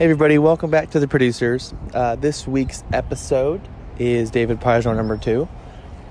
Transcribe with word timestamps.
Hey 0.00 0.06
everybody, 0.06 0.38
welcome 0.38 0.70
back 0.70 0.88
to 0.92 0.98
the 0.98 1.06
producers. 1.06 1.74
Uh, 1.92 2.16
this 2.16 2.48
week's 2.48 2.82
episode 2.90 3.60
is 3.98 4.30
David 4.30 4.58
Pijor 4.58 4.96
number 4.96 5.18
two. 5.18 5.46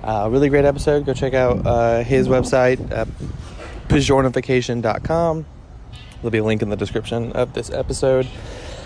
Uh, 0.03 0.29
really 0.31 0.47
great 0.47 0.63
episode. 0.63 1.07
Go 1.07 1.13
check 1.15 1.33
out 1.33 1.65
uh, 1.65 2.03
his 2.03 2.27
website, 2.27 2.79
uh, 2.91 3.05
pijornification.com. 3.87 5.45
There'll 6.21 6.29
be 6.29 6.37
a 6.37 6.43
link 6.43 6.61
in 6.61 6.69
the 6.69 6.75
description 6.75 7.31
of 7.31 7.53
this 7.53 7.71
episode. 7.71 8.27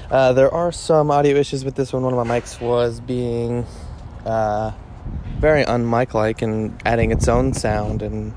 Uh, 0.09 0.31
there 0.31 0.53
are 0.53 0.71
some 0.71 1.11
audio 1.11 1.35
issues 1.35 1.65
with 1.65 1.75
this 1.75 1.91
one. 1.91 2.03
One 2.03 2.13
of 2.13 2.25
my 2.25 2.39
mics 2.39 2.61
was 2.61 3.01
being 3.01 3.65
uh, 4.25 4.71
very 5.37 5.65
unmic 5.65 6.13
like 6.13 6.41
and 6.41 6.81
adding 6.85 7.11
its 7.11 7.27
own 7.27 7.51
sound 7.51 8.03
and 8.03 8.33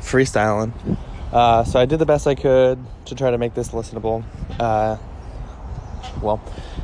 freestyling. 0.00 0.98
Uh, 1.32 1.64
so 1.64 1.80
I 1.80 1.86
did 1.86 1.98
the 1.98 2.04
best 2.04 2.26
I 2.26 2.34
could 2.34 2.78
to 3.06 3.14
try 3.14 3.30
to 3.30 3.38
make 3.38 3.54
this 3.54 3.70
listenable. 3.70 4.22
Well, 6.22 6.40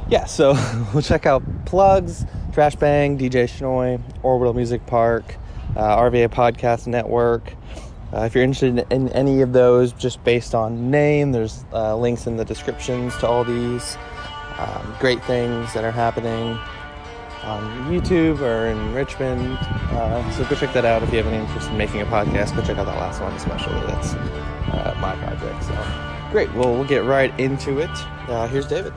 yeah, 0.09 0.25
so 0.25 0.55
we'll 0.93 1.03
check 1.03 1.27
out 1.27 1.43
Plugs, 1.65 2.25
Trash 2.53 2.77
Bang, 2.77 3.19
DJ 3.19 3.45
Scnoi, 3.45 4.01
Orbital 4.23 4.55
Music 4.55 4.85
Park, 4.87 5.37
uh, 5.77 5.97
RVA 5.97 6.29
Podcast 6.29 6.87
Network. 6.87 7.53
Uh, 8.13 8.21
if 8.21 8.35
you're 8.35 8.45
interested 8.45 8.87
in 8.91 9.09
any 9.11 9.43
of 9.43 9.53
those, 9.53 9.93
just 9.93 10.23
based 10.25 10.55
on 10.55 10.91
name, 10.91 11.33
there's 11.33 11.65
uh, 11.73 11.95
links 11.97 12.27
in 12.27 12.37
the 12.37 12.45
descriptions 12.45 13.17
to 13.19 13.27
all 13.27 13.45
these 13.45 13.99
um, 14.59 14.97
great 14.99 15.23
things 15.25 15.73
that 15.75 15.85
are 15.85 15.91
happening 15.91 16.59
on 17.45 17.63
YouTube 17.87 18.41
or 18.41 18.67
in 18.67 18.95
Richmond. 18.95 19.59
Uh, 19.61 20.31
so 20.33 20.45
go 20.47 20.57
check 20.57 20.73
that 20.73 20.85
out 20.85 21.03
if 21.03 21.11
you 21.11 21.19
have 21.19 21.27
any 21.27 21.37
interest 21.37 21.71
in 21.71 21.77
making 21.77 22.01
a 22.01 22.07
podcast. 22.07 22.57
Go 22.57 22.63
check 22.63 22.79
out 22.79 22.87
that 22.87 22.97
last 22.97 23.21
one, 23.21 23.33
especially. 23.35 23.81
That's 23.87 24.15
uh, 24.15 24.97
my 25.01 25.15
project. 25.17 25.65
So 25.65 26.31
great. 26.31 26.53
Well, 26.55 26.75
we'll 26.75 26.85
get 26.85 27.05
right 27.05 27.39
into 27.39 27.79
it. 27.79 27.91
Uh, 28.29 28.49
here's 28.49 28.67
David. 28.67 28.93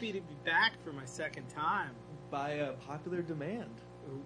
Happy 0.00 0.12
to 0.12 0.20
be 0.22 0.36
back 0.46 0.82
for 0.82 0.94
my 0.94 1.04
second 1.04 1.46
time. 1.50 1.90
By 2.30 2.60
uh, 2.60 2.72
popular 2.88 3.20
demand. 3.20 3.82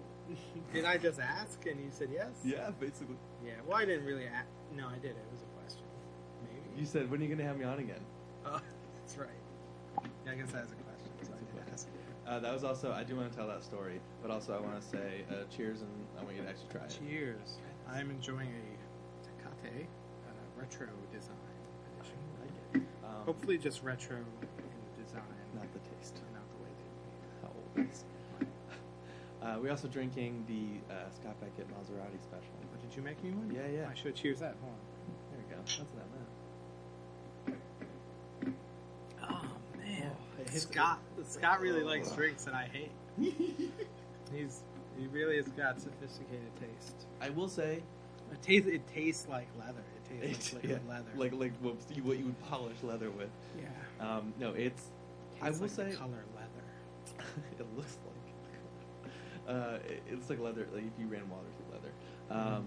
Did 0.73 0.85
I 0.85 0.97
just 0.97 1.19
ask 1.19 1.65
and 1.65 1.77
you 1.81 1.87
said 1.89 2.07
yes? 2.13 2.29
Yeah, 2.45 2.69
basically. 2.79 3.17
Yeah. 3.45 3.55
Well, 3.67 3.77
I 3.77 3.83
didn't 3.83 4.05
really 4.05 4.25
ask. 4.25 4.47
No, 4.73 4.87
I 4.87 4.95
did. 4.99 5.11
It 5.11 5.27
was 5.29 5.41
a 5.41 5.59
question. 5.59 5.83
Maybe. 6.43 6.79
You 6.79 6.85
said, 6.85 7.11
when 7.11 7.19
are 7.19 7.23
you 7.23 7.27
going 7.27 7.39
to 7.39 7.45
have 7.45 7.57
me 7.57 7.65
on 7.65 7.79
again? 7.79 7.99
Oh, 8.45 8.61
that's 9.01 9.17
right. 9.17 9.27
Yeah, 10.25 10.31
I 10.31 10.35
guess 10.35 10.51
that 10.53 10.63
was 10.63 10.71
a 10.71 10.75
question. 10.75 11.11
So 11.23 11.33
I 11.33 11.59
did 11.59 11.73
ask. 11.73 11.87
Uh, 12.25 12.39
that 12.39 12.53
was 12.53 12.63
also, 12.63 12.93
I 12.93 13.03
do 13.03 13.17
want 13.17 13.29
to 13.29 13.37
tell 13.37 13.47
that 13.47 13.61
story, 13.61 13.99
but 14.21 14.31
also 14.31 14.55
I 14.55 14.61
want 14.61 14.81
to 14.81 14.87
say 14.87 15.25
uh, 15.29 15.43
cheers 15.53 15.81
and 15.81 15.91
I 16.17 16.23
want 16.23 16.37
you 16.37 16.43
to 16.43 16.47
actually 16.47 16.69
try 16.71 16.85
it. 16.85 16.97
Cheers. 17.05 17.57
I'm 17.91 18.09
enjoying 18.11 18.47
a 18.47 19.27
Tecate 19.27 19.83
uh, 19.83 20.31
retro 20.57 20.87
design 21.11 21.35
edition. 21.99 22.15
I 22.15 22.43
like 22.45 22.81
it. 22.81 22.87
Um, 23.03 23.25
Hopefully, 23.25 23.57
just 23.57 23.83
retro 23.83 24.15
in 24.15 25.03
design, 25.05 25.21
not 25.53 25.71
the 25.71 25.79
taste. 25.79 26.19
not 26.33 26.43
the 26.49 26.63
way 26.63 26.73
they. 27.75 27.81
How 27.81 27.87
old 27.87 27.91
is 27.91 28.03
uh, 29.43 29.59
We're 29.61 29.71
also 29.71 29.87
drinking 29.87 30.43
the 30.47 30.93
uh, 30.93 30.97
Scott 31.19 31.35
Beckett 31.39 31.67
Maserati 31.69 32.21
special. 32.23 32.53
But 32.71 32.81
did 32.87 32.95
you 32.95 33.01
make 33.03 33.21
me 33.23 33.31
one? 33.31 33.51
Yeah, 33.53 33.67
yeah. 33.67 33.87
I 33.89 33.93
should 33.93 34.15
cheers 34.15 34.39
that. 34.39 34.55
Hold 34.61 34.73
on. 34.73 34.79
There 35.31 35.39
we 35.39 35.55
go. 35.55 35.61
That's 35.61 35.93
meant. 35.93 36.11
on. 37.47 38.53
Oh 39.23 39.77
man, 39.77 40.11
Oh, 40.11 40.41
it 40.41 40.49
hits- 40.49 40.63
Scott. 40.63 40.99
Scott 41.27 41.61
really 41.61 41.83
likes 41.83 42.11
drinks 42.11 42.43
that 42.45 42.53
I 42.53 42.69
hate. 42.71 42.91
He's 44.33 44.61
he 44.97 45.07
really 45.07 45.35
has 45.37 45.47
got 45.49 45.79
sophisticated 45.81 46.51
taste. 46.59 47.05
I 47.21 47.29
will 47.29 47.49
say, 47.49 47.81
It 48.31 48.41
tastes 48.41 48.67
it 48.67 48.81
tastes 48.93 49.27
like 49.29 49.47
leather. 49.59 49.83
It 50.11 50.21
tastes 50.21 50.53
like 50.53 50.63
yeah, 50.63 50.77
leather. 50.87 51.05
like 51.15 51.33
like 51.33 51.51
what 51.61 51.75
you, 51.93 52.03
what 52.03 52.17
you 52.17 52.25
would 52.25 52.41
polish 52.43 52.77
leather 52.83 53.09
with. 53.09 53.29
yeah. 53.57 53.65
Um, 54.17 54.33
no, 54.39 54.51
it's 54.53 54.83
I 55.41 55.49
will 55.49 55.59
like 55.61 55.71
say- 55.71 55.93
color. 55.93 56.23
it 57.59 57.65
looks 57.75 57.97
like 58.05 59.11
uh, 59.55 59.77
it, 59.87 60.01
it 60.09 60.13
looks 60.15 60.29
like 60.29 60.39
leather. 60.39 60.67
Like 60.73 60.83
if 60.83 60.99
you 60.99 61.07
ran 61.07 61.29
water 61.29 61.45
through 61.57 61.75
leather. 61.75 61.91
Um, 62.29 62.65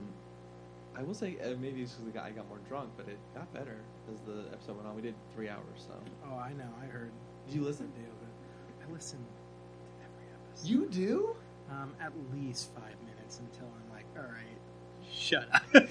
I 0.96 1.02
will 1.02 1.14
say 1.14 1.36
uh, 1.44 1.54
maybe 1.60 1.82
it's 1.82 1.92
because 1.94 2.20
I 2.20 2.30
got 2.30 2.48
more 2.48 2.58
drunk, 2.68 2.90
but 2.96 3.06
it 3.08 3.18
got 3.34 3.52
better 3.54 3.76
as 4.12 4.20
the 4.22 4.44
episode 4.52 4.76
went 4.76 4.88
on. 4.88 4.96
We 4.96 5.02
did 5.02 5.14
three 5.34 5.48
hours, 5.48 5.78
so 5.86 5.94
Oh, 6.30 6.36
I 6.36 6.52
know. 6.54 6.68
I 6.82 6.86
heard. 6.86 7.10
Did 7.46 7.54
you 7.56 7.62
listen? 7.64 7.90
I 7.94 8.00
do, 8.00 8.06
but 8.20 8.88
I 8.88 8.92
listen 8.92 9.18
to 9.18 10.04
every 10.04 10.26
episode. 10.34 10.68
you 10.68 10.86
do. 10.88 11.36
um 11.70 11.94
at 12.00 12.12
least 12.34 12.70
five 12.74 12.96
minutes 13.06 13.40
until 13.40 13.66
I'm 13.68 13.94
like, 13.94 14.06
all 14.16 14.24
right, 14.24 14.58
shut 15.12 15.48
up. 15.54 15.62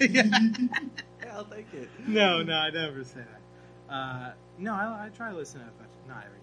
Yeah, 1.20 1.34
I'll 1.36 1.44
take 1.44 1.72
it. 1.74 1.88
no, 2.06 2.42
no, 2.42 2.54
I 2.54 2.70
never 2.70 3.02
say 3.04 3.20
that. 3.20 3.92
Uh, 3.94 4.32
no, 4.58 4.72
I, 4.74 5.06
I 5.06 5.08
try 5.16 5.30
to 5.30 5.36
listen 5.36 5.60
to 5.60 5.66
as 5.66 5.72
much. 5.78 5.88
Not 6.08 6.24
every. 6.26 6.38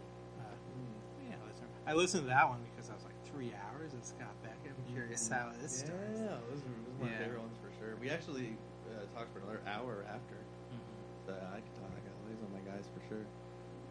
I 1.88 1.94
listened 1.94 2.24
to 2.24 2.30
that 2.30 2.50
one 2.50 2.60
because 2.74 2.90
I 2.90 2.94
was 2.94 3.04
like 3.04 3.14
three 3.32 3.54
hours 3.54 3.94
of 3.94 4.04
Scott 4.04 4.34
Beckett. 4.42 4.74
I'm 4.78 4.94
curious 4.94 5.28
how 5.30 5.52
this 5.62 5.84
Yeah, 5.86 5.94
starts. 5.94 6.20
are, 6.22 6.42
those 6.50 6.62
are 6.66 7.04
my 7.04 7.10
Yeah. 7.12 7.18
favorite 7.20 7.40
ones 7.42 7.58
for 7.62 7.70
sure. 7.80 7.96
We 8.02 8.10
actually 8.10 8.58
uh, 8.90 9.06
talked 9.18 9.32
for 9.34 9.40
another 9.40 9.62
hour 9.68 10.04
after. 10.10 10.36
Mhm. 10.74 10.80
So 11.28 11.34
I 11.34 11.62
could 11.62 11.76
talk. 11.76 11.92
I 11.94 12.00
got 12.02 12.16
these 12.30 12.42
on 12.42 12.52
my 12.54 12.62
guys 12.62 12.86
for 12.94 13.02
sure. 13.08 13.26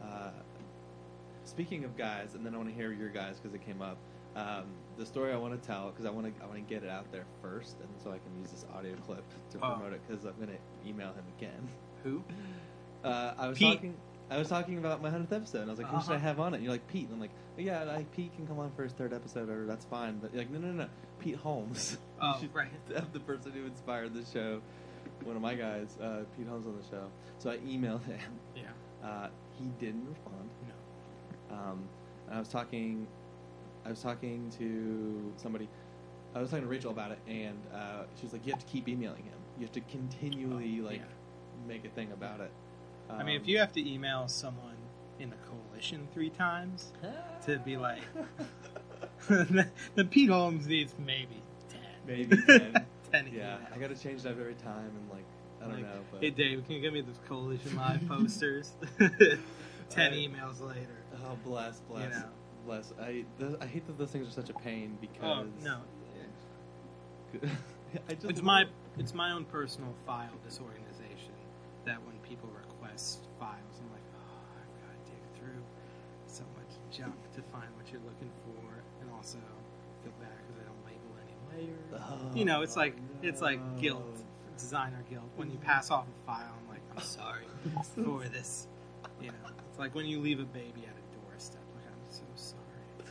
Uh, 0.02 0.30
speaking 1.44 1.84
of 1.84 1.96
guys, 1.96 2.34
and 2.34 2.44
then 2.44 2.54
I 2.54 2.56
want 2.58 2.68
to 2.68 2.74
hear 2.74 2.92
your 2.92 3.08
guys 3.10 3.38
because 3.40 3.54
it 3.54 3.64
came 3.64 3.80
up. 3.82 3.96
Um, 4.36 4.64
the 4.98 5.06
story 5.06 5.32
I 5.32 5.36
want 5.36 5.60
to 5.60 5.64
tell 5.66 5.90
because 5.90 6.06
I 6.06 6.10
want 6.10 6.26
to 6.26 6.42
I 6.42 6.46
want 6.46 6.58
to 6.58 6.74
get 6.74 6.82
it 6.82 6.90
out 6.90 7.10
there 7.12 7.24
first, 7.42 7.76
and 7.80 7.88
so 8.02 8.10
I 8.10 8.18
can 8.18 8.34
use 8.40 8.50
this 8.50 8.64
audio 8.74 8.96
clip 9.06 9.22
to 9.52 9.58
Oh. 9.58 9.74
promote 9.74 9.92
it 9.92 10.00
because 10.06 10.24
I'm 10.24 10.34
gonna 10.40 10.58
email 10.86 11.12
him 11.12 11.24
again. 11.38 11.68
Who? 12.02 12.22
Uh, 13.04 13.34
I 13.36 13.48
was 13.48 13.58
Pete. 13.58 13.74
talking. 13.76 13.94
I 14.30 14.38
was 14.38 14.48
talking 14.48 14.78
about 14.78 15.02
my 15.02 15.10
hundredth 15.10 15.32
episode, 15.32 15.60
and 15.62 15.70
I 15.70 15.72
was 15.72 15.78
like, 15.78 15.88
"Who 15.88 16.00
should 16.00 16.12
I 16.12 16.14
Uh-huh. 16.16 16.22
have 16.28 16.40
on 16.40 16.54
it?" 16.54 16.56
And 16.58 16.64
you're 16.64 16.72
like, 16.72 16.86
"Pete." 16.88 17.04
And 17.04 17.14
I'm 17.14 17.20
like, 17.20 17.30
oh, 17.58 17.60
"Yeah, 17.60 17.84
like 17.84 18.10
Pete 18.12 18.34
can 18.34 18.46
come 18.46 18.58
on 18.58 18.70
for 18.72 18.82
his 18.82 18.92
third 18.92 19.12
episode, 19.12 19.48
or 19.50 19.66
that's 19.66 19.84
fine." 19.84 20.18
But 20.18 20.32
you're 20.32 20.42
like, 20.42 20.50
"No, 20.50 20.58
no, 20.58 20.72
no, 20.72 20.86
Pete 21.18 21.36
Holmes." 21.36 21.98
Oh, 22.20 22.40
right. 22.54 22.68
Have 22.94 23.12
the 23.12 23.20
person 23.20 23.52
who 23.52 23.66
inspired 23.66 24.14
the 24.14 24.24
show, 24.24 24.60
one 25.24 25.36
of 25.36 25.42
my 25.42 25.54
guys, 25.54 25.96
uh, 26.00 26.24
Pete 26.36 26.46
Holmes, 26.46 26.66
on 26.66 26.76
the 26.76 26.84
show. 26.88 27.04
So 27.38 27.50
I 27.50 27.58
emailed 27.58 28.04
him. 28.04 28.18
Yeah. 28.56 28.62
Uh, 29.06 29.28
he 29.58 29.64
didn't 29.78 30.08
respond. 30.08 30.48
No. 31.50 31.56
Um, 31.56 31.88
and 32.28 32.36
I 32.36 32.38
was 32.38 32.48
talking, 32.48 33.06
I 33.84 33.90
was 33.90 34.00
talking 34.00 34.50
to 34.58 35.32
somebody. 35.36 35.68
I 36.34 36.40
was 36.40 36.50
talking 36.50 36.64
to 36.64 36.70
Rachel 36.70 36.90
about 36.90 37.12
it, 37.12 37.18
and 37.28 37.60
uh, 37.72 38.04
she 38.18 38.24
was 38.26 38.32
like, 38.32 38.44
"You 38.46 38.52
have 38.52 38.64
to 38.64 38.72
keep 38.72 38.88
emailing 38.88 39.22
him. 39.24 39.38
You 39.58 39.66
have 39.66 39.72
to 39.72 39.80
continually 39.82 40.80
Oh, 40.80 40.86
like 40.86 40.98
yeah. 41.00 41.68
make 41.68 41.84
a 41.84 41.90
thing 41.90 42.10
about 42.12 42.40
it." 42.40 42.50
I 43.10 43.22
mean, 43.22 43.36
if 43.36 43.42
Um, 43.42 43.48
you 43.48 43.58
have 43.58 43.72
to 43.72 43.88
email 43.88 44.26
someone 44.28 44.76
in 45.18 45.30
the 45.30 45.36
coalition 45.36 46.08
three 46.12 46.30
times 46.30 46.92
to 47.46 47.58
be 47.58 47.76
like, 47.76 48.02
the 49.28 50.04
Pete 50.10 50.30
Holmes 50.30 50.66
needs 50.66 50.94
maybe 50.98 51.42
ten. 51.68 51.80
maybe 52.06 52.36
10. 52.46 52.86
10 53.12 53.30
yeah, 53.32 53.56
emails. 53.56 53.72
I 53.74 53.78
got 53.78 53.90
to 53.96 54.02
change 54.02 54.22
that 54.22 54.30
every 54.38 54.54
time, 54.54 54.90
and 54.96 55.10
like 55.10 55.24
I 55.60 55.64
don't 55.66 55.74
Like, 55.74 55.82
know, 55.84 56.00
but 56.10 56.20
Hey 56.22 56.30
Dave, 56.30 56.64
can 56.66 56.74
you 56.76 56.80
give 56.80 56.92
me 56.92 57.00
those 57.00 57.18
coalition 57.28 57.76
live 57.76 58.06
posters? 58.08 58.72
Ten 59.90 60.12
emails 60.12 60.60
later. 60.60 60.96
oh 61.24 61.36
bless, 61.44 61.80
bless, 61.88 62.10
know. 62.12 62.24
bless. 62.66 62.92
I 63.00 63.24
th- 63.38 63.56
I 63.60 63.66
hate 63.66 63.86
that 63.86 63.96
those 63.98 64.10
things 64.10 64.26
are 64.28 64.32
such 64.32 64.50
a 64.50 64.54
pain 64.54 64.98
because 65.00 65.22
Oh 65.22 65.46
no, 65.64 65.78
I 68.08 68.14
just 68.14 68.26
it's 68.30 68.42
my 68.42 68.64
it's 68.98 69.14
my 69.14 69.30
own 69.32 69.44
personal 69.44 69.94
file 70.06 70.30
disorganization. 70.44 71.32
That 71.84 71.98
when 72.06 72.16
people 72.28 72.48
request 72.48 72.73
files, 73.40 73.76
I'm 73.80 73.90
like, 73.92 74.06
oh, 74.14 74.40
I've 74.58 74.74
got 74.82 74.92
to 74.94 75.10
dig 75.10 75.22
through 75.38 75.62
so 76.26 76.44
much 76.56 76.70
junk 76.90 77.14
to 77.34 77.42
find 77.52 77.68
what 77.76 77.90
you're 77.90 78.02
looking 78.06 78.30
for, 78.46 78.62
and 79.00 79.10
also 79.14 79.38
feel 80.02 80.12
bad 80.20 80.30
because 80.46 80.62
I 80.62 80.70
expired. 81.98 82.36
you 82.36 82.44
know, 82.44 82.62
it's 82.62 82.76
like 82.76 82.96
it's 83.22 83.40
like 83.40 83.60
guilt, 83.80 84.04
designer 84.58 85.02
guilt. 85.08 85.24
When 85.36 85.50
you 85.50 85.58
pass 85.58 85.90
off 85.90 86.06
a 86.06 86.26
file, 86.26 86.54
I'm 86.62 86.68
like, 86.68 86.82
I'm 86.96 87.02
sorry 87.02 87.44
for 87.94 88.28
this. 88.28 88.66
You 89.20 89.28
know, 89.28 89.48
it's 89.70 89.78
like 89.78 89.94
when 89.94 90.06
you 90.06 90.20
leave 90.20 90.40
a 90.40 90.44
baby 90.44 90.82
at 90.86 90.94
a 90.94 91.28
doorstep. 91.30 91.60
Like, 91.74 91.84
I'm 91.86 92.12
so 92.12 92.22
sorry. 92.36 93.08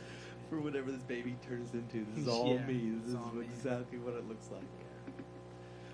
for 0.50 0.60
whatever 0.60 0.90
this 0.92 1.02
baby 1.02 1.36
turns 1.48 1.72
into. 1.72 2.04
This 2.14 2.24
is 2.24 2.28
all 2.34 2.48
Yeah, 2.54 2.66
me. 2.66 2.92
This 3.00 3.08
is 3.10 3.14
all 3.14 3.22
what- 3.22 3.34
me. 3.36 3.46
exactly 3.46 3.98
what 3.98 4.14
it 4.14 4.28
looks 4.28 4.48
like. 4.52 4.62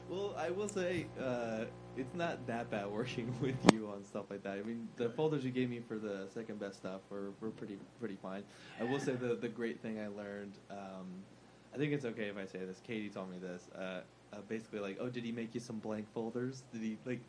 Well, 0.09 0.35
I 0.37 0.51
will 0.51 0.69
say 0.69 1.07
uh, 1.23 1.67
it's 1.97 2.15
not 2.15 2.47
that 2.47 2.71
bad 2.71 2.87
working 2.91 3.35
with 3.41 3.57
you 3.73 3.89
on 3.89 4.05
stuff 4.05 4.27
like 4.31 4.43
that. 4.45 4.59
I 4.59 4.63
mean, 4.63 4.89
the 4.97 5.11
folders 5.11 5.45
you 5.45 5.51
gave 5.51 5.71
me 5.71 5.81
for 5.81 5.99
the 5.99 6.27
second 6.33 6.61
best 6.61 6.77
stuff 6.79 7.01
were, 7.11 7.31
were 7.41 7.51
pretty 7.51 7.79
pretty 7.99 8.17
fine. 8.23 8.43
I 8.81 8.85
will 8.85 9.01
say 9.01 9.13
the 9.15 9.35
the 9.35 9.49
great 9.49 9.81
thing 9.81 10.01
I 10.01 10.09
learned. 10.09 10.53
Um, 10.71 11.07
I 11.75 11.79
think 11.79 11.93
it's 11.93 12.05
okay 12.05 12.25
if 12.25 12.37
I 12.37 12.47
say 12.47 12.61
this. 12.65 12.81
Katie 12.85 13.09
told 13.09 13.31
me 13.31 13.39
this. 13.39 13.69
Uh, 13.77 14.01
uh, 14.33 14.37
basically, 14.49 14.81
like, 14.81 14.99
oh, 15.01 15.09
did 15.09 15.25
he 15.25 15.33
make 15.33 15.55
you 15.55 15.61
some 15.61 15.79
blank 15.79 16.13
folders? 16.13 16.63
Did 16.73 16.83
he 16.83 16.99
like? 17.05 17.21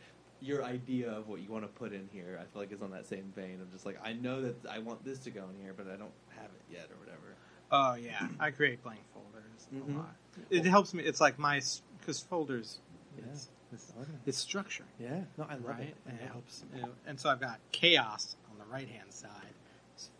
Your 0.43 0.63
idea 0.63 1.11
of 1.11 1.27
what 1.27 1.39
you 1.41 1.51
want 1.51 1.65
to 1.65 1.67
put 1.67 1.93
in 1.93 2.09
here, 2.11 2.39
I 2.41 2.45
feel 2.51 2.63
like 2.63 2.71
is 2.71 2.81
on 2.81 2.89
that 2.91 3.05
same 3.05 3.31
vein 3.35 3.59
of 3.61 3.71
just 3.71 3.85
like 3.85 3.99
I 4.03 4.13
know 4.13 4.41
that 4.41 4.55
I 4.67 4.79
want 4.79 5.05
this 5.05 5.19
to 5.19 5.29
go 5.29 5.43
in 5.55 5.61
here, 5.61 5.75
but 5.77 5.85
I 5.85 5.95
don't 5.97 6.09
have 6.29 6.45
it 6.45 6.63
yet 6.71 6.87
or 6.89 6.97
whatever. 6.97 7.35
Oh 7.71 7.93
yeah, 7.93 8.27
I 8.39 8.49
create 8.49 8.81
blank 8.81 9.01
folders 9.13 9.67
Mhm. 9.71 9.93
a 9.95 9.97
lot. 9.99 10.15
It 10.49 10.65
helps 10.65 10.95
me. 10.95 11.03
It's 11.03 11.21
like 11.21 11.37
my 11.37 11.61
because 11.99 12.21
folders. 12.21 12.79
Yeah. 13.15 13.25
It's, 13.73 13.83
it's, 13.89 14.09
Okay. 14.09 14.17
it's 14.25 14.45
structuring. 14.45 14.91
Yeah, 14.99 15.21
no, 15.37 15.45
I 15.49 15.53
love 15.55 15.65
right? 15.65 15.79
it. 15.81 15.95
And 16.07 16.19
it 16.19 16.27
helps. 16.27 16.63
and 17.07 17.19
so 17.19 17.29
I've 17.29 17.39
got 17.41 17.59
chaos 17.71 18.35
on 18.51 18.57
the 18.57 18.65
right 18.71 18.87
hand 18.89 19.11
side. 19.11 19.29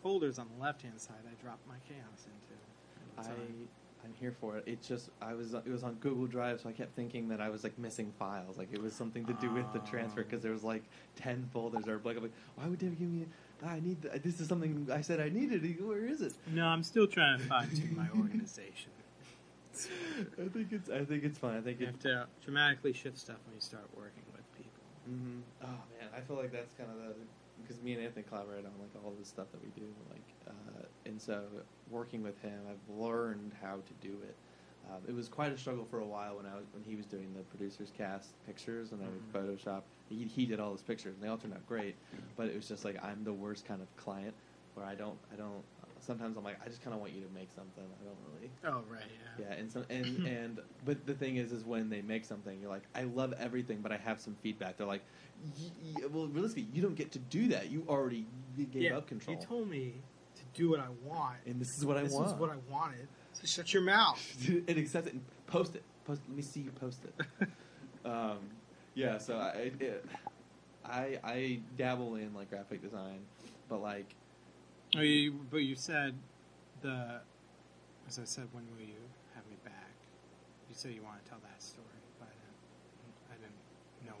Folders 0.02 0.38
on 0.38 0.48
the 0.56 0.62
left 0.62 0.82
hand 0.82 1.00
side, 1.00 1.16
I 1.26 1.42
drop 1.42 1.58
my 1.68 1.74
chaos 1.88 2.26
into. 2.26 3.28
I. 3.30 3.34
I'm 4.04 4.12
here 4.18 4.34
for 4.40 4.56
it. 4.56 4.64
It 4.66 4.82
just 4.82 5.10
I 5.20 5.32
was 5.34 5.54
it 5.54 5.68
was 5.68 5.84
on 5.84 5.94
Google 5.94 6.26
Drive, 6.26 6.60
so 6.60 6.68
I 6.68 6.72
kept 6.72 6.96
thinking 6.96 7.28
that 7.28 7.40
I 7.40 7.50
was 7.50 7.62
like 7.62 7.78
missing 7.78 8.12
files. 8.18 8.58
Like 8.58 8.72
it 8.72 8.82
was 8.82 8.94
something 8.94 9.24
to 9.26 9.32
do 9.34 9.48
with 9.52 9.72
the 9.72 9.78
transfer 9.80 10.24
because 10.24 10.42
there 10.42 10.50
was 10.50 10.64
like 10.64 10.82
ten 11.14 11.48
folders 11.52 11.86
were 11.86 11.98
blank. 11.98 12.20
Like, 12.20 12.32
why 12.56 12.66
would 12.66 12.80
they 12.80 12.88
give 12.88 13.00
me? 13.02 13.26
I 13.64 13.78
need 13.78 14.02
th- 14.02 14.20
this 14.24 14.40
is 14.40 14.48
something 14.48 14.88
I 14.92 15.02
said 15.02 15.20
I 15.20 15.28
needed. 15.28 15.62
Where 15.80 16.04
is 16.04 16.20
it? 16.20 16.34
no, 16.52 16.66
I'm 16.66 16.82
still 16.82 17.06
trying 17.06 17.38
to 17.38 17.44
fine 17.44 17.68
tune 17.70 17.94
my 17.96 18.08
organization. 18.20 18.90
I 19.74 20.48
think 20.48 20.72
it's 20.72 20.90
I 20.90 21.04
think 21.04 21.24
it's 21.24 21.38
fine. 21.38 21.56
I 21.56 21.60
think 21.60 21.80
You 21.80 21.86
it. 21.86 21.90
have 21.92 22.00
to 22.00 22.26
dramatically 22.44 22.92
shift 22.92 23.18
stuff 23.18 23.36
when 23.46 23.54
you 23.54 23.60
start 23.60 23.88
working 23.96 24.22
with 24.32 24.44
people. 24.56 24.84
hmm 25.06 25.40
Oh 25.62 25.80
man, 25.98 26.08
I 26.16 26.20
feel 26.20 26.36
like 26.36 26.52
that's 26.52 26.74
kind 26.74 26.90
of 26.90 26.96
the 26.96 27.14
because 27.62 27.80
me 27.82 27.92
and 27.94 28.02
Anthony 28.02 28.24
collaborate 28.28 28.64
on 28.66 28.72
like 28.80 28.90
all 29.04 29.12
the 29.18 29.24
stuff 29.24 29.46
that 29.52 29.62
we 29.62 29.68
do, 29.80 29.86
like, 30.10 30.22
uh, 30.48 30.82
and 31.06 31.20
so 31.20 31.44
working 31.90 32.22
with 32.22 32.40
him, 32.42 32.58
I've 32.68 32.96
learned 32.96 33.52
how 33.62 33.76
to 33.76 34.06
do 34.06 34.14
it. 34.22 34.34
Um, 34.90 35.00
it 35.06 35.14
was 35.14 35.28
quite 35.28 35.52
a 35.52 35.56
struggle 35.58 35.84
for 35.84 36.00
a 36.00 36.06
while 36.06 36.36
when 36.36 36.46
I 36.46 36.56
was 36.56 36.64
when 36.72 36.82
he 36.82 36.96
was 36.96 37.06
doing 37.06 37.32
the 37.34 37.42
producers 37.42 37.92
cast 37.96 38.30
pictures 38.46 38.92
and 38.92 39.00
I 39.02 39.06
would 39.06 39.32
Mhm. 39.32 39.56
Photoshop. 39.56 39.82
He, 40.08 40.24
he 40.24 40.44
did 40.44 40.60
all 40.60 40.72
his 40.72 40.82
pictures 40.82 41.14
and 41.14 41.22
they 41.22 41.28
all 41.28 41.38
turned 41.38 41.54
out 41.54 41.66
great, 41.66 41.94
but 42.36 42.48
it 42.48 42.56
was 42.56 42.68
just 42.68 42.84
like 42.84 43.02
I'm 43.02 43.22
the 43.24 43.32
worst 43.32 43.64
kind 43.64 43.80
of 43.80 43.96
client 43.96 44.34
where 44.74 44.84
I 44.84 44.94
don't 44.94 45.18
I 45.32 45.36
don't. 45.36 45.62
Sometimes 46.02 46.36
I'm 46.36 46.44
like 46.44 46.58
I 46.64 46.68
just 46.68 46.82
kind 46.82 46.94
of 46.94 47.00
want 47.00 47.12
you 47.12 47.22
to 47.22 47.32
make 47.32 47.50
something. 47.52 47.84
I 47.84 48.04
don't 48.04 48.18
really. 48.34 48.50
Oh 48.64 48.82
right, 48.90 49.02
yeah. 49.38 49.46
Yeah, 49.46 49.54
and 49.58 49.70
so 49.70 49.84
and 49.88 50.26
and 50.26 50.60
but 50.84 51.06
the 51.06 51.14
thing 51.14 51.36
is, 51.36 51.52
is 51.52 51.64
when 51.64 51.88
they 51.88 52.02
make 52.02 52.24
something, 52.24 52.60
you're 52.60 52.70
like, 52.70 52.82
I 52.94 53.04
love 53.04 53.32
everything, 53.38 53.80
but 53.80 53.92
I 53.92 53.96
have 53.98 54.20
some 54.20 54.34
feedback. 54.42 54.76
They're 54.76 54.86
like, 54.86 55.04
y- 55.40 55.70
y- 55.80 56.02
well, 56.12 56.26
realistically, 56.26 56.68
you 56.72 56.82
don't 56.82 56.96
get 56.96 57.12
to 57.12 57.18
do 57.18 57.48
that. 57.48 57.70
You 57.70 57.84
already 57.88 58.26
gave 58.70 58.82
Yeah, 58.82 58.96
up 58.96 59.06
control, 59.06 59.36
You 59.38 59.46
told 59.46 59.68
me 59.68 60.02
to 60.36 60.44
do 60.60 60.70
what 60.70 60.80
I 60.80 60.88
want. 61.02 61.36
and 61.46 61.60
this 61.60 61.78
is 61.78 61.86
what 61.86 61.96
I 61.96 62.02
this 62.02 62.12
want. 62.12 62.26
This 62.26 62.34
is 62.34 62.40
what 62.40 62.50
I 62.50 62.56
wanted. 62.70 63.08
So 63.34 63.46
shut 63.46 63.72
your 63.72 63.82
mouth. 63.82 64.18
and 64.68 64.78
accept 64.78 65.06
it 65.06 65.14
and 65.14 65.24
post 65.46 65.76
it. 65.76 65.84
Post. 66.04 66.22
Let 66.26 66.36
me 66.36 66.42
see 66.42 66.60
you 66.60 66.70
post 66.72 67.04
it. 67.04 67.48
um, 68.04 68.40
yeah. 68.94 69.18
So 69.18 69.36
I, 69.36 69.48
it, 69.80 70.04
I 70.84 71.18
I 71.22 71.60
dabble 71.76 72.16
in 72.16 72.34
like 72.34 72.50
graphic 72.50 72.82
design, 72.82 73.20
but 73.68 73.80
like 73.80 74.14
Oh, 74.96 75.00
you, 75.00 75.32
but 75.50 75.58
you 75.64 75.74
said 75.74 76.14
the, 76.82 77.20
as 78.08 78.18
I 78.18 78.24
said, 78.24 78.44
when 78.52 78.64
will 78.76 78.84
you 78.84 79.00
have 79.34 79.44
me 79.48 79.56
back? 79.64 79.94
You 80.68 80.74
said 80.76 80.92
you 80.92 81.02
want 81.02 81.22
to 81.24 81.30
tell 81.30 81.40
that 81.44 81.62
story, 81.62 81.86
but 82.20 82.28
I 82.28 83.34
didn't, 83.40 83.56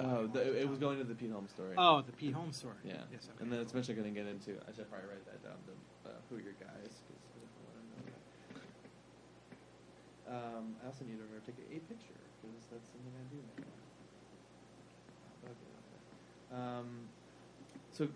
didn't 0.08 0.24
know. 0.24 0.24
oh, 0.24 0.26
the, 0.32 0.60
it 0.60 0.68
was 0.68 0.78
going 0.78 0.96
to 0.98 1.04
the 1.04 1.14
Pete 1.14 1.30
Holmes 1.30 1.50
story. 1.50 1.74
Oh, 1.76 2.00
the 2.00 2.12
Pete 2.12 2.32
Holmes 2.32 2.56
story. 2.56 2.80
Yeah. 2.84 3.04
Yes. 3.12 3.28
Okay. 3.28 3.42
And 3.44 3.52
then 3.52 3.60
it's 3.60 3.72
eventually 3.72 3.96
going 4.00 4.08
to 4.08 4.16
get 4.16 4.28
into. 4.28 4.56
I 4.64 4.72
should 4.72 4.88
probably 4.88 5.08
write 5.12 5.24
that 5.28 5.42
down. 5.44 5.60
The 5.68 5.76
uh, 6.08 6.12
who 6.30 6.36
are 6.36 6.40
your 6.40 6.56
guys? 6.56 6.88
'cause 7.04 7.20
I 7.20 7.36
don't 7.36 7.68
wanna 7.68 7.84
know 7.92 8.02
that. 8.08 8.20
Um, 10.32 10.64
I 10.82 10.86
also 10.88 11.04
need 11.04 11.20
to 11.20 11.24
remember 11.28 11.44
to 11.44 11.52
take 11.52 11.60
a 11.68 11.80
picture 11.84 12.16
because 12.40 12.64
that's 12.72 12.88
something 12.88 13.12
I 13.12 13.24
do 13.28 13.36
now. 13.44 13.68
I'll 15.44 15.52
get 15.52 15.68
on 15.68 15.84
that. 15.92 16.56
Um, 16.56 16.88
so 17.92 18.08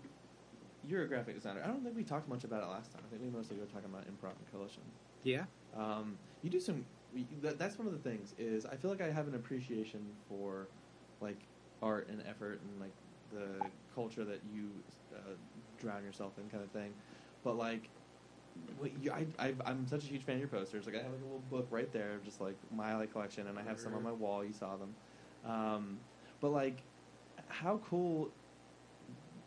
you're 0.87 1.03
a 1.03 1.07
graphic 1.07 1.35
designer. 1.35 1.61
I 1.63 1.67
don't 1.67 1.83
think 1.83 1.95
we 1.95 2.03
talked 2.03 2.29
much 2.29 2.43
about 2.43 2.63
it 2.63 2.67
last 2.67 2.93
time. 2.93 3.01
I 3.05 3.09
think 3.09 3.21
we 3.21 3.37
mostly 3.37 3.57
were 3.57 3.65
talking 3.65 3.89
about 3.89 4.03
improv 4.03 4.37
and 4.37 4.51
coalition. 4.51 4.83
Yeah. 5.23 5.43
Um, 5.75 6.17
you 6.41 6.49
do 6.49 6.59
some. 6.59 6.85
that's 7.41 7.77
one 7.77 7.87
of 7.87 7.93
the 7.93 8.09
things 8.09 8.33
is 8.37 8.65
I 8.65 8.75
feel 8.75 8.91
like 8.91 9.01
I 9.01 9.11
have 9.11 9.27
an 9.27 9.35
appreciation 9.35 10.05
for 10.29 10.67
like 11.21 11.37
art 11.81 12.07
and 12.09 12.21
effort 12.27 12.61
and 12.61 12.81
like 12.81 12.93
the 13.33 13.65
culture 13.93 14.23
that 14.23 14.39
you 14.53 14.69
uh, 15.13 15.33
drown 15.79 16.03
yourself 16.03 16.31
in 16.37 16.49
kind 16.49 16.63
of 16.63 16.71
thing. 16.71 16.93
But 17.43 17.57
like, 17.57 17.89
what 18.79 18.91
you, 19.01 19.11
I, 19.11 19.25
I 19.39 19.53
I'm 19.65 19.87
such 19.87 20.03
a 20.03 20.07
huge 20.07 20.23
fan 20.23 20.35
of 20.35 20.41
your 20.41 20.49
posters. 20.49 20.85
Like 20.85 20.95
I 20.95 20.99
have 20.99 21.11
like 21.11 21.21
a 21.21 21.25
little 21.25 21.43
book 21.49 21.67
right 21.69 21.91
there 21.91 22.13
of 22.15 22.23
just 22.23 22.39
like 22.39 22.55
my 22.75 22.95
like 22.95 23.11
collection, 23.11 23.47
and 23.47 23.59
I 23.59 23.63
have 23.63 23.79
some 23.79 23.93
on 23.93 24.03
my 24.03 24.11
wall. 24.11 24.43
You 24.43 24.53
saw 24.53 24.75
them. 24.77 24.95
Um, 25.45 25.99
but 26.41 26.49
like, 26.49 26.81
how 27.49 27.79
cool 27.89 28.31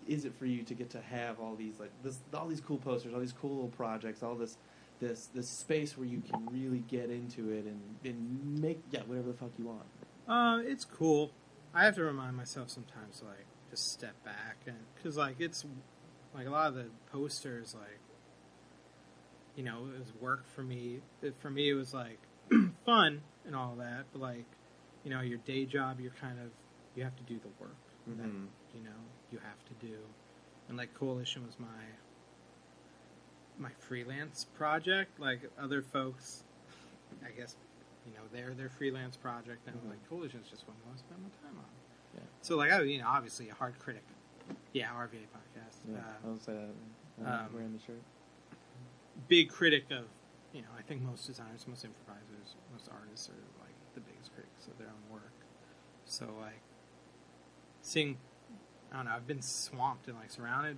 is 0.07 0.25
it 0.25 0.35
for 0.35 0.47
you 0.47 0.63
to 0.63 0.75
get 0.75 0.91
to 0.91 1.01
have 1.01 1.39
all 1.41 1.55
these 1.55 1.79
like 1.81 1.91
this 2.03 2.19
all 2.35 2.47
these 2.49 2.61
cool 2.61 2.79
posters, 2.79 3.13
all 3.15 3.21
these 3.21 3.33
cool 3.33 3.51
little 3.55 3.69
projects, 3.69 4.23
all 4.23 4.35
this 4.35 4.57
this 5.01 5.27
this 5.35 5.49
space 5.49 5.97
where 5.97 6.07
you 6.07 6.21
can 6.21 6.47
really 6.53 6.85
get 6.89 7.11
into 7.11 7.51
it 7.51 7.65
and, 7.65 7.81
and 8.05 8.61
make 8.61 8.81
yeah 8.91 9.01
whatever 9.07 9.29
the 9.29 9.35
fuck 9.39 9.51
you 9.59 9.65
want. 9.67 9.83
Uh, 10.29 10.59
it's 10.65 10.85
cool. 10.85 11.31
I 11.75 11.85
have 11.85 11.95
to 11.97 12.03
remind 12.05 12.37
myself 12.37 12.71
sometimes 12.71 13.21
to 13.21 13.27
like 13.27 13.47
just 13.71 13.93
step 13.93 14.23
back 14.25 14.57
and 14.67 14.77
because 14.95 15.17
like 15.17 15.37
it's 15.41 15.65
like 16.35 16.47
a 16.47 16.51
lot 16.51 16.69
of 16.69 16.75
the 16.75 16.87
posters 17.13 17.75
like 17.79 17.99
you 19.57 19.65
know 19.65 19.87
it 19.95 19.99
was 19.99 20.13
work 20.21 20.45
for 20.55 20.63
me. 20.63 21.01
It, 21.23 21.35
for 21.41 21.51
me, 21.51 21.71
it 21.71 21.75
was 21.75 21.93
like 21.95 22.19
fun 22.87 23.23
and 23.47 23.55
all 23.57 23.75
that, 23.79 24.05
but 24.13 24.21
like 24.21 24.45
you 25.05 25.11
know 25.11 25.21
your 25.21 25.39
day 25.39 25.65
job, 25.65 26.01
you're 26.01 26.13
kind 26.21 26.39
of 26.39 26.51
you 26.95 27.05
have 27.05 27.17
to 27.17 27.23
do 27.23 27.39
the 27.39 27.49
work 27.61 27.77
that 28.07 28.27
Mhm. 28.27 28.47
you 28.75 28.83
know 28.83 28.91
you 29.33 29.39
have 29.39 29.65
to 29.67 29.87
do, 29.87 29.97
and 30.69 30.77
like 30.77 30.93
coalition 30.95 31.45
was 31.47 31.59
my 31.59 31.67
my 33.59 33.71
freelance 33.79 34.47
project. 34.57 35.19
Like 35.21 35.41
other 35.59 35.83
folks, 35.83 36.45
I 37.25 37.31
guess 37.31 37.57
you 38.07 38.13
know 38.13 38.21
they're 38.33 38.55
their 38.55 38.69
freelance 38.69 39.17
project, 39.17 39.67
and 39.67 39.77
Mhm. 39.77 39.91
like 39.91 40.09
coalition's 40.09 40.49
just 40.49 40.67
what 40.67 40.77
I 40.83 40.87
want 40.87 40.99
to 40.99 41.05
spend 41.05 41.23
my 41.23 41.29
time 41.43 41.59
on. 41.59 41.65
Yeah. 42.15 42.21
So 42.43 42.57
like 42.57 42.73
I, 42.73 42.81
you 42.83 42.99
know, 42.99 43.09
obviously 43.09 43.49
a 43.51 43.55
hard 43.55 43.79
critic. 43.79 44.05
Yeah, 44.73 44.91
RVA 44.93 45.27
podcast. 45.29 45.77
Yeah, 45.89 45.99
Uh, 45.99 46.29
I'll 46.29 46.39
say 46.41 46.55
that. 46.55 46.71
I'm 47.27 47.47
um, 47.47 47.53
wearing 47.53 47.73
the 47.73 47.79
shirt. 47.81 48.03
big 49.29 49.49
critic 49.51 49.85
of, 49.91 50.07
you 50.53 50.63
know, 50.63 50.69
I 50.77 50.83
think 50.83 51.03
most 51.03 51.27
designers, 51.27 51.67
most 51.69 51.85
improvisers, 51.85 52.57
most 52.73 52.89
artists 52.91 53.29
are 53.29 53.35
like 53.63 53.75
the 53.95 54.01
biggest 54.01 54.33
critics 54.35 54.67
of 54.67 54.79
their 54.79 54.89
own 54.89 55.13
work. 55.13 55.33
So 56.07 56.25
like, 56.41 56.63
seeing, 57.83 58.17
I 58.93 58.97
don't 58.97 59.05
know, 59.07 59.13
I've 59.15 59.27
been 59.27 59.43
swamped 59.43 60.09
and 60.09 60.17
like 60.17 60.31
surrounded 60.31 60.77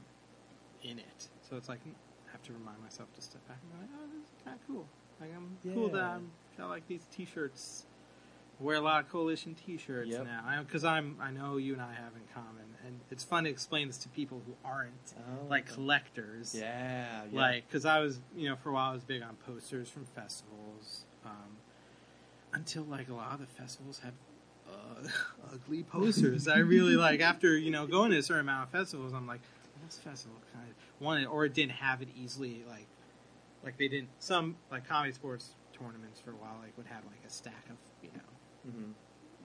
in 0.82 0.98
it. 0.98 1.28
So 1.48 1.56
it's 1.56 1.68
like 1.68 1.80
I 1.86 2.32
have 2.32 2.42
to 2.44 2.52
remind 2.52 2.80
myself 2.82 3.12
to 3.14 3.22
step 3.22 3.46
back 3.48 3.58
and 3.62 3.72
be 3.72 3.78
like, 3.78 3.90
oh, 4.02 4.06
this 4.18 4.26
is 4.26 4.44
kind 4.44 4.58
of 4.60 4.66
cool. 4.66 4.86
Like 5.20 5.30
I'm 5.34 5.56
cool 5.74 5.88
that 5.90 6.02
I'm 6.04 6.30
got 6.58 6.68
like 6.68 6.86
these 6.88 7.06
T-shirts. 7.12 7.86
Wear 8.60 8.76
a 8.76 8.80
lot 8.80 9.02
of 9.04 9.10
coalition 9.10 9.54
T-shirts 9.54 10.10
Yep. 10.10 10.24
now 10.24 10.62
because 10.62 10.84
I'm 10.84 11.16
I 11.20 11.30
know 11.30 11.56
you 11.56 11.72
and 11.72 11.82
I 11.82 11.92
have 11.94 12.12
in 12.14 12.22
common, 12.34 12.64
and 12.86 13.00
it's 13.10 13.24
fun 13.24 13.44
to 13.44 13.50
explain 13.50 13.88
this 13.88 13.96
to 13.98 14.08
people 14.10 14.42
who 14.46 14.54
aren't 14.64 14.92
Oh, 15.16 15.46
like 15.48 15.64
okay. 15.66 15.74
collectors. 15.74 16.54
Yeah, 16.56 17.22
yeah. 17.32 17.40
Like, 17.40 17.66
because 17.66 17.84
I 17.84 18.00
was, 18.00 18.20
you 18.36 18.48
know, 18.48 18.56
for 18.56 18.68
a 18.68 18.72
while 18.72 18.90
I 18.90 18.94
was 18.94 19.02
big 19.02 19.22
on 19.22 19.36
posters 19.46 19.88
from 19.88 20.04
festivals. 20.04 21.06
Um, 21.24 21.56
until 22.52 22.82
like 22.84 23.08
a 23.08 23.14
lot 23.14 23.32
of 23.32 23.40
the 23.40 23.46
festivals 23.46 24.00
had 24.00 24.10
uh, 24.12 24.31
ugly 25.52 25.82
posters. 25.82 26.48
I 26.48 26.58
really 26.58 26.96
like 26.96 27.20
after 27.32 27.56
you 27.56 27.70
know 27.70 27.86
going 27.86 28.10
to 28.12 28.18
a 28.18 28.22
certain 28.22 28.40
amount 28.42 28.64
of 28.64 28.70
festivals. 28.70 29.12
I'm 29.12 29.26
like, 29.26 29.40
well, 29.74 29.84
this 29.86 29.98
festival 29.98 30.36
kind 30.52 30.66
of 30.68 31.04
wanted, 31.04 31.26
or 31.26 31.44
it 31.44 31.54
didn't 31.54 31.72
have 31.72 32.02
it 32.02 32.08
easily. 32.16 32.64
Like, 32.68 32.86
like 33.64 33.78
they 33.78 33.88
didn't. 33.88 34.10
Some 34.18 34.56
like 34.70 34.86
comedy 34.88 35.12
sports 35.12 35.54
tournaments 35.72 36.20
for 36.20 36.30
a 36.30 36.34
while 36.34 36.56
like 36.62 36.76
would 36.76 36.86
have 36.86 37.04
like 37.06 37.22
a 37.26 37.30
stack 37.30 37.64
of 37.70 37.76
you 38.02 38.10
know 38.14 38.70
hmm 38.70 38.92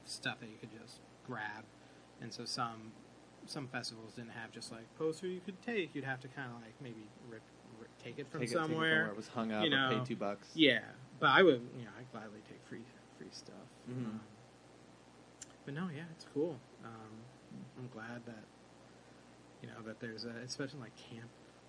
stuff 0.05 0.39
that 0.39 0.47
you 0.47 0.55
could 0.59 0.71
just 0.71 0.99
grab, 1.25 1.63
and 2.21 2.33
so 2.33 2.45
some 2.45 2.91
some 3.45 3.67
festivals 3.67 4.13
didn't 4.13 4.31
have 4.31 4.51
just 4.51 4.71
like 4.71 4.83
poster 4.97 5.27
you 5.27 5.39
could 5.39 5.61
take. 5.61 5.95
You'd 5.95 6.03
have 6.03 6.19
to 6.21 6.27
kind 6.27 6.49
of 6.53 6.61
like 6.61 6.73
maybe 6.81 7.07
rip, 7.29 7.41
rip 7.79 7.89
take 8.03 8.19
it 8.19 8.27
from 8.29 8.41
Take 8.41 8.49
it, 8.49 8.53
take 8.53 8.61
it 8.61 8.67
somewhere. 8.69 9.07
It 9.07 9.15
was 9.15 9.27
hung 9.27 9.51
up 9.51 9.65
you 9.65 9.73
or 9.75 9.89
paid 9.89 10.05
two 10.05 10.15
bucks. 10.15 10.49
Yeah, 10.53 10.79
but 11.19 11.27
I 11.27 11.43
would, 11.43 11.61
you 11.77 11.85
know, 11.85 11.91
I'd 11.97 12.11
gladly 12.11 12.39
take 12.47 12.59
free 12.67 12.83
free 13.17 13.27
stuff. 13.31 13.55
Mhm. 13.89 14.05
Um, 14.05 14.21
but 15.67 15.73
no, 15.75 15.89
yeah, 15.93 16.03
it's 16.15 16.25
cool. 16.33 16.57
Um, 16.85 17.11
I'm 17.77 17.89
glad 17.91 18.25
that 18.25 18.45
you 19.61 19.67
know 19.67 19.75
that 19.85 19.99
there's 19.99 20.23
a, 20.23 20.31
especially 20.45 20.79
like 20.79 20.95
camp, 20.95 21.27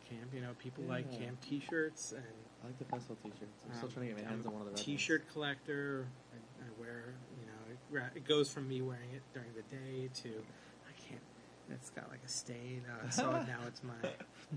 camp. 0.09 0.31
You 0.33 0.40
know, 0.40 0.55
people 0.61 0.85
like 0.85 1.11
camp 1.11 1.40
T-shirts 1.43 2.12
and 2.12 2.23
I 2.62 2.67
like 2.69 2.78
the 2.78 2.85
festival 2.85 3.17
T-shirts. 3.25 3.67
I'm 3.67 3.75
still 3.75 3.88
um, 3.88 3.95
trying 3.95 4.07
to 4.07 4.14
get 4.14 4.25
my 4.25 4.31
hands 4.31 4.47
on 4.47 4.52
one 4.52 4.62
of 4.62 4.67
the 4.67 4.75
red 4.75 4.81
T-shirt 4.81 5.25
collector. 5.33 6.07
I, 6.33 6.37
I 6.62 6.69
wear, 6.78 7.14
you 7.40 7.47
know, 7.50 8.05
it, 8.07 8.19
it 8.19 8.25
goes 8.25 8.49
from 8.49 8.69
me 8.69 8.83
wearing 8.83 9.11
it 9.12 9.23
during 9.35 9.50
the 9.57 9.62
day 9.62 10.09
to 10.23 10.28
I 10.28 10.95
can't. 11.09 11.21
It's 11.69 11.90
got 11.90 12.09
like 12.09 12.21
a 12.25 12.28
stain, 12.28 12.85
uh, 12.88 13.11
so 13.11 13.33
now 13.49 13.59
it's 13.67 13.83
my 13.83 13.95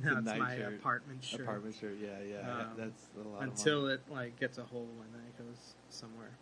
now 0.03 0.17
a 0.17 0.19
it's 0.19 0.39
my 0.39 0.55
shirt. 0.55 0.73
apartment 0.75 1.23
shirt. 1.23 1.41
Apartment 1.41 1.75
shirt. 1.81 1.97
Yeah, 1.99 2.09
yeah. 2.29 2.51
Um, 2.51 2.67
that's 2.77 3.07
a 3.19 3.27
lot. 3.27 3.41
until 3.41 3.87
it 3.87 4.01
like 4.07 4.39
gets 4.39 4.59
a 4.59 4.63
hole 4.63 4.87
and 5.03 5.15
then 5.15 5.21
it 5.27 5.35
goes 5.35 5.73
somewhere 5.89 6.37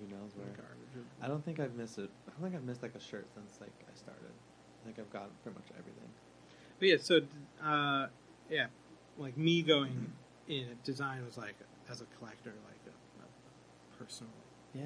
who 0.00 0.06
knows 0.14 0.32
where. 0.36 0.46
garbage. 0.48 1.06
I 1.22 1.28
don't 1.28 1.44
think 1.44 1.60
I've 1.60 1.74
missed 1.74 1.98
it. 1.98 2.10
I 2.26 2.30
don't 2.32 2.42
think 2.50 2.54
I've 2.54 2.64
missed 2.66 2.82
like 2.82 2.94
a 2.94 3.00
shirt 3.00 3.26
since 3.34 3.58
like 3.60 3.72
I 3.90 3.94
started. 3.96 4.30
I 4.82 4.86
think 4.86 4.98
I've 4.98 5.12
got 5.12 5.30
pretty 5.42 5.58
much 5.58 5.68
everything. 5.78 6.08
But 6.78 6.88
yeah, 6.88 6.96
so 7.00 7.20
uh, 7.64 8.06
yeah, 8.50 8.66
like 9.18 9.36
me 9.36 9.62
going 9.62 10.12
in 10.48 10.66
design 10.84 11.24
was 11.24 11.36
like 11.36 11.56
as 11.90 12.00
a 12.00 12.06
collector, 12.18 12.52
like 12.66 12.80
a, 12.86 13.22
a 13.24 13.96
personal. 14.04 14.32
Yeah, 14.74 14.84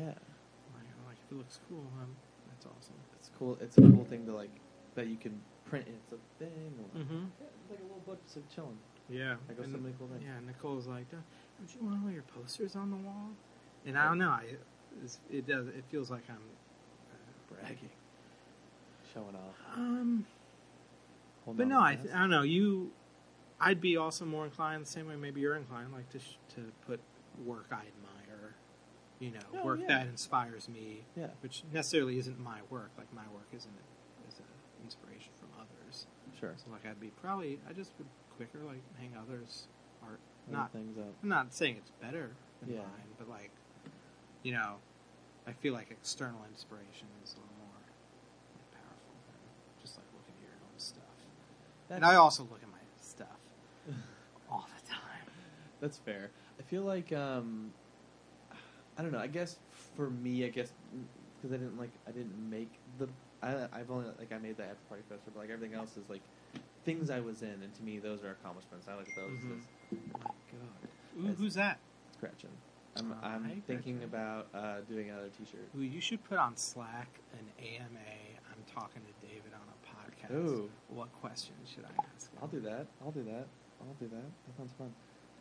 Like, 0.74 0.88
like 1.06 1.16
if 1.26 1.32
it 1.32 1.34
looks 1.36 1.60
cool, 1.68 1.84
um, 2.00 2.08
that's 2.48 2.66
awesome. 2.66 2.94
it's 3.18 3.30
cool. 3.38 3.58
It's 3.60 3.76
a 3.78 3.82
cool 3.82 4.04
thing 4.04 4.24
to 4.26 4.32
like 4.32 4.50
that 4.94 5.06
you 5.08 5.16
can 5.16 5.40
print. 5.66 5.86
It's 5.88 6.12
a 6.12 6.16
thing. 6.42 6.72
Or, 6.78 7.00
Mm-hmm. 7.00 7.24
yeah, 7.40 7.46
it's 7.60 7.70
like 7.70 7.80
a 7.80 7.82
little 7.82 8.02
book 8.06 8.22
just 8.24 8.36
like 8.36 8.48
chilling. 8.54 8.78
Yeah, 9.10 9.34
Like 9.48 9.58
so 9.58 9.64
and- 9.64 9.72
many 9.82 9.94
cool 9.98 10.08
things. 10.08 10.22
Yeah, 10.24 10.38
Nicole's 10.46 10.86
like, 10.86 11.10
don't, 11.10 11.22
don't 11.58 11.74
you 11.74 11.86
want 11.86 12.04
all 12.04 12.10
your 12.10 12.22
posters 12.22 12.76
on 12.76 12.90
the 12.90 12.96
wall? 12.96 13.30
And 13.84 13.98
I 13.98 14.06
don't 14.08 14.18
know, 14.18 14.30
I, 14.30 14.44
it's, 14.48 14.64
it 15.30 15.46
does. 15.46 15.66
It 15.68 15.84
feels 15.90 16.10
like 16.10 16.22
I'm 16.28 16.36
uh, 16.36 17.54
Bragging, 17.54 17.90
showing 19.12 19.34
off. 19.34 19.56
Um, 19.76 20.26
Hold 21.44 21.56
but 21.56 21.66
no, 21.66 21.80
I. 21.80 21.98
I 22.14 22.18
don't 22.20 22.30
know. 22.30 22.42
You, 22.42 22.92
I'd 23.60 23.80
be 23.80 23.96
also 23.96 24.24
more 24.24 24.44
inclined 24.44 24.82
the 24.84 24.88
same 24.90 25.08
way 25.08 25.16
maybe 25.16 25.40
you're 25.40 25.56
inclined, 25.56 25.92
like 25.92 26.08
to 26.10 26.18
sh- 26.18 26.38
to 26.54 26.60
put 26.86 27.00
work 27.44 27.66
I 27.70 27.76
admire, 27.86 28.54
you 29.18 29.30
know, 29.30 29.40
Oh, 29.60 29.64
work 29.64 29.80
yeah. 29.80 29.88
that 29.88 30.06
inspires 30.06 30.68
me, 30.68 31.04
Yeah, 31.16 31.28
which 31.40 31.64
necessarily 31.72 32.18
isn't 32.18 32.38
my 32.38 32.58
work. 32.70 32.90
Like 32.98 33.12
my 33.14 33.24
work 33.32 33.48
isn't 33.52 33.72
is 34.28 34.38
an 34.38 34.44
inspiration 34.84 35.32
from 35.40 35.48
others. 35.58 36.06
sure. 36.38 36.54
So 36.56 36.70
like 36.70 36.84
I'd 36.86 37.00
be 37.00 37.08
probably 37.22 37.58
I 37.68 37.72
just 37.72 37.92
would 37.98 38.06
quicker 38.36 38.58
like 38.66 38.82
hang 38.98 39.12
others 39.20 39.66
art. 40.02 40.20
Not 40.50 40.72
things 40.72 40.98
up. 40.98 41.14
I'm 41.22 41.28
not 41.28 41.54
saying 41.54 41.76
it's 41.78 41.90
better 42.00 42.30
than 42.60 42.74
Yeah. 42.74 42.80
mine, 42.80 43.10
but 43.18 43.28
like, 43.28 43.50
you 44.42 44.52
know, 44.52 44.76
I 45.46 45.52
feel 45.52 45.72
like 45.74 45.90
external 45.90 46.40
inspiration 46.50 47.06
is 47.24 47.34
a 47.34 47.36
little 47.36 47.54
more 47.58 47.74
like, 47.76 48.72
powerful 48.74 49.14
than 49.26 49.40
just 49.82 49.96
like 49.96 50.06
looking 50.14 50.34
at 50.38 50.42
your 50.48 50.56
own 50.62 50.78
stuff. 50.78 51.16
and 51.90 52.04
I 52.04 52.14
also 52.16 52.42
look 52.44 52.60
at 52.62 52.70
my 52.70 52.78
stuff 53.00 53.28
all 54.50 54.66
the 54.78 54.88
time. 54.90 55.26
That's 55.80 55.98
fair. 55.98 56.30
I 56.58 56.62
feel 56.62 56.82
like 56.82 57.12
um, 57.12 57.72
I 58.98 59.02
don't 59.02 59.12
know. 59.12 59.18
I 59.18 59.26
guess 59.26 59.56
for 59.96 60.10
me, 60.10 60.44
I 60.44 60.48
guess 60.48 60.70
because 61.36 61.52
I 61.54 61.58
didn't 61.58 61.78
like 61.78 61.90
I 62.06 62.12
didn't 62.12 62.38
make 62.50 62.70
the 62.98 63.08
I 63.42 63.66
I've 63.72 63.90
only 63.90 64.06
like 64.18 64.32
I 64.32 64.38
made 64.38 64.56
the 64.56 64.64
after 64.64 64.76
party 64.88 65.02
festival, 65.08 65.32
but 65.34 65.40
like 65.40 65.50
everything 65.50 65.76
else 65.76 65.96
is 65.96 66.08
like 66.08 66.20
things 66.84 67.10
I 67.10 67.18
was 67.20 67.42
in, 67.42 67.48
and 67.62 67.74
to 67.74 67.82
me 67.82 67.98
those 67.98 68.22
are 68.22 68.30
accomplishments. 68.30 68.86
I 68.88 68.96
look 68.96 69.08
at 69.08 69.16
those 69.16 69.30
Mhm. 69.38 69.58
as 69.58 69.64
oh 69.92 69.96
my 70.20 70.30
god, 70.52 71.24
Ooh, 71.26 71.32
As- 71.32 71.38
who's 71.38 71.54
that? 71.54 71.78
Gretchen. 72.20 72.50
I'm 72.96 73.12
Oh, 73.12 73.16
I'm 73.26 73.44
hi, 73.44 73.62
thinking 73.66 73.98
Gretchen. 73.98 74.10
about 74.14 74.48
uh, 74.54 74.80
doing 74.88 75.10
another 75.10 75.28
T-shirt. 75.30 75.68
Ooh, 75.78 75.82
you 75.82 76.00
should 76.00 76.22
put 76.24 76.38
on 76.38 76.56
Slack 76.56 77.20
an 77.32 77.46
AMA. 77.58 77.98
I'm 78.50 78.62
talking 78.74 79.02
to 79.02 79.26
David 79.26 79.52
on 79.54 79.66
a 79.68 80.32
podcast. 80.32 80.36
Ooh. 80.36 80.70
What 80.88 81.10
questions 81.12 81.70
should 81.74 81.84
I 81.84 82.04
ask? 82.14 82.30
him? 82.32 82.38
I'll 82.42 82.48
do 82.48 82.60
that. 82.60 82.86
I'll 83.04 83.10
do 83.12 83.22
that. 83.24 83.46
I'll 83.80 83.94
do 83.98 84.08
that. 84.08 84.30
That 84.46 84.56
sounds 84.56 84.72
fun. 84.78 84.92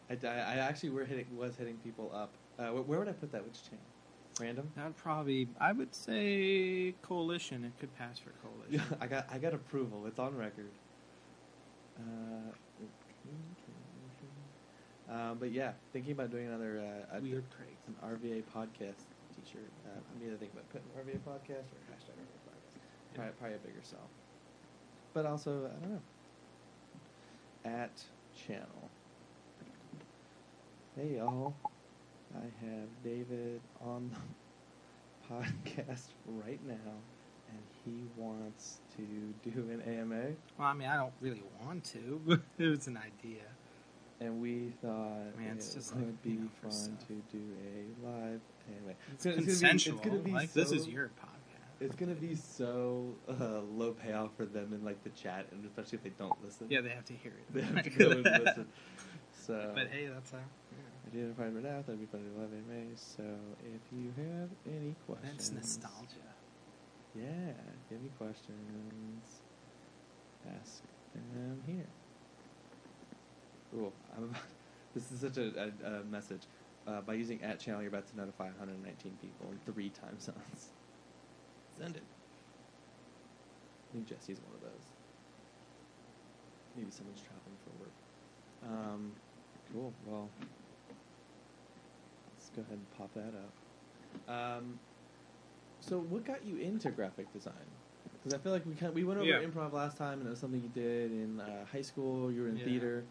I, 0.10 0.28
I, 0.28 0.54
I 0.56 0.58
actually 0.60 0.90
were 0.90 1.06
hitting 1.06 1.26
was 1.38 1.56
hitting 1.56 1.78
people 1.78 2.12
up. 2.14 2.32
Uh, 2.58 2.70
where, 2.74 3.00
would 3.00 3.08
I 3.08 3.14
put 3.14 3.32
that? 3.34 3.44
Which 3.46 3.64
channel? 3.64 3.84
Random. 4.40 4.72
That 4.76 4.86
would 4.86 4.98
probably, 4.98 5.50
I 5.60 5.72
would 5.74 5.94
say, 5.94 6.96
coalition. 7.02 7.66
It 7.66 7.74
could 7.80 7.94
pass 7.98 8.18
for 8.20 8.32
Yeah, 8.70 8.80
coalition. 8.80 8.98
I 9.02 9.08
got 9.08 9.26
I 9.32 9.38
got 9.38 9.54
approval. 9.54 10.06
It's 10.08 10.20
on 10.20 10.38
record. 10.38 10.72
Uh, 11.98 12.52
um, 15.12 15.38
but 15.40 15.52
yeah, 15.52 15.74
thinking 15.94 16.14
about 16.14 16.32
doing 16.32 16.48
another 16.48 16.80
uh, 17.12 17.18
a- 17.18 17.22
Weird 17.22 17.44
an 17.88 17.96
RVA 18.04 18.44
podcast 18.56 19.04
T-shirt. 19.36 19.70
Uh, 19.86 20.00
I'm 20.00 20.26
either 20.28 20.38
thinking 20.38 20.58
about 20.58 20.70
putting 20.70 20.88
RVA 20.98 21.20
podcast 21.20 21.68
or 21.72 21.80
hashtag 21.92 22.16
RVA 22.16 22.40
podcast. 22.48 23.16
Probably, 23.16 23.34
probably 23.40 23.56
a 23.56 23.60
bigger 23.60 23.82
sell. 23.84 24.10
But 25.14 25.26
also, 25.26 25.66
I 25.66 25.80
don't 25.82 25.92
know. 25.94 26.02
At 27.66 28.04
channel. 28.48 28.90
Hey 30.96 31.16
y'all, 31.18 31.54
I 32.36 32.44
have 32.66 32.90
David 33.04 33.62
on 33.86 34.12
the 35.30 35.34
podcast 35.34 36.08
right 36.28 36.60
now, 36.68 36.94
and 37.50 37.60
he 37.86 38.04
wants 38.18 38.80
to 38.98 39.02
do 39.50 39.70
an 39.72 39.82
AMA, 39.82 40.36
Well, 40.58 40.68
I 40.68 40.74
mean, 40.74 40.88
I 40.90 40.98
don't 40.98 41.14
really 41.22 41.44
want 41.66 41.84
to, 41.86 42.20
but 42.26 42.40
it 42.58 42.68
was 42.70 42.88
an 42.88 42.98
idea. 42.98 43.44
And 44.22 44.42
we 44.42 44.72
thought 44.82 45.38
Man, 45.38 45.56
it's 45.58 45.72
it 45.72 45.76
just 45.80 45.96
would 45.96 46.06
like, 46.06 46.22
be 46.24 46.30
you 46.32 46.40
know, 46.42 46.50
fun 46.62 46.72
stuff. 46.72 47.08
to 47.08 47.14
do 47.32 47.42
a 47.66 48.06
live 48.08 48.40
AMA. 48.70 48.94
It's 49.14 49.26
gonna- 49.26 49.36
consensual. 49.38 49.98
It's 49.98 50.08
gonna 50.08 50.20
be, 50.20 50.32
like 50.32 50.50
so, 50.50 50.60
this 50.62 50.72
is 50.72 50.88
your 50.88 51.08
podcast. 51.08 51.38
It's 51.82 51.96
gonna 51.96 52.14
be 52.16 52.36
so 52.36 53.16
uh, 53.28 53.60
low 53.62 53.92
payoff 53.92 54.30
for 54.38 54.46
them 54.46 54.72
in 54.74 54.86
like 54.86 55.04
the 55.04 55.10
chat, 55.10 55.48
and 55.52 55.66
especially 55.66 55.98
if 55.98 56.04
they 56.04 56.12
don't 56.12 56.34
listen. 56.46 56.68
Yeah, 56.70 56.82
they 56.82 56.90
have 56.90 57.06
to 57.06 57.14
hear 57.14 57.32
it. 57.34 57.54
they 57.54 57.62
have 57.62 57.84
to 57.84 57.90
go 57.90 58.12
and 58.12 58.24
listen. 58.24 58.68
So 59.46 59.72
But 59.76 59.88
hey, 59.88 60.08
that's 60.14 60.32
how. 60.32 60.38
I 60.38 61.10
didn't 61.16 61.36
find 61.36 61.58
it 61.58 61.66
out. 61.66 61.88
That'd 61.88 62.00
be 62.00 62.06
fun 62.06 62.22
to 62.24 62.40
live 62.40 62.52
AMA. 62.54 62.96
So 62.96 63.24
if 63.66 63.82
you 63.92 64.14
have 64.18 64.50
any 64.68 64.96
questions, 65.08 65.50
That's 65.50 65.52
nostalgia. 65.52 66.30
Yeah, 67.16 67.24
if 67.26 67.90
you 67.90 67.98
have 67.98 68.00
any 68.02 68.10
questions, 68.20 69.42
ask 70.62 70.84
them 71.16 71.62
here. 71.66 71.88
Cool. 73.72 73.94
I'm 74.16 74.26
about, 74.26 74.42
this 74.94 75.12
is 75.12 75.22
such 75.22 75.38
a, 75.38 75.72
a, 75.86 76.00
a 76.00 76.04
message. 76.04 76.48
Uh, 76.88 77.02
by 77.02 77.14
using 77.14 77.42
at 77.42 77.60
channel, 77.60 77.82
you're 77.82 77.90
about 77.90 78.08
to 78.08 78.16
notify 78.18 78.46
119 78.46 79.18
people 79.22 79.52
in 79.52 79.60
three 79.60 79.90
time 79.90 80.20
zones. 80.20 80.72
Send 81.80 81.96
it. 81.96 82.04
I 83.90 83.94
think 83.94 84.08
Jesse's 84.08 84.42
one 84.42 84.54
of 84.56 84.62
those. 84.62 84.84
Maybe 86.76 86.92
someone's 86.92 87.22
traveling 87.22 87.58
for 87.64 87.72
work. 87.80 87.94
Um, 88.64 89.16
cool. 89.72 89.94
Well, 90.04 90.30
let's 92.34 92.50
go 92.56 92.62
ahead 92.62 92.78
and 92.78 92.90
pop 92.92 93.14
that 93.14 93.34
up. 93.36 94.34
Um, 94.34 94.80
so, 95.82 96.00
what 96.00 96.24
got 96.26 96.46
you 96.46 96.58
into 96.58 96.90
graphic 96.92 97.32
design? 97.34 97.54
Because 98.14 98.34
I 98.34 98.38
feel 98.38 98.52
like 98.52 98.66
we 98.66 98.76
kind 98.76 98.94
we 98.94 99.04
went 99.04 99.20
over 99.20 99.30
Yeah. 99.30 99.40
improv 99.40 99.74
last 99.74 99.98
time, 99.98 100.20
and 100.20 100.28
it 100.28 100.30
was 100.30 100.40
something 100.40 100.62
you 100.62 100.70
did 100.70 101.12
in 101.12 101.40
uh, 101.40 101.66
high 101.72 101.82
school. 101.82 102.32
You 102.32 102.42
were 102.44 102.48
in 102.48 102.58
Yeah. 102.58 102.66
theater, 102.66 103.06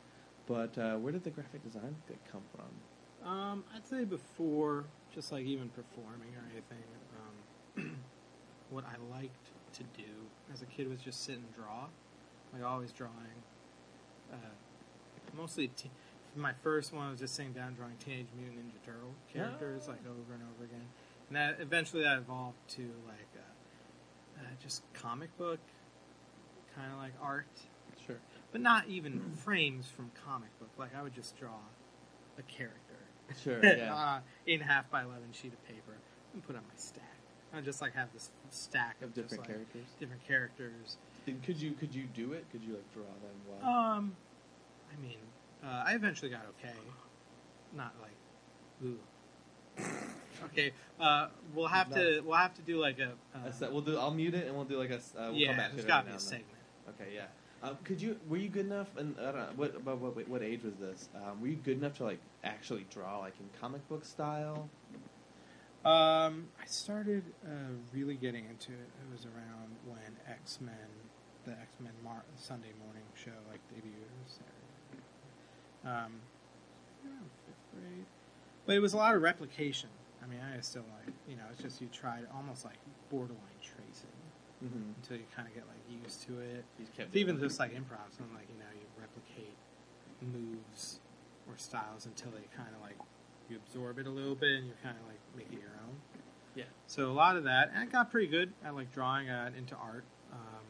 but 0.50 0.76
uh, 0.78 0.97
where 0.97 1.12
did 1.12 1.23
the 1.23 1.30
graphic 1.30 1.62
design 1.62 1.95
come 2.30 2.42
from? 2.50 3.28
Um, 3.28 3.64
I'd 3.73 3.87
say 3.87 4.04
before, 4.04 4.85
just 5.14 5.30
like 5.30 5.45
even 5.45 5.69
performing 5.69 6.35
or 6.35 6.42
anything, 6.50 6.83
um, 7.78 7.97
what 8.71 8.85
I 8.85 8.97
liked 9.14 9.50
to 9.75 9.85
do 9.97 10.11
as 10.52 10.61
a 10.61 10.66
kid 10.66 10.90
was 10.90 11.00
just 11.00 11.25
sit 11.25 11.37
and 11.37 11.54
draw. 11.54 11.87
Like 12.52 12.64
always 12.64 12.90
drawing. 12.90 13.14
Uh, 14.33 14.37
mostly, 15.37 15.69
t- 15.69 15.88
my 16.35 16.52
first 16.64 16.92
one 16.92 17.11
was 17.12 17.21
just 17.21 17.37
sitting 17.37 17.52
down 17.52 17.75
drawing 17.75 17.95
Teenage 18.04 18.26
Mutant 18.37 18.66
Ninja 18.66 18.85
Turtle 18.85 19.14
characters 19.33 19.87
like 19.87 20.00
over 20.04 20.35
and 20.35 20.42
over 20.52 20.64
again, 20.64 20.88
and 21.28 21.37
that 21.37 21.59
eventually 21.61 22.02
that 22.02 22.19
evolved 22.19 22.59
to 22.71 22.83
like 23.07 23.30
uh, 23.37 24.40
uh, 24.40 24.50
just 24.61 24.83
comic 24.95 25.37
book 25.38 25.61
kind 26.75 26.90
of 26.92 26.99
like 26.99 27.12
art 27.23 27.47
Sure. 28.12 28.21
but 28.52 28.61
not 28.61 28.87
even 28.88 29.21
frames 29.37 29.87
from 29.88 30.11
comic 30.26 30.57
book. 30.59 30.71
Like 30.79 30.95
I 30.95 31.02
would 31.02 31.14
just 31.14 31.38
draw 31.38 31.59
a 32.38 32.43
character, 32.43 32.97
Sure. 33.43 33.61
Yeah. 33.64 33.95
uh, 33.95 34.21
in 34.47 34.61
half 34.61 34.90
by 34.90 35.02
eleven 35.02 35.33
sheet 35.33 35.52
of 35.52 35.64
paper 35.67 35.97
and 36.33 36.47
put 36.47 36.57
on 36.57 36.62
my 36.62 36.75
stack. 36.76 37.05
I 37.52 37.61
just 37.61 37.81
like 37.83 37.95
have 37.95 38.12
this 38.12 38.31
stack 38.50 38.97
of, 39.02 39.09
of 39.09 39.14
just, 39.14 39.29
different 39.31 39.49
like, 39.49 39.57
characters. 39.57 39.87
different 39.99 40.26
characters. 40.26 40.97
And 41.26 41.43
could 41.43 41.61
you 41.61 41.73
could 41.73 41.95
you 41.95 42.05
do 42.14 42.33
it? 42.33 42.47
Could 42.52 42.62
you 42.62 42.75
like 42.75 42.93
draw 42.95 43.02
them 43.05 43.37
well? 43.49 43.69
Um, 43.75 44.17
I 44.93 45.00
mean, 45.02 45.19
uh, 45.64 45.85
I 45.87 45.95
eventually 45.95 46.31
got 46.31 46.43
okay. 46.59 46.75
Not 47.76 47.95
like, 48.00 48.87
ooh. 48.88 48.99
okay, 50.47 50.73
uh, 50.99 51.29
we'll 51.55 51.67
have 51.69 51.93
to 51.95 52.21
we'll 52.25 52.37
have 52.37 52.55
to 52.55 52.62
do 52.62 52.79
like 52.81 52.99
a. 52.99 53.12
Uh, 53.37 53.49
A 53.49 53.52
set- 53.52 53.73
we'll 53.73 53.81
do. 53.83 53.97
I'll 53.99 54.11
mute 54.12 54.35
it 54.35 54.47
and 54.47 54.55
we'll 54.57 54.64
do 54.64 54.79
like 54.79 54.90
a. 54.90 54.97
Uh, 54.97 55.31
we'll 55.31 55.35
yeah, 55.35 55.49
come 55.49 55.57
back 55.57 55.71
to 55.71 55.76
there's 55.76 55.85
it 55.85 55.88
got 55.88 56.00
to 56.00 56.05
be 56.07 56.11
now 56.11 56.17
a 56.17 56.19
and 56.19 56.23
then. 56.23 56.29
segment. 56.29 57.00
Okay, 57.00 57.14
yeah. 57.14 57.26
Um, 57.62 57.76
could 57.85 58.00
you? 58.00 58.19
Were 58.29 58.38
you 58.38 58.49
good 58.49 58.67
enough? 58.67 58.88
And 58.97 59.14
I 59.21 59.25
don't 59.25 59.37
know 59.37 59.49
what. 59.57 59.76
About 59.76 59.99
what? 59.99 60.29
What 60.29 60.43
age 60.43 60.62
was 60.62 60.75
this? 60.76 61.09
Um, 61.14 61.40
were 61.40 61.49
you 61.49 61.57
good 61.57 61.76
enough 61.76 61.95
to 61.99 62.05
like 62.05 62.21
actually 62.43 62.87
draw 62.90 63.19
like 63.19 63.35
in 63.38 63.49
comic 63.61 63.87
book 63.88 64.05
style? 64.05 64.69
Um, 65.85 66.49
I 66.61 66.67
started 66.67 67.25
uh, 67.45 67.73
really 67.93 68.14
getting 68.14 68.45
into 68.45 68.73
it. 68.73 68.88
It 69.00 69.12
was 69.12 69.25
around 69.25 69.76
when 69.87 70.17
X 70.29 70.59
Men, 70.61 70.75
the 71.45 71.52
X 71.52 71.76
Men 71.81 71.93
Mar- 72.02 72.25
Sunday 72.37 72.73
morning 72.83 73.05
show, 73.14 73.33
like 73.50 73.61
debuted. 73.69 74.09
Saturday. 74.26 75.05
Um, 75.85 76.21
fifth 77.47 77.57
grade, 77.73 78.05
but 78.67 78.76
it 78.76 78.81
was 78.81 78.93
a 78.93 78.97
lot 78.97 79.14
of 79.14 79.23
replication. 79.23 79.88
I 80.23 80.26
mean, 80.26 80.40
I 80.40 80.61
still 80.61 80.85
like 80.99 81.14
you 81.29 81.37
know, 81.37 81.45
it's 81.52 81.62
just 81.62 81.81
you 81.81 81.88
tried 81.93 82.26
almost 82.35 82.64
like 82.64 82.76
borderline 83.11 83.61
Mm-hmm. 84.62 84.93
until 85.00 85.17
you 85.17 85.25
kind 85.35 85.49
of 85.49 85.55
get 85.55 85.64
like 85.69 85.81
used 85.88 86.23
to 86.26 86.38
it. 86.40 86.64
He's 86.76 86.88
kept 86.90 87.09
It's 87.09 87.17
even 87.17 87.38
just 87.40 87.59
like 87.59 87.73
improv, 87.73 88.12
something 88.17 88.35
like 88.35 88.47
you 88.52 88.59
know 88.59 88.69
you 88.75 88.85
replicate 89.00 89.57
moves 90.21 91.00
or 91.49 91.57
styles 91.57 92.05
until 92.05 92.31
they 92.31 92.45
kind 92.55 92.69
of 92.76 92.83
like 92.83 92.99
you 93.49 93.57
absorb 93.57 93.99
it 93.99 94.07
a 94.07 94.11
little 94.11 94.35
bit 94.35 94.50
and 94.50 94.67
you 94.67 94.75
kind 94.83 94.97
of 95.00 95.07
like 95.09 95.19
make 95.35 95.47
it 95.52 95.61
your 95.62 95.73
own. 95.87 95.97
Yeah. 96.55 96.64
So 96.87 97.11
a 97.11 97.14
lot 97.14 97.37
of 97.37 97.45
that, 97.45 97.71
and 97.75 97.79
I 97.83 97.87
got 97.87 98.11
pretty 98.11 98.26
good 98.26 98.52
at 98.64 98.75
like 98.75 98.93
drawing. 98.93 99.29
Got 99.29 99.55
into 99.55 99.75
art. 99.76 100.05
Um, 100.33 100.67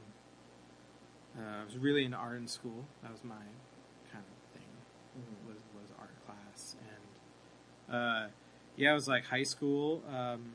uh, 1.43 1.63
I 1.63 1.65
was 1.65 1.77
really 1.77 2.05
into 2.05 2.17
art 2.17 2.39
in 2.39 2.47
school. 2.47 2.85
That 3.03 3.11
was 3.11 3.25
my 3.25 3.35
kind 4.13 4.25
of 4.25 4.55
thing. 4.55 4.71
Mhm. 5.19 5.49
Was 5.49 5.59
was 5.75 5.91
art 5.99 6.15
class, 6.27 6.77
and 7.89 7.95
uh, 7.97 8.27
yeah, 8.77 8.93
it 8.93 8.95
was 8.95 9.09
like 9.09 9.25
high 9.25 9.43
school. 9.43 10.03
Um, 10.09 10.53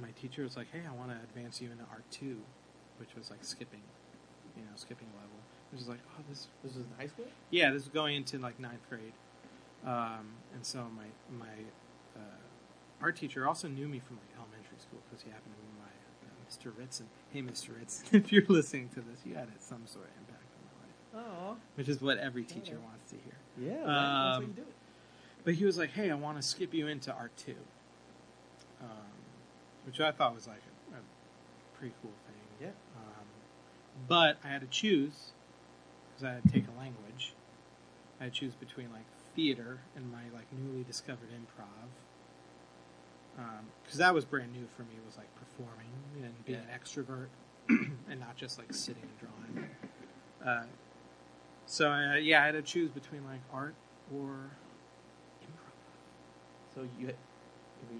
my 0.00 0.10
teacher 0.20 0.42
was 0.42 0.56
like, 0.56 0.68
"Hey, 0.72 0.82
I 0.88 0.94
want 0.94 1.10
to 1.10 1.16
advance 1.22 1.60
you 1.60 1.70
into 1.70 1.84
art 1.90 2.04
two, 2.10 2.38
which 2.98 3.14
was 3.16 3.30
like 3.30 3.44
skipping, 3.44 3.82
you 4.56 4.62
know, 4.62 4.70
skipping 4.76 5.08
level." 5.14 5.36
Which 5.72 5.80
is 5.82 5.88
like, 5.88 6.00
oh, 6.18 6.22
this 6.28 6.48
This 6.64 6.74
was 6.74 6.84
in 6.84 6.90
high 6.98 7.06
school. 7.06 7.26
yeah, 7.50 7.70
this 7.70 7.82
is 7.82 7.88
going 7.88 8.16
into 8.16 8.38
like 8.38 8.58
ninth 8.58 8.82
grade, 8.88 9.12
um, 9.86 10.26
and 10.54 10.64
so 10.66 10.86
my 10.96 11.06
my 11.38 11.52
uh, 12.16 12.20
art 13.00 13.16
teacher 13.16 13.46
also 13.46 13.68
knew 13.68 13.86
me 13.88 14.00
from 14.00 14.16
like 14.16 14.28
elementary 14.36 14.78
school 14.78 14.98
because 15.08 15.22
he 15.22 15.30
happened 15.30 15.54
to 15.54 15.60
be 15.60 15.68
my 15.78 15.86
uh, 15.86 16.50
Mr. 16.50 16.76
Ritson. 16.76 17.06
Hey, 17.30 17.42
Mr. 17.42 17.78
Ritson, 17.78 18.06
if 18.12 18.32
you're 18.32 18.44
listening 18.48 18.88
to 18.90 19.00
this, 19.00 19.20
you 19.24 19.34
had 19.34 19.46
some 19.60 19.86
sort 19.86 20.06
of 20.06 20.10
impact 20.18 20.50
on 20.56 20.62
my 20.66 21.22
life, 21.22 21.28
Oh. 21.30 21.56
which 21.76 21.88
is 21.88 22.00
what 22.02 22.18
every 22.18 22.42
teacher 22.44 22.72
Yeah. 22.80 22.88
wants 22.88 23.10
to 23.12 23.16
hear. 23.18 23.70
Yeah. 23.72 23.84
right. 23.84 24.32
That's 24.40 24.40
you 24.48 24.52
do. 24.54 24.64
But 25.44 25.54
he 25.54 25.64
was 25.64 25.78
like, 25.78 25.90
"Hey, 25.90 26.10
I 26.10 26.14
want 26.14 26.36
to 26.36 26.42
skip 26.42 26.74
you 26.74 26.88
into 26.88 27.12
art 27.12 27.30
two, 27.36 27.54
um, 28.82 28.88
which 29.90 30.00
I 30.00 30.12
thought 30.12 30.36
was 30.36 30.46
like 30.46 30.62
a, 30.92 30.98
a 30.98 31.00
pretty 31.76 31.92
cool 32.00 32.12
thing. 32.28 32.36
Yeah. 32.68 32.68
Um, 32.96 33.26
but 34.06 34.38
I 34.44 34.48
had 34.48 34.60
to 34.60 34.68
choose 34.68 35.32
because 36.08 36.22
I 36.24 36.34
had 36.34 36.44
to 36.44 36.48
take 36.48 36.64
a 36.68 36.78
language. 36.78 37.32
I 38.20 38.24
had 38.24 38.32
to 38.34 38.38
choose 38.38 38.54
between 38.54 38.92
like 38.92 39.06
theater 39.34 39.80
and 39.96 40.12
my 40.12 40.22
like 40.32 40.46
newly 40.52 40.84
discovered 40.84 41.30
improv. 41.34 41.66
Because 43.82 43.98
that 43.98 44.14
was 44.14 44.24
brand 44.24 44.52
new 44.52 44.66
for 44.76 44.82
me. 44.82 44.90
Was 45.04 45.16
like 45.16 45.34
performing 45.34 45.90
and 46.22 46.44
being 46.44 46.60
Yeah. 46.60 46.72
an 46.72 46.78
extrovert, 46.78 47.28
and 48.08 48.20
not 48.20 48.36
just 48.36 48.58
like 48.58 48.72
sitting 48.72 49.02
and 49.02 49.18
drawing. 49.18 49.70
Uh, 50.44 50.66
so 51.66 51.90
uh, 51.90 52.14
yeah, 52.14 52.42
I 52.42 52.46
had 52.46 52.52
to 52.52 52.62
choose 52.62 52.90
between 52.90 53.24
like 53.24 53.40
art 53.52 53.74
or 54.14 54.50
improv. 55.42 56.74
So 56.76 56.82
you 56.96 57.12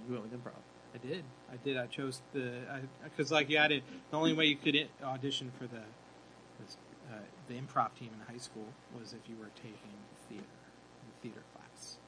you 0.06 0.12
went 0.12 0.22
with 0.22 0.32
improv. 0.32 0.52
I 0.94 0.98
did. 0.98 1.24
I 1.52 1.56
did. 1.64 1.76
I 1.76 1.86
chose 1.86 2.22
the 2.32 2.52
because 3.04 3.30
like 3.30 3.48
you 3.48 3.58
had 3.58 3.72
it. 3.72 3.82
The 4.10 4.16
only 4.16 4.32
way 4.32 4.46
you 4.46 4.56
could 4.56 4.88
audition 5.02 5.52
for 5.58 5.66
the 5.66 5.82
uh, 7.10 7.16
the 7.48 7.54
improv 7.54 7.94
team 7.98 8.10
in 8.14 8.32
high 8.32 8.38
school 8.40 8.66
was 8.98 9.12
if 9.12 9.28
you 9.28 9.36
were 9.36 9.50
taking 9.56 9.98
theater, 10.28 10.44
theater 11.22 11.42
class. 11.54 11.98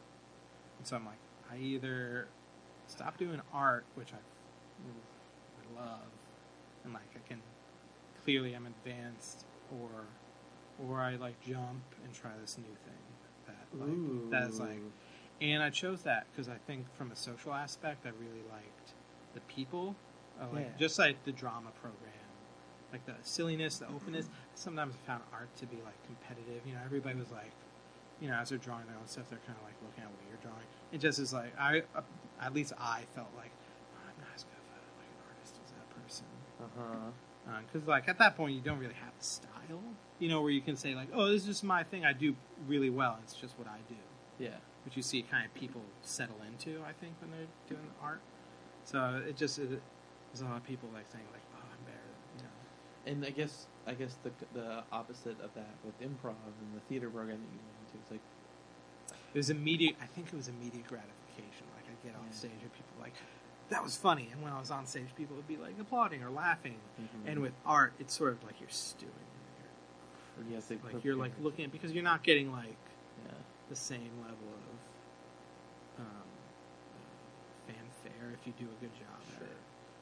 And 0.78 0.86
so 0.86 0.96
I'm 0.96 1.04
like, 1.04 1.18
I 1.50 1.56
either 1.58 2.28
stop 2.86 3.18
doing 3.18 3.40
art, 3.52 3.84
which 3.94 4.12
I, 4.12 4.16
I 4.16 5.80
love, 5.80 6.08
and 6.84 6.92
like 6.92 7.02
I 7.16 7.28
can 7.28 7.40
clearly 8.24 8.54
I'm 8.54 8.66
advanced, 8.66 9.44
or 9.80 9.90
or 10.86 11.00
I 11.00 11.16
like 11.16 11.40
jump 11.40 11.82
and 12.04 12.14
try 12.14 12.30
this 12.40 12.58
new 12.58 12.64
thing 12.64 13.02
that 13.46 13.66
like 13.74 14.30
that 14.30 14.50
is 14.50 14.60
like 14.60 14.80
and 15.42 15.62
I 15.62 15.70
chose 15.70 16.02
that 16.02 16.26
because 16.30 16.48
I 16.48 16.56
think 16.66 16.86
from 16.94 17.10
a 17.10 17.16
social 17.16 17.52
aspect, 17.52 18.06
I 18.06 18.10
really 18.10 18.42
liked 18.50 18.94
the 19.34 19.40
people, 19.42 19.96
uh, 20.40 20.46
like 20.52 20.66
Yeah. 20.66 20.78
just 20.78 20.98
like 20.98 21.22
the 21.24 21.32
drama 21.32 21.70
program, 21.80 22.28
like 22.92 23.04
the 23.06 23.14
silliness, 23.22 23.78
the 23.78 23.88
openness. 23.88 24.28
Sometimes 24.54 24.94
I 24.94 25.06
found 25.06 25.22
art 25.32 25.54
to 25.56 25.66
be 25.66 25.76
like 25.84 26.00
competitive. 26.06 26.62
You 26.66 26.74
know, 26.74 26.80
everybody 26.84 27.18
was 27.18 27.30
like, 27.30 27.52
you 28.20 28.28
know, 28.28 28.36
as 28.36 28.50
they're 28.50 28.58
drawing 28.58 28.86
their 28.86 28.96
own 28.96 29.08
stuff, 29.08 29.28
they're 29.30 29.40
kind 29.46 29.58
of 29.58 29.64
like 29.64 29.74
looking 29.82 30.04
at 30.04 30.10
what 30.10 30.20
you're 30.28 30.40
drawing. 30.42 30.66
It 30.92 30.98
just 31.00 31.18
is 31.18 31.32
like 31.32 31.52
I, 31.58 31.82
uh, 31.94 32.02
at 32.40 32.54
least 32.54 32.72
I 32.78 33.02
felt 33.14 33.28
like 33.36 33.50
oh, 33.96 34.08
I'm 34.08 34.18
not 34.22 34.30
as 34.34 34.44
good 34.44 34.58
of 34.58 34.66
a, 34.70 34.78
like 35.00 35.10
an 35.10 35.20
artist 35.28 35.54
as 35.64 35.70
that 35.72 35.88
person 36.04 36.26
Uh 36.60 36.64
huh. 36.78 37.60
because 37.66 37.88
like 37.88 38.08
at 38.08 38.18
that 38.18 38.36
point 38.36 38.54
you 38.54 38.60
don't 38.60 38.78
really 38.78 38.94
have 38.94 39.12
a 39.18 39.24
style 39.24 39.82
you 40.18 40.28
know 40.28 40.40
where 40.42 40.50
you 40.50 40.60
can 40.60 40.76
say 40.76 40.94
like 40.94 41.08
oh 41.14 41.26
this 41.28 41.42
is 41.42 41.46
just 41.46 41.64
my 41.64 41.82
thing 41.82 42.04
i 42.04 42.12
do 42.12 42.34
really 42.68 42.90
well 42.90 43.18
it's 43.24 43.34
just 43.34 43.58
what 43.58 43.66
i 43.68 43.78
do 43.88 43.96
Yeah. 44.38 44.50
Which 44.84 44.96
you 44.96 45.02
see 45.02 45.22
kind 45.22 45.44
of 45.46 45.54
people 45.54 45.80
settle 46.02 46.36
into 46.46 46.80
i 46.86 46.92
think 46.92 47.14
when 47.20 47.30
they're 47.30 47.46
doing 47.68 47.88
art. 48.02 48.20
So 48.84 49.22
it 49.28 49.36
just 49.36 49.58
it, 49.60 49.68
there's 49.70 50.40
a 50.42 50.44
lot 50.44 50.56
of 50.56 50.64
people 50.64 50.88
like 50.92 51.06
saying 51.12 51.24
like 51.32 51.42
oh 51.54 51.62
i'm 51.72 51.84
better 51.86 52.10
you 52.36 52.42
know. 52.42 52.56
And 53.06 53.24
I 53.24 53.30
guess 53.30 53.66
I 53.86 53.94
guess 53.94 54.16
the 54.24 54.30
the 54.54 54.82
opposite 54.90 55.38
of 55.40 55.54
that 55.54 55.74
with 55.84 55.94
improv 56.00 56.34
and 56.62 56.68
the 56.74 56.80
theater 56.88 57.08
program 57.08 57.38
that 57.38 57.52
you 57.54 57.60
went 57.62 57.78
into, 57.86 57.98
it's 58.02 58.10
like 58.10 58.20
it 59.34 59.38
was 59.38 59.50
immediate 59.50 59.94
i 60.02 60.06
think 60.06 60.26
it 60.28 60.36
was 60.36 60.48
immediate 60.48 60.86
gratification. 60.88 61.64
Like 61.76 61.86
i 61.86 61.94
get 62.06 62.16
off 62.16 62.26
Yeah. 62.30 62.36
stage 62.36 62.60
and 62.60 62.72
people 62.72 62.92
are 62.98 63.02
like 63.04 63.14
that 63.70 63.82
was 63.84 63.96
funny. 63.96 64.28
And 64.32 64.42
when 64.42 64.52
i 64.52 64.58
was 64.58 64.70
on 64.72 64.84
stage 64.86 65.08
people 65.16 65.36
would 65.36 65.46
be 65.48 65.56
like 65.56 65.78
applauding 65.80 66.22
or 66.24 66.30
laughing. 66.30 66.78
Mhm. 67.00 67.30
and 67.30 67.40
with 67.40 67.52
art 67.64 67.92
it's 68.00 68.12
sort 68.14 68.32
of 68.32 68.42
like 68.44 68.58
you're 68.60 68.68
stewing 68.68 69.12
in 70.40 70.48
you 70.48 70.54
have 70.56 70.66
to 70.66 70.74
your 70.74 70.82
like 70.92 71.04
you're 71.04 71.16
like 71.16 71.32
looking 71.40 71.64
at 71.66 71.70
because 71.72 71.92
you're 71.92 72.02
not 72.02 72.22
getting 72.24 72.50
like 72.50 72.76
Yeah. 73.26 73.32
the 73.68 73.76
same 73.76 74.10
level 74.22 74.48
of 74.48 76.00
um, 76.00 76.06
uh, 76.96 77.72
fanfare 77.72 78.31
if 78.42 78.46
you 78.46 78.52
do 78.58 78.70
a 78.70 78.80
good 78.80 78.92
job 78.94 79.08
Sure. 79.38 79.46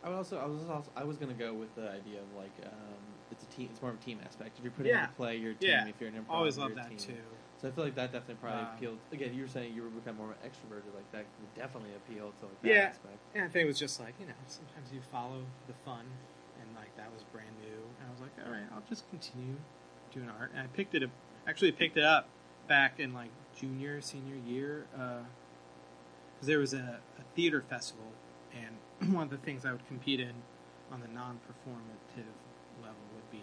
I 0.02 0.08
would 0.08 0.16
also 0.16 0.38
I 0.38 0.46
was 0.46 0.64
also 0.68 0.90
I 0.96 1.04
was 1.04 1.18
gonna 1.18 1.34
go 1.36 1.52
with 1.52 1.74
the 1.76 1.90
idea 1.90 2.20
of 2.24 2.28
like 2.34 2.52
um, 2.64 3.04
it's 3.30 3.44
a 3.44 3.46
team. 3.48 3.68
It's 3.70 3.82
more 3.82 3.90
of 3.92 3.98
a 4.00 4.02
team 4.02 4.18
aspect. 4.24 4.56
If 4.56 4.64
you're 4.64 4.72
putting 4.72 4.92
Yeah. 4.92 5.08
in 5.08 5.12
play, 5.14 5.36
you're 5.36 5.52
team. 5.54 5.68
Yeah. 5.70 5.86
If 5.86 6.00
you're 6.00 6.08
an 6.08 6.16
improv, 6.16 6.30
Always 6.34 6.56
love 6.58 6.74
that 6.74 6.88
team. 6.88 6.98
too. 6.98 7.14
So 7.60 7.68
I 7.68 7.70
feel 7.70 7.84
like 7.84 7.94
that 7.96 8.10
definitely 8.10 8.36
probably 8.40 8.62
Um, 8.62 8.68
appealed. 8.76 8.98
Again, 9.12 9.34
you 9.34 9.42
were 9.42 9.48
saying 9.48 9.74
you 9.74 9.82
were 9.82 9.90
become 9.90 10.16
more 10.16 10.34
extroverted. 10.42 10.94
Like 10.96 11.04
that 11.12 11.26
would 11.38 11.54
definitely 11.54 11.90
appeal 11.94 12.32
to 12.40 12.46
like 12.46 12.62
that 12.62 12.68
Yeah. 12.68 12.88
aspect. 12.96 13.18
And 13.34 13.44
I 13.44 13.48
think 13.48 13.64
it 13.64 13.66
was 13.68 13.78
just 13.78 14.00
like 14.00 14.14
you 14.18 14.24
know 14.26 14.32
sometimes 14.46 14.90
you 14.90 15.00
follow 15.12 15.44
the 15.68 15.74
fun, 15.84 16.06
and 16.62 16.74
like 16.74 16.96
that 16.96 17.12
was 17.12 17.22
brand 17.24 17.52
new, 17.60 17.76
and 18.00 18.08
I 18.08 18.10
was 18.10 18.20
like, 18.22 18.32
all 18.44 18.50
right, 18.50 18.64
I'll 18.72 18.82
just 18.88 19.08
continue 19.10 19.56
doing 20.14 20.30
art. 20.30 20.50
And 20.54 20.62
I 20.62 20.66
picked 20.68 20.94
it 20.94 21.02
up, 21.02 21.10
actually 21.46 21.72
picked 21.72 21.98
it 21.98 22.04
up 22.04 22.26
back 22.66 22.98
in 22.98 23.12
like 23.12 23.30
junior 23.54 24.00
senior 24.00 24.36
year 24.36 24.86
because 24.92 26.46
there 26.46 26.58
was 26.58 26.72
a, 26.72 27.00
a 27.18 27.22
theater 27.36 27.60
festival, 27.60 28.12
and 28.54 29.14
one 29.14 29.24
of 29.24 29.30
the 29.30 29.38
things 29.38 29.64
I 29.64 29.72
would 29.72 29.86
compete 29.86 30.20
in 30.20 30.32
on 30.92 31.00
the 31.00 31.08
non-performative 31.08 32.34
level 32.82 33.02
would 33.14 33.30
be 33.30 33.42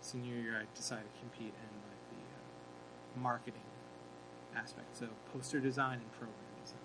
senior 0.00 0.34
year. 0.34 0.56
I 0.60 0.64
decided 0.76 1.04
to 1.12 1.20
compete 1.20 1.54
in 1.54 1.70
like 1.88 2.02
the 2.10 2.22
uh, 3.18 3.22
marketing 3.22 3.62
aspect, 4.56 4.96
so 4.96 5.06
poster 5.32 5.60
design 5.60 6.00
and 6.00 6.12
program 6.12 6.34
design. 6.64 6.78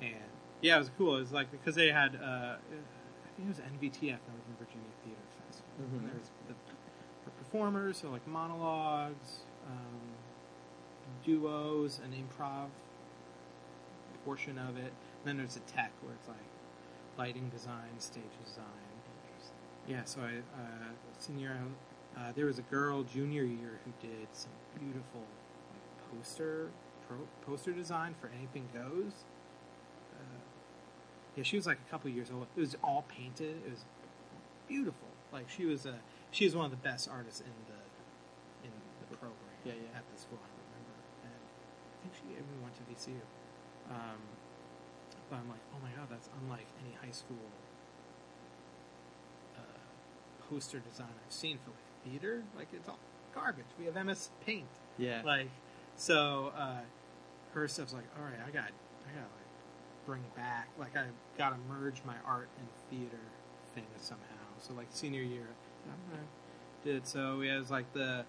And 0.00 0.30
yeah, 0.62 0.76
it 0.76 0.78
was 0.78 0.90
cool. 0.96 1.16
It 1.16 1.20
was 1.20 1.32
like 1.32 1.50
because 1.50 1.74
they 1.74 1.88
had, 1.90 2.16
uh, 2.16 2.56
I 2.56 3.28
think 3.36 3.46
it 3.46 3.48
was 3.48 3.58
NVTF, 3.58 4.18
Northern 4.28 4.56
Virginia 4.58 4.88
Theater 5.04 5.20
Festival. 5.46 5.70
Mhm. 5.80 5.98
And 5.98 6.08
there 6.08 6.18
was 6.18 6.30
the 6.48 6.54
for 7.24 7.30
performers, 7.30 7.98
so 7.98 8.10
like 8.10 8.26
monologues, 8.26 9.40
um, 9.68 10.00
duos, 11.24 12.00
an 12.04 12.12
improv 12.12 12.68
portion 14.24 14.58
of 14.58 14.76
it. 14.76 14.92
And 15.26 15.34
then 15.34 15.38
there's 15.38 15.56
a 15.56 15.66
tech 15.72 15.90
where 16.02 16.14
it's 16.14 16.28
like 16.28 16.38
lighting 17.18 17.48
design, 17.48 17.98
stage 17.98 18.22
design. 18.44 18.62
Yeah, 19.88 20.02
so 20.04 20.20
I 20.20 20.38
uh, 20.38 20.94
senior, 21.18 21.58
uh, 22.16 22.30
there 22.36 22.46
was 22.46 22.60
a 22.60 22.62
girl 22.62 23.02
junior 23.02 23.42
year 23.42 23.80
who 23.84 23.90
did 24.00 24.28
some 24.32 24.52
beautiful 24.78 25.22
like, 25.22 26.14
poster 26.14 26.70
pro, 27.08 27.16
poster 27.44 27.72
design 27.72 28.14
for 28.20 28.30
Anything 28.38 28.68
Goes. 28.72 29.24
Uh, 30.14 30.38
yeah, 31.34 31.42
she 31.42 31.56
was 31.56 31.66
like 31.66 31.78
a 31.84 31.90
couple 31.90 32.08
years 32.08 32.30
old. 32.32 32.46
It 32.56 32.60
was 32.60 32.76
all 32.84 33.04
painted. 33.08 33.56
It 33.66 33.70
was 33.70 33.84
beautiful. 34.68 35.08
Like 35.32 35.48
she 35.48 35.66
was 35.66 35.86
a 35.86 35.94
she 36.30 36.44
was 36.44 36.54
one 36.54 36.66
of 36.66 36.70
the 36.70 36.76
best 36.78 37.08
artists 37.10 37.40
in 37.40 37.50
the 37.66 37.82
in 38.66 38.72
the 39.10 39.16
program 39.16 39.42
Yeah, 39.64 39.72
yeah. 39.74 39.98
at 39.98 40.04
the 40.14 40.20
school. 40.20 40.38
I 40.38 40.50
remember, 40.70 40.94
and 41.26 41.34
I 41.34 41.96
think 42.02 42.14
she 42.14 42.30
even 42.30 42.62
went 42.62 42.74
to 42.78 42.82
VCU. 42.86 43.18
Um, 43.90 44.22
but 45.30 45.36
I'm 45.36 45.48
like, 45.48 45.60
oh 45.74 45.78
my 45.82 45.90
god, 45.90 46.08
that's 46.10 46.28
unlike 46.42 46.66
any 46.84 46.94
high 47.04 47.12
school 47.12 47.36
uh, 49.56 49.60
poster 50.48 50.78
design 50.78 51.08
I've 51.24 51.32
seen 51.32 51.58
for 51.64 51.70
like 51.70 51.80
theater. 52.04 52.42
Like 52.56 52.68
it's 52.72 52.88
all 52.88 52.98
garbage. 53.34 53.66
We 53.78 53.86
have 53.86 53.94
MS 54.04 54.30
Paint. 54.44 54.66
Yeah. 54.98 55.22
Like 55.24 55.48
so, 55.96 56.52
uh, 56.56 56.80
her 57.54 57.68
stuff's 57.68 57.94
like, 57.94 58.04
all 58.18 58.24
right, 58.24 58.38
I 58.46 58.50
got, 58.50 58.64
I 58.64 59.12
got 59.14 59.22
like 59.22 59.46
bring 60.06 60.22
back. 60.36 60.68
Like 60.78 60.96
I 60.96 61.04
got 61.38 61.50
to 61.50 61.56
merge 61.68 62.02
my 62.04 62.16
art 62.26 62.48
and 62.58 62.68
theater 62.90 63.22
thing 63.74 63.84
somehow. 64.00 64.22
So 64.60 64.74
like 64.74 64.86
senior 64.90 65.22
year, 65.22 65.46
I 66.12 66.16
did 66.84 67.06
so. 67.06 67.38
We 67.38 67.48
had 67.48 67.68
like 67.70 67.92
the 67.92 68.24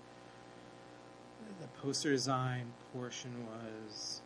the 1.62 1.68
poster 1.82 2.12
design 2.12 2.74
portion 2.94 3.32
was 3.46 4.22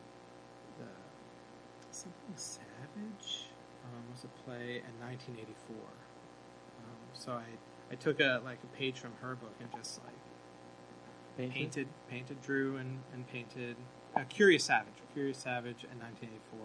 something 1.92 2.36
savage 2.36 3.48
um, 3.86 4.04
was 4.12 4.24
a 4.24 4.32
play 4.44 4.82
in 4.82 4.94
1984. 5.06 5.76
Um, 5.76 6.96
so 7.14 7.32
I 7.34 7.46
I 7.92 7.96
took 7.96 8.20
a 8.20 8.42
like 8.44 8.60
a 8.64 8.78
page 8.78 9.00
from 9.00 9.12
her 9.22 9.36
book 9.36 9.54
and 9.60 9.70
just 9.76 10.00
like 10.04 10.16
Painted? 11.38 11.56
painted, 11.56 11.88
painted, 12.10 12.42
drew, 12.42 12.78
and, 12.78 13.00
and 13.14 13.28
painted 13.28 13.76
uh, 14.16 14.24
Curious 14.28 14.66
Savage, 14.66 14.94
Curious 15.14 15.38
Savage 15.38 15.86
in 15.88 15.98
1984. 16.00 16.60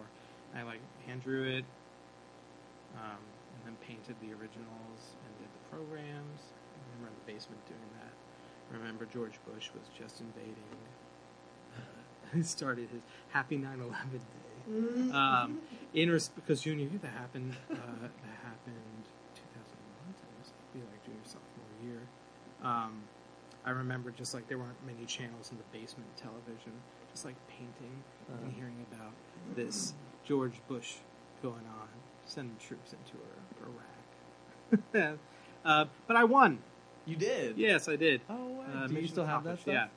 I 0.55 0.63
like 0.63 0.81
hand 1.05 1.23
drew 1.23 1.43
it, 1.43 1.65
um, 2.95 3.17
and 3.55 3.61
then 3.65 3.75
painted 3.87 4.15
the 4.21 4.35
originals 4.35 5.15
and 5.23 5.31
did 5.39 5.47
the 5.47 5.63
programs. 5.71 6.51
I 6.51 6.99
remember 6.99 7.15
in 7.15 7.25
the 7.25 7.33
basement 7.33 7.65
doing 7.65 7.89
that. 8.03 8.13
I 8.71 8.77
remember 8.77 9.05
George 9.05 9.39
Bush 9.47 9.69
was 9.73 9.87
just 9.97 10.19
invading. 10.19 10.55
he 12.35 12.43
started 12.43 12.89
his 12.91 13.03
Happy 13.29 13.57
9/11 13.57 14.11
Day. 14.11 14.46
Um, 15.11 15.59
in 15.93 16.11
res- 16.11 16.29
because 16.29 16.61
junior 16.61 16.87
year 16.87 16.99
that 17.01 17.11
happened, 17.13 17.53
uh, 17.71 17.75
that 17.75 18.37
happened 18.43 19.03
2001. 19.35 20.15
So 20.19 20.23
it 20.27 20.37
must 20.39 20.53
be 20.73 20.79
like 20.81 21.03
junior 21.05 21.21
sophomore 21.23 21.73
year. 21.83 22.01
Um, 22.63 23.03
I 23.65 23.71
remember 23.71 24.11
just 24.11 24.33
like 24.33 24.47
there 24.47 24.57
weren't 24.57 24.77
many 24.85 25.05
channels 25.05 25.51
in 25.51 25.57
the 25.57 25.63
basement 25.77 26.07
television, 26.17 26.73
just 27.11 27.25
like 27.25 27.35
painting 27.49 28.03
and 28.29 28.37
Uh-huh. 28.39 28.51
hearing 28.55 28.85
about 28.91 29.13
this 29.55 29.93
George 30.25 30.59
Bush 30.67 30.95
going 31.41 31.65
on, 31.79 31.87
sending 32.25 32.55
troops 32.57 32.93
into 32.93 33.17
Iraq. 34.91 35.17
uh, 35.65 35.85
but 36.07 36.15
I 36.17 36.23
won. 36.25 36.59
You 37.05 37.15
did? 37.15 37.57
Yes, 37.57 37.87
I 37.87 37.95
did. 37.95 38.21
Oh, 38.29 38.35
wow. 38.47 38.63
Uh, 38.83 38.87
Do 38.87 38.95
you 38.95 39.07
still 39.07 39.25
have 39.25 39.43
that 39.45 39.59
stuff? 39.61 39.73
Yeah. 39.73 39.87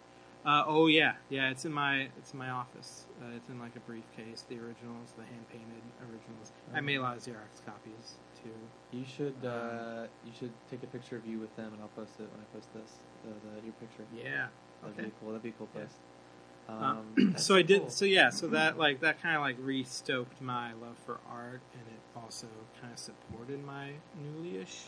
Uh, 0.45 0.65
oh 0.67 0.87
yeah, 0.87 1.15
yeah. 1.29 1.51
It's 1.51 1.65
in 1.67 1.73
my 1.73 2.09
it's 2.19 2.33
in 2.33 2.39
my 2.39 2.51
office. 2.51 3.07
Uh, 3.21 3.37
it's 3.37 3.49
in 3.51 3.59
like 3.61 3.77
a 3.77 3.81
briefcase. 3.81 4.45
The 4.49 4.57
originals, 4.57 5.13
the 5.19 5.25
hand 5.25 5.45
painted 5.53 5.83
originals. 6.01 6.53
I 6.75 6.81
made 6.81 6.97
a 6.97 7.03
lot 7.03 7.17
of 7.17 7.23
Xerox 7.23 7.65
copies 7.67 8.15
too. 8.43 8.51
You 8.97 9.05
should 9.05 9.35
uh, 9.45 10.07
you 10.25 10.33
should 10.39 10.53
take 10.71 10.83
a 10.83 10.87
picture 10.87 11.17
of 11.17 11.27
you 11.27 11.39
with 11.39 11.55
them, 11.57 11.73
and 11.75 11.83
I'll 11.83 11.89
post 11.89 12.13
it 12.19 12.29
when 12.33 12.41
I 12.41 12.55
post 12.57 12.69
this. 12.75 12.91
The, 13.25 13.31
the, 13.31 13.65
your 13.67 13.75
picture. 13.75 14.05
Yeah. 14.17 14.47
That'd 14.83 14.99
Okay. 14.99 15.05
be 15.09 15.13
cool. 15.21 15.29
That'd 15.29 15.43
be 15.43 15.51
a 15.51 15.53
cool 15.53 15.67
post. 15.69 15.97
Um, 16.69 17.05
Um, 17.19 17.35
so 17.37 17.57
I 17.57 17.63
did. 17.63 17.81
cool. 17.83 17.91
So 17.91 18.05
yeah. 18.07 18.31
So 18.31 18.47
that 18.49 18.79
like 18.79 19.01
that 19.01 19.21
kind 19.21 19.37
of 19.37 19.43
like 19.43 19.57
re-stoked 19.61 20.41
my 20.41 20.73
love 20.73 20.97
for 21.05 21.19
art, 21.29 21.61
and 21.75 21.83
it 21.83 22.01
also 22.19 22.47
kind 22.81 22.93
of 22.95 22.99
supported 22.99 23.63
my 23.65 23.91
newly-ish 24.23 24.85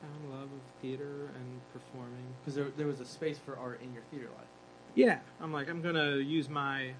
found 0.00 0.30
love 0.30 0.42
of 0.44 0.60
theater 0.80 1.30
and 1.34 1.60
performing. 1.72 2.26
because 2.40 2.54
there, 2.54 2.68
there 2.76 2.86
was 2.86 3.00
a 3.00 3.04
space 3.06 3.38
for 3.38 3.56
art 3.58 3.80
in 3.82 3.92
your 3.94 4.02
theater 4.10 4.28
life. 4.36 4.46
Yeah, 4.96 5.18
I'm 5.42 5.52
like 5.52 5.68
I'm 5.68 5.82
gonna 5.82 6.16
use 6.16 6.48
my 6.48 6.94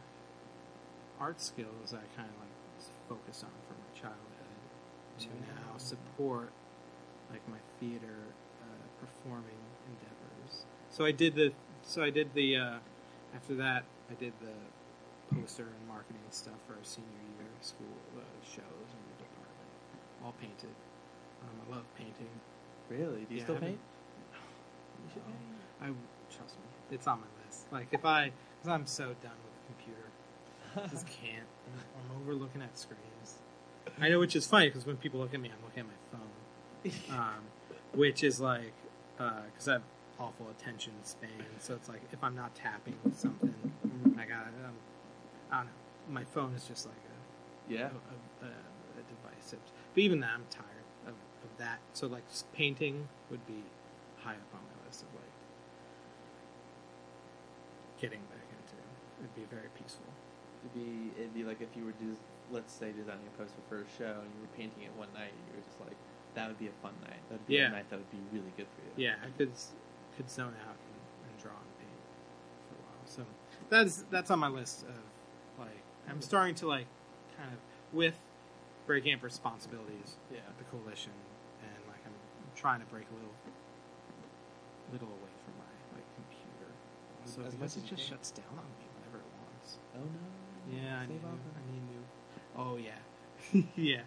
art 1.18 1.40
skills 1.40 1.94
I 1.94 2.04
kind 2.14 2.28
of 2.28 2.36
like 2.38 2.52
focus 3.08 3.42
on 3.42 3.50
from 3.66 3.76
my 3.80 3.98
childhood 3.98 4.60
to 5.20 5.28
now 5.48 5.78
support 5.78 6.52
like 7.30 7.40
my 7.48 7.56
theater 7.80 8.20
uh, 8.62 8.86
performing 9.00 9.56
endeavors. 9.88 10.66
So 10.90 11.06
I 11.06 11.10
did 11.12 11.34
the 11.34 11.52
so 11.82 12.02
I 12.02 12.10
did 12.10 12.34
the 12.34 12.56
uh, 12.56 12.78
after 13.34 13.54
that 13.54 13.84
I 14.10 14.14
did 14.14 14.34
the 14.42 14.52
poster 15.34 15.64
and 15.64 15.88
marketing 15.88 16.20
stuff 16.30 16.60
for 16.66 16.74
our 16.74 16.84
senior 16.84 17.08
year 17.38 17.48
school 17.62 17.96
uh, 18.18 18.20
shows 18.44 18.88
in 18.92 19.02
the 19.08 19.24
department, 19.24 19.70
all 20.22 20.34
painted. 20.38 20.76
Um, 21.42 21.56
I 21.66 21.76
love 21.76 21.84
painting. 21.96 22.28
Really? 22.90 23.24
Do 23.24 23.34
you 23.34 23.38
Yeah, 23.38 23.44
still 23.44 23.56
paint? 23.56 23.80
You 25.02 25.10
should 25.12 25.24
paint. 25.24 25.38
I 25.80 25.86
trust 26.34 26.56
me, 26.60 26.66
it's 26.94 27.06
on 27.06 27.20
my. 27.20 27.26
Like 27.72 27.88
if 27.92 28.04
I, 28.04 28.30
because 28.60 28.72
I'm 28.72 28.86
so 28.86 29.04
done 29.22 29.32
with 29.44 29.54
the 29.54 29.84
computer, 29.84 30.08
I 30.76 30.88
just 30.88 31.06
can't. 31.06 31.46
I'm, 31.72 31.80
I'm 32.16 32.22
over 32.22 32.34
looking 32.34 32.62
at 32.62 32.78
screens. 32.78 33.38
I 34.00 34.08
know, 34.08 34.18
which 34.18 34.36
is 34.36 34.46
funny 34.46 34.66
because 34.68 34.86
when 34.86 34.96
people 34.96 35.20
look 35.20 35.34
at 35.34 35.40
me, 35.40 35.50
I'm 35.50 35.64
looking 35.64 35.80
at 35.80 36.92
my 36.92 36.92
phone, 37.10 37.18
um, 37.18 37.42
which 37.94 38.22
is 38.22 38.40
like 38.40 38.72
because 39.16 39.68
I 39.68 39.72
have 39.74 39.82
awful 40.18 40.48
attention 40.50 40.92
span. 41.02 41.30
So 41.58 41.74
it's 41.74 41.88
like 41.88 42.02
if 42.12 42.22
I'm 42.22 42.36
not 42.36 42.54
tapping 42.54 42.96
something, 43.14 43.54
I 44.18 44.24
got 44.26 44.46
um, 44.64 44.74
I 45.50 45.56
don't 45.58 45.66
know. 45.66 45.72
My 46.10 46.24
phone 46.24 46.52
is 46.54 46.64
just 46.64 46.86
like 46.86 46.94
a 46.94 47.72
Yeah. 47.72 47.88
a, 48.42 48.44
a, 48.46 48.48
a 48.48 49.02
device. 49.08 49.54
But 49.94 50.00
even 50.00 50.20
that, 50.20 50.30
I'm 50.34 50.44
tired 50.50 50.66
of, 51.06 51.14
of 51.14 51.58
that. 51.58 51.78
So 51.94 52.06
like 52.06 52.24
painting 52.52 53.08
would 53.30 53.44
be 53.46 53.62
high 54.22 54.32
up 54.34 54.54
on 54.54 54.60
my 54.60 54.86
list 54.86 55.02
of 55.02 55.08
like 55.14 55.22
getting 58.00 58.20
back 58.32 58.46
into. 58.52 58.76
It'd 59.20 59.34
be 59.34 59.46
very 59.48 59.68
peaceful. 59.78 60.06
It'd 60.62 60.74
be 60.74 61.12
it'd 61.20 61.34
be 61.34 61.44
like 61.44 61.60
if 61.60 61.72
you 61.76 61.84
were 61.84 61.96
just 62.00 62.20
let's 62.50 62.72
say 62.72 62.92
designing 62.92 63.26
a 63.26 63.34
poster 63.38 63.58
for 63.68 63.82
a 63.82 63.88
show 63.98 64.22
and 64.22 64.30
you 64.34 64.40
were 64.40 64.52
painting 64.56 64.82
it 64.86 64.92
one 64.96 65.08
night 65.14 65.30
and 65.34 65.42
you 65.50 65.52
were 65.58 65.64
just 65.66 65.78
like 65.80 65.96
that 66.34 66.48
would 66.48 66.58
be 66.58 66.68
a 66.68 66.76
fun 66.82 66.92
night. 67.02 67.20
That'd 67.30 67.46
be 67.46 67.54
Yeah. 67.56 67.68
a 67.68 67.70
night 67.80 67.88
that 67.90 67.98
would 67.98 68.10
be 68.12 68.20
really 68.32 68.52
good 68.56 68.66
for 68.74 68.82
you. 68.84 68.92
Yeah, 69.08 69.16
I 69.24 69.30
could 69.36 69.52
could 70.16 70.28
zone 70.30 70.54
out 70.68 70.76
and, 70.76 70.98
and 71.28 71.34
draw 71.42 71.52
and 71.56 71.72
paint 71.80 72.00
for 72.68 72.74
a 72.76 72.82
while. 72.86 73.04
So 73.06 73.22
that's 73.70 74.04
that's 74.10 74.30
on 74.30 74.38
my 74.38 74.48
list 74.48 74.82
of 74.84 75.00
like 75.58 75.82
I'm 76.08 76.20
starting 76.20 76.54
to 76.56 76.66
like 76.68 76.86
kind 77.36 77.50
of 77.52 77.58
with 77.92 78.18
breaking 78.86 79.14
up 79.14 79.22
responsibilities 79.22 80.16
Yeah. 80.30 80.38
at 80.46 80.56
the 80.58 80.64
coalition 80.64 81.12
and 81.62 81.72
like 81.88 82.00
I'm 82.06 82.14
trying 82.54 82.80
to 82.80 82.86
break 82.86 83.06
a 83.10 83.14
little 83.14 83.34
little 84.92 85.08
away 85.08 85.32
from 85.44 85.54
my 85.55 85.55
like 85.55 85.55
computer. 85.55 85.55
So 87.26 87.42
much 87.42 87.76
it 87.76 87.84
just 87.86 88.02
shuts 88.02 88.30
down 88.30 88.46
on 88.50 88.70
me 88.78 88.86
whenever 88.94 89.18
it 89.18 89.30
wants. 89.42 89.78
Oh 89.94 90.00
no. 90.00 90.78
Yeah, 90.78 90.98
I 90.98 91.02
Save 91.02 91.10
need. 91.10 91.20
I 91.26 91.62
need 91.72 91.82
new. 91.90 92.02
Oh 92.56 92.78
yeah, 92.78 93.00
yeah. 93.76 94.02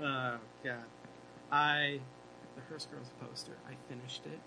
Oh 0.00 0.38
god, 0.62 0.84
I 1.50 2.00
the 2.56 2.62
Hearst 2.68 2.90
Girls 2.90 3.10
poster. 3.20 3.56
I 3.68 3.74
finished 3.88 4.22
it 4.26 4.40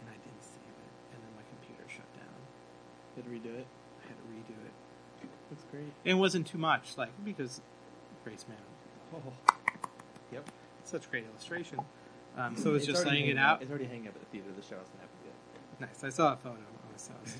and 0.00 0.06
I 0.08 0.16
didn't 0.20 0.44
save 0.44 0.68
it, 0.68 0.92
and 1.12 1.22
then 1.22 1.32
my 1.36 1.42
computer 1.48 1.84
shut 1.88 2.08
down. 2.14 2.36
Did 3.16 3.24
redo 3.24 3.56
it. 3.58 3.66
I 4.04 4.08
had 4.08 4.16
to 4.16 4.24
redo 4.28 4.56
it. 4.66 4.72
That's 5.50 5.64
great. 5.70 5.92
It 6.04 6.14
wasn't 6.14 6.46
too 6.46 6.58
much, 6.58 6.96
like 6.96 7.10
because 7.24 7.60
Grace 8.24 8.44
Man, 8.48 8.58
Oh. 9.14 9.32
Yep. 10.32 10.48
such 10.84 11.10
great 11.10 11.24
illustration. 11.24 11.80
Um, 12.36 12.56
so 12.56 12.74
it's, 12.76 12.86
just 12.86 13.04
laying 13.06 13.26
it 13.26 13.38
out. 13.38 13.62
It's 13.62 13.70
already 13.70 13.86
hanging 13.86 14.08
up 14.08 14.14
at 14.14 14.20
the 14.20 14.26
theater. 14.26 14.48
The 14.56 14.62
show 14.62 14.76
hasn't 14.76 15.00
happened 15.00 15.24
yet. 15.24 15.88
Nice. 15.88 16.04
I 16.04 16.10
saw 16.10 16.34
a 16.34 16.36
photo. 16.36 16.58
Saw 17.00 17.12
it 17.24 17.32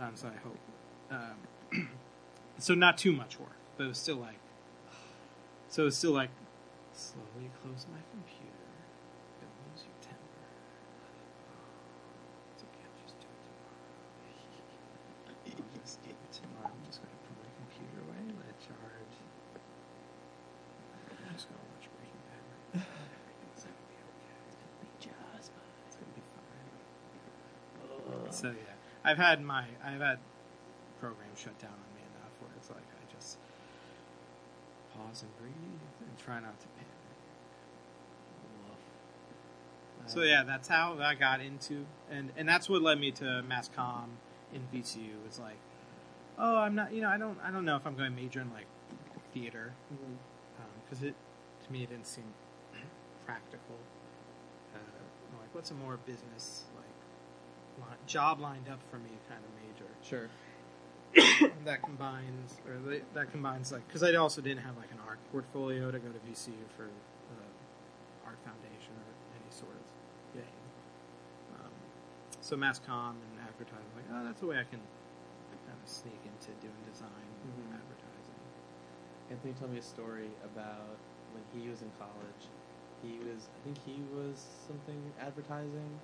um, 0.00 0.12
so 0.14 0.28
I 0.28 0.36
hope. 0.44 0.58
Um, 1.10 1.88
so 2.58 2.74
not 2.74 2.98
too 2.98 3.12
much 3.12 3.40
work, 3.40 3.56
but 3.78 3.84
it 3.84 3.88
was 3.88 3.96
still 3.96 4.16
like. 4.16 4.36
So 5.68 5.86
it's 5.86 5.96
still 5.96 6.12
like, 6.12 6.28
slowly 6.92 7.48
close 7.62 7.86
my 7.88 8.04
computer. 8.12 8.52
Don't 9.40 9.56
lose 9.72 9.88
your 9.88 9.96
temper. 10.04 10.44
It's 12.52 12.68
okay. 12.68 12.84
I'll 12.84 13.00
just 13.00 13.16
do 13.16 13.24
it 13.32 13.40
tomorrow. 13.48 13.88
I'll 15.24 15.80
just 15.80 15.96
do 16.04 16.12
it 16.12 16.32
tomorrow. 16.36 16.68
I'm 16.68 16.84
just 16.84 17.00
gonna 17.00 17.16
put 17.24 17.32
my 17.40 17.48
computer 17.64 17.96
away, 18.04 18.20
let 18.36 18.52
it 18.52 18.60
charge. 18.60 19.16
I'm 21.08 21.32
just 21.32 21.48
gonna 21.48 21.64
watch 21.72 21.88
Breaking 21.96 22.20
Bad. 22.28 22.84
It's 23.56 23.64
gonna 23.64 23.88
be 23.88 23.96
okay. 24.04 25.16
It's 25.40 25.96
gonna 25.96 26.12
be 26.12 26.20
fine. 26.36 26.68
So 28.28 28.52
yeah, 28.52 28.76
I've 29.12 29.18
had 29.18 29.44
my 29.44 29.64
I've 29.84 30.00
had 30.00 30.18
programs 30.98 31.38
shut 31.38 31.58
down 31.58 31.72
on 31.72 31.94
me 31.94 32.00
enough 32.16 32.32
where 32.40 32.50
it's 32.56 32.70
like 32.70 32.78
I 32.78 33.14
just 33.14 33.36
pause 34.96 35.22
and 35.22 35.36
breathe 35.36 35.54
and 36.00 36.18
try 36.18 36.36
not 36.36 36.58
to 36.58 36.66
panic. 36.68 36.88
So 40.06 40.22
yeah, 40.22 40.44
that's 40.44 40.66
how 40.66 40.96
I 40.98 41.14
got 41.14 41.42
into 41.42 41.84
and 42.10 42.32
and 42.38 42.48
that's 42.48 42.70
what 42.70 42.80
led 42.80 42.98
me 42.98 43.10
to 43.12 43.42
mass 43.42 43.68
comm 43.76 44.08
in 44.54 44.62
VCU. 44.72 45.26
It's 45.26 45.38
like, 45.38 45.58
oh, 46.38 46.56
I'm 46.56 46.74
not, 46.74 46.94
you 46.94 47.02
know, 47.02 47.10
I 47.10 47.18
don't 47.18 47.38
I 47.44 47.50
don't 47.50 47.66
know 47.66 47.76
if 47.76 47.86
I'm 47.86 47.94
going 47.94 48.10
to 48.10 48.16
major 48.16 48.40
in 48.40 48.50
like 48.54 48.66
theater 49.34 49.74
because 50.84 51.02
it 51.04 51.14
to 51.66 51.72
me 51.72 51.82
it 51.82 51.90
didn't 51.90 52.06
seem 52.06 52.24
practical. 53.26 53.76
Uh, 54.74 54.78
like, 55.38 55.54
what's 55.54 55.70
a 55.70 55.74
more 55.74 55.98
business 56.06 56.64
like 57.80 57.90
li- 57.90 57.96
job 58.06 58.40
lined 58.40 58.68
up 58.68 58.80
for 58.90 58.96
me 58.98 59.10
kind 59.28 59.40
of 59.44 59.50
major 59.62 59.88
Sure. 60.02 60.28
that 61.64 61.82
combines 61.82 62.56
or 62.66 62.76
they, 62.88 63.02
that 63.14 63.30
combines 63.30 63.70
like 63.72 63.86
because 63.86 64.02
I 64.02 64.14
also 64.14 64.40
didn't 64.40 64.62
have 64.64 64.76
like 64.76 64.90
an 64.92 64.98
art 65.06 65.18
portfolio 65.30 65.90
to 65.90 65.98
go 65.98 66.08
to 66.08 66.20
VCU 66.24 66.56
for 66.76 66.84
uh, 66.84 68.26
art 68.26 68.38
foundation 68.44 68.96
or 68.96 69.12
any 69.36 69.50
sort 69.52 69.76
of 69.76 69.84
thing. 70.32 70.56
Um, 71.60 71.72
so 72.40 72.56
mass 72.56 72.80
comm 72.80 73.20
and 73.20 73.34
advertising, 73.44 73.92
like 73.94 74.08
oh, 74.12 74.24
that's 74.24 74.40
a 74.42 74.46
way 74.46 74.56
I 74.56 74.64
can 74.64 74.80
kind 75.68 75.78
of 75.78 75.88
sneak 75.88 76.18
into 76.24 76.50
doing 76.64 76.80
design 76.90 77.28
and 77.44 77.52
Mhm. 77.52 77.76
advertising. 77.76 78.40
Anthony 79.30 79.52
told 79.54 79.70
me 79.72 79.78
a 79.78 79.82
story 79.84 80.30
about 80.44 80.96
when 81.32 81.44
he 81.52 81.68
was 81.68 81.82
in 81.82 81.90
college. 81.98 82.42
He 83.02 83.18
was, 83.20 83.48
I 83.52 83.58
think 83.64 83.78
he 83.84 84.02
was 84.16 84.40
something 84.66 85.00
advertising, 85.20 86.00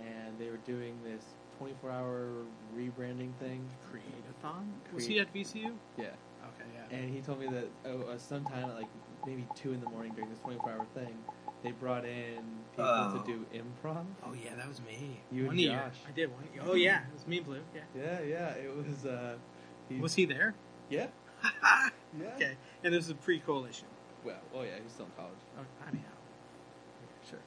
and 0.00 0.38
they 0.38 0.50
were 0.50 0.58
doing 0.66 0.98
this 1.04 1.22
24-hour 1.60 2.28
rebranding 2.76 3.32
thing. 3.40 3.64
Create-a-thon? 3.90 4.72
Was 4.92 5.04
Create- 5.06 5.10
he 5.14 5.20
at 5.20 5.34
VCU? 5.34 5.72
Yeah. 5.98 6.04
Okay, 6.44 6.68
yeah. 6.74 6.96
And 6.98 7.14
he 7.14 7.20
told 7.20 7.40
me 7.40 7.46
that 7.46 7.68
oh, 7.86 8.02
uh, 8.12 8.18
sometime 8.18 8.64
at 8.70 8.74
like 8.76 8.88
maybe 9.26 9.46
two 9.54 9.72
in 9.72 9.80
the 9.80 9.88
morning 9.88 10.12
during 10.14 10.28
this 10.30 10.38
24-hour 10.40 10.86
thing, 10.94 11.16
they 11.62 11.70
brought 11.70 12.04
in 12.04 12.42
people 12.72 12.84
Oh. 12.90 13.18
to 13.24 13.32
do 13.32 13.46
improv. 13.54 14.04
Oh 14.26 14.34
yeah, 14.34 14.54
that 14.56 14.68
was 14.68 14.80
me. 14.82 15.20
You 15.32 15.44
one 15.46 15.52
and 15.52 15.60
year. 15.60 15.70
Josh. 15.72 15.98
I 16.06 16.10
did 16.12 16.30
one. 16.30 16.44
Year. 16.52 16.62
Oh 16.66 16.74
yeah, 16.74 16.98
it 17.08 17.14
was 17.14 17.26
me 17.26 17.38
and 17.38 17.46
Blue. 17.46 17.60
Yeah. 17.74 17.80
Yeah, 17.96 18.20
yeah. 18.20 18.48
It 18.50 18.76
was. 18.76 19.06
Uh, 19.06 19.36
he, 19.88 19.96
Was 20.00 20.14
he 20.14 20.24
there? 20.26 20.54
Yeah. 20.90 21.06
Yeah. 22.16 22.28
okay. 22.36 22.54
And 22.84 22.94
this 22.94 23.08
was 23.08 23.10
a 23.10 23.14
pre-coalition. 23.16 23.88
Well, 24.24 24.36
oh 24.54 24.62
yeah, 24.62 24.76
he 24.76 24.82
was 24.84 24.92
still 24.92 25.06
in 25.06 25.12
college. 25.16 25.34
Oh, 25.58 25.62
I 25.84 25.90
mean, 25.90 26.04
sure. 27.28 27.40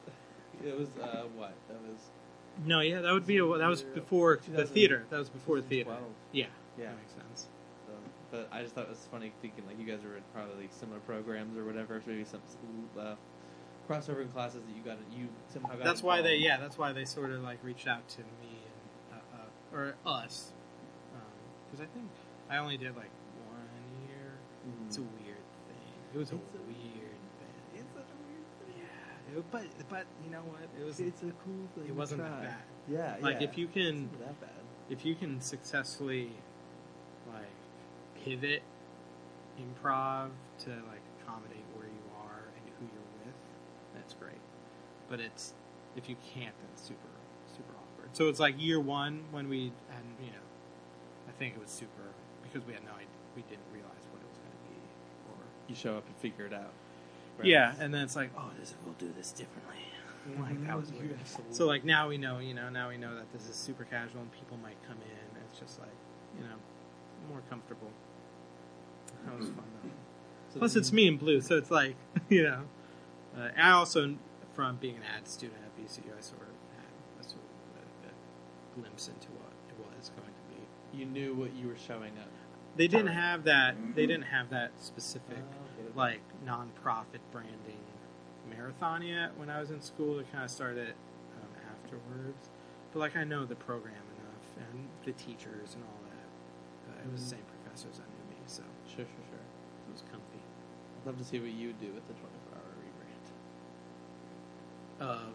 It 0.62 0.78
was 0.78 0.88
uh, 1.00 1.24
what? 1.34 1.54
That 1.68 1.80
was 1.80 1.98
No, 2.66 2.80
yeah, 2.80 3.00
that 3.00 3.12
would 3.12 3.26
be 3.26 3.38
a, 3.38 3.46
that 3.58 3.68
was 3.68 3.82
before 3.82 4.40
the 4.50 4.64
theater. 4.66 5.04
That 5.10 5.18
was 5.18 5.28
before 5.28 5.56
the 5.56 5.62
theater. 5.66 5.90
Yeah. 6.32 6.46
Yeah. 6.78 6.86
That 6.86 6.96
makes 6.98 7.12
sense. 7.12 7.46
So, 7.86 7.92
but 8.30 8.48
I 8.52 8.62
just 8.62 8.74
thought 8.74 8.84
it 8.84 8.90
was 8.90 9.06
funny 9.10 9.32
thinking 9.42 9.64
like 9.66 9.78
you 9.78 9.86
guys 9.86 10.02
were 10.04 10.16
in 10.16 10.22
probably 10.34 10.62
like 10.62 10.72
similar 10.72 10.98
programs 11.00 11.56
or 11.56 11.64
whatever. 11.64 12.00
so 12.04 12.10
Maybe 12.10 12.24
some 12.24 12.40
uh, 12.98 13.14
crossover 13.88 14.22
in 14.22 14.28
classes 14.28 14.62
that 14.66 14.76
you 14.76 14.82
got 14.82 14.98
you 15.16 15.28
somehow 15.52 15.76
got. 15.76 15.84
That's 15.84 16.02
why 16.02 16.20
they 16.22 16.36
yeah. 16.36 16.58
That's 16.58 16.78
why 16.78 16.92
they 16.92 17.04
sort 17.04 17.30
of 17.30 17.42
like 17.42 17.58
reached 17.62 17.86
out 17.88 18.08
to 18.10 18.18
me 18.20 18.58
and 19.12 19.20
uh, 19.34 19.36
uh, 19.42 19.76
or 19.76 19.94
us 20.06 20.52
because 21.70 21.84
I 21.84 21.88
think 21.94 22.08
I 22.50 22.56
only 22.58 22.76
did 22.76 22.96
like 22.96 23.10
one 23.46 24.08
year. 24.08 24.32
Mhm. 24.66 24.86
It's 24.88 24.96
a 24.98 25.02
weird 25.02 25.44
thing. 25.68 25.92
It 26.14 26.18
was 26.18 26.30
It's 26.32 26.32
a- 26.32 26.58
weird 26.66 27.20
thing. 27.38 27.80
It's 27.80 27.92
such 27.92 28.08
a 28.08 28.18
weird 28.24 28.48
thing. 28.64 28.76
Yeah. 28.78 29.17
It, 29.36 29.44
but 29.50 29.64
but 29.88 30.04
you 30.24 30.30
know 30.30 30.40
what? 30.40 30.62
It 30.80 30.84
was 30.84 31.00
It's 31.00 31.22
a 31.22 31.32
cool 31.44 31.68
thing. 31.74 31.86
it 31.88 31.94
wasn't 31.94 32.22
that 32.22 32.28
try. 32.28 32.40
bad. 32.44 32.56
Yeah. 32.88 33.16
Like, 33.20 33.40
yeah. 33.40 33.48
if 33.48 33.58
you 33.58 33.66
can- 33.68 34.08
It's 34.12 34.20
not 34.20 34.40
that 34.40 34.40
bad. 34.40 34.50
if 34.88 35.04
you 35.04 35.14
can 35.14 35.40
successfully 35.40 36.30
like 37.32 37.50
pivot 38.24 38.62
improv 39.58 40.30
to 40.60 40.70
like 40.70 41.02
accommodate 41.20 41.64
where 41.74 41.86
you 41.86 42.04
are 42.24 42.44
and 42.56 42.64
who 42.78 42.86
you're 42.86 43.24
with, 43.24 43.34
that's 43.94 44.14
great. 44.14 44.40
But 45.10 45.20
it's 45.20 45.54
if 45.96 46.08
you 46.08 46.16
can't, 46.34 46.54
then 46.58 46.68
it's 46.72 46.82
super 46.82 47.10
super 47.56 47.72
awkward. 47.74 48.14
So 48.16 48.28
it's 48.28 48.40
like 48.40 48.60
year 48.60 48.80
one 48.80 49.24
when 49.30 49.48
we 49.48 49.72
and 49.90 50.04
you 50.20 50.30
know, 50.30 50.46
I 51.28 51.32
think 51.32 51.54
it 51.56 51.60
was 51.60 51.70
super 51.70 52.14
because 52.42 52.66
we 52.66 52.72
had 52.72 52.84
no 52.84 52.92
idea, 52.92 53.08
we 53.36 53.42
didn't 53.42 53.66
realize 53.72 54.06
what 54.12 54.22
it 54.22 54.28
was 54.28 54.38
going 54.38 54.52
to 54.56 54.64
be. 54.72 54.80
Or 55.32 55.44
You 55.68 55.74
show 55.74 55.96
up 55.98 56.06
and 56.06 56.16
figure 56.16 56.46
it 56.46 56.54
out. 56.54 56.72
Yeah, 57.46 57.74
and 57.80 57.92
then 57.94 58.02
it's 58.02 58.16
like 58.16 58.30
oh, 58.36 58.50
this 58.58 58.74
we'll 58.84 58.94
do 58.94 59.12
this 59.16 59.30
differently. 59.32 59.74
Like 60.38 60.66
that 60.66 60.76
was 60.76 60.92
weird. 60.92 61.16
absolutely- 61.18 61.54
So 61.54 61.64
like 61.64 61.84
now 61.84 62.06
we 62.10 62.18
know, 62.18 62.38
you 62.38 62.52
know, 62.52 62.68
now 62.68 62.90
we 62.90 62.98
know 62.98 63.14
that 63.14 63.32
this 63.32 63.48
is 63.48 63.54
super 63.56 63.84
casual 63.84 64.20
and 64.20 64.30
people 64.30 64.58
might 64.62 64.76
come 64.86 64.98
in. 64.98 65.36
And 65.36 65.44
it's 65.48 65.58
just 65.58 65.80
like, 65.80 65.88
you 66.36 66.44
know, 66.44 66.56
more 67.30 67.40
comfortable. 67.48 67.90
That 69.24 69.38
was 69.38 69.46
fun 69.48 69.64
though. 69.82 69.88
So 70.52 70.58
Plus, 70.58 70.76
it's 70.76 70.92
me 70.92 71.08
and 71.08 71.18
Blue, 71.18 71.40
so 71.40 71.56
it's 71.56 71.70
like, 71.70 71.96
you 72.28 72.42
know. 72.42 72.64
Uh, 73.36 73.48
I 73.56 73.70
also, 73.70 74.16
from 74.52 74.76
being 74.76 74.96
an 74.96 75.02
ad 75.16 75.26
student 75.26 75.58
at 75.64 75.82
VCU, 75.82 76.00
I 76.16 76.20
sort 76.20 76.42
of 76.42 76.48
had 76.76 77.20
a 77.20 77.24
sort 77.24 77.36
of 77.40 77.82
a, 78.04 78.08
a 78.08 78.80
glimpse 78.80 79.08
into 79.08 79.28
what 79.28 79.52
it 79.70 79.96
was 79.98 80.10
going 80.10 80.28
to 80.28 80.54
be. 80.54 80.98
You 80.98 81.06
knew 81.06 81.34
what 81.34 81.54
you 81.54 81.68
were 81.68 81.76
showing 81.78 82.12
up. 82.18 82.28
They 82.76 82.86
didn't 82.88 83.14
have 83.14 83.44
that. 83.44 83.76
They 83.94 84.04
didn't 84.06 84.26
have 84.26 84.50
that 84.50 84.72
specific 84.78 85.38
Oh. 85.38 85.67
Like 85.94 86.20
non-profit 86.44 87.20
branding 87.32 87.80
marathon 88.48 89.02
yet 89.02 89.30
when 89.36 89.50
I 89.50 89.60
was 89.60 89.70
in 89.70 89.80
school. 89.80 90.18
It 90.18 90.30
kind 90.32 90.44
of 90.44 90.50
started 90.50 90.94
um, 91.36 91.50
afterwards, 91.72 92.48
but 92.92 92.98
like 93.00 93.16
I 93.16 93.24
know 93.24 93.44
the 93.44 93.56
program 93.56 93.94
enough 93.94 94.68
and 94.70 94.88
the 95.04 95.12
teachers 95.12 95.74
and 95.74 95.84
all 95.84 96.00
that. 96.10 96.28
Uh, 96.92 97.04
it 97.08 97.12
was 97.12 97.28
the 97.28 97.34
Mhm. 97.36 97.38
same 97.38 97.46
professors 97.62 97.98
that 97.98 98.08
knew 98.08 98.24
me, 98.36 98.40
so 98.46 98.62
Sure, 98.86 99.04
sure, 99.04 99.24
sure. 99.30 99.38
it 99.88 99.92
was 99.92 100.02
comfy. 100.10 100.40
I'd 101.00 101.06
love 101.06 101.18
to 101.18 101.24
see 101.24 101.38
what 101.40 101.50
you 101.50 101.68
would 101.68 101.80
do 101.80 101.92
with 101.92 102.06
the 102.08 102.14
24-hour 102.14 102.72
rebrand. 102.80 103.26
Of 105.00 105.34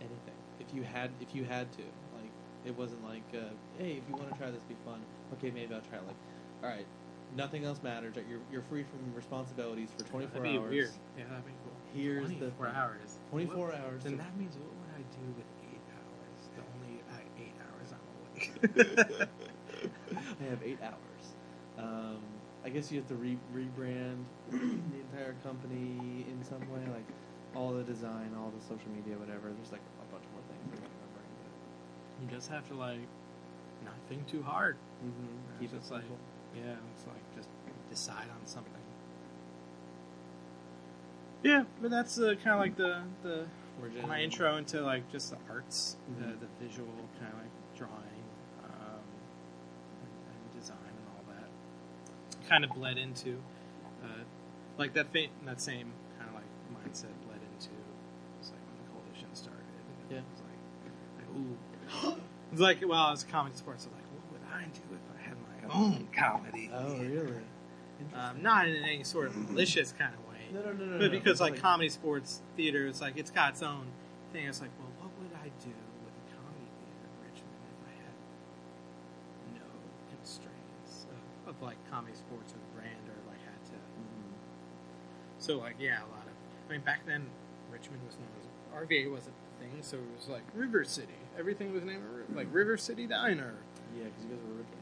Anything. 0.00 0.34
If 0.58 0.74
you 0.74 0.82
had, 0.82 1.10
if 1.20 1.34
you 1.34 1.44
had 1.44 1.70
to, 1.72 1.82
like, 2.14 2.30
it 2.64 2.76
wasn't 2.76 3.04
like, 3.04 3.22
uh, 3.34 3.54
hey, 3.78 3.92
if 3.98 4.02
you 4.08 4.16
want 4.16 4.32
to 4.32 4.38
try 4.38 4.50
this, 4.50 4.62
be 4.64 4.74
fun. 4.84 5.00
Okay, 5.34 5.50
maybe 5.50 5.72
I'll 5.74 5.80
try. 5.82 5.98
it. 5.98 6.06
Like, 6.06 6.16
all 6.62 6.68
right, 6.70 6.86
nothing 7.36 7.64
else 7.64 7.82
matters. 7.82 8.16
Like, 8.16 8.26
you're 8.28 8.40
you're 8.50 8.62
free 8.62 8.84
from 8.84 9.14
responsibilities 9.14 9.88
for 9.96 10.04
24 10.04 10.40
that'd 10.40 10.42
be 10.42 10.58
hours. 10.58 10.70
weird. 10.70 10.90
Yeah, 11.18 11.24
that'd 11.30 11.46
be 11.46 11.52
cool. 11.64 11.72
Here's 11.94 12.28
the 12.28 12.50
24 12.56 12.68
hours. 12.68 13.18
24 13.30 13.56
What- 13.66 13.74
hours. 13.80 14.02
Then 14.04 14.12
to- 14.12 14.18
that 14.18 14.36
means 14.36 14.56
what 14.56 14.68
would 14.72 14.92
I 14.96 15.02
do 15.12 15.24
with 15.36 15.46
eight 15.68 15.84
hours? 15.96 16.40
The 16.56 16.62
only 16.72 17.02
uh, 17.10 17.40
eight 17.40 17.56
hours 17.62 17.88
I'm 17.92 18.04
awake. 18.18 19.28
I 20.40 20.44
have 20.50 20.62
eight 20.64 20.78
hours. 20.82 21.24
Um, 21.78 22.20
I 22.64 22.68
guess 22.68 22.92
you 22.92 22.98
have 23.00 23.08
to 23.08 23.14
re- 23.16 23.38
rebrand 23.54 24.22
the 24.50 25.00
entire 25.10 25.34
company 25.42 26.24
in 26.28 26.44
some 26.48 26.60
way, 26.72 26.84
like 26.92 27.06
all 27.56 27.72
the 27.72 27.82
design, 27.82 28.30
all 28.38 28.52
the 28.56 28.62
social 28.62 28.90
media, 28.94 29.18
whatever. 29.18 29.50
There's 29.50 29.72
like 29.72 29.80
a 29.80 30.12
bunch 30.12 30.24
more 30.32 30.42
things. 30.48 30.80
I'm 30.80 32.28
you 32.28 32.28
just 32.36 32.48
have 32.50 32.68
to 32.68 32.74
like 32.74 33.00
not 33.84 33.94
think 34.08 34.26
too 34.28 34.42
hard. 34.42 34.76
Mm-hmm. 35.04 35.60
Keep 35.60 35.74
it 35.74 35.90
like 35.90 36.04
yeah, 36.56 36.74
it's 36.94 37.06
like 37.06 37.36
just 37.36 37.48
decide 37.90 38.28
on 38.30 38.46
something. 38.46 38.72
Yeah, 41.42 41.64
but 41.80 41.90
that's 41.90 42.18
uh, 42.18 42.34
kind 42.42 42.54
of 42.54 42.60
like 42.60 42.76
the 42.76 43.02
the 43.22 43.46
my 44.06 44.20
intro 44.22 44.56
into 44.56 44.80
like 44.82 45.10
just 45.10 45.30
the 45.30 45.38
arts, 45.50 45.96
Mhm. 46.10 46.18
the, 46.40 46.46
the 46.46 46.50
visual 46.68 46.88
kind 47.18 47.32
of 47.32 47.38
like 47.40 47.50
drawing 47.76 48.22
um, 48.62 49.02
and, 50.02 50.12
and 50.30 50.60
design 50.60 50.76
and 50.86 51.06
all 51.16 51.24
that. 51.34 52.48
Kind 52.48 52.64
of 52.64 52.70
bled 52.74 52.96
into 52.98 53.38
uh, 54.04 54.22
like 54.78 54.94
that 54.94 55.10
fa- 55.12 55.34
that 55.46 55.60
same 55.60 55.90
kind 56.16 56.28
of 56.30 56.34
like 56.36 56.46
mindset 56.78 57.10
bled 57.26 57.40
into 57.42 57.74
it's 58.38 58.50
like 58.50 58.60
when 58.70 58.76
the 58.78 58.90
coalition 58.94 59.28
started. 59.34 59.58
Yeah. 60.10 60.18
it 60.18 60.24
was 60.30 60.42
like 60.46 60.62
like 61.18 61.28
ooh, 62.12 62.14
it's 62.52 62.60
like 62.60 62.78
well, 62.88 63.12
it's 63.12 63.24
comic 63.24 63.56
sports. 63.56 63.82
So 63.84 63.90
like, 63.90 64.04
what 64.14 64.30
would 64.38 64.46
I 64.54 64.62
do 64.70 64.94
if 64.94 65.02
I 65.10 65.11
own 65.70 66.08
comedy? 66.16 66.70
Oh, 66.72 66.96
really? 66.98 67.42
Um, 68.14 68.42
not 68.42 68.66
in 68.68 68.76
any 68.82 69.04
sort 69.04 69.28
of 69.28 69.36
malicious 69.36 69.92
kind 69.92 70.12
of 70.14 70.20
way. 70.28 70.40
No, 70.52 70.60
no, 70.60 70.72
no, 70.72 70.84
no. 70.84 70.98
But 70.98 71.10
because 71.12 71.32
It's 71.32 71.40
like, 71.40 71.56
comedy 71.60 71.88
sports 71.88 72.42
theater, 72.56 72.86
it's 72.86 73.00
like 73.00 73.16
it's 73.16 73.30
got 73.30 73.50
its 73.52 73.62
own 73.62 73.86
thing. 74.32 74.46
It's 74.46 74.60
like, 74.60 74.70
well, 74.78 74.90
what 75.00 75.10
would 75.22 75.30
I 75.38 75.48
do 75.62 75.70
with 75.70 76.14
a 76.18 76.24
comedy 76.34 76.66
theater 76.82 77.06
in 77.06 77.14
Richmond 77.22 77.62
if 77.70 77.78
I 77.86 77.92
had 78.02 78.14
no 79.54 79.68
constraints 80.10 81.06
of, 81.46 81.54
of 81.54 81.62
like 81.62 81.78
comedy 81.90 82.14
sports 82.16 82.52
or 82.52 82.58
the 82.58 82.70
brand 82.80 83.06
or 83.06 83.16
like 83.30 83.38
had 83.46 83.60
to? 83.70 83.78
Mhm. 83.78 84.34
So 85.38 85.58
like 85.58 85.76
yeah, 85.78 86.02
a 86.02 86.08
lot 86.10 86.26
of. 86.26 86.34
I 86.68 86.72
mean, 86.72 86.82
back 86.82 87.06
then 87.06 87.26
Richmond 87.70 88.02
was 88.06 88.16
known 88.18 88.34
as 88.42 88.46
RVA 88.88 89.10
wasn't 89.10 89.36
a 89.38 89.62
thing, 89.62 89.78
so 89.82 89.96
it 89.96 90.10
was 90.18 90.28
like 90.28 90.42
River 90.54 90.82
City. 90.84 91.14
Everything 91.38 91.72
was 91.72 91.84
named 91.84 92.02
like 92.34 92.48
River 92.50 92.76
City 92.76 93.06
Diner. 93.06 93.54
Yeah, 93.96 94.04
because 94.10 94.24
you 94.24 94.30
guys 94.34 94.42
were 94.42 94.58
Richmond 94.58 94.81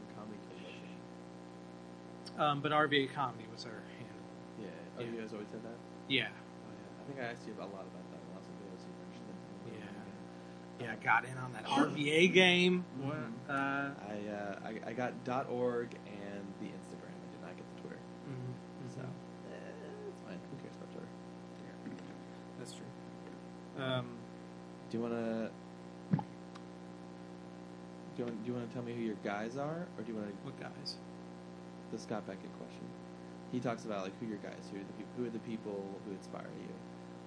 Um, 2.37 2.61
but 2.61 2.71
RVA 2.71 3.07
comedy 3.13 3.45
was 3.51 3.65
our 3.65 3.83
handle. 3.97 4.25
Yeah. 4.59 4.67
Oh, 4.97 5.01
you 5.03 5.11
guys 5.19 5.33
always 5.33 5.47
said 5.51 5.63
that. 5.63 5.77
Yeah, 6.07 6.29
Oh, 6.29 6.71
yeah. 6.71 6.99
I 6.99 7.03
think 7.07 7.19
I 7.19 7.23
asked 7.31 7.45
you 7.47 7.53
a 7.57 7.59
lot 7.61 7.85
about 7.85 8.05
that 8.11 8.21
in 8.21 8.27
lots 8.33 8.47
of 8.47 8.53
videos 8.59 8.81
you 8.83 8.93
mentioned 9.03 9.29
it. 9.29 9.35
Yeah. 10.81 10.87
yeah, 10.87 10.95
got 11.03 11.25
in 11.25 11.37
on 11.37 11.51
that 11.53 11.65
RVA 11.65 12.27
game. 12.33 12.85
What? 13.01 13.15
Mhm. 13.15 13.33
Uh, 13.49 13.53
I, 14.07 14.15
uh, 14.31 14.55
I 14.65 14.69
I 14.89 14.93
got 14.93 15.13
.org 15.49 15.95
and 16.07 16.45
the 16.59 16.67
Instagram. 16.67 17.13
I 17.13 17.27
did 17.31 17.41
not 17.43 17.55
get 17.57 17.65
the 17.75 17.81
Twitter. 17.81 17.99
mhm, 18.29 18.53
So 18.95 19.01
mhm. 19.01 19.05
eh, 19.51 19.55
it's 20.07 20.17
fine. 20.25 20.39
Who 20.49 20.55
cares 20.63 20.75
about 20.75 20.91
Twitter? 20.93 21.09
That's 22.59 22.73
true. 22.73 22.91
Um, 23.83 24.05
Do 24.89 24.97
you 24.97 25.03
want 25.03 25.13
to? 25.13 25.51
Do 26.11 26.17
you 28.17 28.23
want, 28.25 28.43
do 28.43 28.47
you 28.51 28.57
want 28.57 28.67
to 28.67 28.73
tell 28.73 28.83
me 28.83 28.93
who 28.93 29.01
your 29.01 29.15
guys 29.23 29.55
are, 29.57 29.87
or 29.97 30.03
do 30.03 30.11
you 30.11 30.17
want 30.17 30.27
to 30.27 30.33
what 30.43 30.59
guys? 30.59 30.97
The 31.91 31.99
Scott 31.99 32.25
Beckett 32.25 32.51
question? 32.57 32.85
He 33.51 33.59
talks 33.59 33.85
about 33.85 34.03
like 34.03 34.13
who 34.19 34.27
your 34.27 34.37
guys, 34.37 34.63
who 34.71 34.79
are 34.79 34.83
the 34.83 34.93
people, 34.93 35.11
who 35.17 35.25
are 35.25 35.29
the 35.29 35.39
people 35.39 35.99
who 36.05 36.11
inspire 36.11 36.51
you, 36.63 36.73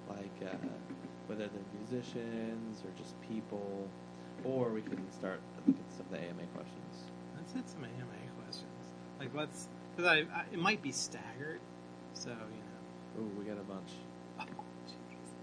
like 0.09 0.53
uh, 0.53 0.57
whether 1.27 1.47
they're 1.47 1.71
musicians 1.79 2.81
or 2.85 2.91
just 2.97 3.15
people, 3.29 3.89
or 4.45 4.71
we 4.71 4.81
can 4.81 4.99
start 5.13 5.41
looking 5.57 5.77
at 5.77 5.97
some 5.97 6.07
of 6.07 6.13
the 6.13 6.19
AMA 6.19 6.47
questions. 6.55 6.95
Let's 7.37 7.53
hit 7.53 7.69
some 7.69 7.85
AMA 7.85 8.19
questions. 8.43 8.81
Like, 9.21 9.31
let's 9.35 9.69
because 9.95 10.11
I, 10.11 10.19
I 10.35 10.45
it 10.53 10.59
might 10.59 10.83
be 10.83 10.93
staggered, 10.93 11.61
so 12.15 12.31
you 12.31 12.35
know. 12.35 13.23
Ooh, 13.23 13.39
we 13.39 13.45
got 13.45 13.59
a 13.59 13.65
bunch. 13.69 13.93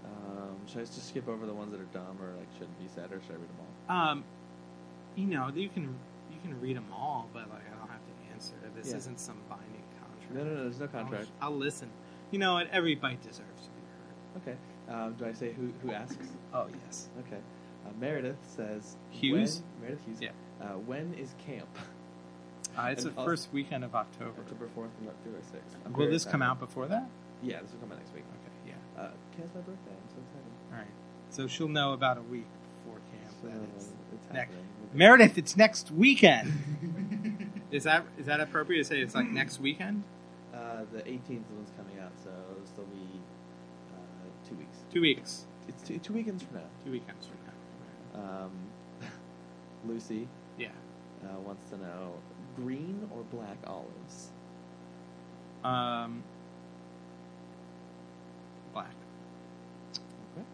Oh. 0.04 0.42
Um, 0.42 0.56
should 0.66 0.82
I 0.82 0.84
just 0.84 1.08
skip 1.08 1.28
over 1.28 1.46
the 1.46 1.54
ones 1.54 1.70
that 1.72 1.80
are 1.80 1.84
dumb 1.94 2.18
or 2.20 2.36
like 2.36 2.48
shouldn't 2.58 2.78
be 2.78 2.88
said, 2.94 3.12
or 3.12 3.20
should 3.22 3.36
I 3.36 3.38
read 3.38 3.48
them 3.48 3.60
all? 3.60 3.96
Um, 3.96 4.24
you 5.16 5.26
know, 5.26 5.50
you 5.54 5.68
can 5.68 5.96
you 6.30 6.38
can 6.42 6.60
read 6.60 6.76
them 6.76 6.86
all, 6.92 7.28
but 7.32 7.48
like 7.50 7.62
I 7.66 7.78
don't 7.78 7.81
answer. 8.42 8.54
This 8.76 8.90
Yeah. 8.90 8.96
isn't 8.96 9.20
some 9.20 9.36
binding 9.48 9.82
contract. 10.00 10.32
No, 10.34 10.44
no, 10.44 10.54
no. 10.54 10.62
There's 10.64 10.80
no 10.80 10.88
contract. 10.88 11.28
I'll, 11.40 11.52
I'll 11.52 11.58
listen. 11.58 11.90
You 12.30 12.38
know 12.38 12.54
what? 12.54 12.68
Every 12.70 12.94
bite 12.94 13.20
deserves 13.22 13.38
to 13.64 13.70
be 13.70 14.42
heard. 14.46 14.54
Okay. 14.54 14.56
Um, 14.88 15.14
do 15.14 15.26
I 15.26 15.32
say 15.32 15.52
who 15.52 15.72
who 15.82 15.92
asks? 15.92 16.16
Oh 16.54 16.66
yes. 16.86 17.08
Okay. 17.26 17.40
Uh, 17.86 17.90
Meredith 17.98 18.36
says 18.46 18.96
Hughes? 19.10 19.62
When, 19.78 19.82
Meredith 19.88 20.04
Hughes. 20.06 20.18
Yeah. 20.20 20.30
Uh, 20.60 20.78
when 20.78 21.14
is 21.14 21.34
camp? 21.46 21.68
Uh, 22.74 22.84
it's 22.84 23.04
And 23.04 23.14
the 23.14 23.22
first 23.22 23.52
weekend 23.52 23.84
of 23.84 23.94
October. 23.94 24.32
October 24.40 24.66
fourth 24.74 24.88
through 25.22 25.32
the 25.32 25.44
sixth. 25.44 25.76
Will 25.94 26.10
this 26.10 26.24
come 26.24 26.40
out 26.40 26.58
before 26.58 26.86
that? 26.86 27.06
Yeah, 27.42 27.60
this 27.60 27.70
will 27.72 27.80
come 27.80 27.92
out 27.92 27.98
next 27.98 28.14
week. 28.14 28.24
Okay. 28.32 28.72
Yeah. 28.96 29.02
Uh, 29.02 29.10
Camp's 29.36 29.54
my 29.54 29.60
birthday. 29.60 29.90
I'm 29.90 30.08
so 30.08 30.16
excited. 30.22 30.52
All 30.72 30.78
right. 30.78 30.86
So 31.28 31.46
she'll 31.48 31.68
know 31.68 31.92
about 31.92 32.16
a 32.16 32.22
week 32.22 32.46
before 32.82 32.98
camp. 33.10 33.34
So, 33.42 33.48
that 33.48 33.56
it's 33.76 33.88
it's. 34.32 34.94
Meredith, 34.94 35.36
it's 35.36 35.54
next 35.54 35.90
weekend. 35.90 36.50
is 37.72 37.84
that 37.84 38.04
is 38.18 38.26
that 38.26 38.40
appropriate 38.40 38.78
to 38.80 38.84
say 38.84 39.00
it's 39.00 39.14
like 39.14 39.28
next 39.30 39.60
weekend? 39.60 40.04
Uh, 40.54 40.82
the 40.92 40.98
18th 41.00 41.20
is 41.30 41.50
when's 41.56 41.70
coming 41.76 41.98
out, 42.00 42.12
so 42.22 42.30
it'll 42.52 42.66
still 42.66 42.84
be 42.84 43.20
uh, 43.94 44.48
two 44.48 44.54
weeks. 44.56 44.78
Two 44.92 45.00
weeks. 45.00 45.46
It's 45.68 45.82
two, 45.82 45.98
two 45.98 46.12
weekends 46.12 46.42
from 46.42 46.56
now. 46.56 46.66
Two 46.84 46.92
weekends 46.92 47.26
from 47.26 47.38
now. 47.46 48.44
Um, 48.44 48.50
Lucy 49.88 50.28
Yeah. 50.58 50.68
uh, 51.24 51.40
wants 51.40 51.64
to 51.70 51.78
know 51.78 52.14
green 52.56 53.08
or 53.10 53.22
black 53.32 53.56
olives. 53.66 54.28
Um. 55.64 56.22
Black. 58.74 58.92
Okay. 60.36 60.44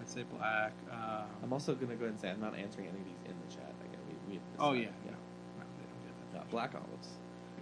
I'd 0.00 0.08
say 0.08 0.22
black. 0.38 0.72
Um, 0.90 1.26
I'm 1.42 1.52
also 1.52 1.74
going 1.74 1.88
to 1.88 1.94
go 1.96 2.04
ahead 2.04 2.12
and 2.12 2.20
say 2.20 2.30
I'm 2.30 2.40
not 2.40 2.54
answering 2.56 2.86
any 2.88 2.98
of 2.98 3.04
these 3.04 3.30
in 3.30 3.34
the 3.46 3.54
chat. 3.54 3.72
Again, 3.84 4.00
we, 4.28 4.34
we 4.34 4.40
oh 4.58 4.72
yeah. 4.72 4.88
yeah. 5.04 5.10
No, 5.58 5.64
they 5.76 5.86
don't 5.88 6.04
get 6.04 6.14
that. 6.14 6.23
Uh, 6.23 6.23
black 6.50 6.74
olives. 6.74 7.08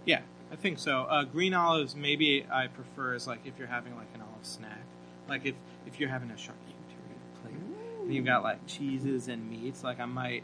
Yeah, 0.05 0.21
I 0.51 0.55
think 0.55 0.79
so. 0.79 1.03
Uh, 1.03 1.23
green 1.23 1.53
olives, 1.53 1.95
maybe 1.95 2.45
I 2.51 2.67
prefer 2.67 3.15
is 3.15 3.27
like 3.27 3.39
if 3.45 3.57
you're 3.57 3.67
having 3.67 3.95
like 3.95 4.09
an 4.13 4.21
olive 4.21 4.45
snack, 4.45 4.83
like 5.27 5.45
if 5.45 5.55
if 5.87 5.99
you're 5.99 6.09
having 6.09 6.29
a 6.31 6.35
charcuterie 6.35 7.41
plate 7.41 7.55
and 8.01 8.13
you've 8.13 8.25
got 8.25 8.43
like 8.43 8.65
cheeses 8.67 9.27
and 9.27 9.49
meats, 9.49 9.83
like 9.83 9.99
I 9.99 10.05
might, 10.05 10.43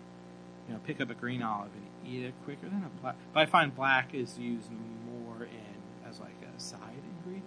you 0.68 0.74
know, 0.74 0.80
pick 0.86 1.02
up 1.02 1.10
a 1.10 1.14
green 1.14 1.42
olive 1.44 1.72
and 1.74 2.12
eat 2.12 2.26
it 2.26 2.34
quicker 2.46 2.68
than 2.70 2.84
a 2.86 3.02
black. 3.02 3.16
But 3.34 3.42
I 3.42 3.46
find 3.46 3.76
black 3.76 4.14
is 4.14 4.38
used 4.40 4.70
more 4.72 5.44
in 5.44 6.10
as 6.10 6.20
like 6.20 6.36
a 6.56 6.60
side 6.60 6.80
ingredient. 7.18 7.46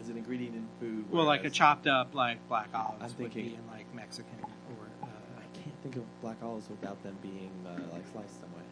As 0.00 0.08
an 0.08 0.16
ingredient 0.16 0.54
in 0.54 0.68
food. 0.78 1.10
Well, 1.10 1.24
like 1.24 1.44
a 1.44 1.50
chopped 1.50 1.86
up 1.88 2.14
like 2.14 2.46
black 2.48 2.68
olives 2.72 3.14
I'm 3.16 3.22
would 3.22 3.34
be 3.34 3.54
in 3.54 3.66
like 3.70 3.92
Mexican 3.94 4.38
or 4.42 4.86
uh, 5.02 5.06
I 5.38 5.58
can't 5.58 5.74
think 5.82 5.96
of 5.96 6.04
black 6.22 6.36
olives 6.42 6.68
without 6.70 7.02
them 7.02 7.16
being 7.20 7.50
uh, 7.66 7.80
like 7.92 8.04
sliced 8.12 8.40
some 8.40 8.50
way. 8.54 8.62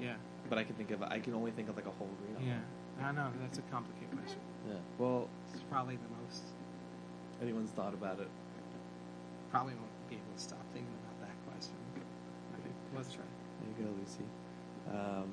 yeah, 0.00 0.14
But 0.48 0.58
I 0.58 0.64
can 0.64 0.74
think 0.74 0.90
of 0.90 1.02
I 1.02 1.18
can 1.20 1.34
only 1.34 1.50
think 1.52 1.68
of 1.68 1.76
like 1.76 1.86
a 1.86 1.90
whole 1.90 2.08
green 2.22 2.36
olive. 2.36 2.46
yeah. 2.48 3.06
I 3.08 3.12
know 3.12 3.32
that's 3.40 3.58
a 3.58 3.62
complicated 3.72 4.12
question. 4.16 4.38
Yeah. 4.68 4.74
Well, 4.98 5.28
It's 5.52 5.62
probably 5.70 5.96
the 5.96 6.10
most. 6.22 6.42
anyone's 7.42 7.70
thought 7.70 7.94
about 7.94 8.20
it. 8.20 8.28
Probably 9.50 9.74
won't 9.74 9.90
be 10.10 10.16
able 10.16 10.34
to 10.36 10.42
stop 10.42 10.62
thinking 10.72 10.92
about 11.06 11.28
that 11.28 11.36
question. 11.50 11.74
Okay, 12.58 12.70
let's 12.96 13.12
try. 13.12 13.22
There 13.60 13.70
you 13.70 13.84
go, 13.86 13.90
Lucy. 14.00 14.26
Um, 14.90 15.30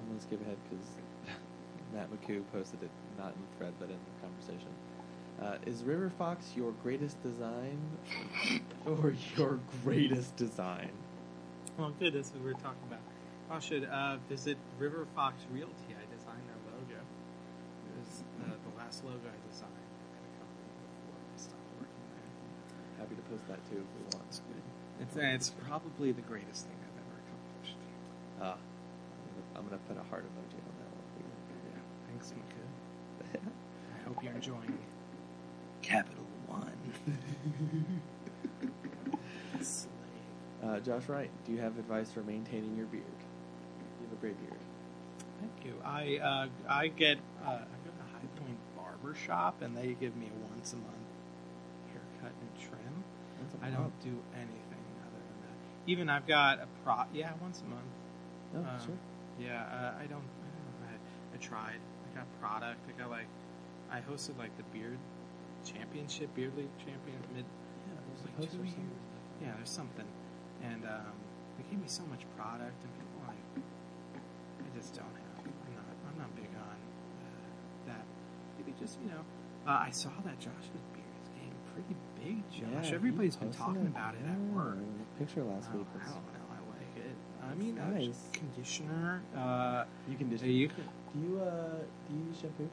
I'm 0.00 0.06
going 0.06 0.18
to 0.18 0.22
skip 0.24 0.40
ahead 0.42 0.56
because 0.70 0.86
Matt 1.94 2.08
McCoo 2.10 2.42
posted 2.52 2.82
it 2.82 2.90
not 3.18 3.34
in 3.34 3.40
the 3.42 3.50
thread 3.58 3.74
but 3.78 3.90
in 3.90 3.98
the 3.98 4.14
conversation. 4.22 4.70
Uh, 5.42 5.58
is 5.70 5.82
River 5.84 6.10
Fox 6.18 6.52
your 6.56 6.72
greatest 6.82 7.20
design 7.22 7.78
or 8.86 9.14
your 9.36 9.58
greatest 9.84 10.34
design? 10.36 10.90
Well, 11.76 11.92
good. 11.98 12.14
That's 12.14 12.30
what 12.32 12.40
we 12.42 12.46
were 12.46 12.58
talking 12.58 12.82
about. 12.88 13.00
I 13.50 13.60
should 13.60 13.84
uh, 13.88 14.16
visit 14.28 14.58
River 14.78 15.06
Fox 15.16 15.40
Realty. 15.52 15.96
I 15.96 16.04
designed 16.12 16.44
their 16.44 16.60
logo. 16.68 17.00
It 17.00 17.92
was 17.96 18.22
uh, 18.44 18.52
the 18.60 18.72
last 18.76 19.04
logo 19.04 19.24
I 19.24 19.40
designed 19.48 19.72
at 19.72 20.20
a 20.20 20.32
company 20.36 20.68
before 20.68 21.16
I 21.16 21.36
stopped 21.40 21.70
working 21.80 22.06
there. 22.12 22.32
Happy 23.00 23.16
to 23.16 23.24
post 23.32 23.48
that 23.48 23.60
too 23.72 23.80
if 23.80 23.90
we 23.96 24.02
want. 24.12 24.24
It's 24.28 24.40
good. 24.44 24.64
It's, 25.00 25.16
and 25.16 25.32
it's 25.32 25.50
probably 25.64 26.12
the 26.12 26.26
greatest 26.28 26.68
thing 26.68 26.76
I've 26.76 27.00
ever 27.00 27.16
accomplished. 27.24 27.78
Ah, 28.44 28.60
I'm 29.56 29.64
going 29.64 29.80
to 29.80 29.84
put 29.88 29.96
a 29.96 30.04
heart 30.12 30.28
emoji 30.28 30.60
on 30.60 30.74
that 30.84 30.90
one. 30.92 31.08
Yeah, 31.72 31.80
thanks, 32.12 32.34
Mika. 32.36 33.40
I 33.96 34.08
hope 34.08 34.22
you're 34.22 34.32
enjoying 34.34 34.76
Capital 35.80 36.24
One. 36.46 36.76
Slave. 39.62 39.88
Uh, 40.62 40.80
Josh 40.80 41.08
Wright, 41.08 41.30
do 41.46 41.52
you 41.52 41.60
have 41.60 41.78
advice 41.78 42.10
for 42.12 42.20
maintaining 42.22 42.76
your 42.76 42.86
beard? 42.86 43.04
You 44.20 44.28
have 44.28 44.36
a 44.36 44.40
great 44.40 44.48
beard. 44.48 44.60
Thank 45.40 45.64
you. 45.64 45.74
I 45.84 46.18
uh, 46.18 46.46
I 46.68 46.88
get 46.88 47.18
uh, 47.44 47.50
I 47.50 47.76
go 47.84 47.90
to 47.90 48.04
High 48.12 48.26
Point 48.36 48.58
Barber 48.76 49.14
Shop, 49.14 49.62
and 49.62 49.76
they 49.76 49.94
give 50.00 50.16
me 50.16 50.26
a 50.26 50.52
once 50.52 50.72
a 50.72 50.76
month 50.76 51.08
haircut 51.92 52.34
and 52.40 52.50
trim. 52.58 53.04
Once 53.40 53.54
a 53.54 53.66
I 53.66 53.70
don't 53.70 53.94
do 54.02 54.18
anything 54.34 54.84
other 55.06 55.22
than 55.22 55.38
that. 55.42 55.56
Even 55.86 56.08
I've 56.08 56.26
got 56.26 56.58
a 56.58 56.66
pro. 56.84 57.04
Yeah, 57.14 57.32
once 57.40 57.62
a 57.62 57.70
month. 57.70 57.92
Oh, 58.56 58.58
um, 58.58 58.80
sure. 58.84 58.98
Yeah, 59.38 59.62
uh, 59.62 60.02
I 60.02 60.06
don't. 60.06 60.26
I 60.26 60.48
don't 60.50 60.80
know. 60.82 60.90
I, 60.90 61.34
I 61.34 61.38
tried. 61.38 61.78
I 61.78 62.18
got 62.18 62.26
product. 62.40 62.80
I 62.88 63.00
got 63.00 63.10
like. 63.10 63.28
I 63.90 64.00
hosted 64.00 64.36
like 64.38 64.54
the 64.56 64.64
beard 64.74 64.98
championship, 65.64 66.34
beard 66.34 66.56
league 66.56 66.74
champion 66.78 67.18
mid. 67.34 67.44
Yeah, 67.44 67.94
there's 68.04 68.22
like 68.26 68.50
two 68.50 68.58
years. 68.58 69.02
Yeah, 69.40 69.52
there's 69.56 69.70
something, 69.70 70.04
and 70.62 70.84
um, 70.84 71.14
they 71.56 71.64
gave 71.70 71.80
me 71.80 71.88
so 71.88 72.02
much 72.10 72.26
product, 72.36 72.74
and 72.82 72.90
people 72.94 73.17
are 73.17 73.17
like, 73.17 73.17
I 73.17 73.17
just 74.78 74.94
don't 74.94 75.04
have. 75.04 75.44
I'm 75.44 75.74
not. 75.74 75.84
I'm 76.08 76.18
not 76.18 76.30
big 76.36 76.50
on 76.54 76.62
uh, 76.62 77.88
that. 77.92 78.04
Maybe 78.58 78.74
just 78.78 78.98
you 79.02 79.10
know, 79.10 79.22
uh, 79.66 79.82
I 79.86 79.90
saw 79.90 80.10
that 80.24 80.38
Josh's 80.38 80.82
beard 80.94 81.14
is 81.22 81.28
getting 81.34 81.54
pretty 81.74 81.94
big. 82.22 82.36
Josh, 82.50 82.90
Yeah, 82.90 82.94
everybody's 82.94 83.36
been 83.36 83.52
talking 83.52 83.86
about 83.86 84.14
it 84.14 84.22
at 84.24 84.30
Yeah, 84.38 84.54
work. 84.56 84.76
the 84.78 85.24
Picture 85.24 85.42
last 85.44 85.68
Oh, 85.74 85.78
week 85.78 85.86
I 85.94 85.98
was. 86.04 86.12
don't 86.14 86.32
know. 86.32 86.46
I 86.54 86.58
like 86.78 86.94
it. 87.04 87.16
I 87.50 87.54
mean, 87.54 87.78
uh, 87.78 87.90
nice. 87.90 88.20
conditioner. 88.32 89.20
Uh, 89.36 89.84
You 90.08 90.16
can 90.16 90.30
just. 90.30 90.44
you 90.44 90.68
can. 90.68 90.84
Do 91.14 91.20
you 91.20 91.40
uh 91.40 91.78
do 92.08 92.14
you 92.14 92.24
use 92.30 92.38
shampoo? 92.40 92.68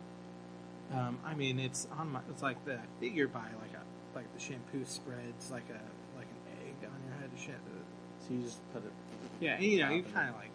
Um, 0.93 1.17
I 1.25 1.33
mean, 1.33 1.57
it's 1.59 1.87
on 1.97 2.11
my. 2.11 2.19
It's 2.29 2.43
like 2.43 2.63
the 2.65 2.75
I 2.75 2.85
figure 2.99 3.27
by 3.27 3.39
like 3.61 3.73
a 3.73 3.83
like 4.17 4.31
the 4.33 4.39
shampoo 4.39 4.83
spreads 4.85 5.49
like 5.51 5.65
a 5.69 5.81
like 6.17 6.27
an 6.27 6.67
egg 6.67 6.75
on 6.89 6.99
your 7.07 7.15
head. 7.19 7.29
Sh- 7.39 8.27
So 8.27 8.33
you 8.33 8.41
just 8.43 8.59
put 8.73 8.83
it. 8.85 8.91
Yeah, 9.39 9.55
and, 9.55 9.63
you 9.63 9.79
know, 9.81 9.89
you 9.91 10.03
kind 10.03 10.29
of 10.29 10.35
like. 10.35 10.51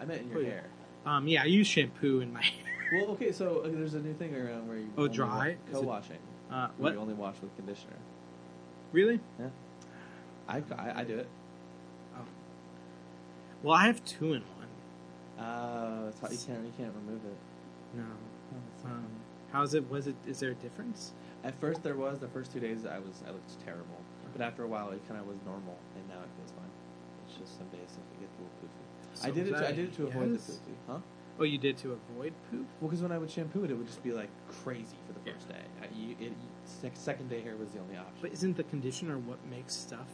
I 0.00 0.04
meant 0.04 0.22
in 0.22 0.28
your 0.30 0.42
it- 0.42 0.46
hair. 0.48 0.64
Um, 1.06 1.28
yeah, 1.28 1.42
I 1.42 1.46
use 1.46 1.66
shampoo 1.66 2.20
in 2.20 2.32
my 2.32 2.42
hair. 2.42 2.62
Well, 3.00 3.10
okay, 3.12 3.32
so 3.32 3.60
uh, 3.60 3.68
there's 3.68 3.94
a 3.94 4.00
new 4.00 4.14
thing 4.14 4.34
around 4.34 4.68
where 4.68 4.76
you 4.78 4.88
Oh, 4.96 5.04
only 5.04 5.14
dry? 5.14 5.28
wa- 5.28 5.44
Is 5.44 5.50
it- 5.52 5.72
co-washing. 5.72 6.18
Uh, 6.50 6.68
Where 6.68 6.70
what? 6.78 6.92
you 6.94 7.00
only 7.00 7.14
wash 7.14 7.34
with 7.42 7.54
conditioner. 7.56 7.96
Really? 8.92 9.18
Yeah. 9.40 9.48
I, 10.48 10.62
I, 10.76 11.00
I 11.00 11.04
do 11.04 11.18
it. 11.18 11.28
Oh. 12.16 12.20
Well, 13.64 13.74
I 13.74 13.86
have 13.86 14.04
two 14.04 14.32
in 14.34 14.42
one. 14.56 15.44
Uh, 15.44 16.06
it's 16.08 16.20
hot. 16.20 16.30
You 16.32 16.38
can't 16.46 16.64
you 16.64 16.72
can't 16.78 16.92
remove 16.94 17.20
it. 17.24 17.36
No. 17.96 18.04
Oh, 18.54 18.88
Um, 18.88 19.06
how's 19.52 19.74
it? 19.74 19.90
Was 19.90 20.06
it? 20.06 20.14
Is 20.26 20.38
there 20.38 20.52
a 20.52 20.54
difference? 20.54 21.12
At 21.42 21.58
first 21.60 21.82
there 21.82 21.96
was 21.96 22.20
the 22.20 22.28
first 22.28 22.52
two 22.52 22.60
days 22.60 22.86
I 22.86 22.98
was 23.00 23.22
I 23.26 23.30
looked 23.32 23.50
terrible, 23.64 23.98
but 24.32 24.40
after 24.40 24.62
a 24.62 24.68
while 24.68 24.90
it 24.92 25.02
kind 25.08 25.20
of 25.20 25.26
was 25.26 25.36
normal, 25.44 25.76
and 25.96 26.08
now 26.08 26.22
it 26.22 26.30
feels 26.38 26.52
fine. 26.52 26.70
It's 27.26 27.36
just 27.38 27.58
some 27.58 27.66
days 27.68 27.90
it 27.90 28.20
gets 28.20 28.32
a 28.38 28.42
little 28.42 28.54
poofy. 28.62 28.86
I 29.24 29.30
did 29.30 29.48
it. 29.48 29.50
To, 29.52 29.68
I 29.68 29.72
did 29.72 29.86
it 29.86 29.94
to 29.96 30.06
avoid 30.06 30.28
the 30.30 30.32
yes? 30.34 30.50
poofy, 30.50 30.74
huh? 30.88 30.98
Oh, 31.38 31.44
you 31.44 31.58
did 31.58 31.76
to 31.78 31.92
avoid 31.92 32.32
poop. 32.50 32.66
Well, 32.80 32.88
because 32.88 33.02
when 33.02 33.12
I 33.12 33.18
would 33.18 33.30
shampoo 33.30 33.64
it, 33.64 33.70
it 33.70 33.74
would 33.74 33.86
just 33.86 34.02
be 34.02 34.12
like 34.12 34.30
crazy 34.64 34.96
for 35.06 35.12
the 35.12 35.20
Yeah. 35.26 35.32
first 35.34 35.48
day. 35.48 35.60
I, 35.82 35.86
you, 35.94 36.16
it, 36.20 36.32
sec- 36.64 36.92
second 36.96 37.28
day 37.28 37.40
hair 37.42 37.56
was 37.56 37.70
the 37.70 37.80
only 37.80 37.96
option. 37.96 38.16
But 38.22 38.32
isn't 38.32 38.56
the 38.56 38.64
conditioner 38.64 39.18
what 39.18 39.38
makes 39.50 39.74
stuff 39.74 40.08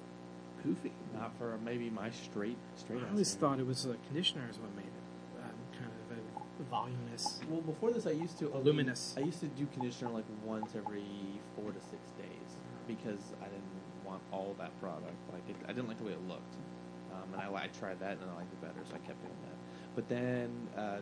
poofy? 0.67 0.91
Not 1.15 1.33
for 1.39 1.59
maybe 1.65 1.91
my 1.91 2.11
straight 2.11 2.57
straight. 2.77 3.03
I 3.07 3.11
always 3.11 3.33
hair. 3.33 3.41
thought 3.41 3.61
it 3.61 3.67
was 3.67 3.85
the 3.85 3.97
conditioner 4.09 4.43
is 4.51 4.59
what 4.59 4.75
made 4.75 4.87
it 4.87 5.43
um, 5.45 5.55
kind 5.79 5.91
of 6.11 6.19
a 6.19 6.71
voluminous. 6.71 7.41
Well, 7.49 7.61
before 7.61 7.93
this, 7.93 8.07
I 8.07 8.11
used 8.11 8.39
to 8.39 8.49
Luminous. 8.59 9.15
I 9.17 9.21
used 9.21 9.41
to 9.41 9.47
do 9.47 9.67
conditioner 9.73 10.11
like 10.11 10.25
once 10.45 10.75
every 10.77 11.05
four 11.57 11.71
to 11.73 11.81
six 11.81 12.03
days 12.19 12.51
because 12.87 13.21
I 13.41 13.45
didn't 13.47 13.63
want 14.05 14.23
all 14.33 14.55
that 14.59 14.79
product. 14.81 15.15
Like 15.33 15.43
it, 15.49 15.57
I 15.69 15.73
didn't 15.73 15.89
like 15.89 15.99
the 15.99 16.05
way 16.05 16.13
it 16.13 16.29
looked, 16.29 16.55
um, 17.13 17.35
and 17.35 17.43
I, 17.43 17.65
I 17.65 17.69
tried 17.69 18.01
that 18.01 18.19
and 18.19 18.31
I 18.31 18.35
liked 18.35 18.53
it 18.53 18.61
better, 18.61 18.81
so 18.89 18.95
I 18.97 18.99
kept 19.01 19.21
doing 19.23 19.41
that. 19.43 19.59
But 19.95 20.09
then, 20.09 20.69
uh, 20.77 21.01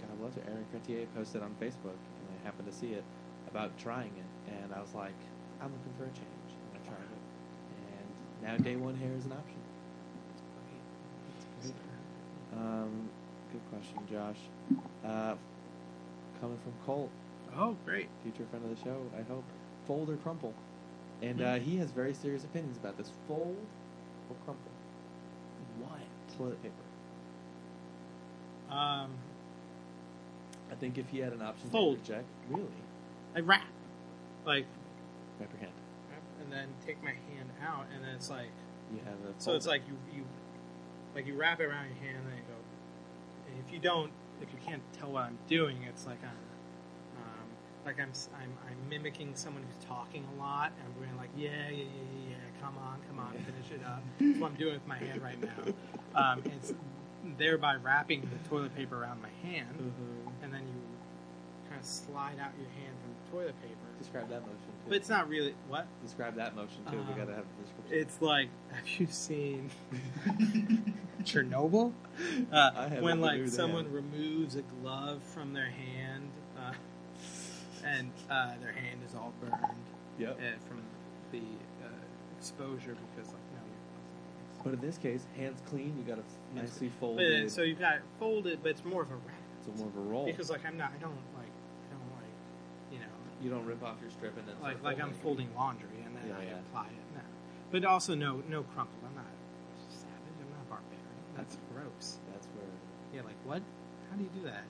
God 0.00 0.18
bless 0.18 0.34
her, 0.36 0.42
Erin 0.46 0.66
Cartier 0.70 1.06
posted 1.14 1.42
on 1.42 1.54
Facebook, 1.56 2.00
and 2.18 2.28
I 2.30 2.46
happened 2.46 2.66
to 2.68 2.72
see 2.72 2.92
it 2.94 3.04
about 3.48 3.76
trying 3.76 4.12
it, 4.16 4.30
and 4.50 4.72
I 4.72 4.80
was 4.80 4.94
like, 4.94 5.16
I'm 5.60 5.72
looking 5.72 5.94
for 5.96 6.04
a 6.04 6.12
change, 6.12 6.50
and 6.64 6.72
I 6.74 6.88
tried 6.88 7.10
it, 7.12 7.22
and 7.76 8.14
now 8.42 8.56
day 8.58 8.76
one 8.76 8.94
hair 8.96 9.12
is 9.16 9.26
an 9.26 9.32
option. 9.32 9.60
Um, 12.52 13.10
good 13.52 13.62
question, 13.70 13.98
Josh. 14.10 14.38
Uh, 15.04 15.34
coming 16.40 16.58
from 16.58 16.72
Colt, 16.84 17.10
Oh, 17.56 17.76
great. 17.84 18.08
future 18.22 18.44
friend 18.50 18.64
of 18.64 18.70
the 18.70 18.82
show, 18.82 18.98
I 19.18 19.22
hope. 19.22 19.44
Fold 19.86 20.10
or 20.10 20.16
crumple? 20.16 20.54
And 21.22 21.38
Hmm. 21.38 21.44
uh, 21.44 21.54
he 21.56 21.76
has 21.78 21.90
very 21.90 22.14
serious 22.14 22.44
opinions 22.44 22.76
about 22.78 22.96
this. 22.96 23.10
Fold 23.26 23.56
or 24.28 24.36
crumple? 24.44 24.71
Toilet 26.36 26.62
paper. 26.62 26.74
Um, 28.74 29.10
I 30.70 30.74
think 30.74 30.96
if 30.98 31.08
he 31.10 31.18
had 31.18 31.32
an 31.32 31.42
option 31.42 31.70
Fold. 31.70 32.04
to 32.04 32.12
reject, 32.12 32.28
really, 32.48 32.66
I 33.36 33.40
wrap, 33.40 33.66
like, 34.46 34.66
wrap 35.38 35.50
your 35.52 35.60
hand. 35.60 35.72
and 36.40 36.50
then 36.52 36.68
take 36.86 37.02
my 37.02 37.10
hand 37.10 37.50
out, 37.62 37.86
and 37.94 38.02
then 38.02 38.14
it's 38.14 38.30
like, 38.30 38.50
You 38.92 39.00
have 39.04 39.14
a. 39.30 39.34
so 39.38 39.52
it's 39.52 39.66
like 39.66 39.82
you 39.86 39.94
you, 40.16 40.24
like 41.14 41.26
you 41.26 41.34
wrap 41.34 41.60
it 41.60 41.64
around 41.64 41.86
your 41.86 41.96
hand, 41.96 42.18
and 42.18 42.26
then 42.28 42.36
you 42.36 42.44
go. 42.48 42.54
And 43.48 43.62
if 43.66 43.72
you 43.72 43.78
don't, 43.78 44.10
if 44.40 44.48
you 44.52 44.58
can't 44.64 44.82
tell 44.98 45.12
what 45.12 45.24
I'm 45.24 45.38
doing, 45.46 45.76
it's 45.88 46.06
like 46.06 46.22
I'm, 46.22 47.22
um, 47.22 47.48
like 47.84 48.00
I'm 48.00 48.12
I'm 48.34 48.56
I'm 48.66 48.88
mimicking 48.88 49.32
someone 49.34 49.62
who's 49.64 49.84
talking 49.86 50.24
a 50.34 50.40
lot, 50.40 50.72
and 50.78 50.88
I'm 50.88 50.94
going 51.04 51.16
like, 51.18 51.30
yeah, 51.36 51.68
yeah, 51.68 51.84
yeah, 51.84 52.30
yeah, 52.30 52.36
come 52.62 52.78
on, 52.78 52.98
come 53.08 53.18
on, 53.18 53.32
finish 53.32 53.70
it 53.80 53.84
up. 53.86 54.02
That's 54.20 54.38
what 54.38 54.52
I'm 54.52 54.56
doing 54.56 54.74
with 54.74 54.86
my 54.86 54.96
hand 54.98 55.20
right 55.22 55.38
now. 55.40 55.72
Um, 56.14 56.42
it's 56.46 56.72
thereby 57.38 57.74
wrapping 57.76 58.22
the 58.22 58.48
toilet 58.48 58.74
paper 58.76 59.02
around 59.02 59.20
my 59.22 59.28
hand, 59.48 59.68
Mhm. 59.78 60.44
and 60.44 60.52
then 60.54 60.60
you 60.62 61.68
kind 61.68 61.80
of 61.80 61.86
slide 61.86 62.38
out 62.40 62.52
your 62.58 62.68
hand 62.70 62.94
from 63.02 63.12
the 63.14 63.30
toilet 63.32 63.60
paper. 63.62 63.74
Describe 63.98 64.28
that 64.30 64.42
motion. 64.42 64.56
Too. 64.58 64.88
But 64.88 64.96
it's 64.96 65.08
not 65.08 65.28
really 65.28 65.54
what 65.68 65.86
Describe 66.02 66.34
that 66.36 66.54
motion 66.56 66.84
too. 66.90 66.96
we 66.98 67.02
Um, 67.12 67.18
gotta 67.18 67.34
have 67.34 67.44
the 67.56 67.62
description. 67.62 67.98
it's 67.98 68.20
like. 68.22 68.48
Have 68.72 68.88
you 69.00 69.06
seen 69.06 69.70
Chernobyl? 71.22 71.92
Uh, 72.50 72.90
when 73.00 73.20
like 73.20 73.48
someone 73.48 73.84
have. 73.84 73.92
removes 73.94 74.56
a 74.56 74.62
glove 74.62 75.22
from 75.22 75.52
their 75.52 75.70
hand, 75.70 76.30
uh, 76.58 76.72
and 77.84 78.10
uh, 78.30 78.54
their 78.60 78.72
hand 78.72 79.00
is 79.08 79.14
all 79.14 79.32
burned 79.40 79.54
Yep. 80.18 80.38
uh, 80.38 80.58
from 80.68 80.82
the 81.30 81.40
exposure 82.42 82.96
because 83.14 83.30
like 83.30 83.46
no, 83.54 83.62
you're. 83.62 84.64
But 84.64 84.74
in 84.74 84.80
this 84.80 84.98
case, 84.98 85.22
hands 85.36 85.62
clean. 85.66 85.94
You 85.98 86.02
got 86.02 86.18
to 86.18 86.26
nicely 86.54 86.90
fold 86.98 87.20
it. 87.20 87.50
so 87.50 87.62
you 87.62 87.74
got 87.74 87.96
it 87.96 88.02
folded, 88.18 88.62
but 88.62 88.70
it's 88.70 88.84
more 88.84 89.02
of 89.02 89.10
a 89.10 89.14
wrap 89.14 89.42
it's 89.68 89.78
more 89.78 89.88
of 89.88 89.96
a 89.96 90.00
roll. 90.10 90.26
because 90.26 90.50
like 90.50 90.66
I'm 90.66 90.76
not, 90.76 90.90
I 90.90 90.98
don't 90.98 91.14
like, 91.38 91.54
I 91.86 91.94
don't 91.94 92.10
like, 92.18 92.34
you 92.90 92.98
know, 92.98 93.14
you 93.40 93.50
don't 93.50 93.64
rip 93.66 93.82
off 93.82 93.96
your 94.02 94.10
strip 94.10 94.36
and 94.36 94.46
then 94.46 94.58
like 94.62 94.82
like 94.82 95.00
I'm 95.00 95.14
folding. 95.22 95.48
laundry 95.54 96.02
and 96.04 96.16
then 96.16 96.26
Yeah, 96.26 96.38
I 96.38 96.44
yeah. 96.50 96.66
apply 96.66 96.86
it. 96.90 97.06
No, 97.14 97.22
but 97.70 97.84
also 97.84 98.14
no 98.14 98.42
no 98.50 98.66
crumple. 98.74 98.98
I'm 99.06 99.14
not 99.14 99.30
savage. 99.86 100.34
I'm 100.42 100.50
not 100.50 100.66
barbarian. 100.66 101.22
That's 101.38 101.56
gross. 101.70 102.18
That's 102.34 102.46
where 102.58 102.66
Yeah, 103.14 103.22
like 103.22 103.38
what? 103.46 103.62
How 104.10 104.16
do 104.18 104.24
you 104.24 104.30
do 104.34 104.42
that? 104.50 104.66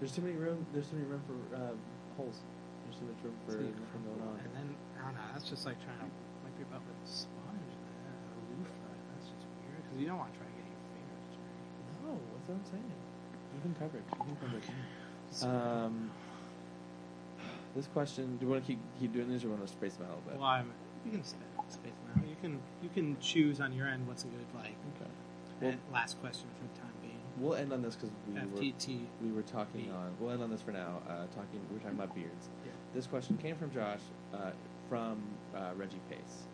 there's 0.00 0.12
too 0.12 0.22
many 0.22 0.36
room. 0.36 0.64
There's 0.72 0.88
too 0.88 0.96
many 0.96 1.08
room 1.08 1.20
for 1.28 1.36
um, 1.56 1.76
holes. 2.16 2.40
There's 2.88 2.96
too 2.96 3.04
much 3.12 3.20
room 3.22 3.36
for 3.44 3.52
you 3.60 3.76
nothing 3.76 4.04
going 4.08 4.24
on. 4.24 4.40
And 4.40 4.52
then 4.56 4.68
I 4.96 5.04
don't 5.04 5.14
know. 5.14 5.28
That's 5.36 5.44
just 5.48 5.66
like 5.68 5.76
trying 5.84 6.00
to 6.00 6.08
wipe 6.60 6.68
your 6.72 6.78
butt 6.78 6.86
with 6.86 6.96
a 6.96 7.08
sponge 7.08 7.72
and 7.72 8.20
a 8.28 8.40
loofah. 8.52 8.92
That's 9.14 9.26
just 9.32 9.46
weird 9.64 9.82
because 9.82 10.00
you 10.00 10.06
don't 10.06 10.18
want 10.18 10.32
to 10.32 10.38
try 10.38 10.46
to 10.46 10.54
get 10.60 10.66
your 10.68 10.82
fingers 10.92 11.24
dirty. 11.32 11.72
No, 12.04 12.10
that's 12.36 12.48
what 12.48 12.56
I'm 12.60 12.66
saying. 12.68 12.92
Even 13.56 13.72
coverage. 13.80 14.08
Even 14.20 14.36
coverage. 14.36 14.68
So- 15.30 15.48
Um, 15.50 16.10
this 17.76 17.86
question. 17.86 18.36
Do 18.38 18.46
you 18.46 18.50
want 18.50 18.64
to 18.64 18.66
keep 18.66 18.80
keep 18.98 19.12
doing 19.12 19.30
these 19.30 19.44
or 19.44 19.48
you 19.48 19.52
want 19.54 19.64
to 19.64 19.72
space 19.72 19.94
them 19.94 20.06
out 20.06 20.10
a 20.10 20.16
little 20.16 20.30
bit? 20.30 20.40
well, 20.40 20.48
I'm, 20.48 20.72
you 21.06 21.12
can 21.12 21.22
spit, 21.22 21.46
space 21.68 21.92
them 22.02 22.18
out. 22.18 22.28
You 22.28 22.36
can 22.42 22.58
you 22.82 22.90
can 22.92 23.16
choose 23.20 23.60
on 23.60 23.72
your 23.72 23.86
end 23.86 24.08
what's 24.08 24.24
a 24.24 24.26
good 24.26 24.46
like. 24.54 24.74
Okay. 24.98 25.10
Well- 25.60 25.74
last 25.92 26.20
question 26.20 26.48
for 26.58 26.66
the 26.66 26.80
time 26.80 26.92
being. 27.00 27.14
We'll 27.38 27.54
end 27.54 27.72
on 27.72 27.80
this 27.80 27.94
because 27.94 28.10
we 28.26 28.34
were 28.34 29.00
we 29.22 29.32
were 29.32 29.42
talking 29.42 29.84
B. 29.84 29.90
on. 29.90 30.14
We'll 30.18 30.32
end 30.32 30.42
on 30.42 30.50
this 30.50 30.62
for 30.62 30.72
now. 30.72 31.00
Uh, 31.08 31.26
talking. 31.32 31.60
We 31.70 31.76
were 31.76 31.80
talking 31.80 31.96
about 31.96 32.14
beards. 32.14 32.48
Yeah. 32.66 32.72
This 32.92 33.06
question 33.06 33.38
came 33.38 33.56
from 33.56 33.70
Josh, 33.70 34.00
uh, 34.34 34.50
from 34.88 35.22
uh, 35.54 35.70
Reggie 35.76 36.00
Pace. 36.10 36.48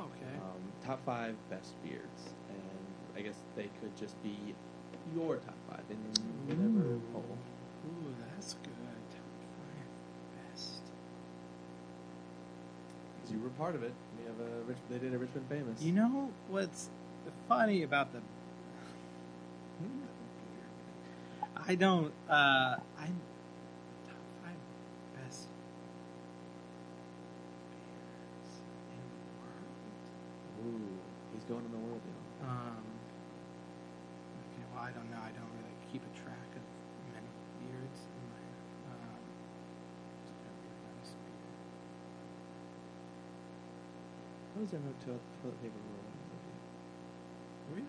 Oh, 0.00 0.04
okay. 0.16 0.34
Um, 0.36 0.72
top 0.86 1.04
five 1.04 1.36
best 1.50 1.72
beards, 1.84 2.30
and 2.48 2.58
I 3.16 3.20
guess 3.20 3.34
they 3.54 3.68
could 3.80 3.94
just 3.98 4.20
be 4.22 4.54
your 5.14 5.36
top 5.36 5.56
five 5.68 5.84
in 5.90 5.98
whatever 6.46 6.86
Ooh. 6.94 7.02
poll. 7.12 7.36
Ooh, 7.86 8.14
that's 8.34 8.54
good. 8.62 8.72
Top 9.12 9.28
five 9.58 9.88
best. 10.54 10.80
Because 13.16 13.32
you 13.32 13.40
were 13.42 13.50
part 13.50 13.74
of 13.74 13.82
it. 13.82 13.92
We 14.18 14.24
have 14.26 14.40
a 14.40 14.62
Rich, 14.66 14.78
they 14.88 14.98
did 14.98 15.12
a 15.12 15.18
Richmond 15.18 15.46
famous. 15.48 15.82
You 15.82 15.92
know 15.92 16.30
what's 16.48 16.88
funny 17.46 17.82
about 17.82 18.12
the? 18.12 18.20
I 21.68 21.74
don't. 21.74 22.12
Uh, 22.28 22.76
I 22.98 23.06
top 24.06 24.24
five 24.42 24.60
best 25.14 25.46
beers 27.70 28.52
in 28.90 29.00
the 29.06 29.30
world. 29.40 30.00
Ooh, 30.66 30.98
he's 31.34 31.44
going 31.44 31.64
in 31.64 31.70
the 31.70 31.78
world, 31.78 32.00
you 32.04 32.12
know. 32.12 32.48
Um. 32.50 32.84
Okay, 34.50 34.64
well, 34.74 34.82
I 34.84 34.90
don't 34.90 35.08
know. 35.10 35.20
I 35.22 35.30
don't 35.32 35.52
really 35.56 35.76
keep 35.92 36.02
a 36.02 36.12
track 36.18 36.50
of 36.56 36.64
many 37.14 37.30
beards 37.60 38.00
in 38.04 38.22
my. 38.28 38.42
Um, 38.90 39.22
just 40.26 40.36
every 40.42 40.74
nice 40.90 41.12
beard. 41.24 41.60
Does 44.60 44.72
there 44.72 44.80
no 44.80 44.92
toilet, 45.06 45.62
paper 45.62 45.74
roll? 45.74 46.04
Really? 47.70 47.82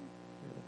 Really? 0.43 0.63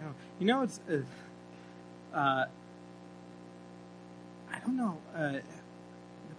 I 0.00 0.04
don't, 0.06 0.16
you 0.40 0.46
know, 0.46 0.62
it's. 0.62 0.80
Uh, 0.90 2.16
uh, 2.16 2.46
I 4.50 4.58
don't 4.58 4.76
know. 4.76 4.98
Uh, 5.14 5.32
the 5.34 5.42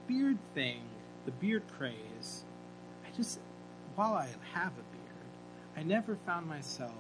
beard 0.06 0.38
thing, 0.54 0.82
the 1.26 1.32
beard 1.32 1.64
craze. 1.78 2.44
I 3.08 3.16
just, 3.16 3.40
while 3.96 4.16
I 4.16 4.28
have 4.54 4.74
a 4.74 4.84
beard, 4.92 5.78
I 5.78 5.84
never 5.84 6.18
found 6.26 6.48
myself. 6.48 6.92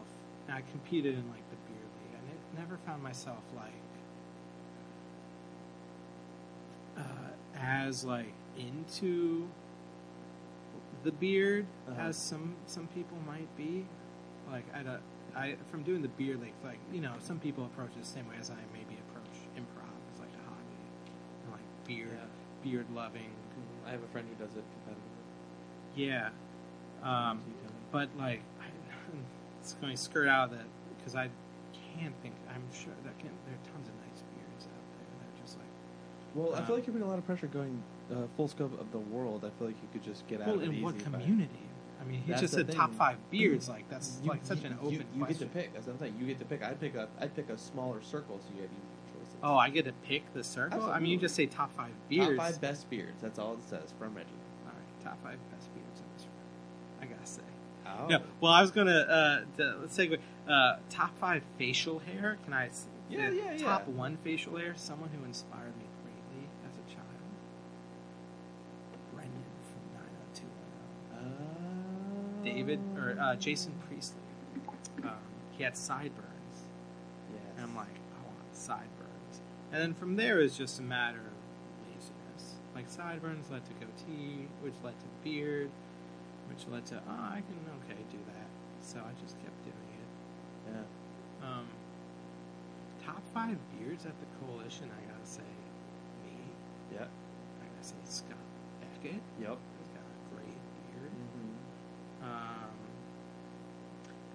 I 0.48 0.62
competed 0.72 1.16
in 1.16 1.28
like 1.30 1.50
the 1.50 1.58
beard 1.68 1.90
league. 2.00 2.16
I 2.16 2.22
ne- 2.30 2.62
never 2.62 2.78
found 2.86 3.04
myself 3.04 3.44
like 3.54 3.74
uh, 6.98 7.02
as 7.88 8.04
like 8.04 8.34
into 8.58 9.48
the 11.04 11.12
beard 11.12 11.66
Uh-huh. 11.90 12.02
as 12.02 12.16
some 12.18 12.56
some 12.66 12.88
people 12.88 13.18
might 13.28 13.50
be. 13.58 13.86
Like 14.52 14.66
I 14.74 14.84
don't. 14.84 15.02
I 15.36 15.56
from 15.72 15.84
doing 15.84 16.02
the 16.02 16.08
beard 16.20 16.40
league, 16.42 16.54
like 16.64 16.80
you 16.92 17.02
know, 17.02 17.14
some 17.20 17.40
people 17.40 17.66
approach 17.66 17.92
it 17.96 18.02
the 18.02 18.08
same 18.08 18.28
way 18.30 18.36
as 18.40 18.50
I 18.50 18.56
maybe 18.72 18.98
approach 19.10 19.34
improv 19.58 19.98
as 20.14 20.20
like 20.20 20.30
a 20.40 20.44
hobby, 20.50 20.80
and 21.44 21.52
like 21.52 21.68
beard 21.88 22.10
Yeah. 22.14 22.28
beard 22.64 22.86
loving. 22.94 23.32
I 23.86 23.92
have 23.92 24.04
a 24.04 24.08
friend 24.08 24.28
who 24.30 24.36
does 24.44 24.56
it 24.56 24.64
competitively. 24.64 25.24
Yeah, 25.96 26.30
um, 27.04 27.42
You 27.48 27.54
tell 27.62 27.72
me. 27.72 27.82
but 27.92 28.10
like 28.18 28.42
I, 28.62 28.68
it's 29.62 29.74
going 29.76 29.96
to 29.96 30.02
skirt 30.02 30.28
out 30.28 30.52
of 30.52 30.58
that 30.58 30.66
because 30.98 31.16
I 31.16 31.30
can't 31.98 32.16
think. 32.22 32.36
I'm 32.50 32.64
sure 32.74 32.94
that 33.04 33.18
can, 33.20 33.30
there 33.46 33.56
are 33.56 33.66
tons 33.74 33.88
of 33.90 33.96
nice 34.08 34.22
beards 34.34 34.66
out 34.72 34.86
there 34.96 35.08
that 35.20 35.28
are 35.28 35.38
just 35.44 35.58
like. 35.58 35.68
Well, 36.36 36.56
I 36.56 36.60
Um, 36.60 36.66
feel 36.66 36.76
like 36.76 36.88
you're 36.88 36.94
putting 36.94 37.08
a 37.08 37.10
lot 37.10 37.20
of 37.20 37.26
pressure 37.26 37.48
going 37.48 37.82
uh, 38.12 38.28
full 38.36 38.48
scope 38.48 38.80
of 38.80 38.92
the 38.92 39.00
world. 39.00 39.46
I 39.46 39.50
feel 39.58 39.68
like 39.68 39.78
you 39.82 39.88
could 39.92 40.04
just 40.04 40.26
get 40.28 40.42
out 40.42 40.48
Well, 40.48 40.56
of 40.58 40.64
it 40.64 40.70
in 40.70 40.82
what 40.82 40.96
easy 40.96 41.06
by- 41.06 41.20
community? 41.20 41.50
I 42.02 42.06
mean, 42.06 42.22
he 42.22 42.32
That's 42.32 42.42
just 42.42 42.56
the 42.56 42.66
said 42.66 42.72
top 42.76 42.94
five 42.96 43.18
beards. 43.32 43.70
Like 43.70 43.88
that's 43.90 44.20
You- 44.24 44.30
like 44.30 44.44
such 44.44 44.60
you- 44.62 44.66
an 44.68 44.72
you- 44.74 44.78
open 44.88 44.92
You, 45.16 45.24
question. 45.24 45.28
get 45.48 45.54
to 45.54 45.60
pick. 45.60 45.74
That's 45.74 45.86
what 45.88 45.94
I'm 45.94 46.00
saying. 46.00 46.16
You 46.20 46.26
get 46.28 46.40
to 46.40 46.46
pick. 46.46 46.62
I'd 46.64 46.80
pick 46.80 46.96
a. 46.96 47.08
I'd 47.20 47.34
pick 47.36 47.50
a 47.50 47.58
smaller 47.58 48.02
circle, 48.02 48.40
so 48.40 48.48
you 48.56 48.62
have 48.64 48.72
easier 48.72 49.20
choices. 49.20 49.38
Oh, 49.42 49.56
I 49.56 49.70
get 49.70 49.86
to 49.86 49.94
pick 50.06 50.34
the 50.34 50.44
circle. 50.44 50.82
I 50.84 51.00
mean, 51.00 51.12
you 51.12 51.16
Absolutely. 51.16 51.18
just 51.22 51.36
say 51.36 51.46
top 51.46 51.72
five 51.76 51.92
beards. 52.10 52.36
Top 52.38 52.46
five 52.46 52.60
best 52.62 52.90
beards. 52.90 53.22
That's 53.22 53.40
all 53.40 53.54
it 53.54 53.64
says 53.64 53.94
from 53.98 54.14
Reggie. 54.16 54.28
All 54.66 54.74
right, 54.74 55.04
top 55.04 55.18
five 55.24 55.38
best 55.52 55.74
beards 55.74 56.00
in 56.00 56.06
this 56.18 56.26
room. 56.26 57.00
I 57.02 57.06
gotta 57.06 57.26
say. 57.26 57.42
Oh. 57.86 58.08
No, 58.08 58.22
well, 58.42 58.52
I 58.52 58.62
was 58.62 58.72
gonna 58.72 58.92
uh, 58.92 59.42
d- 59.56 59.64
let's 59.80 59.98
segue. 59.98 60.20
Uh, 60.48 60.78
top 60.90 61.16
five 61.20 61.44
facial 61.58 62.00
hair. 62.00 62.38
Can 62.44 62.52
I? 62.54 62.66
s- 62.66 62.88
Yeah, 63.10 63.30
the 63.30 63.36
yeah, 63.38 63.58
Top 63.58 63.84
yeah. 63.88 63.94
one 63.94 64.18
facial 64.18 64.58
hair. 64.58 64.74
Someone 64.76 65.10
who 65.10 65.24
inspired 65.26 65.76
me 65.78 65.86
greatly 66.04 66.50
as 66.68 66.74
a 66.78 66.84
child. 66.94 67.08
Brendan 69.14 69.44
from 69.70 69.84
nine 69.94 70.10
hundred 70.10 70.34
two 70.34 70.48
one 70.48 71.24
zero. 71.24 72.42
Uh, 72.42 72.43
David 72.54 72.80
or 72.98 73.18
uh, 73.20 73.36
Jason 73.36 73.74
Priestley. 73.88 74.22
Um, 75.04 75.12
he 75.58 75.64
had 75.64 75.76
sideburns, 75.76 76.58
Yes. 77.32 77.42
and 77.58 77.66
I'm 77.66 77.76
like, 77.76 77.88
I 77.88 78.26
want 78.26 78.38
sideburns. 78.54 79.42
And 79.72 79.82
then 79.82 79.94
from 79.94 80.16
there 80.16 80.40
is 80.40 80.56
just 80.58 80.80
a 80.80 80.84
matter 80.84 81.18
of 81.18 81.34
laziness. 81.90 82.56
Like 82.76 82.90
sideburns 82.90 83.50
led 83.50 83.64
to 83.66 83.72
goatee, 83.74 84.48
which 84.62 84.74
led 84.84 84.94
to 85.00 85.06
beard, 85.24 85.70
which 86.50 86.66
led 86.72 86.86
to 86.88 86.96
oh, 86.98 87.12
I 87.12 87.42
can 87.42 87.58
okay 87.84 88.00
do 88.12 88.20
that. 88.28 88.48
So 88.86 89.00
I 89.00 89.12
just 89.22 89.36
kept 89.42 89.58
doing 89.64 89.90
it. 89.98 90.74
Yeah. 90.74 91.48
Um, 91.50 91.66
top 93.06 93.22
five 93.34 93.58
beards 93.78 94.06
at 94.06 94.14
the 94.20 94.28
coalition, 94.46 94.90
I 94.94 95.02
gotta 95.12 95.26
say, 95.28 95.42
me. 96.24 96.38
Yep. 96.94 97.10
I 97.10 97.66
gotta 97.66 97.88
say 97.88 97.96
Scott 98.06 98.38
Beckett. 98.80 99.22
Yep. 99.42 99.58
He's 99.80 99.90
got 99.90 100.06
a 100.06 100.36
great 100.36 100.62
beard. 100.92 101.12
Mm-hmm. 101.12 101.58
Um, 102.24 102.72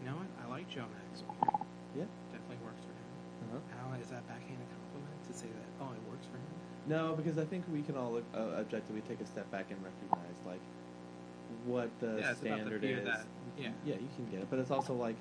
you 0.00 0.10
know 0.10 0.16
what? 0.16 0.28
I 0.44 0.48
like 0.48 0.68
Joe 0.68 0.84
Maxwell. 0.86 1.66
Yeah. 1.96 2.04
Definitely 2.30 2.60
works 2.64 2.84
for 2.84 2.92
him. 2.92 3.08
Uh-huh. 3.48 3.96
Know, 3.96 4.00
is 4.00 4.08
that 4.12 4.26
backhanded 4.28 4.68
compliment 4.68 5.18
to 5.26 5.32
say 5.32 5.48
that? 5.48 5.68
Oh, 5.80 5.90
it 5.90 6.02
works 6.10 6.26
for 6.26 6.36
him. 6.36 6.52
No, 6.86 7.14
because 7.16 7.38
I 7.38 7.44
think 7.44 7.64
we 7.72 7.82
can 7.82 7.96
all 7.96 8.20
uh, 8.34 8.38
objectively 8.60 9.02
take 9.08 9.20
a 9.20 9.26
step 9.26 9.50
back 9.50 9.70
and 9.70 9.78
recognize, 9.82 10.38
like, 10.46 10.60
what 11.64 11.88
the 12.00 12.06
yeah, 12.06 12.12
about 12.12 12.28
the 12.28 12.36
standard 12.36 12.84
is. 12.84 13.04
that 13.04 13.26
yeah. 13.56 13.68
Yeah, 13.84 13.94
you 13.94 14.08
can 14.16 14.26
get 14.30 14.40
it, 14.40 14.50
but 14.50 14.58
it's 14.58 14.70
also 14.70 14.94
like 14.94 15.16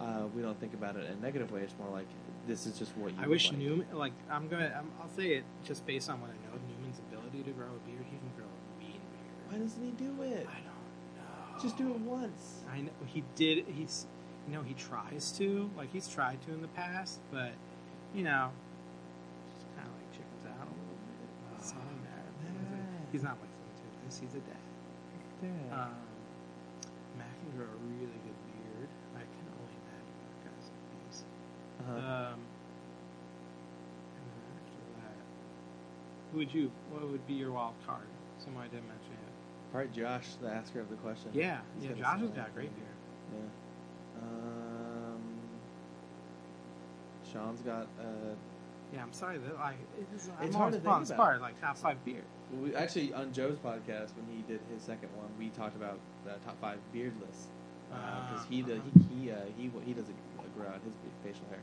uh, 0.00 0.24
we 0.34 0.42
don't 0.42 0.58
think 0.58 0.74
about 0.74 0.96
it 0.96 1.04
in 1.06 1.12
a 1.12 1.20
negative 1.20 1.50
way. 1.52 1.60
It's 1.60 1.74
more 1.78 1.90
like 1.90 2.06
this 2.46 2.66
is 2.66 2.78
just 2.78 2.96
what 2.96 3.12
you. 3.12 3.18
I 3.22 3.26
wish 3.26 3.50
like. 3.50 3.58
Newman, 3.58 3.86
like, 3.92 4.12
I'm 4.30 4.48
gonna, 4.48 4.72
I'm, 4.78 4.90
I'll 5.00 5.10
say 5.10 5.34
it 5.34 5.44
just 5.64 5.86
based 5.86 6.08
on 6.10 6.20
what 6.20 6.30
I 6.30 6.34
know 6.48 6.54
of 6.54 6.62
Newman's 6.68 6.98
ability 7.10 7.42
to 7.44 7.50
grow 7.50 7.66
a 7.66 7.88
beard. 7.88 8.04
He 8.10 8.16
can 8.16 8.32
grow 8.36 8.46
a 8.46 8.80
mean 8.80 8.92
beard. 8.92 9.50
Why 9.50 9.58
doesn't 9.58 9.82
he 9.84 9.90
do 9.92 10.22
it? 10.22 10.46
I 10.48 10.60
don't. 10.60 10.71
Just 11.60 11.76
do 11.76 11.90
it 11.90 12.00
once. 12.00 12.60
I 12.72 12.80
know 12.80 12.90
he 13.06 13.22
did. 13.36 13.66
He's, 13.68 14.06
you 14.48 14.54
know, 14.54 14.62
he 14.62 14.74
tries 14.74 15.32
to. 15.38 15.70
Like 15.76 15.92
he's 15.92 16.08
tried 16.08 16.40
to 16.46 16.52
in 16.52 16.62
the 16.62 16.68
past, 16.68 17.20
but 17.30 17.52
you 18.14 18.22
know, 18.24 18.50
just 19.54 19.66
kind 19.76 19.86
of 19.86 19.94
like 19.94 20.10
chickens 20.12 20.44
out 20.46 20.66
a 20.66 20.70
little 20.70 21.00
bit. 21.06 21.28
It's 21.58 21.72
not 21.72 21.86
mad. 22.02 22.30
Matt. 22.42 23.08
He's 23.12 23.22
not 23.22 23.36
listening 23.38 23.74
to 23.78 24.06
this. 24.06 24.18
He's 24.18 24.34
a 24.34 24.42
dad. 24.42 24.66
Yeah. 25.42 25.74
Um, 25.74 25.94
Matt 27.18 27.34
can 27.42 27.50
grow 27.56 27.66
a 27.66 27.78
really 27.98 28.18
good 28.26 28.38
beard. 28.50 28.88
I 29.14 29.22
can 29.22 29.46
only 29.58 29.76
imagine 29.86 30.14
what 30.22 30.34
guys 30.46 30.66
like 30.70 30.86
these. 31.06 31.18
uh-huh. 31.82 31.94
Um, 31.98 32.38
and 34.18 34.24
then 34.30 34.44
after 34.58 34.82
that, 35.02 35.18
who 36.30 36.38
would 36.38 36.52
you? 36.54 36.70
What 36.90 37.06
would 37.10 37.26
be 37.26 37.34
your 37.34 37.52
wild 37.52 37.74
card? 37.86 38.06
Somebody 38.38 38.70
didn't 38.70 38.88
mention 38.88 39.01
right, 39.72 39.92
Josh, 39.92 40.34
the 40.40 40.48
asker 40.48 40.80
of 40.80 40.88
the 40.88 40.96
question. 40.96 41.30
Yeah, 41.32 41.58
He's 41.78 41.88
yeah. 41.90 41.94
Josh 41.96 42.20
has 42.20 42.30
got 42.30 42.54
great 42.54 42.70
beard. 42.76 42.86
beard. 43.30 43.42
Yeah. 44.14 44.22
Um, 44.22 45.20
Sean's 47.32 47.60
got. 47.62 47.86
Uh, 47.98 48.34
Yeah, 48.92 49.02
I'm 49.02 49.12
sorry 49.12 49.38
that 49.38 49.54
like 49.54 49.76
I'm 49.98 50.06
It's 50.14 50.28
always 50.38 50.54
hard 50.54 50.72
to 50.82 50.90
on 50.90 51.04
think 51.04 51.16
about. 51.18 51.40
like 51.40 51.60
top 51.60 51.76
five 51.78 52.04
beer. 52.04 52.22
we 52.60 52.74
actually 52.74 53.12
on 53.14 53.32
Joe's 53.32 53.56
podcast 53.58 54.12
when 54.16 54.26
he 54.28 54.42
did 54.46 54.60
his 54.72 54.82
second 54.82 55.08
one, 55.16 55.28
we 55.38 55.48
talked 55.50 55.76
about 55.76 55.98
the 56.24 56.32
top 56.44 56.60
five 56.60 56.78
beard 56.92 57.14
lists 57.26 57.46
because 57.88 58.44
he 58.48 58.60
does 58.62 58.78
Uh-huh. 58.80 59.00
he 59.08 59.24
he 59.24 59.30
uh, 59.32 59.36
he 59.56 59.70
he 59.84 59.92
does 59.94 60.08
uh, 60.08 60.42
grow 60.56 60.66
out 60.68 60.80
his 60.84 60.94
be- 61.00 61.08
facial 61.24 61.46
hair, 61.48 61.60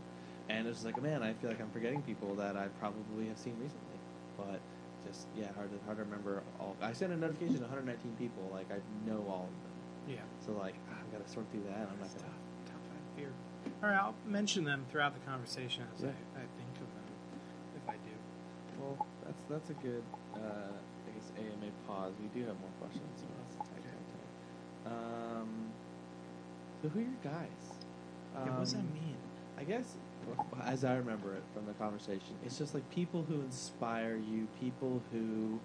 and 0.49 0.67
it's 0.67 0.77
just 0.81 0.85
like 0.85 1.01
man, 1.01 1.21
I 1.21 1.33
feel 1.33 1.49
like 1.51 1.61
I'm 1.61 1.69
forgetting 1.69 2.01
people 2.01 2.33
that 2.35 2.57
I 2.57 2.65
probably 2.79 3.27
have 3.27 3.37
seen 3.37 3.53
recently, 3.61 3.97
but 4.37 4.59
just 5.07 5.27
yeah, 5.35 5.51
hard 5.55 5.69
to 5.71 5.77
hard 5.85 5.97
to 5.97 6.03
remember 6.03 6.41
all. 6.59 6.75
I 6.81 6.93
sent 6.93 7.13
a 7.13 7.17
notification 7.17 7.55
to 7.55 7.61
119 7.69 8.15
people, 8.17 8.43
like 8.51 8.67
I 8.71 8.79
know 9.09 9.23
all 9.27 9.47
of 9.49 9.55
them, 9.63 9.75
Yeah, 10.15 10.25
so 10.45 10.51
like 10.53 10.75
ah, 10.91 10.95
I've 10.99 11.11
got 11.11 11.25
to 11.25 11.31
sort 11.31 11.45
through 11.51 11.63
that. 11.69 11.87
I'm 11.87 11.99
not 11.99 12.01
that's 12.01 12.13
gonna. 12.19 12.27
tough. 12.33 12.73
Top 12.73 12.81
five 12.89 13.03
beer. 13.15 13.31
All 13.83 13.89
right, 13.89 13.97
I'll 13.99 14.15
mention 14.25 14.63
them 14.63 14.85
throughout 14.91 15.13
the 15.13 15.23
conversation 15.29 15.83
as 15.95 16.03
Yeah. 16.03 16.09
I, 16.35 16.39
I 16.43 16.45
think 16.57 16.73
of 16.83 16.89
them, 16.95 17.07
if 17.75 17.85
I 17.87 17.95
do. 18.03 18.15
Well, 18.79 18.97
that's 19.25 19.43
that's 19.49 19.69
a 19.71 19.77
good 19.85 20.03
uh, 20.35 20.71
I 20.75 21.09
guess 21.15 21.31
AMA 21.37 21.71
pause. 21.87 22.13
We 22.21 22.27
do 22.39 22.45
have 22.47 22.59
more 22.59 22.73
questions. 22.79 23.07
So 23.19 23.25
let's 23.27 23.55
type, 23.69 23.83
type, 23.83 24.05
type. 24.13 24.93
Um, 24.93 25.71
so 26.81 26.89
who 26.89 26.99
are 26.99 27.03
your 27.03 27.19
guys? 27.23 27.63
yeah, 28.33 28.51
what 28.51 28.59
does 28.59 28.73
that 28.73 28.79
Um, 28.79 28.93
mean? 28.93 29.17
I 29.59 29.63
guess, 29.63 29.95
as 30.65 30.85
I 30.85 30.95
remember 30.95 31.33
it 31.33 31.43
from 31.53 31.65
the 31.65 31.73
conversation, 31.73 32.35
it's 32.45 32.57
just 32.57 32.73
like 32.73 32.89
people 32.91 33.25
who 33.27 33.41
inspire 33.41 34.15
you, 34.15 34.47
people 34.59 35.01
who, 35.11 35.59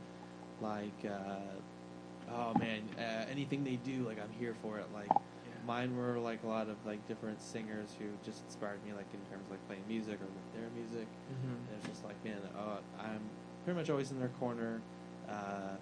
like, 0.61 1.05
uh, 1.07 2.33
oh 2.33 2.59
man, 2.59 2.83
uh, 2.99 3.25
anything 3.31 3.63
they 3.63 3.79
do, 3.87 4.03
like 4.03 4.19
I'm 4.19 4.33
here 4.39 4.55
for 4.63 4.79
it. 4.79 4.87
Like 4.93 5.09
Yeah. 5.09 5.53
mine 5.67 5.97
were 5.97 6.19
like 6.19 6.43
a 6.43 6.49
lot 6.49 6.69
of 6.69 6.77
like 6.85 7.07
different 7.07 7.41
singers 7.41 7.89
who 7.99 8.07
just 8.25 8.43
inspired 8.49 8.85
me, 8.85 8.93
like 8.93 9.07
in 9.13 9.21
terms 9.31 9.45
of 9.47 9.51
like 9.53 9.67
playing 9.69 9.85
music 9.89 10.19
or 10.21 10.27
with 10.27 10.53
their 10.55 10.69
music. 10.75 11.07
Mm-hmm. 11.31 11.55
And 11.55 11.69
it's 11.79 11.89
just 11.89 12.05
like, 12.05 12.19
man, 12.25 12.39
uh, 12.59 12.79
I'm 12.99 13.23
pretty 13.65 13.79
much 13.79 13.91
always 13.91 14.11
in 14.11 14.19
their 14.19 14.33
corner. 14.41 14.81
Uh, 15.29 15.77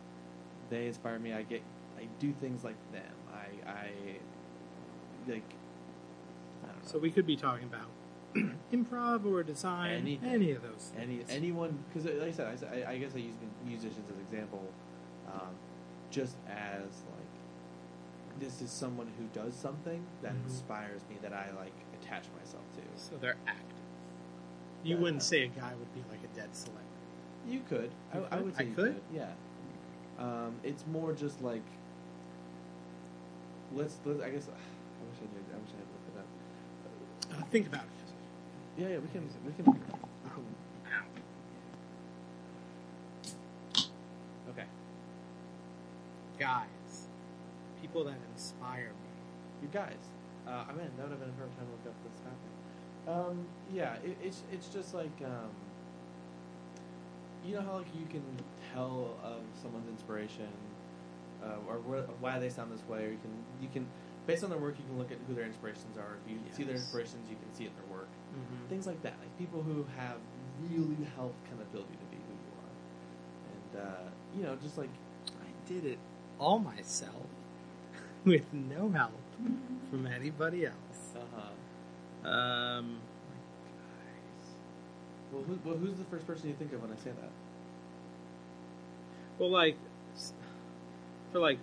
they 0.68 0.86
inspire 0.86 1.18
me. 1.18 1.32
I 1.32 1.42
get, 1.42 1.62
I 1.98 2.06
do 2.20 2.32
things 2.32 2.62
like 2.62 2.76
them. 2.92 3.02
I, 3.32 3.70
I, 3.70 3.90
like, 5.28 5.42
I. 6.64 6.68
So 6.84 6.98
we 6.98 7.10
could 7.10 7.26
be 7.26 7.36
talking 7.36 7.64
about 7.64 7.88
improv 8.72 9.24
or 9.26 9.42
design, 9.42 9.92
Anything. 9.92 10.28
any 10.30 10.50
of 10.52 10.62
those. 10.62 10.92
Any 10.98 11.18
things. 11.18 11.30
anyone 11.30 11.78
because 11.92 12.10
like 12.18 12.28
I 12.28 12.32
said, 12.32 12.46
I, 12.46 12.56
said- 12.56 12.84
I, 12.88 12.92
I 12.92 12.98
guess 12.98 13.12
I 13.14 13.18
use 13.18 13.34
musicians 13.66 14.08
as 14.08 14.16
example, 14.32 14.62
um, 15.32 15.54
just 16.10 16.36
as 16.48 16.82
like 17.16 18.40
this 18.40 18.62
is 18.62 18.70
someone 18.70 19.08
who 19.18 19.24
does 19.38 19.54
something 19.54 20.02
that 20.22 20.32
Mhm. 20.32 20.44
inspires 20.44 21.02
me 21.10 21.16
that 21.22 21.32
I 21.32 21.50
like 21.58 21.72
attach 22.00 22.24
myself 22.38 22.62
to. 22.76 22.82
So 23.00 23.16
they're 23.20 23.36
active. 23.46 23.66
You 24.82 24.96
Yeah. 24.96 25.02
wouldn't 25.02 25.22
say 25.22 25.42
a 25.42 25.48
guy 25.48 25.72
would 25.78 25.94
be 25.94 26.00
like 26.10 26.20
a 26.24 26.34
dead 26.34 26.54
celebrity. 26.54 26.88
You 27.46 27.60
could, 27.68 27.90
I, 28.12 28.18
You 28.18 28.24
I 28.24 28.36
could? 28.36 28.44
would 28.44 28.56
say 28.56 28.64
I 28.64 28.66
you 28.68 28.74
could? 28.74 29.00
Yeah, 29.12 29.30
um, 30.18 30.54
it's 30.62 30.84
more 30.86 31.12
just 31.12 31.42
like 31.42 31.62
let's, 33.74 33.96
let's. 34.04 34.20
I 34.22 34.30
guess 34.30 34.48
I 34.48 35.04
wish 35.10 35.18
I 35.20 35.24
knew. 35.32 35.44
I 35.54 35.58
wish 35.58 35.70
I 35.74 35.78
had 35.78 35.88
looked 35.92 36.08
it 36.08 36.18
up. 36.18 37.42
Uh, 37.42 37.44
think 37.50 37.66
about 37.66 37.84
it. 37.84 37.88
Yeah, 38.76 38.88
yeah, 38.88 38.98
we 38.98 39.08
can, 39.08 39.28
we 39.46 39.52
can, 39.52 39.64
we 39.66 39.72
can. 39.72 40.00
Okay. 44.50 44.64
Guys, 46.38 47.06
people 47.80 48.04
that 48.04 48.16
inspire 48.32 48.86
me. 48.88 49.10
You 49.62 49.68
guys, 49.72 49.96
uh, 50.46 50.64
I 50.68 50.72
mean, 50.72 50.90
that 50.96 51.02
would 51.04 51.12
have 51.12 51.20
been 51.20 51.30
a 51.30 51.38
hard 51.38 51.50
time 51.56 51.66
to 51.66 51.72
look 51.72 51.86
up 51.86 51.94
this 52.04 52.18
happening. 52.24 52.56
Um, 53.06 53.46
yeah, 53.74 53.94
it, 54.04 54.16
it's 54.22 54.42
it's 54.52 54.68
just 54.68 54.94
like 54.94 55.12
um, 55.24 55.50
you 57.44 57.54
know 57.54 57.62
how 57.62 57.78
like 57.78 57.86
you 57.94 58.06
can 58.06 58.22
tell 58.72 59.18
of 59.24 59.40
someone's 59.62 59.88
inspiration, 59.88 60.48
uh, 61.42 61.56
or 61.68 61.76
wh- 61.78 62.22
why 62.22 62.38
they 62.38 62.48
sound 62.48 62.72
this 62.72 62.86
way, 62.88 63.04
or 63.06 63.10
you 63.10 63.18
can 63.22 63.32
you 63.60 63.68
can 63.72 63.86
based 64.26 64.44
on 64.44 64.50
their 64.50 64.58
work 64.58 64.76
you 64.78 64.84
can 64.86 64.98
look 64.98 65.10
at 65.10 65.18
who 65.26 65.34
their 65.34 65.44
inspirations 65.44 65.96
are. 65.98 66.16
If 66.24 66.30
you 66.32 66.38
see 66.52 66.62
their 66.64 66.76
inspirations, 66.76 67.28
you 67.28 67.36
can 67.36 67.52
see 67.54 67.64
it 67.64 67.72
in 67.74 67.76
their 67.76 67.98
work. 67.98 68.08
Mm-hmm. 68.34 68.68
Things 68.68 68.86
like 68.86 69.02
that, 69.02 69.14
like 69.20 69.36
people 69.38 69.62
who 69.62 69.84
have 69.98 70.16
really 70.70 70.96
helped 71.16 71.42
kind 71.48 71.60
of 71.60 71.70
build 71.72 71.86
you 71.90 71.96
to 71.96 72.08
be 72.10 72.16
who 72.16 72.34
you 72.34 72.52
are, 72.62 72.72
and 73.52 73.88
uh, 73.88 74.10
you 74.36 74.42
know, 74.44 74.56
just 74.62 74.78
like 74.78 74.90
I 75.40 75.48
did 75.68 75.84
it 75.84 75.98
all 76.38 76.58
myself 76.58 77.26
with 78.24 78.52
no 78.52 78.90
help 78.90 79.12
from 79.90 80.06
anybody 80.06 80.66
else. 80.66 81.14
uh 81.16 81.20
huh. 81.34 82.28
Um, 82.28 82.98
Well, 85.32 85.42
who, 85.42 85.58
well, 85.64 85.76
who's 85.78 85.96
the 85.96 86.04
first 86.04 86.26
person 86.26 86.48
you 86.48 86.54
think 86.54 86.72
of 86.74 86.82
when 86.82 86.92
I 86.92 86.96
say 86.96 87.10
that? 87.10 87.30
well, 89.38 89.50
like 89.50 89.76
for 91.32 91.38
like, 91.40 91.58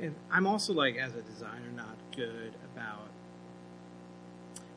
and 0.00 0.14
I'm 0.30 0.46
also 0.46 0.72
like 0.72 0.96
as 0.96 1.14
a 1.14 1.22
designer 1.22 1.70
not 1.74 1.96
good 2.14 2.54
about. 2.72 3.08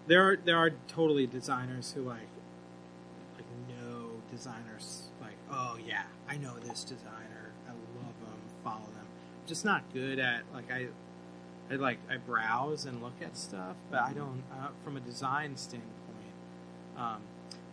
There 0.07 0.23
are 0.23 0.37
there 0.37 0.57
are 0.57 0.71
totally 0.87 1.27
designers 1.27 1.91
who 1.93 2.01
like 2.01 2.29
like 3.35 3.45
know 3.67 4.09
designers 4.31 5.09
like 5.21 5.35
oh 5.51 5.77
yeah 5.85 6.03
I 6.29 6.37
know 6.37 6.55
this 6.59 6.83
designer 6.83 7.51
I 7.67 7.71
love 7.71 8.13
them 8.21 8.39
follow 8.63 8.85
them 8.95 9.05
just 9.45 9.65
not 9.65 9.83
good 9.93 10.19
at 10.19 10.43
like 10.53 10.71
I 10.71 10.87
I 11.69 11.75
like 11.75 11.99
I 12.09 12.17
browse 12.17 12.85
and 12.85 13.01
look 13.01 13.15
at 13.21 13.35
stuff 13.37 13.75
but 13.91 14.01
I 14.01 14.13
don't 14.13 14.43
uh, 14.53 14.69
from 14.83 14.95
a 14.95 15.01
design 15.01 15.57
standpoint 15.57 15.91
um, 16.97 17.21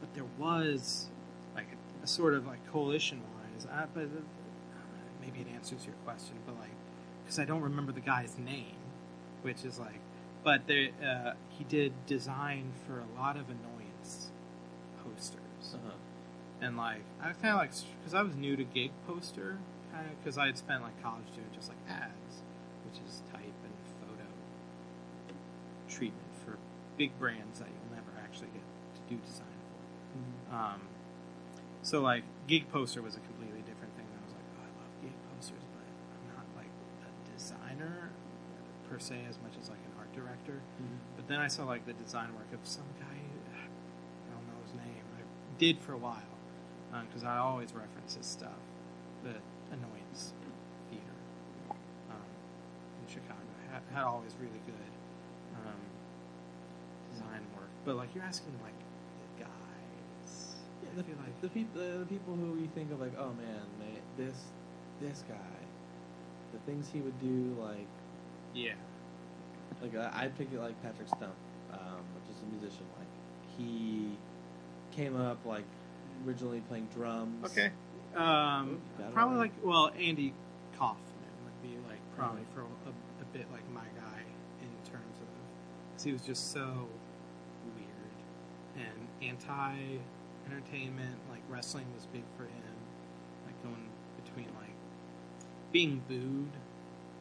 but 0.01 0.12
there 0.14 0.26
was 0.38 1.07
like 1.55 1.66
a, 1.66 2.05
a 2.05 2.07
sort 2.07 2.34
of 2.34 2.47
like 2.47 2.66
coalition 2.72 3.20
wise 3.20 3.66
uh, 3.66 3.86
but 3.95 4.05
uh, 4.05 4.20
maybe 5.20 5.40
it 5.40 5.47
answers 5.55 5.84
your 5.84 5.95
question 6.05 6.34
but 6.47 6.57
like 6.59 6.70
because 7.25 7.39
I 7.39 7.45
don't 7.45 7.62
remember 7.62 7.93
the 7.93 8.01
guy's 8.01 8.37
name 8.39 8.77
which 9.43 9.64
is 9.64 9.79
like 9.79 10.01
but 10.43 10.66
there 10.66 10.89
uh, 11.03 11.33
he 11.49 11.64
did 11.64 11.93
design 12.07 12.72
for 12.87 13.01
a 13.01 13.20
lot 13.20 13.37
of 13.37 13.45
annoyance 13.49 14.29
posters 15.03 15.41
Uh-huh. 15.75 15.91
and 16.61 16.77
like 16.77 17.03
I 17.22 17.29
was 17.29 17.37
kind 17.39 17.55
of 17.55 17.59
like 17.61 17.72
because 18.01 18.14
I 18.14 18.22
was 18.22 18.35
new 18.37 18.57
to 18.57 18.64
gig 18.64 18.91
poster 19.07 19.59
kind 19.93 20.07
of 20.11 20.18
because 20.22 20.37
I 20.39 20.47
had 20.47 20.59
spent 20.59 20.83
like 20.83 21.01
college 21.03 21.27
doing 21.35 21.47
just 21.55 21.68
like 21.68 21.79
ads, 21.89 22.43
which 22.85 22.99
is 23.07 23.22
type 23.33 23.43
and 23.64 23.75
photo 24.03 24.27
treatment 25.89 26.33
for 26.45 26.59
big 26.99 27.16
brands 27.18 27.59
that 27.61 27.68
you'll 27.68 27.95
never 27.97 28.11
actually 28.22 28.49
get 28.53 28.64
to 28.97 29.01
do 29.09 29.16
design 29.27 29.59
for. 29.70 30.57
Um, 30.57 30.81
so 31.83 32.01
like 32.01 32.25
gig 32.47 32.68
poster 32.72 33.03
was 33.03 33.14
a 33.16 33.20
completely 33.20 33.62
different 33.62 33.95
thing. 33.97 34.07
I 34.11 34.20
was 34.27 34.35
like, 34.35 34.49
oh, 34.59 34.66
I 34.66 34.70
love 34.83 34.91
gig 35.03 35.14
posters, 35.31 35.62
but 35.75 35.87
I'm 35.87 36.27
not 36.35 36.47
like 36.59 36.72
a 37.07 37.11
designer 37.75 38.11
per 38.91 38.99
se 38.99 39.16
as 39.29 39.39
much 39.43 39.53
as 39.61 39.68
like 39.68 39.79
an 39.79 39.93
art 39.99 40.12
director. 40.14 40.61
But 41.16 41.29
then 41.29 41.41
I 41.41 41.49
saw 41.49 41.64
like 41.64 41.87
the 41.87 41.93
design 41.95 42.29
work 42.35 42.53
of 42.53 42.66
some 42.66 42.85
guy. 43.01 43.07
I 43.07 44.35
don't 44.35 44.47
know 44.47 44.61
his 44.64 44.75
name. 44.75 45.05
I 45.18 45.22
did 45.59 45.79
for 45.81 45.93
a 45.93 45.99
while 45.99 46.22
because 47.09 47.25
I 47.25 47.39
always 47.39 47.72
reference 47.72 48.16
his 48.16 48.27
stuff. 48.27 48.61
The 49.22 49.35
Annoyance 49.72 50.33
Theater 50.91 51.18
um, 52.11 52.29
in 53.03 53.12
Chicago 53.12 53.41
had, 53.72 53.83
had 53.93 54.05
always 54.05 54.33
really 54.39 54.61
good 54.66 54.93
um, 55.64 55.81
design 57.11 57.43
work. 57.57 57.70
But 57.85 57.97
like 57.97 58.14
you're 58.14 58.25
asking 58.25 58.53
like 58.62 58.79
the 59.39 59.45
guys. 59.45 60.57
I 60.93 60.97
the, 60.97 61.03
like 61.03 61.41
the 61.41 61.49
people, 61.49 61.81
the 61.81 62.07
people 62.07 62.37
who 62.37 62.61
you 62.61 62.68
think 62.75 62.93
of 62.93 63.01
like, 63.01 63.18
oh 63.18 63.33
man, 63.33 63.64
they, 63.81 64.25
this, 64.25 64.37
this 65.01 65.25
guy, 65.27 65.35
the 66.55 66.61
things 66.70 66.88
he 66.92 67.00
would 67.00 67.18
do, 67.20 67.57
like 67.61 67.86
Yeah. 68.55 68.74
like 69.82 69.94
I, 69.96 70.24
I 70.24 70.28
pick 70.28 70.48
it 70.52 70.61
like 70.61 70.80
Patrick 70.82 71.09
Stump, 71.09 71.34
um, 71.72 72.00
which 72.14 72.34
is 72.34 72.42
a 72.42 72.46
musician. 72.46 72.86
Like 72.98 73.09
he 73.59 74.16
came 74.92 75.16
up 75.16 75.38
like 75.44 75.64
originally 76.26 76.61
playing 76.68 76.88
drums. 76.94 77.44
Okay. 77.46 77.70
Um, 78.14 78.80
probably 79.12 79.36
right. 79.36 79.42
like 79.42 79.52
well, 79.64 79.90
Andy 79.98 80.32
Kaufman 80.78 81.34
would 81.44 81.62
be 81.68 81.76
like 81.88 81.98
probably 82.16 82.44
for 82.55 82.61
a, 82.61 82.90
a 82.90 83.24
bit 83.32 83.50
like 83.52 83.68
my 83.72 83.86
guy 84.00 84.22
in 84.61 84.68
terms 84.90 85.18
of 85.20 85.26
because 85.90 86.05
he 86.05 86.12
was 86.12 86.22
just 86.22 86.52
so 86.52 86.88
weird 87.74 88.86
and 88.86 89.09
anti 89.28 89.98
entertainment. 90.46 91.16
Like 91.28 91.42
wrestling 91.48 91.86
was 91.94 92.07
big 92.07 92.22
for 92.36 92.44
him. 92.44 92.76
Like 93.46 93.61
going 93.64 93.90
between 94.24 94.46
like 94.61 94.70
being 95.75 96.01
booed 96.07 96.55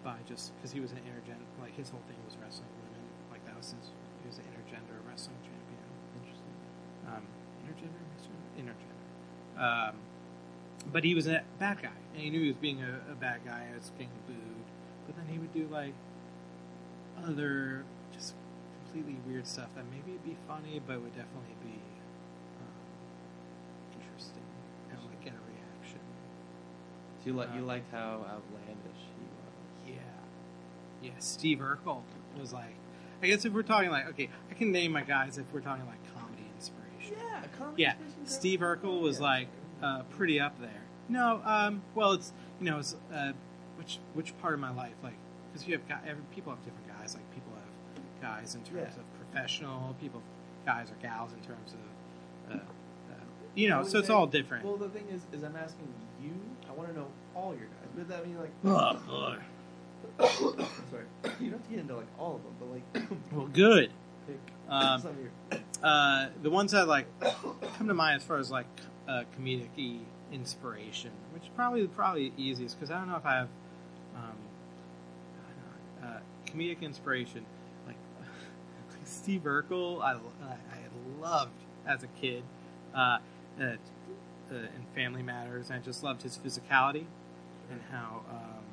by 0.06 0.14
just 0.30 0.54
because 0.56 0.72
he 0.72 0.80
was 0.80 0.92
an 0.92 1.02
intergender. 1.10 1.50
Like 1.60 1.76
his 1.76 1.90
whole 1.90 2.06
thing 2.08 2.18
was 2.24 2.38
wrestling 2.38 2.70
women. 2.86 3.02
Like 3.34 3.44
that 3.50 3.58
was 3.58 3.74
his. 3.74 3.90
He 4.22 4.30
was 4.30 4.38
an 4.38 4.46
intergender 4.54 4.96
wrestling 5.10 5.36
champion 5.42 5.84
Interesting. 6.22 6.56
um, 7.10 7.26
intergender, 7.66 8.06
intergender. 8.56 9.02
Um, 9.58 9.96
but 10.92 11.04
he 11.04 11.16
was 11.16 11.28
a 11.28 11.42
bad 11.60 11.82
guy, 11.82 11.98
and 12.14 12.22
he 12.22 12.30
knew 12.30 12.42
he 12.42 12.48
was 12.48 12.58
being 12.58 12.82
a, 12.82 13.12
a 13.12 13.16
bad 13.16 13.42
guy. 13.44 13.64
and 13.68 13.76
was 13.76 13.90
getting 13.98 14.14
booed, 14.28 14.68
but 15.08 15.16
then 15.18 15.26
he 15.28 15.40
would 15.40 15.54
do 15.54 15.68
like 15.72 15.94
other 17.26 17.84
just 18.14 18.36
completely 18.86 19.18
weird 19.28 19.48
stuff 19.48 19.70
that 19.76 19.86
maybe 19.90 20.12
would 20.12 20.24
be 20.26 20.38
funny, 20.48 20.80
but 20.86 21.02
would 21.02 21.16
definitely 21.16 21.58
be 21.64 21.80
um, 22.62 22.78
interesting 23.98 24.46
and 24.92 25.00
like 25.10 25.22
get 25.24 25.34
a 25.34 25.42
reaction. 25.50 26.00
So 27.24 27.30
you 27.30 27.34
like 27.34 27.50
you 27.54 27.62
Um, 27.62 27.68
liked 27.68 27.92
how 27.92 28.26
outlandish 28.30 29.02
he 29.18 29.26
was. 29.26 29.96
Yeah, 29.96 31.08
yeah. 31.10 31.12
Steve 31.20 31.60
Urkel 31.60 32.02
was 32.40 32.52
like. 32.54 32.76
I 33.22 33.28
guess 33.28 33.46
if 33.46 33.54
we're 33.54 33.64
talking 33.64 33.90
like 33.90 34.08
okay, 34.10 34.30
I 34.52 34.54
can 34.54 34.72
name 34.72 34.92
my 34.92 35.02
guys 35.04 35.38
if 35.38 35.46
we're 35.54 35.62
talking 35.62 35.86
like 35.86 36.00
comedy 36.14 36.44
inspiration. 36.58 37.16
Yeah, 37.18 37.44
comedy 37.58 37.84
Yeah, 37.84 37.94
inspiration, 37.94 38.26
Steve. 38.28 38.60
Urkel 38.60 39.02
was 39.02 39.20
Yeah. 39.20 39.24
like 39.26 39.48
uh, 39.82 40.04
pretty 40.12 40.40
up 40.40 40.60
there. 40.60 40.82
No, 41.10 41.42
um, 41.46 41.82
well, 41.96 42.12
it's 42.14 42.34
you 42.60 42.66
know, 42.70 42.80
it's 42.80 42.96
uh, 43.14 43.32
which 43.78 44.00
which 44.14 44.38
part 44.40 44.54
of 44.54 44.60
my 44.60 44.72
life, 44.72 44.94
like, 45.04 45.16
because 45.52 45.66
you 45.68 45.74
have 45.78 45.88
guy, 45.88 46.00
every, 46.06 46.24
people 46.36 46.52
have 46.54 46.64
different 46.66 46.88
guys. 47.00 47.14
Like 47.16 47.30
people 47.34 47.52
have 47.56 48.22
guys 48.22 48.56
in 48.56 48.62
terms 48.64 48.94
Yeah. 48.96 49.02
of 49.02 49.18
professional, 49.32 49.96
people 50.02 50.22
have 50.66 50.76
guys 50.76 50.92
or 50.92 50.96
gals 51.02 51.32
in 51.34 51.40
terms 51.40 51.74
of, 51.74 52.56
uh, 52.56 52.60
uh, 52.60 53.16
you 53.56 53.70
know, 53.70 53.80
I 53.80 53.82
would 53.84 53.92
so 53.92 54.00
it's 54.00 54.08
say- 54.10 54.14
all 54.14 54.28
different. 54.28 54.66
Well, 54.66 54.78
the 54.78 54.90
thing 54.90 55.08
is, 55.10 55.22
is 55.38 55.44
I'm 55.44 55.56
asking 55.56 55.86
you. 55.88 55.94
I 56.74 56.78
want 56.78 56.90
to 56.90 57.00
know 57.00 57.08
all 57.36 57.54
your 57.54 57.68
guys. 57.68 57.90
But 57.96 58.08
that 58.10 58.26
mean 58.26 58.38
like, 58.40 58.52
oh, 58.66 59.00
boy. 59.08 59.38
sorry, 60.28 61.06
you 61.40 61.50
don't 61.50 61.60
have 61.60 61.64
to 61.64 61.70
get 61.70 61.80
into 61.80 61.96
like 61.96 62.08
all 62.20 62.36
of 62.36 62.44
them, 62.44 62.54
but 62.60 62.70
like 62.72 63.10
Well, 63.32 63.48
good. 63.48 63.92
pick 64.28 64.40
Um, 64.70 65.02
some 65.02 65.12
of 65.12 65.18
your. 65.20 65.60
Uh, 65.84 66.30
the 66.42 66.50
ones 66.50 66.72
that 66.72 66.88
like 66.88 67.06
come 67.20 67.90
to 67.90 67.94
mind 67.94 68.16
as 68.16 68.24
far 68.26 68.38
as 68.38 68.50
like 68.50 68.68
uh, 69.06 69.24
comedic 69.38 70.00
inspiration, 70.32 71.12
which 71.34 71.44
is 71.44 71.50
probably 71.58 71.86
probably 71.88 72.32
easiest 72.38 72.80
because 72.80 72.90
I 72.90 72.98
don't 72.98 73.10
know 73.10 73.18
if 73.18 73.26
I 73.26 73.36
have 73.36 73.50
um, 74.16 74.38
I 76.02 76.06
know, 76.06 76.08
uh, 76.08 76.20
comedic 76.46 76.84
inspiration 76.84 77.46
like, 77.86 77.98
like 78.92 79.00
Steve 79.04 79.42
Urkel. 79.42 80.02
I, 80.02 80.14
I, 80.14 80.54
I 80.54 81.22
loved 81.22 81.52
as 81.86 82.04
a 82.04 82.08
kid 82.22 82.44
uh, 82.96 83.18
uh, 84.54 84.58
uh, 84.58 84.60
in 84.60 84.86
Family 84.96 85.22
Matters. 85.24 85.70
and 85.70 85.80
I 85.80 85.82
just 85.82 86.04
loved 86.04 86.22
his 86.24 86.38
physicality 86.38 87.06
and 87.72 87.82
how 87.92 88.22
um, 88.30 88.64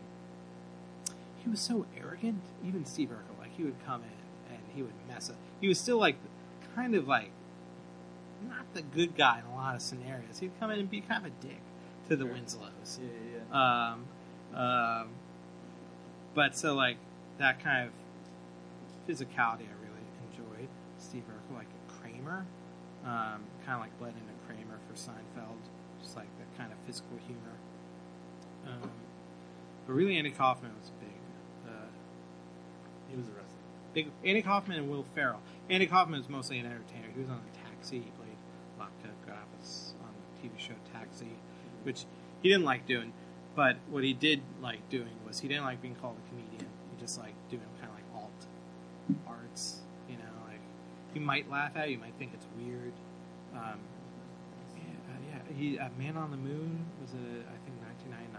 he 1.43 1.49
was 1.49 1.61
so 1.61 1.87
arrogant. 1.99 2.43
Even 2.67 2.85
Steve 2.85 3.09
Urkel, 3.11 3.39
like 3.39 3.57
he 3.57 3.65
would 3.65 3.77
come 3.87 4.03
in 4.03 4.55
and 4.55 4.63
he 4.75 4.83
would 4.83 4.93
mess 5.09 5.31
up. 5.31 5.37
He 5.61 5.69
was 5.69 5.79
still 5.79 5.99
like 5.99 6.17
kind 6.75 6.95
of 6.95 7.09
like 7.09 7.31
not 8.49 8.73
the 8.75 8.83
good 8.83 9.17
guy 9.17 9.41
in 9.41 9.45
a 9.53 9.55
lot 9.55 9.75
of 9.75 9.83
scenarios. 9.83 10.39
He'd 10.41 10.59
come 10.59 10.71
in 10.71 10.79
and 10.81 10.91
be 10.91 11.01
kind 11.01 11.27
of 11.27 11.33
a 11.33 11.47
dick 11.47 11.61
to 12.09 12.17
the 12.17 12.25
Sure. 12.25 12.33
Winslows. 12.33 12.99
Yeah, 13.01 13.09
yeah. 13.53 13.93
Um, 13.93 14.59
um, 14.59 15.09
but 16.35 16.57
so 16.57 16.75
like 16.75 16.97
that 17.39 17.63
kind 17.63 17.87
of 17.89 17.93
physicality, 19.09 19.67
I 19.67 19.75
really 19.81 20.05
enjoyed. 20.31 20.69
Steve 20.99 21.23
Urkel, 21.29 21.57
like 21.57 21.67
Kramer, 22.01 22.47
um, 23.05 23.43
kind 23.65 23.75
of 23.75 23.81
like 23.81 23.99
bled 23.99 24.15
into 24.15 24.33
Kramer 24.47 24.79
for 24.89 24.95
Seinfeld, 24.95 25.09
just 25.09 25.09
like 25.09 25.69
that 25.69 25.70
kind 26.61 26.73
of 26.73 26.79
physical 26.87 27.17
humor. 27.27 27.57
Um, 28.67 28.91
but 29.87 29.93
really, 29.95 30.17
Andy 30.17 30.31
Kaufman 30.31 30.73
was 30.79 30.91
big. 31.01 31.09
Uh, 31.67 31.89
he 33.09 33.17
was 33.17 33.27
a 33.27 33.31
wrestler. 33.31 33.65
big 33.95 34.11
Andy 34.25 34.43
Kaufman 34.43 34.79
and 34.79 34.91
Will 34.91 35.07
Ferrell. 35.15 35.41
Andy 35.71 35.87
Kaufman 35.87 36.19
was 36.21 36.29
mostly 36.29 36.59
an 36.59 36.67
entertainer. 36.67 37.09
He 37.15 37.21
was 37.21 37.31
on 37.31 37.41
the 37.51 37.59
Taxi. 37.59 37.97
He 37.97 38.11
played 38.11 38.37
Latka 38.79 39.11
Gravas 39.27 39.95
on 40.03 40.13
the 40.13 40.49
TV 40.49 40.59
show 40.59 40.75
Taxi, 40.93 41.39
which 41.85 42.05
he 42.43 42.51
didn't 42.51 42.65
like 42.65 42.87
doing. 42.87 43.13
But 43.57 43.77
what 43.89 44.05
he 44.05 44.13
did 44.13 44.43
like 44.61 44.89
doing 44.91 45.17
was 45.27 45.41
he 45.41 45.49
didn't 45.49 45.65
like 45.65 45.81
being 45.81 45.97
called 45.97 46.17
a 46.25 46.29
comedian. 46.29 46.71
He 46.95 47.01
just 47.01 47.19
liked 47.19 47.51
doing 47.51 47.63
kind 47.81 47.91
of 47.91 47.95
like 47.95 48.23
alt 48.23 48.47
arts. 49.27 49.81
You 50.09 50.17
know, 50.17 50.35
like 50.47 50.61
you 51.15 51.21
might 51.23 51.51
laugh 51.51 51.73
at 51.75 51.89
it, 51.89 51.93
you 51.93 51.99
might 51.99 52.15
think 52.19 52.33
it's 52.35 52.47
weird. 52.59 52.93
Um. 53.55 53.81
He 55.57 55.79
uh, 55.79 55.89
Man 55.99 56.17
on 56.17 56.31
the 56.31 56.37
Moon 56.37 56.87
was 57.01 57.13
a 57.13 57.43
I 57.49 57.57
think 57.67 57.77
1999 57.83 58.31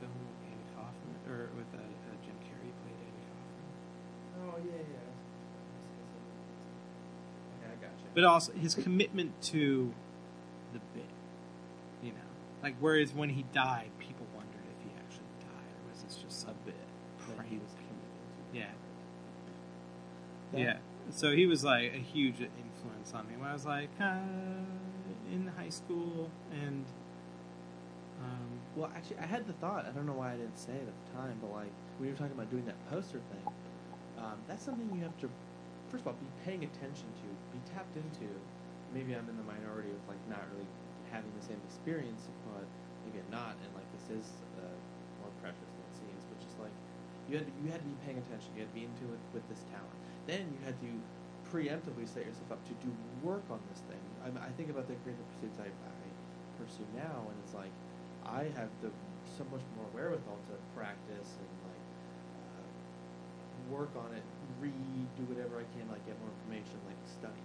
film 0.00 0.12
with 0.12 0.50
Andy 0.50 0.66
Kaufman 0.74 1.14
or 1.30 1.48
with 1.56 1.70
uh, 1.74 1.78
uh, 1.80 2.16
Jim 2.24 2.36
Carrey 2.44 2.72
played 2.82 2.98
Andy 3.00 3.24
Kaufman. 3.30 3.70
Oh 4.42 4.56
yeah, 4.66 4.82
yeah. 4.82 5.10
Okay, 7.62 7.72
I 7.72 7.76
gotcha. 7.80 8.06
but 8.14 8.24
also 8.24 8.52
his 8.52 8.74
commitment 8.74 9.40
to 9.54 9.92
the 10.72 10.80
bit. 10.94 11.08
You 12.02 12.12
know, 12.12 12.30
like 12.62 12.74
whereas 12.80 13.12
when 13.14 13.30
he 13.30 13.44
died, 13.54 13.90
people 13.98 14.26
wondered 14.34 14.66
if 14.76 14.82
he 14.84 14.90
actually 14.98 15.30
died 15.40 15.70
or 15.80 15.90
was 15.92 16.02
this 16.02 16.16
just 16.22 16.44
a 16.44 16.52
bit. 16.64 16.74
That 17.36 17.46
he 17.48 17.56
was 17.58 17.70
committed 17.72 18.12
to. 18.52 18.58
Yeah, 18.58 18.70
That- 20.52 20.60
yeah. 20.60 20.76
So 21.10 21.32
he 21.34 21.46
was 21.46 21.62
like 21.64 21.92
a 21.94 21.98
huge 21.98 22.36
influence 22.40 23.12
on 23.14 23.26
me 23.28 23.34
when 23.38 23.48
I 23.48 23.52
was 23.52 23.64
like 23.64 23.90
uh, 24.00 24.16
in 25.30 25.46
high 25.48 25.68
school, 25.70 26.30
and 26.50 26.86
um, 28.18 28.60
Well, 28.74 28.90
actually, 28.94 29.18
I 29.18 29.26
had 29.26 29.46
the 29.46 29.52
thought. 29.52 29.86
I 29.86 29.90
don't 29.92 30.06
know 30.06 30.14
why 30.14 30.32
I 30.32 30.36
didn't 30.36 30.58
say 30.58 30.72
it 30.72 30.88
at 30.88 30.94
the 31.04 31.10
time, 31.12 31.38
but 31.40 31.50
like 31.50 31.72
when 31.98 32.08
you 32.08 32.12
were 32.14 32.18
talking 32.18 32.32
about 32.32 32.50
doing 32.50 32.64
that 32.66 32.82
poster 32.88 33.20
thing, 33.20 33.44
um, 34.18 34.44
that's 34.46 34.64
something 34.64 34.90
you 34.94 35.02
have 35.02 35.16
to, 35.18 35.30
first 35.88 36.02
of 36.02 36.08
all, 36.08 36.14
be 36.14 36.32
paying 36.44 36.64
attention 36.64 37.12
to, 37.22 37.36
be 37.52 37.60
tapped 37.60 37.96
into. 37.96 38.40
Maybe 38.92 39.14
I'm 39.14 39.28
in 39.28 39.36
the 39.36 39.42
minority 39.42 39.90
of 39.92 40.00
like 40.08 40.20
not 40.26 40.48
really 40.52 40.68
having 41.10 41.34
the 41.34 41.42
same 41.42 41.60
experience, 41.64 42.30
but 42.44 42.68
again, 43.06 43.24
not, 43.28 43.58
and 43.64 43.74
like 43.74 43.90
this 43.92 44.08
is 44.10 44.42
uh, 44.56 44.78
more 45.20 45.30
precious 45.40 45.68
than 45.76 45.84
it 45.84 45.94
seems. 45.96 46.24
But 46.28 46.38
just 46.40 46.58
like 46.58 46.72
you 47.26 47.36
had, 47.38 47.52
you 47.56 47.70
had 47.70 47.80
to 47.80 47.86
be 47.86 47.96
paying 48.04 48.18
attention. 48.18 48.54
You 48.54 48.60
had 48.62 48.70
to 48.70 48.74
be 48.74 48.84
into 48.84 49.12
it 49.12 49.20
with 49.32 49.48
this 49.48 49.64
talent. 49.70 49.98
Then 50.26 50.52
you 50.52 50.60
had 50.64 50.80
to 50.80 51.02
preemptively 51.52 52.06
set 52.08 52.26
yourself 52.26 52.50
up 52.52 52.62
to 52.66 52.74
do 52.82 52.90
work 53.22 53.44
on 53.50 53.60
this 53.70 53.82
thing. 53.86 54.02
I, 54.24 54.28
I 54.46 54.50
think 54.58 54.70
about 54.70 54.88
the 54.88 54.94
creative 55.02 55.26
pursuits 55.38 55.58
I, 55.62 55.68
I 55.70 56.06
pursue 56.58 56.86
now, 56.96 57.26
and 57.30 57.36
it's 57.44 57.54
like 57.54 57.72
I 58.26 58.50
have 58.58 58.70
the 58.82 58.90
so 59.38 59.44
much 59.52 59.62
more 59.76 59.86
wherewithal 59.92 60.38
to 60.50 60.54
practice 60.74 61.30
and 61.38 61.52
like 61.66 61.84
uh, 62.40 62.66
work 63.70 63.92
on 63.94 64.10
it, 64.16 64.24
read, 64.58 64.72
do 65.18 65.22
whatever 65.30 65.60
I 65.60 65.66
can, 65.76 65.86
like 65.92 66.02
get 66.08 66.16
more 66.18 66.32
information, 66.40 66.78
like 66.88 66.98
study. 67.20 67.44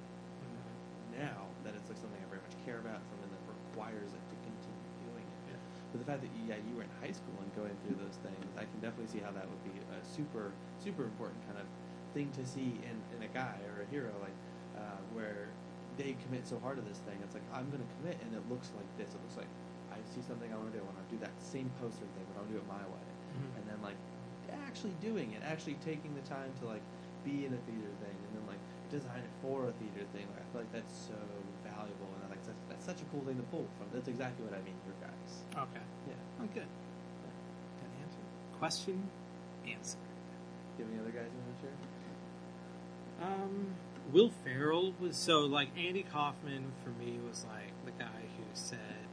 Now 1.20 1.44
that 1.68 1.76
it's 1.76 1.92
like 1.92 2.00
something 2.00 2.18
I 2.18 2.28
very 2.32 2.42
much 2.42 2.56
care 2.64 2.80
about, 2.80 3.04
something 3.12 3.30
that 3.30 3.44
requires 3.46 4.10
it 4.10 4.24
to 4.32 4.36
continue 4.42 4.88
doing 5.12 5.26
it. 5.28 5.54
Yeah. 5.54 5.60
But 5.92 6.00
the 6.00 6.08
fact 6.08 6.24
that 6.24 6.32
yeah, 6.48 6.58
you 6.64 6.80
were 6.80 6.88
in 6.88 6.94
high 7.04 7.12
school 7.12 7.36
and 7.44 7.52
going 7.54 7.76
through 7.84 8.00
those 8.00 8.16
things, 8.24 8.48
I 8.56 8.64
can 8.64 8.80
definitely 8.80 9.12
see 9.12 9.20
how 9.20 9.36
that 9.36 9.44
would 9.44 9.64
be 9.68 9.76
a 9.92 10.00
super, 10.08 10.56
super 10.80 11.04
important 11.04 11.44
kind 11.46 11.60
of 11.60 11.68
thing 12.14 12.30
to 12.38 12.44
see 12.46 12.76
in, 12.84 12.96
in 13.16 13.24
a 13.24 13.32
guy 13.34 13.56
or 13.76 13.84
a 13.84 13.88
hero, 13.92 14.12
like 14.22 14.36
uh, 14.78 15.00
where 15.14 15.50
they 15.98 16.16
commit 16.28 16.48
so 16.48 16.60
hard 16.60 16.78
to 16.78 16.84
this 16.88 17.00
thing. 17.08 17.18
It's 17.24 17.34
like 17.36 17.46
I'm 17.54 17.68
going 17.72 17.84
to 17.84 17.92
commit, 18.00 18.18
and 18.26 18.36
it 18.36 18.44
looks 18.52 18.72
like 18.76 18.88
this. 18.98 19.12
It 19.16 19.20
looks 19.24 19.38
like 19.38 19.50
I 19.92 20.00
see 20.16 20.24
something 20.24 20.48
I 20.52 20.58
want 20.58 20.72
to 20.72 20.76
do. 20.78 20.84
I 20.84 20.88
want 20.88 21.00
to 21.04 21.10
do 21.12 21.20
that 21.24 21.34
same 21.44 21.68
poster 21.84 22.08
thing, 22.16 22.26
but 22.32 22.40
I'll 22.44 22.50
do 22.52 22.58
it 22.60 22.68
my 22.68 22.80
way. 22.88 23.08
Mhm. 23.36 23.50
And 23.60 23.64
then 23.70 23.80
like 23.84 24.00
actually 24.68 24.96
doing 25.04 25.32
it, 25.36 25.42
actually 25.44 25.76
taking 25.84 26.12
the 26.16 26.26
time 26.28 26.52
to 26.64 26.68
like 26.68 26.84
be 27.24 27.46
in 27.46 27.52
a 27.54 27.62
theater 27.70 27.92
thing, 28.04 28.16
and 28.16 28.32
then 28.40 28.46
like 28.48 28.62
design 28.92 29.24
it 29.24 29.32
for 29.44 29.68
a 29.72 29.74
theater 29.80 30.04
thing. 30.12 30.28
Like, 30.36 30.44
I 30.44 30.46
feel 30.52 30.62
like 30.68 30.74
that's 30.76 30.96
so 31.12 31.20
valuable, 31.64 32.08
and 32.20 32.28
I 32.28 32.36
like 32.36 32.44
that's, 32.44 32.64
that's 32.72 32.86
such 32.88 33.00
a 33.04 33.08
cool 33.12 33.24
thing 33.28 33.40
to 33.40 33.48
pull 33.54 33.64
from. 33.80 33.88
That's 33.96 34.08
exactly 34.12 34.44
what 34.48 34.56
I 34.56 34.62
mean. 34.68 34.76
Your 34.88 34.96
guys. 35.00 35.32
okay, 35.70 35.84
Yeah. 36.12 36.20
oh 36.44 36.48
good. 36.56 36.68
Good 36.68 37.94
answer. 38.04 38.24
Question 38.60 38.98
answered. 39.68 40.02
Do 40.76 40.84
you 40.84 40.88
have 40.88 40.92
any 40.92 41.00
other 41.04 41.14
guys 41.16 41.30
you 41.32 41.40
want 41.40 41.56
to 41.56 41.68
share? 41.68 41.78
Um, 43.22 43.76
Will 44.12 44.32
Ferrell 44.44 44.94
was 45.00 45.16
so 45.16 45.42
like 45.42 45.70
Andy 45.78 46.04
Kaufman 46.04 46.72
for 46.84 46.90
me 47.02 47.20
was 47.28 47.46
like 47.50 47.72
the 47.86 47.92
guy 48.04 48.28
who 48.38 48.44
said 48.54 49.08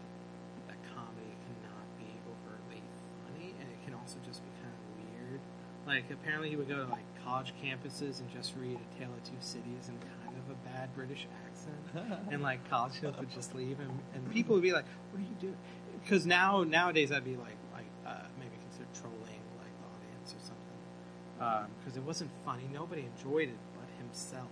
that 0.67 0.77
comedy 0.95 1.37
cannot 1.47 1.87
be 1.99 2.11
overtly 2.27 2.83
funny 3.23 3.55
and 3.61 3.69
it 3.69 3.85
can 3.85 3.95
also 3.95 4.17
just 4.27 4.43
be 4.43 4.51
kind 4.63 4.73
of 4.73 4.81
weird 4.97 5.41
Like 5.87 6.11
apparently 6.11 6.51
he 6.51 6.57
would 6.57 6.69
go 6.69 6.77
to 6.77 6.91
like 6.91 7.05
college 7.25 7.53
campuses 7.63 8.21
and 8.21 8.31
just 8.33 8.55
read 8.59 8.79
A 8.81 8.99
Tale 8.99 9.11
of 9.13 9.23
Two 9.25 9.37
Cities 9.41 9.89
in 9.89 9.95
kind 10.01 10.37
of 10.37 10.51
a 10.51 10.59
bad 10.69 10.95
British 10.95 11.27
accent, 11.47 12.21
and 12.33 12.43
like 12.43 12.69
college 12.71 13.01
kids 13.01 13.17
would 13.19 13.31
just 13.31 13.55
leave, 13.55 13.79
and, 13.81 13.91
and 14.15 14.31
people 14.33 14.55
would 14.55 14.63
be 14.63 14.73
like, 14.73 14.87
"What 15.13 15.21
are 15.21 15.23
you 15.23 15.37
doing?" 15.41 15.57
Because 16.03 16.27
now 16.27 16.65
nowadays 16.65 17.13
I'd 17.13 17.25
be 17.25 17.37
like 17.37 17.57
like 17.73 17.87
uh, 18.07 18.25
maybe 18.39 18.57
considered 18.69 18.95
trolling 18.95 19.43
like 19.61 19.75
the 19.81 19.87
audience 19.93 20.35
or 20.35 20.41
something, 20.41 21.71
because 21.79 21.97
it 21.97 22.03
wasn't 22.03 22.31
funny. 22.45 22.69
Nobody 22.73 23.05
enjoyed 23.17 23.49
it 23.49 23.59
himself, 23.99 24.49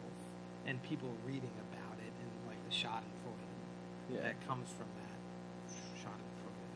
and 0.66 0.82
people 0.82 1.08
reading 1.26 1.54
about 1.72 1.98
it 1.98 2.12
and 2.20 2.30
like 2.48 2.58
the 2.68 2.74
shot 2.74 3.02
Schadenfreude 3.02 4.14
Yeah. 4.16 4.22
that 4.22 4.46
comes 4.46 4.68
from 4.70 4.86
that 4.98 5.18
Schadenfreude. 6.02 6.74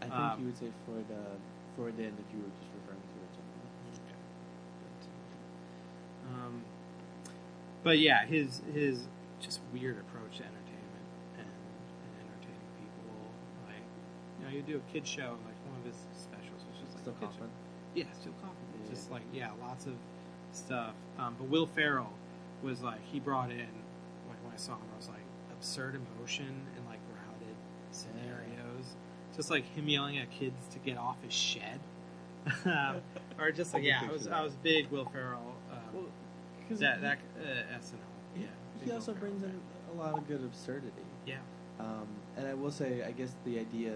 I 0.00 0.04
think 0.04 0.14
Um, 0.14 0.40
you 0.40 0.46
would 0.46 0.56
say 0.58 0.70
Freud, 0.84 1.06
uh, 1.10 1.36
Freudian 1.76 2.14
if 2.18 2.26
you 2.34 2.42
were 2.42 2.50
just 2.60 2.70
referring 2.74 3.00
to 3.00 3.16
it. 3.22 3.30
something. 3.34 3.62
Um, 6.34 6.62
but 7.82 7.98
yeah, 7.98 8.24
his 8.26 8.62
his 8.72 9.06
just 9.40 9.60
weird 9.72 9.98
approach 9.98 10.38
to 10.38 10.44
entertainment 10.44 11.06
and, 11.38 11.46
and 11.46 12.12
entertaining 12.22 12.70
people. 12.78 13.10
Like, 13.66 13.82
you 14.38 14.44
know, 14.46 14.50
you 14.54 14.62
do 14.62 14.76
a 14.78 14.92
kid 14.92 15.06
show, 15.06 15.36
like 15.46 15.58
one 15.66 15.78
of 15.80 15.84
his 15.86 15.98
specials 16.14 16.62
was 16.70 16.78
just 16.78 16.94
like 16.94 17.02
Still 17.02 17.14
Kaufman. 17.20 17.50
Yeah, 17.94 18.04
still 18.14 18.32
Kaufman. 18.40 18.66
Yeah. 18.84 18.90
Just 18.90 19.10
like 19.10 19.22
yeah, 19.32 19.50
lots 19.60 19.86
of 19.86 19.94
stuff. 20.52 20.94
Um, 21.18 21.36
but 21.38 21.48
Will 21.48 21.66
Ferrell 21.66 22.12
was 22.62 22.80
like 22.82 23.00
he 23.10 23.20
brought 23.20 23.50
in 23.50 23.58
like 24.28 24.42
when 24.44 24.52
I 24.52 24.56
saw 24.56 24.72
him, 24.74 24.82
I 24.94 24.96
was 24.96 25.08
like 25.08 25.24
absurd 25.52 25.94
emotion 25.96 26.46
and 26.76 26.86
like 26.86 27.00
grounded 27.12 27.56
scenarios. 27.90 28.96
Just 29.36 29.50
like 29.50 29.64
him 29.74 29.88
yelling 29.88 30.18
at 30.18 30.30
kids 30.30 30.68
to 30.72 30.78
get 30.78 30.98
off 30.98 31.16
his 31.22 31.32
shed. 31.32 31.80
um, 32.64 32.96
or 33.38 33.50
just 33.52 33.72
like 33.72 33.82
yeah, 33.82 34.02
I 34.08 34.12
was. 34.12 34.26
I 34.28 34.42
was 34.42 34.54
big 34.62 34.90
Will 34.90 35.06
Ferrell. 35.06 35.54
Um, 35.70 35.78
Well, 35.92 36.04
because 36.60 36.80
that 36.80 37.00
that 37.02 37.18
uh, 37.40 37.78
SNL. 37.78 37.94
Yeah. 38.36 38.46
he 38.84 38.90
also 38.92 39.12
Will 39.12 39.18
Ferrell 39.20 39.32
brings 39.34 39.42
in 39.44 39.60
a 39.94 40.02
lot 40.02 40.18
of 40.18 40.26
good 40.26 40.42
absurdity. 40.42 40.92
Yeah. 41.26 41.36
Um, 41.78 42.06
and 42.36 42.46
I 42.46 42.54
will 42.54 42.70
say, 42.70 43.02
I 43.02 43.12
guess 43.12 43.34
the 43.44 43.58
idea 43.58 43.94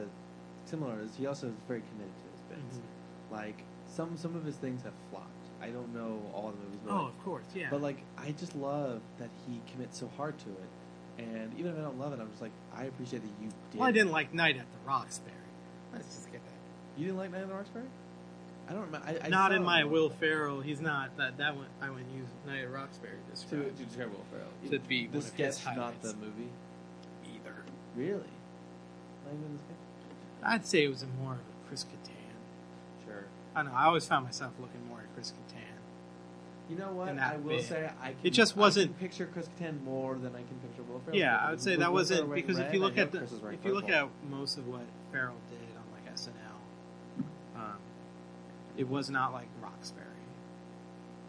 similar 0.64 1.00
is 1.00 1.14
he 1.16 1.26
also 1.26 1.48
is 1.48 1.54
very 1.68 1.82
committed 1.90 2.12
to 2.16 2.54
his 2.54 2.61
bits. 2.62 2.78
Mhm. 2.78 3.32
Like 3.32 3.62
some 3.88 4.16
some 4.16 4.34
of 4.36 4.44
his 4.44 4.57
things 4.57 4.82
have 4.82 4.94
flopped. 5.11 5.30
I 5.62 5.68
don't 5.68 5.94
know 5.94 6.20
all 6.34 6.50
the 6.52 6.64
movies, 6.64 6.80
but 6.84 6.92
Oh, 6.92 6.96
like, 7.04 7.09
of 7.09 7.24
course, 7.24 7.44
yeah. 7.54 7.68
but 7.70 7.80
like 7.80 7.98
I 8.18 8.32
just 8.32 8.54
love 8.54 9.00
that 9.18 9.30
he 9.48 9.61
commits 9.72 9.98
so 9.98 10.11
hard 10.16 10.38
to 10.40 10.48
it. 10.50 11.22
And 11.22 11.52
even 11.59 11.72
if 11.72 11.78
I 11.78 11.80
don't 11.82 11.98
love 11.98 12.12
it, 12.12 12.20
I'm 12.20 12.28
just 12.30 12.42
like 12.42 12.52
I 12.74 12.84
appreciate 12.84 13.22
that 13.22 13.30
you 13.42 13.48
did. 13.70 13.78
well, 13.80 13.88
I 13.88 13.92
didn't 13.92 14.12
like 14.12 14.34
Night 14.34 14.57
at 14.57 14.66
the 14.70 14.78
Roxbury. 14.88 15.32
Let's 15.92 16.07
just 16.14 16.30
get 16.30 16.44
that. 16.44 16.52
You 17.00 17.07
didn't 17.07 17.18
like 17.18 17.30
Night 17.32 17.40
at 17.42 17.48
the 17.48 17.54
Roxbury? 17.54 17.84
I 18.68 18.72
don't 18.72 18.82
remember. 18.82 19.07
I, 19.07 19.26
I 19.26 19.28
not 19.28 19.52
in 19.52 19.62
my. 19.62 19.84
Will 19.84 20.11
Ferrell. 20.11 20.61
He's 20.61 20.80
not 20.80 21.16
that. 21.18 21.38
That 21.38 21.57
one 21.57 21.66
I 21.80 21.88
wouldn't 21.88 22.11
use 22.14 22.26
Night 22.46 22.62
at 22.62 22.70
Roxbury 22.70 23.12
to 23.12 23.30
To, 23.30 23.57
describe 23.57 23.76
to 23.78 23.84
describe 23.84 24.11
Will 24.11 24.24
Ferrell. 24.30 24.48
To 24.70 24.78
be 24.88 25.07
the 25.07 25.18
one 25.18 25.18
of 25.18 25.34
his 25.34 25.57
sketch, 25.57 25.76
not 25.76 26.02
the 26.02 26.14
movie. 26.14 26.50
either. 27.24 27.54
Really? 27.94 28.12
Not 29.24 29.32
even 29.34 29.57
the 29.57 29.62
sketch. 29.64 29.76
I'd 30.42 30.66
say 30.66 30.84
it 30.84 30.88
was 30.88 31.02
a 31.02 31.07
more 31.22 31.32
of 31.34 31.38
a 31.38 31.68
Chris 31.68 31.84
Kattan. 31.84 32.11
Sure. 33.57 33.62
I 33.64 33.66
know. 33.70 33.72
I 33.74 33.84
always 33.86 34.07
found 34.07 34.24
myself 34.24 34.52
looking 34.61 34.86
more 34.88 34.98
at 34.98 35.14
Chris 35.14 35.32
Kattan. 35.32 35.62
You 36.70 36.76
know 36.76 36.92
what? 36.92 37.09
And 37.09 37.20
I 37.20 37.36
will 37.36 37.57
bit. 37.57 37.64
say 37.64 37.90
I 38.02 38.09
can. 38.09 38.16
It 38.24 38.30
just 38.30 38.57
wasn't- 38.57 38.86
can 38.98 39.09
picture 39.09 39.26
Chris 39.32 39.48
Kattan 39.59 39.82
more 39.84 40.14
than 40.16 40.34
I 40.34 40.38
can 40.38 40.59
picture 40.66 40.82
Will 40.82 41.00
Ferrell. 41.00 41.16
Yeah, 41.16 41.36
I 41.38 41.50
would 41.50 41.61
say 41.61 41.72
with 41.72 41.80
that 41.80 41.88
Will 41.88 41.94
wasn't 41.94 42.18
Ferrell 42.18 42.28
wearing 42.30 42.42
because 42.46 42.59
if 42.59 42.72
you 42.74 42.80
look 42.80 42.98
at 42.98 43.12
the 43.12 43.18
Chris 43.18 43.30
was 43.32 43.54
if 43.54 43.64
you 43.64 43.72
look 43.74 43.88
at 43.88 44.09
most 44.30 44.59
of 44.59 44.66
what 44.66 44.82
Ferrell 45.12 45.36
did 45.50 45.61
on 45.76 45.84
like 45.94 46.12
SNL, 46.14 47.57
um, 47.57 47.78
it 48.76 48.88
was 48.88 49.09
not 49.11 49.32
like 49.32 49.48
Roxbury. 49.62 50.02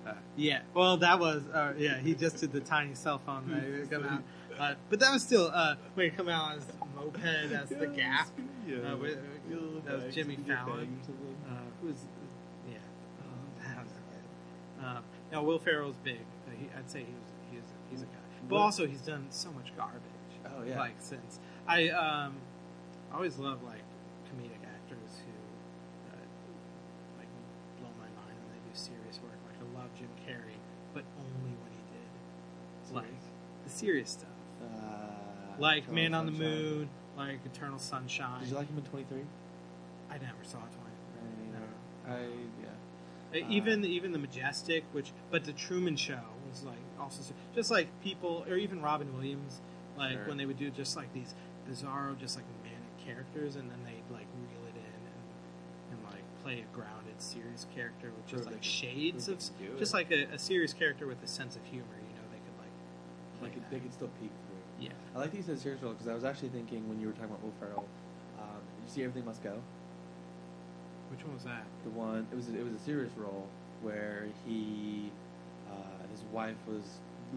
Uh, 0.08 0.14
yeah, 0.38 0.62
well, 0.74 0.98
that 0.98 1.20
was 1.20 1.44
uh, 1.54 1.74
yeah. 1.78 1.98
He 2.00 2.16
just 2.16 2.38
did 2.38 2.52
the 2.54 2.62
tiny 2.62 2.96
cell 2.96 3.20
phone 3.20 3.48
that 3.50 3.64
he 3.64 3.88
come 3.88 4.06
out, 4.06 4.24
uh, 4.58 4.74
but 4.90 5.00
that 5.02 5.12
was 5.12 5.22
still 5.22 5.52
uh, 5.54 5.76
when 5.96 6.10
he 6.10 6.16
come 6.16 6.30
out 6.30 6.58
as 6.58 6.66
moped 6.96 7.20
as 7.24 7.70
the 7.70 7.88
Gap. 7.88 8.30
Yeah. 8.66 8.78
Uh, 8.94 8.98
with, 8.98 9.18
You'll 9.50 9.82
that 9.86 10.06
was 10.06 10.16
Jimmy 10.16 10.36
Fallon. 10.48 10.78
banged 10.78 11.04
to 11.04 11.12
the- 11.12 11.52
Uh, 11.54 11.58
who's 11.82 11.96
yeah? 11.96 12.17
Good. 14.80 15.38
Um, 15.38 15.46
Will 15.46 15.60
Ferrell's 15.60 15.98
big. 16.04 16.20
Uh, 16.48 16.52
he, 16.60 16.68
I'd 16.78 16.90
say 16.90 17.00
he 17.00 17.14
was 17.14 17.30
he's 17.52 17.64
he's 17.92 18.02
a 18.02 18.06
guy, 18.06 18.20
but 18.50 18.56
also 18.58 18.88
he's 18.88 19.02
done 19.02 19.26
so 19.30 19.52
much 19.52 19.76
garbage. 19.76 20.02
Oh, 20.46 20.64
yeah. 20.66 20.80
Like 20.80 20.96
since 21.00 21.40
I 21.68 21.90
um 21.90 22.36
I 23.12 23.16
always 23.16 23.38
love 23.38 23.64
like 23.64 23.84
comedic 24.30 24.64
actors 24.64 25.20
who 25.26 25.34
uh, 26.12 26.18
like 27.20 27.28
blow 27.80 27.90
my 28.00 28.06
mind 28.22 28.36
when 28.44 28.52
they 28.54 28.62
do 28.70 28.74
serious 28.74 29.20
work. 29.22 29.38
Like 29.46 29.58
I 29.60 29.82
love 29.82 29.90
Jim 29.98 30.10
Carrey, 30.26 30.58
but 30.94 31.04
only 31.20 31.56
when 31.62 31.72
he 31.72 31.84
did 31.92 32.96
like 32.96 33.06
the 33.66 33.70
serious 33.70 34.10
stuff, 34.12 34.30
Uh, 34.64 35.60
like 35.60 35.84
Eternal 35.84 35.96
Man 35.96 36.14
on 36.14 36.26
the 36.28 36.32
Sunshine. 36.32 36.62
Moon, 36.64 36.90
like 37.18 37.46
Eternal 37.46 37.80
Sunshine. 37.80 38.40
Did 38.42 38.50
you 38.50 38.56
like 38.56 38.70
him 38.70 38.78
in 38.78 38.84
Twenty 38.86 39.06
Three? 39.10 39.26
I 40.10 40.14
never 40.18 40.44
saw 40.44 40.58
it. 40.60 40.64
I 42.08 42.12
I. 42.12 42.16
Uh, 42.24 42.67
even 43.34 43.84
even 43.86 44.12
the 44.12 44.20
majestic 44.20 44.84
which 44.94 45.12
but 45.32 45.44
the 45.44 45.54
truman 45.54 45.96
show 45.96 46.20
was 46.50 46.64
like 46.64 46.78
also 47.00 47.22
just 47.54 47.70
like 47.72 47.88
people 48.02 48.46
or 48.50 48.56
even 48.58 48.82
robin 48.82 49.14
williams 49.14 49.62
like 49.98 50.14
Sure. 50.14 50.28
when 50.28 50.38
they 50.38 50.46
would 50.46 50.58
do 50.60 50.70
just 50.70 50.96
like 50.96 51.12
these 51.14 51.34
bizarro 51.70 52.18
just 52.18 52.36
like 52.36 52.46
manic 52.64 53.06
characters 53.06 53.56
and 53.56 53.70
then 53.70 53.78
they'd 53.86 54.14
like 54.14 54.28
reel 54.40 54.64
it 54.68 54.76
in 54.78 55.02
and, 55.10 55.20
and 55.92 56.00
like 56.12 56.24
play 56.44 56.64
a 56.64 56.76
grounded 56.76 57.20
serious 57.22 57.66
character 57.76 58.12
with 58.16 58.28
just 58.28 58.46
like 58.46 58.64
shades 58.64 59.28
of 59.28 59.40
they 59.40 59.66
can 59.66 59.74
do 59.74 59.80
just 59.80 59.94
like 59.94 60.12
a, 60.12 60.24
a 60.34 60.40
serious 60.40 60.74
character 60.74 61.06
with 61.08 61.22
a 61.24 61.28
sense 61.28 61.56
of 61.56 61.64
humor 61.66 61.98
you 62.10 62.16
know 62.16 62.24
they 62.32 62.38
could 62.40 63.44
like 63.44 63.54
could, 63.54 63.64
they 63.72 63.80
could 63.80 63.94
still 63.94 64.10
peek 64.22 64.32
through. 64.48 64.86
yeah 64.86 64.92
I 65.16 65.20
like 65.20 65.32
these 65.32 65.50
as 65.50 65.62
serious 65.62 65.82
role 65.82 65.94
because 65.94 66.08
I 66.08 66.14
was 66.14 66.24
actually 66.24 66.50
thinking 66.50 66.88
when 66.88 67.00
you 67.02 67.08
were 67.08 67.14
talking 67.14 67.30
about 67.32 67.44
Will 67.44 67.54
Ferrell. 67.60 67.86
Um, 68.40 68.62
you 68.86 68.90
see 68.94 69.04
Everything 69.04 69.26
Must 69.26 69.42
Go? 69.44 69.62
Which 71.10 71.24
one 71.24 71.34
was 71.34 71.44
that 71.44 71.64
The 71.84 71.90
one 71.92 72.28
it 72.32 72.36
was 72.36 72.48
it 72.50 72.64
was 72.64 72.74
a 72.74 72.84
serious 72.84 73.12
role 73.18 73.48
where 73.82 74.26
he 74.46 75.12
uh, 75.70 75.72
his 76.12 76.22
wife 76.34 76.58
was 76.68 76.84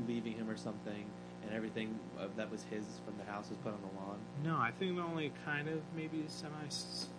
leaving 0.06 0.32
him 0.32 0.48
or 0.48 0.56
something, 0.56 1.04
and 1.44 1.54
everything 1.54 1.98
that 2.36 2.50
was 2.50 2.62
his 2.70 2.84
from 3.04 3.14
the 3.18 3.30
house 3.30 3.48
was 3.50 3.58
put 3.58 3.72
on 3.72 3.80
the 3.82 3.92
lawn. 4.00 4.18
no 4.44 4.56
i 4.56 4.70
think 4.78 4.96
the 4.96 5.02
only 5.02 5.32
kind 5.44 5.68
of 5.68 5.80
maybe 5.96 6.24
semi 6.28 6.54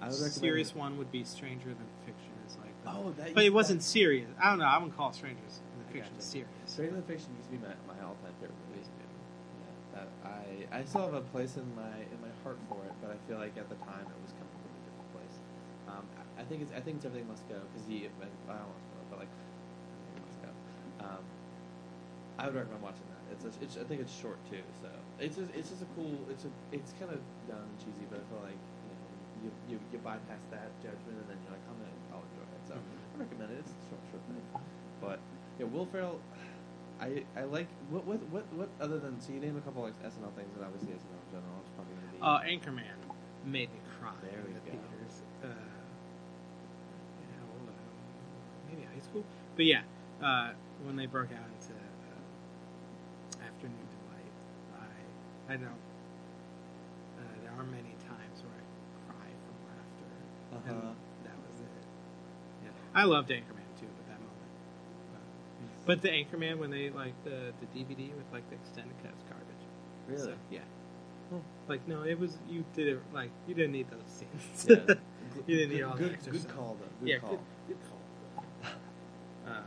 I 0.01 0.05
would 0.07 0.13
recommend 0.13 0.33
serious 0.33 0.75
one 0.75 0.97
would 0.97 1.11
be 1.11 1.23
stranger 1.23 1.69
than 1.69 1.87
fiction 2.05 2.31
is 2.47 2.57
like 2.57 2.73
the- 2.83 2.89
Oh, 2.91 3.13
that 3.17 3.33
But 3.35 3.43
it 3.45 3.53
wasn't 3.53 3.83
serious. 3.83 4.27
I 4.41 4.49
don't 4.49 4.59
know. 4.59 4.65
I 4.65 4.77
wouldn't 4.77 4.97
call 4.97 5.13
Strangers 5.13 5.59
in 5.73 5.77
the 5.85 5.87
Fiction 5.93 6.19
serious. 6.19 6.49
Stranger 6.65 6.95
Than 6.95 7.03
Fiction 7.03 7.29
used 7.37 7.47
to 7.51 7.55
be 7.55 7.61
my, 7.61 7.73
my 7.87 7.97
all 8.03 8.15
time 8.25 8.33
favorite 8.41 8.57
movie. 8.67 8.81
Yeah, 8.81 9.73
that 9.93 10.07
I 10.25 10.79
I 10.79 10.83
still 10.85 11.05
have 11.05 11.13
a 11.13 11.21
place 11.29 11.55
in 11.61 11.67
my 11.75 11.93
in 12.09 12.17
my 12.25 12.33
heart 12.43 12.57
for 12.67 12.81
it, 12.89 12.93
but 13.01 13.11
I 13.13 13.17
feel 13.29 13.37
like 13.37 13.53
at 13.57 13.69
the 13.69 13.79
time 13.85 14.05
it 14.09 14.19
was 14.25 14.33
coming 14.39 14.55
from 14.59 14.71
a 14.73 14.81
different 14.81 15.09
place. 15.13 15.35
Um, 15.91 16.05
I, 16.15 16.41
I 16.41 16.43
think 16.45 16.61
it's 16.63 16.71
I 16.71 16.79
think 16.79 16.97
it's 16.97 17.05
everything 17.05 17.27
must 17.27 17.43
go 17.51 17.59
because 17.71 17.83
he 17.87 18.07
I 18.07 18.23
don't 18.55 18.71
want 18.71 18.79
to 18.79 18.85
spoil 18.87 19.03
it, 19.03 19.09
but 19.11 19.19
like 19.19 19.31
everything 19.31 20.23
must 20.23 20.39
go. 20.41 20.51
Um, 21.03 21.23
I 22.39 22.47
would 22.47 22.55
recommend 22.55 22.81
watching 22.81 23.05
that. 23.11 23.21
It's, 23.35 23.43
a, 23.45 23.51
it's 23.63 23.75
I 23.77 23.83
think 23.87 23.99
it's 24.01 24.11
short 24.15 24.39
too, 24.49 24.63
so 24.81 24.87
it's 25.19 25.35
just, 25.35 25.51
it's 25.53 25.69
just 25.69 25.83
a 25.83 25.89
cool. 25.95 26.15
It's 26.31 26.47
a 26.47 26.51
it's 26.71 26.91
kind 26.95 27.11
of 27.11 27.19
dumb 27.51 27.59
and 27.63 27.77
cheesy, 27.83 28.07
but 28.07 28.23
I 28.23 28.25
feel 28.31 28.41
like 28.47 28.59
you 28.59 28.89
know 28.95 29.11
you 29.43 29.49
you, 29.67 29.75
you 29.91 29.97
bypass 29.99 30.41
that 30.55 30.71
judgment 30.79 31.19
and 31.19 31.27
then 31.27 31.37
you're 31.43 31.53
like 31.55 31.65
I'm 31.67 31.77
gonna 31.79 31.95
I'll 32.15 32.23
enjoy 32.23 32.47
it. 32.47 32.63
So 32.67 32.73
I 32.79 33.15
recommend 33.19 33.51
it. 33.51 33.59
It's 33.67 33.71
a 33.75 33.79
short 33.91 34.03
short 34.15 34.23
thing, 34.31 34.43
but 35.03 35.19
yeah, 35.59 35.67
Will 35.67 35.85
Ferrell. 35.91 36.19
I, 37.01 37.25
I 37.35 37.49
like 37.49 37.65
what 37.89 38.05
what 38.05 38.21
what 38.29 38.45
what 38.53 38.69
other 38.79 38.99
than 39.01 39.19
so 39.19 39.33
you 39.33 39.39
name 39.41 39.57
a 39.57 39.61
couple 39.65 39.81
like 39.81 39.97
SNL 40.05 40.29
things 40.37 40.53
and 40.53 40.61
obviously 40.61 40.93
SNL 40.93 41.17
in 41.17 41.29
general 41.33 41.57
it's 41.65 41.73
probably 41.73 41.97
gonna 41.97 42.13
be 42.13 42.21
Uh, 42.21 42.45
Anchorman 42.45 42.85
made 43.43 43.73
me 43.73 43.81
cry 43.97 44.13
There 44.21 44.37
we 44.45 44.53
the 44.53 44.59
go. 44.61 44.77
theaters. 44.77 44.90
But 49.55 49.65
yeah, 49.65 49.81
uh, 50.23 50.51
when 50.83 50.95
they 50.95 51.05
broke 51.05 51.29
out 51.31 51.45
into 51.59 51.73
uh, 51.75 53.45
Afternoon 53.45 53.85
Delight, 53.91 54.33
I 54.79 55.53
I 55.53 55.57
know 55.57 55.67
uh, 57.19 57.35
there 57.43 57.51
are 57.59 57.63
many 57.65 57.93
times 58.07 58.41
where 58.43 58.55
I 58.55 58.63
cry 59.11 59.27
from 59.45 59.57
laughter, 59.69 60.11
Uh-huh. 60.55 60.71
and 60.71 60.95
that 61.25 61.37
was 61.47 61.59
it. 61.59 61.83
Yeah, 62.65 62.71
I 62.95 63.03
loved 63.03 63.29
Anchorman 63.29 63.67
too 63.79 63.85
at 63.87 64.07
that 64.07 64.19
moment. 64.19 64.51
But 65.85 66.01
the 66.01 66.09
Anchorman 66.09 66.57
when 66.59 66.71
they 66.71 66.89
like 66.89 67.13
the 67.23 67.53
the 67.59 67.67
DVD 67.77 68.09
with 68.15 68.25
like 68.31 68.47
the 68.49 68.55
extended 68.55 68.95
cut 69.03 69.11
was 69.13 69.23
garbage. 69.29 69.63
really 70.07 70.21
So, 70.31 70.33
yeah. 70.49 70.59
Hmm. 71.29 71.39
Like 71.67 71.87
no, 71.87 72.03
it 72.03 72.19
was 72.19 72.37
you 72.49 72.63
did 72.73 72.87
it 72.87 72.99
like 73.13 73.29
you 73.47 73.53
didn't 73.55 73.73
need 73.73 73.87
those 73.91 74.07
scenes. 74.07 74.65
yeah. 74.69 74.95
you 75.47 75.55
didn't 75.57 75.69
need 75.71 75.77
good, 75.79 75.83
all 75.83 75.97
good, 75.97 76.09
that 76.09 76.13
extra 76.15 76.31
good 76.33 76.41
stuff. 76.41 76.55
call 76.55 76.77
though 76.79 76.87
good 76.99 77.09
yeah, 77.09 77.19
call 77.19 77.29
good, 77.29 77.39
good 77.67 77.77
call. 77.89 77.97
um, 79.47 79.63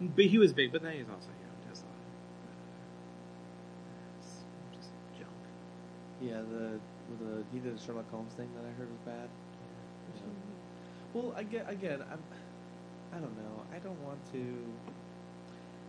but 0.00 0.24
he 0.26 0.38
was 0.38 0.52
big, 0.52 0.72
but 0.72 0.82
then 0.82 0.92
he's 0.92 1.08
also 1.08 1.28
you 1.28 1.46
know 1.46 1.70
just 1.70 1.82
a 1.82 1.86
lot 1.86 1.94
of, 1.94 2.04
uh, 4.72 4.76
just 4.76 4.90
junk. 5.18 5.30
yeah 6.20 6.40
the 6.42 6.78
the 7.24 7.42
he 7.52 7.58
did 7.60 7.74
a 7.74 7.78
Sherlock 7.80 8.10
Holmes 8.10 8.32
thing 8.34 8.48
that 8.56 8.64
I 8.64 8.72
heard 8.78 8.88
was 8.90 9.00
bad 9.06 9.28
Yeah. 10.14 10.22
Well, 11.14 11.34
I 11.36 11.42
get 11.44 11.70
again. 11.70 12.02
I'm. 12.12 12.20
I 13.14 13.18
don't 13.18 13.36
know. 13.38 13.62
I 13.74 13.78
don't 13.78 13.98
want 14.02 14.18
to. 14.32 14.42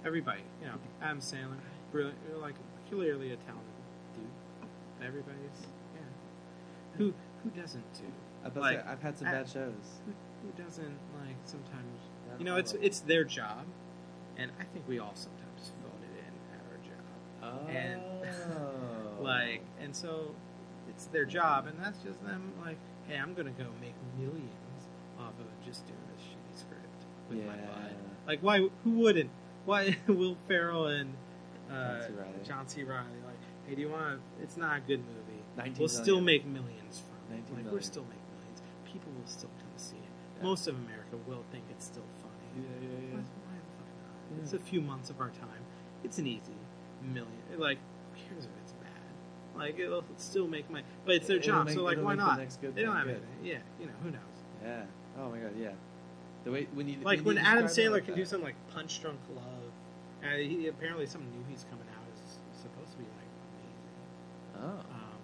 Everybody, 0.05 0.41
you 0.61 0.67
know, 0.67 0.75
Adam 1.01 1.19
Sandler, 1.19 1.57
brilliant, 1.91 2.17
like 2.39 2.55
clearly 2.89 3.33
a 3.33 3.35
talented 3.37 3.73
dude. 4.15 5.05
Everybody's, 5.05 5.67
yeah. 5.95 6.01
Who 6.97 7.13
who 7.43 7.49
doesn't 7.49 7.83
do? 7.95 8.05
I've, 8.45 8.55
Like, 8.55 8.79
say, 8.79 8.85
I've 8.87 9.01
had 9.01 9.17
some 9.17 9.27
I- 9.27 9.31
bad 9.31 9.49
shows. 9.49 9.99
Who, 10.05 10.13
who 10.47 10.63
doesn't 10.63 10.97
like 11.19 11.35
sometimes? 11.43 11.99
You 12.39 12.45
know, 12.45 12.53
all 12.53 12.59
it's 12.59 12.73
it's 12.79 12.99
their 13.01 13.23
job, 13.25 13.65
and 14.37 14.51
I 14.59 14.63
think 14.65 14.87
we 14.87 14.99
all 14.99 15.13
sometimes 15.15 15.71
phone 15.81 15.99
it 16.03 16.13
in 16.23 16.33
at 16.53 16.61
our 16.71 16.79
job. 16.85 17.65
Oh. 17.67 17.67
and- 17.71 18.01
Like, 19.23 19.61
and 19.81 19.95
so 19.95 20.33
it's 20.89 21.05
their 21.07 21.25
job, 21.25 21.65
and 21.67 21.75
that's 21.83 21.97
just 22.03 22.23
them. 22.23 22.53
Like, 22.63 22.77
hey, 23.07 23.17
I'm 23.17 23.33
gonna 23.33 23.49
go 23.51 23.65
make 23.81 23.95
millions 24.17 24.81
off 25.19 25.33
of 25.39 25.65
just 25.65 25.85
doing 25.87 25.99
this 26.15 26.23
shitty 26.23 26.59
script 26.59 27.01
with 27.29 27.39
my 27.45 27.55
Yeah. 27.55 27.65
butt. 27.65 27.91
Like, 28.27 28.39
why? 28.43 28.59
Who 28.83 28.91
wouldn't? 28.91 29.31
Why 29.65 29.97
Will 30.07 30.37
Ferrell 30.47 30.85
and 30.87 31.13
uh, 31.69 32.01
John 32.07 32.07
C. 32.07 32.47
John 32.47 32.67
C. 32.67 32.83
Reilly? 32.83 33.05
Like, 33.25 33.41
hey, 33.67 33.75
do 33.75 33.81
you 33.81 33.89
want? 33.89 34.21
to... 34.37 34.43
It's 34.43 34.55
not 34.55 34.77
a 34.77 34.81
good 34.81 34.99
movie. 35.01 35.73
We'll 35.79 35.89
still 35.89 36.21
make 36.21 36.45
millions 36.45 37.01
from 37.01 37.35
it. 37.35 37.41
Like, 37.41 37.49
million. 37.57 37.71
we're 37.73 37.81
still 37.81 38.03
making 38.03 38.21
millions. 38.37 38.61
People 38.85 39.11
will 39.17 39.27
still 39.27 39.49
come 39.57 39.73
see 39.77 39.95
it. 39.97 40.03
Yeah. 40.37 40.43
Most 40.43 40.67
of 40.67 40.75
America 40.75 41.17
will 41.25 41.43
think 41.51 41.63
it's 41.71 41.85
still 41.85 42.05
funny. 42.21 42.63
Yeah, 42.63 42.87
yeah, 42.87 42.87
yeah. 43.09 43.15
Why, 43.17 43.23
Yeah. 44.35 44.43
It's 44.43 44.53
a 44.53 44.59
few 44.59 44.81
months 44.81 45.09
of 45.09 45.19
our 45.19 45.29
time. 45.29 45.63
It's 46.03 46.17
an 46.17 46.27
easy 46.27 46.53
million. 47.03 47.27
Like, 47.57 47.77
who 48.13 48.19
cares 48.29 48.45
if 48.45 48.51
it's 48.63 48.73
bad? 48.73 49.57
Like, 49.59 49.79
it'll 49.79 50.03
still 50.17 50.47
make 50.47 50.69
my. 50.69 50.83
But 51.05 51.15
it's 51.15 51.27
their 51.27 51.37
It'll 51.37 51.47
job, 51.47 51.65
make- 51.67 51.75
so 51.75 51.83
like, 51.83 51.97
why 51.97 52.15
the 52.15 52.21
not? 52.23 52.39
good 52.61 52.75
they 52.75 52.83
don't 52.83 52.95
have 52.95 53.05
good. 53.05 53.15
anything. 53.15 53.45
Yeah, 53.45 53.57
you 53.79 53.85
know, 53.87 53.93
who 54.03 54.11
knows? 54.11 54.37
Yeah. 54.63 54.83
Oh 55.19 55.29
my 55.29 55.37
god. 55.39 55.51
Yeah. 55.57 55.71
The 56.43 56.51
way 56.51 56.67
when 56.73 56.87
you 56.87 56.97
Like 57.03 57.19
you 57.19 57.25
when 57.25 57.37
Adam 57.37 57.65
Sandler 57.65 57.91
like 57.91 58.05
can 58.05 58.13
that. 58.13 58.19
do 58.19 58.25
something 58.25 58.45
like 58.45 58.55
Punch 58.73 59.01
Drunk 59.01 59.19
Love. 59.35 59.43
Uh, 60.23 60.37
he 60.37 60.67
apparently 60.67 61.05
something 61.05 61.29
new 61.31 61.45
he's 61.49 61.65
coming 61.69 61.85
out 61.93 62.05
is 62.13 62.37
supposed 62.61 62.91
to 62.91 62.97
be 62.97 63.05
like 63.05 63.31
amazing. 63.51 63.97
Oh. 64.63 64.81
Um, 64.93 65.19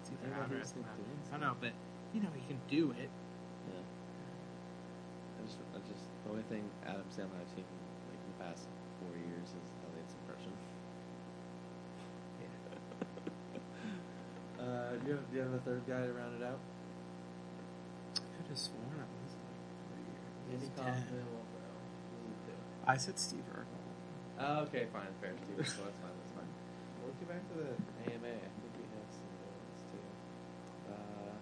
it's 0.00 0.10
I 0.10 0.26
either 0.26 0.42
out 0.44 0.52
or 0.52 0.58
it's 0.58 0.74
not. 0.76 0.86
I 1.30 1.32
don't 1.32 1.40
know, 1.40 1.56
but 1.60 1.72
you 2.14 2.20
know 2.22 2.28
he 2.34 2.42
can 2.46 2.58
do 2.70 2.90
it. 2.98 3.10
Yeah. 3.70 3.82
I 5.38 5.46
just, 5.46 5.58
I 5.74 5.78
just 5.86 6.04
the 6.24 6.30
only 6.30 6.42
thing 6.50 6.64
Adam 6.86 7.04
Sandler 7.10 7.38
I've 7.38 7.50
seen 7.54 7.64
the 8.38 8.44
past 8.44 8.66
four 9.00 9.14
years 9.14 9.48
is 9.54 9.66
Elliot's 9.86 10.14
impression. 10.18 10.52
uh, 14.60 14.98
do 15.02 15.06
you 15.06 15.14
have, 15.16 15.30
do 15.30 15.36
you 15.36 15.42
have 15.42 15.54
a 15.54 15.62
third 15.62 15.82
guy 15.86 16.02
to 16.06 16.12
round 16.12 16.40
it 16.40 16.44
out? 16.44 16.58
I 18.18 18.20
could 18.42 18.48
have 18.48 18.58
sworn 18.58 18.90
I 18.98 19.06
was 19.06 19.34
like 19.38 19.62
three 19.90 20.06
years. 20.10 20.34
Andy 20.50 20.70
Kaufman, 20.74 21.24
Will 21.30 21.46
Ferrell. 21.54 21.82
Who 22.10 22.34
is 22.34 22.44
it? 22.50 22.58
I 22.86 22.96
said 22.96 23.18
Steve 23.18 23.46
Urkel. 23.54 23.80
Oh, 24.40 24.66
okay, 24.66 24.86
fine, 24.92 25.06
fair. 25.22 25.30
Steve, 25.38 25.62
so 25.62 25.86
that's 25.86 25.98
fine, 26.02 26.16
that's 26.18 26.34
fine. 26.34 26.50
Well, 27.02 27.14
get 27.22 27.28
back 27.30 27.44
to 27.54 27.54
the 27.54 27.70
AMA. 28.10 28.34
I 28.34 28.50
think 28.50 28.72
we 28.74 28.86
have 28.98 29.08
some 29.14 29.30
good 29.38 29.54
ones 29.54 29.80
too. 29.94 30.02
Uh, 30.90 31.38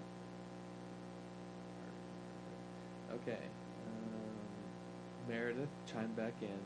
okay. 3.17 3.43
Um, 3.89 4.37
Meredith 5.29 5.73
chime 5.87 6.13
back 6.13 6.35
in. 6.43 6.61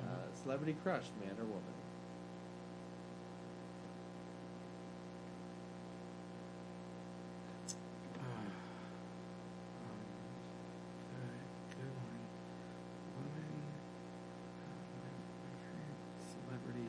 Uh, 0.00 0.34
celebrity 0.42 0.74
crush, 0.82 1.04
man 1.20 1.36
or 1.38 1.44
woman? 1.44 1.74
Good, 11.10 11.76
good 11.76 11.92
one. 12.02 12.22
Woman, 13.16 13.54
my, 15.00 15.08
my 15.42 15.54
favorite 15.70 15.98
celebrity. 16.34 16.88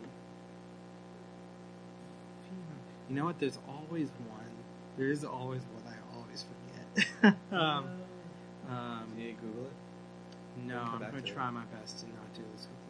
You 3.10 3.16
know 3.16 3.26
what? 3.26 3.40
There's 3.40 3.60
always 3.68 4.10
one. 4.30 4.52
There 4.98 5.10
is 5.12 5.24
always 5.24 5.62
one 5.74 5.84
I 5.94 6.18
always 6.18 6.44
forget. 6.44 7.36
um, 7.52 7.86
um, 8.70 9.12
Do 9.16 9.22
you 9.22 9.28
need 9.28 9.38
to 9.38 9.42
Google 9.46 9.66
it? 9.66 10.68
no, 10.68 10.78
I'm 10.80 11.00
gonna 11.00 11.12
to 11.12 11.18
it. 11.18 11.26
try 11.26 11.50
my 11.50 11.64
best 11.66 12.00
to 12.00 12.06
not 12.08 12.34
do 12.34 12.42
this 12.56 12.68
with. 12.68 12.85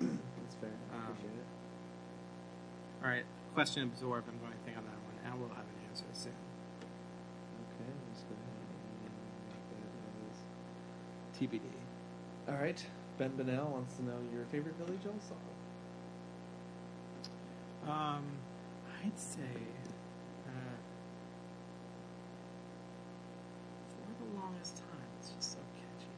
That's 0.00 0.54
fair. 0.60 0.70
I 0.92 0.96
Um, 0.96 1.02
appreciate 1.12 1.30
it. 1.38 1.48
All 3.02 3.08
right, 3.10 3.24
question 3.54 3.82
absorbed. 3.84 4.28
I'm 4.28 4.38
going 4.38 4.52
to 4.52 4.58
think 4.64 4.76
on 4.78 4.84
that 4.84 5.00
one, 5.04 5.16
and 5.24 5.40
we'll 5.40 5.48
have 5.50 5.66
an 5.66 5.78
answer 5.90 6.04
soon. 6.12 6.32
Okay, 7.74 7.90
let's 8.08 8.22
go 8.22 8.34
ahead 8.34 8.56
and 8.62 9.12
make 9.50 9.64
that 9.74 10.14
as. 10.30 10.38
TBD. 11.38 11.66
All 12.48 12.62
right. 12.62 12.84
Ben 13.18 13.30
Bennell 13.36 13.66
wants 13.70 13.94
to 13.96 14.04
know 14.04 14.16
your 14.32 14.44
favorite 14.46 14.76
Billy 14.78 14.98
Joel 15.02 15.14
song. 15.20 15.38
Um, 17.86 18.24
I'd 19.04 19.18
say 19.18 19.42
uh, 20.46 20.76
for 23.90 24.24
the 24.24 24.40
longest 24.40 24.78
time, 24.78 25.06
it's 25.20 25.30
just 25.30 25.52
so 25.52 25.58
catchy, 25.76 26.10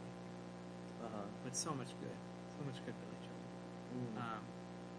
Uh 1.03 1.09
huh. 1.13 1.27
but 1.43 1.57
so 1.57 1.71
much 1.73 1.89
good, 2.01 2.17
so 2.59 2.65
much 2.67 2.77
good 2.87 2.95
Billy 3.01 3.19
Joel. 3.25 3.34
Mm. 3.95 4.17
Um, 4.19 4.43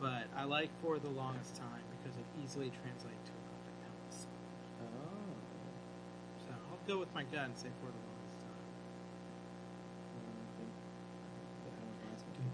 but 0.01 0.27
I 0.35 0.43
like 0.45 0.69
for 0.81 0.99
the 0.99 1.09
longest 1.09 1.55
time 1.55 1.83
because 1.99 2.15
it 2.17 2.25
easily 2.43 2.71
translates 2.81 3.23
to 3.27 3.31
a 3.31 3.41
Puppet 3.51 3.75
Elvis 3.83 4.25
oh. 4.81 5.35
So 6.47 6.51
I'll 6.71 6.79
go 6.87 6.99
with 6.99 7.13
my 7.13 7.23
gut 7.23 7.45
and 7.45 7.57
say 7.57 7.69
for 7.79 7.87
the 7.91 8.01
longest 8.07 8.39
time. 8.43 8.65
I 10.15 10.19
think 10.57 10.71
that 11.65 11.73
one 11.75 11.97
last 12.11 12.23
one. 12.27 12.51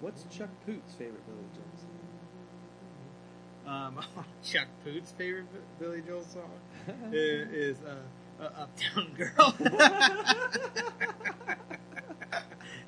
What's 0.00 0.22
Chuck 0.36 0.50
Poot's 0.66 0.94
favorite 0.94 1.24
Billy 1.26 1.48
Joel 1.54 1.74
song? 1.78 1.94
Um, 3.66 4.24
Chuck 4.44 4.68
Poot's 4.84 5.12
favorite 5.12 5.46
Billy 5.78 6.02
Joel 6.06 6.22
song 6.24 6.50
i- 6.88 7.14
is 7.14 7.76
uh, 7.82 8.42
uh, 8.42 8.62
Uptown 8.62 9.12
Girl. 9.16 9.54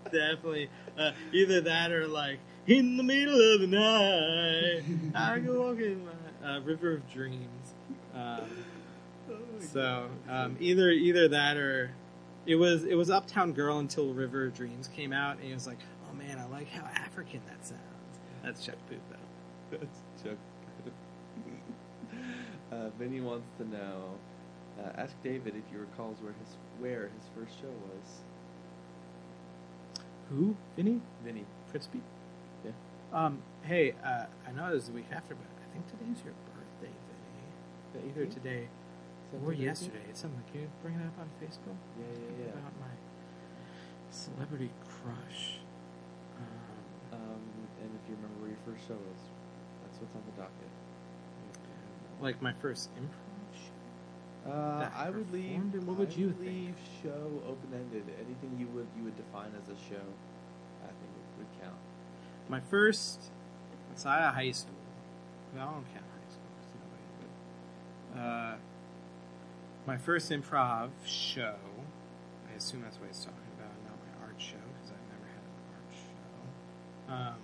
Definitely, 0.05 0.68
uh, 0.99 1.12
either 1.33 1.61
that 1.62 1.93
or 1.93 2.07
like 2.09 2.39
in 2.67 2.97
the 2.97 3.03
middle 3.03 3.55
of 3.55 3.61
the 3.61 3.67
night, 3.67 4.83
I 5.15 5.39
go 5.39 5.69
walking 5.69 6.05
my 6.05 6.49
uh, 6.49 6.61
River 6.61 6.93
of 6.95 7.11
Dreams. 7.11 7.75
Um, 8.15 8.41
so 9.61 10.09
um, 10.29 10.57
either 10.61 10.91
either 10.91 11.29
that 11.29 11.57
or 11.57 11.93
it 12.47 12.57
was 12.57 12.85
it 12.85 12.95
was 12.95 13.11
Uptown 13.11 13.53
Girl 13.53 13.79
until 13.79 14.13
River 14.13 14.47
of 14.47 14.55
Dreams 14.55 14.89
came 14.89 15.13
out, 15.13 15.37
and 15.37 15.45
he 15.45 15.53
was 15.53 15.67
like, 15.67 15.79
oh 16.11 16.15
man, 16.15 16.39
I 16.39 16.47
like 16.47 16.69
how 16.69 16.85
African 16.87 17.41
that 17.47 17.67
sounds. 17.67 17.81
That's 18.43 18.65
Chuck 18.65 18.77
Poot 18.89 19.01
though. 19.11 19.79
That's 19.79 20.01
Chuck. 20.23 20.39
uh, 22.73 22.91
Vinny 22.99 23.21
wants 23.21 23.47
to 23.59 23.69
know. 23.69 24.19
Uh, 24.79 24.93
ask 24.97 25.15
David 25.23 25.55
if 25.57 25.63
he 25.71 25.77
recalls 25.77 26.17
where 26.23 26.33
his 26.33 26.57
where 26.79 27.11
his 27.15 27.29
first 27.35 27.61
show 27.61 27.69
was. 27.69 28.21
Who? 30.31 30.57
Vinny? 30.77 31.01
Vinny. 31.25 31.45
Pritzby? 31.73 32.01
Um, 33.13 33.43
hey, 33.63 33.95
uh, 34.05 34.27
I 34.47 34.53
know 34.53 34.71
it 34.71 34.75
was 34.75 34.87
the 34.87 34.93
week 34.93 35.11
after, 35.13 35.35
but 35.35 35.47
I 35.47 35.67
think 35.73 35.87
today's 35.91 36.23
your 36.25 36.35
birthday, 36.55 36.95
Vinny. 37.93 38.09
Either 38.11 38.23
think? 38.23 38.35
today 38.35 38.69
Something 39.31 39.49
or 39.49 39.53
yesterday. 39.53 40.03
It's 40.09 40.21
something. 40.21 40.43
Can 40.53 40.61
you 40.63 40.71
bring 40.83 40.95
it 40.95 41.07
up 41.07 41.19
on 41.19 41.29
Facebook? 41.43 41.79
Yeah, 41.99 42.07
yeah, 42.15 42.45
yeah. 42.47 42.53
About 42.55 42.75
my 42.81 42.95
celebrity 44.11 44.71
crush. 44.87 45.59
Um, 46.39 47.19
Um, 47.19 47.43
and 47.83 47.91
if 47.99 48.03
you 48.09 48.15
remember 48.17 48.43
where 48.43 48.51
your 48.51 48.63
first 48.67 48.87
show 48.87 48.95
was, 48.95 49.21
that's 49.83 49.99
what's 49.99 50.15
on 50.15 50.23
the 50.31 50.37
docket. 50.39 50.71
like 52.21 52.41
my 52.43 52.53
first 52.63 52.91
improv 52.95 53.51
show. 53.55 54.51
Uh, 54.51 54.89
I 54.97 55.11
would 55.11 55.31
leave. 55.33 55.61
What 55.87 55.99
would 55.99 56.13
I 56.13 56.15
you 56.15 56.27
would 56.29 56.41
leave 56.41 56.75
show 57.03 57.43
open 57.47 57.71
ended. 57.75 58.05
Anything 58.23 58.57
you 58.59 58.67
would 58.75 58.87
you 58.97 59.05
would 59.05 59.17
define 59.17 59.51
as 59.59 59.69
a 59.69 59.79
show, 59.91 60.07
I 60.83 60.87
think 60.89 61.11
would, 61.39 61.45
would 61.47 61.53
count. 61.63 61.77
My 62.51 62.61
first 62.61 63.30
outside 63.92 64.26
of 64.28 64.34
high 64.34 64.51
school. 64.51 64.74
Well, 65.55 65.62
I 65.68 65.72
don't 65.72 65.84
count 65.94 66.05
high 66.05 66.30
school. 66.30 66.51
'cause 66.59 66.74
nobody 66.74 67.07
would. 67.20 68.20
Uh, 68.20 68.57
my 69.86 69.96
first 69.96 70.30
improv 70.30 70.90
show. 71.07 71.57
I 72.51 72.57
assume 72.57 72.82
that's 72.82 72.98
what 72.98 73.07
he's 73.09 73.24
talking 73.24 73.51
about, 73.57 73.70
not 73.86 73.96
my 74.03 74.26
art 74.26 74.40
show, 74.40 74.59
because 74.74 74.90
I've 74.90 75.09
never 75.14 75.26
had 75.30 75.42
an 75.46 75.55
art 75.78 75.94
show. 75.94 77.14
Um, 77.14 77.40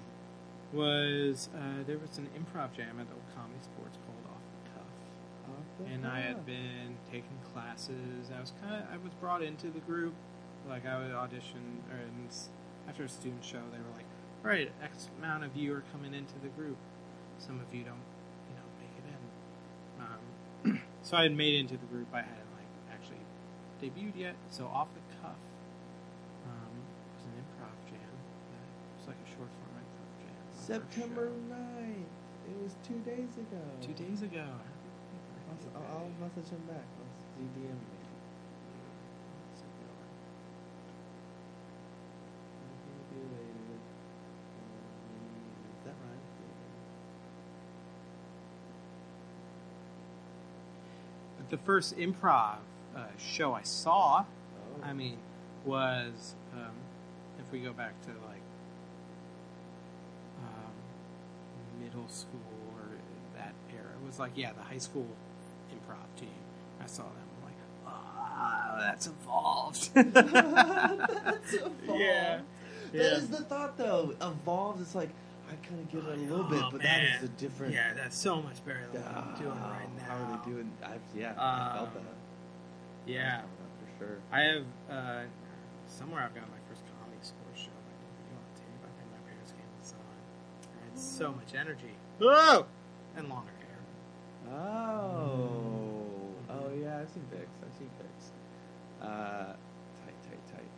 was 0.73 1.49
uh, 1.55 1.83
there 1.87 1.99
was 1.99 2.19
an 2.19 2.29
improv 2.37 2.73
jam 2.75 2.99
at 2.99 3.07
the 3.07 3.15
Old 3.15 3.23
Comedy 3.35 3.61
Sports 3.63 3.97
called 4.07 4.27
Off 4.35 4.43
the 4.65 4.71
Cuff, 4.75 5.89
and 5.93 6.07
I 6.07 6.21
had 6.21 6.45
been 6.45 6.99
taking 7.11 7.39
classes. 7.55 8.31
I 8.37 8.41
was 8.41 8.53
kind 8.61 8.75
of 8.83 8.91
I 8.93 8.97
was 8.99 9.13
brought 9.21 9.43
into 9.43 9.71
the 9.71 9.81
group, 9.81 10.15
like 10.69 10.85
I 10.85 10.99
would 10.99 11.13
audition, 11.13 11.83
or 11.91 11.97
and 11.99 12.29
after 12.89 13.05
a 13.05 13.09
student 13.09 13.45
show, 13.45 13.63
they 13.73 13.79
were 13.79 13.95
like, 13.97 14.05
"All 14.06 14.06
right, 14.47 14.71
X 14.83 15.09
amount 15.19 15.45
of 15.45 15.57
you 15.57 15.75
are 15.75 15.83
coming 15.93 16.15
into 16.15 16.35
the 16.43 16.49
group. 16.49 16.77
Some 17.39 17.61
of 17.61 17.75
you 17.75 17.83
don't, 17.85 18.07
you 18.49 18.55
know, 18.57 18.67
make 18.81 18.95
it 19.01 19.07
in." 19.11 19.23
Um, 20.01 20.81
so 21.03 21.17
I 21.17 21.23
had 21.25 21.37
made 21.37 21.55
it 21.55 21.61
into 21.61 21.77
the 21.77 21.87
group. 21.87 22.09
I 22.13 22.23
hadn't 22.23 22.53
like 22.55 22.71
actually 22.93 23.21
debuted 23.83 24.17
yet. 24.17 24.37
So 24.51 24.67
off 24.67 24.89
the 24.95 25.03
cuff, 25.21 25.37
um, 26.47 26.73
was 27.17 27.25
an 27.27 27.35
improv 27.43 27.77
jam. 27.91 28.15
That 28.55 28.67
was 28.99 29.07
like 29.09 29.19
a 29.19 29.29
short 29.35 29.51
form 29.51 29.75
improv 29.83 30.11
jam. 30.23 30.31
on 30.31 30.39
our 30.39 30.47
first 30.55 30.67
September 30.67 31.27
show. 31.27 31.55
9th. 31.55 32.17
It 32.47 32.57
was 32.63 32.73
two 32.87 33.01
days 33.03 33.35
ago. 33.37 33.63
Two 33.83 33.95
days 33.99 34.23
ago. 34.23 34.47
I'll, 34.47 35.83
I'll, 35.83 36.07
I'll 36.07 36.11
message 36.23 36.51
him 36.51 36.63
back. 36.69 36.87
Let's 36.99 37.19
ZDM 37.35 37.75
me. 37.75 37.97
Is 45.79 45.85
that 45.85 45.95
right? 46.07 46.23
But 51.36 51.36
the 51.51 51.57
first 51.59 51.97
improv 51.97 52.57
uh, 52.97 53.05
show 53.19 53.53
I 53.55 53.63
saw, 53.63 54.25
Oh. 54.79 54.85
I 54.89 54.93
mean, 54.93 55.19
was 55.65 56.35
um, 56.55 56.73
if 57.39 57.51
we 57.53 57.61
go 57.61 57.73
back 57.73 58.01
to 58.03 58.09
like 58.09 58.43
um, 60.43 61.83
middle 61.83 62.09
school 62.09 62.41
or 62.75 62.85
that 63.39 63.55
era, 63.73 63.91
it 64.03 64.07
was 64.07 64.19
like 64.19 64.33
yeah, 64.37 64.53
the 64.53 64.63
high 64.63 64.79
school 64.79 65.07
improv 65.73 66.21
team. 66.21 66.29
I 66.83 66.87
saw 66.87 67.03
them 67.05 67.13
I'm 67.39 67.45
like, 67.45 67.57
ah, 67.87 68.77
that's 68.81 69.07
evolved. 69.07 69.91
That's 69.95 71.55
evolved. 71.55 72.01
Yeah. 72.01 72.41
That 72.93 72.95
Yeah. 72.95 73.03
is 73.17 73.29
the 73.29 73.39
thought, 73.39 73.77
though. 73.79 74.15
Evolved. 74.21 74.81
It's 74.83 74.95
like 74.95 75.11
I 75.49 75.55
kind 75.67 75.81
of 75.81 75.89
get 75.91 76.03
it 76.05 76.19
a 76.19 76.23
little 76.23 76.45
bit, 76.45 76.59
Oh, 76.63 76.69
but 76.73 76.83
man. 76.83 77.03
that 77.03 77.23
is 77.23 77.29
a 77.29 77.33
different. 77.33 77.73
Yeah, 77.75 77.95
that's 77.95 78.17
so 78.19 78.43
much 78.43 78.65
better 78.65 78.83
than 78.93 79.03
what 79.03 79.15
I'm 79.17 79.35
doing 79.39 79.59
Ah, 79.63 79.71
right 79.79 79.97
now. 79.97 80.05
How 80.05 80.17
are 80.25 80.39
they 80.45 80.51
doing? 80.51 80.73
I've, 80.85 81.01
yeah, 81.15 81.35
I 81.39 81.75
felt 81.77 81.89
Um, 81.89 81.95
that. 81.95 82.17
Yeah, 83.13 83.41
for 83.43 84.05
sure. 84.05 84.19
I 84.33 84.41
have 84.41 84.65
uh, 84.91 85.23
somewhere 85.89 86.23
I've 86.23 86.35
got 86.35 86.51
my 86.51 86.59
first 86.69 86.83
comedy 86.99 87.19
sports 87.23 87.61
show. 87.61 87.71
I 87.71 87.95
didn't 87.95 88.35
know 88.35 88.43
what 88.43 88.57
to 88.59 88.63
I 88.83 88.91
think 88.99 89.09
my 89.15 89.23
parents 89.31 89.53
came 89.53 89.71
and 89.71 89.85
saw 89.87 89.97
it. 90.03 90.23
I 90.67 90.85
had 90.91 90.99
so 90.99 91.33
much 91.33 91.55
energy. 91.55 91.95
Oh, 92.21 92.67
and 93.17 93.29
longer 93.29 93.53
hair. 93.63 94.53
Oh. 94.53 96.35
Oh 96.51 96.71
yeah, 96.81 96.99
I've 97.01 97.11
seen 97.11 97.25
pics. 97.31 97.55
I've 97.63 97.77
seen 97.79 97.91
pics. 98.03 98.33
Uh, 99.01 99.55
tight, 100.03 100.19
tight, 100.27 100.43
tight. 100.51 100.71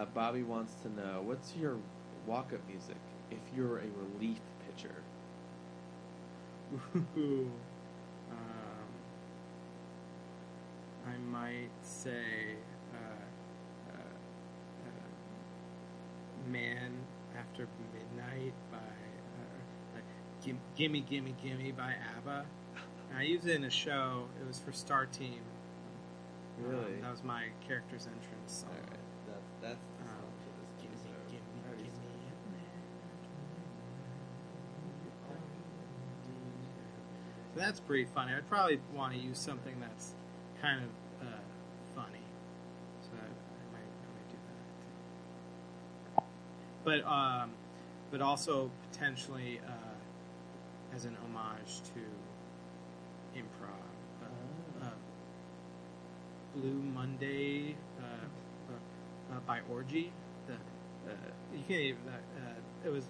Uh, 0.00 0.06
Bobby 0.14 0.42
wants 0.42 0.74
to 0.82 0.88
know 0.88 1.20
what's 1.24 1.54
your 1.56 1.76
walk-up 2.26 2.60
music 2.68 2.96
if 3.30 3.38
you're 3.56 3.78
a 3.78 3.86
relief 4.18 4.40
pitcher. 4.66 4.94
Ooh. 7.16 7.50
Um, 8.30 8.88
I 11.06 11.16
might 11.18 11.70
say, 11.82 12.56
uh, 12.94 13.92
uh, 13.92 13.96
uh, 14.86 16.48
"Man 16.50 16.92
After 17.38 17.68
Midnight" 17.92 18.54
by 18.72 18.78
uh, 18.78 20.00
"Gimme 20.44 20.58
Gimme 21.06 21.34
Gimme" 21.42 21.72
by 21.72 21.94
ABBA. 22.16 22.44
And 23.10 23.18
I 23.18 23.22
used 23.22 23.46
it 23.46 23.54
in 23.54 23.64
a 23.64 23.70
show. 23.70 24.24
It 24.40 24.46
was 24.46 24.58
for 24.58 24.72
Star 24.72 25.06
Team. 25.06 25.40
Um, 26.58 26.70
Really? 26.70 27.00
that 27.02 27.10
was 27.10 27.22
my 27.22 27.44
character's 27.68 28.06
entrance 28.06 28.52
song. 28.64 28.70
All 28.70 28.76
right, 28.90 29.06
that's 29.28 29.52
that's 29.60 29.84
the 29.98 30.04
Um, 30.04 30.08
song 30.08 30.32
for 30.42 30.50
this 30.60 30.70
gimme, 30.82 30.94
episode. 30.94 31.30
gimme, 31.30 31.60
I 31.62 31.68
already 31.68 31.90
That's 37.56 37.80
pretty 37.80 38.04
funny. 38.04 38.32
I'd 38.34 38.48
probably 38.48 38.80
want 38.94 39.12
to 39.14 39.18
use 39.18 39.38
something 39.38 39.74
that's 39.80 40.12
kind 40.60 40.82
of 40.82 41.26
uh, 41.26 41.30
funny. 41.94 42.24
So 43.02 43.10
I, 43.14 43.26
I 43.26 43.64
might, 43.72 43.90
I 44.02 44.08
might 44.14 44.28
do 44.30 44.38
that. 46.16 46.24
But 46.84 47.10
um, 47.10 47.50
but 48.10 48.22
also 48.22 48.70
potentially 48.90 49.60
uh, 49.66 50.94
as 50.94 51.04
an 51.04 51.16
homage 51.24 51.80
to 51.94 52.00
improv. 53.38 53.90
Uh, 54.22 54.86
uh, 54.86 54.88
Blue 56.54 56.80
Monday 56.94 57.74
uh, 57.98 58.74
uh, 59.34 59.40
by 59.46 59.60
Orgy. 59.70 60.12
The 60.46 60.54
you 61.52 61.64
can't 61.66 61.82
even. 61.82 62.02
It 62.84 62.90
was 62.90 63.04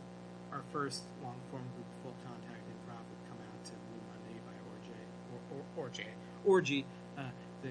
our 0.53 0.63
first 0.73 1.03
long 1.23 1.37
form 1.51 1.65
group 1.75 1.91
full 2.03 2.15
contact 2.25 2.65
improv 2.65 3.03
would 3.05 3.25
come 3.29 3.39
out 3.45 3.61
to 3.67 3.73
Blue 3.73 4.01
Monday 4.09 4.41
by 4.47 4.57
Orgy 4.73 5.05
or, 5.55 5.83
or 5.83 5.85
Orgy 5.85 6.07
Orgy. 6.45 6.85
Uh, 7.17 7.23
the, 7.63 7.69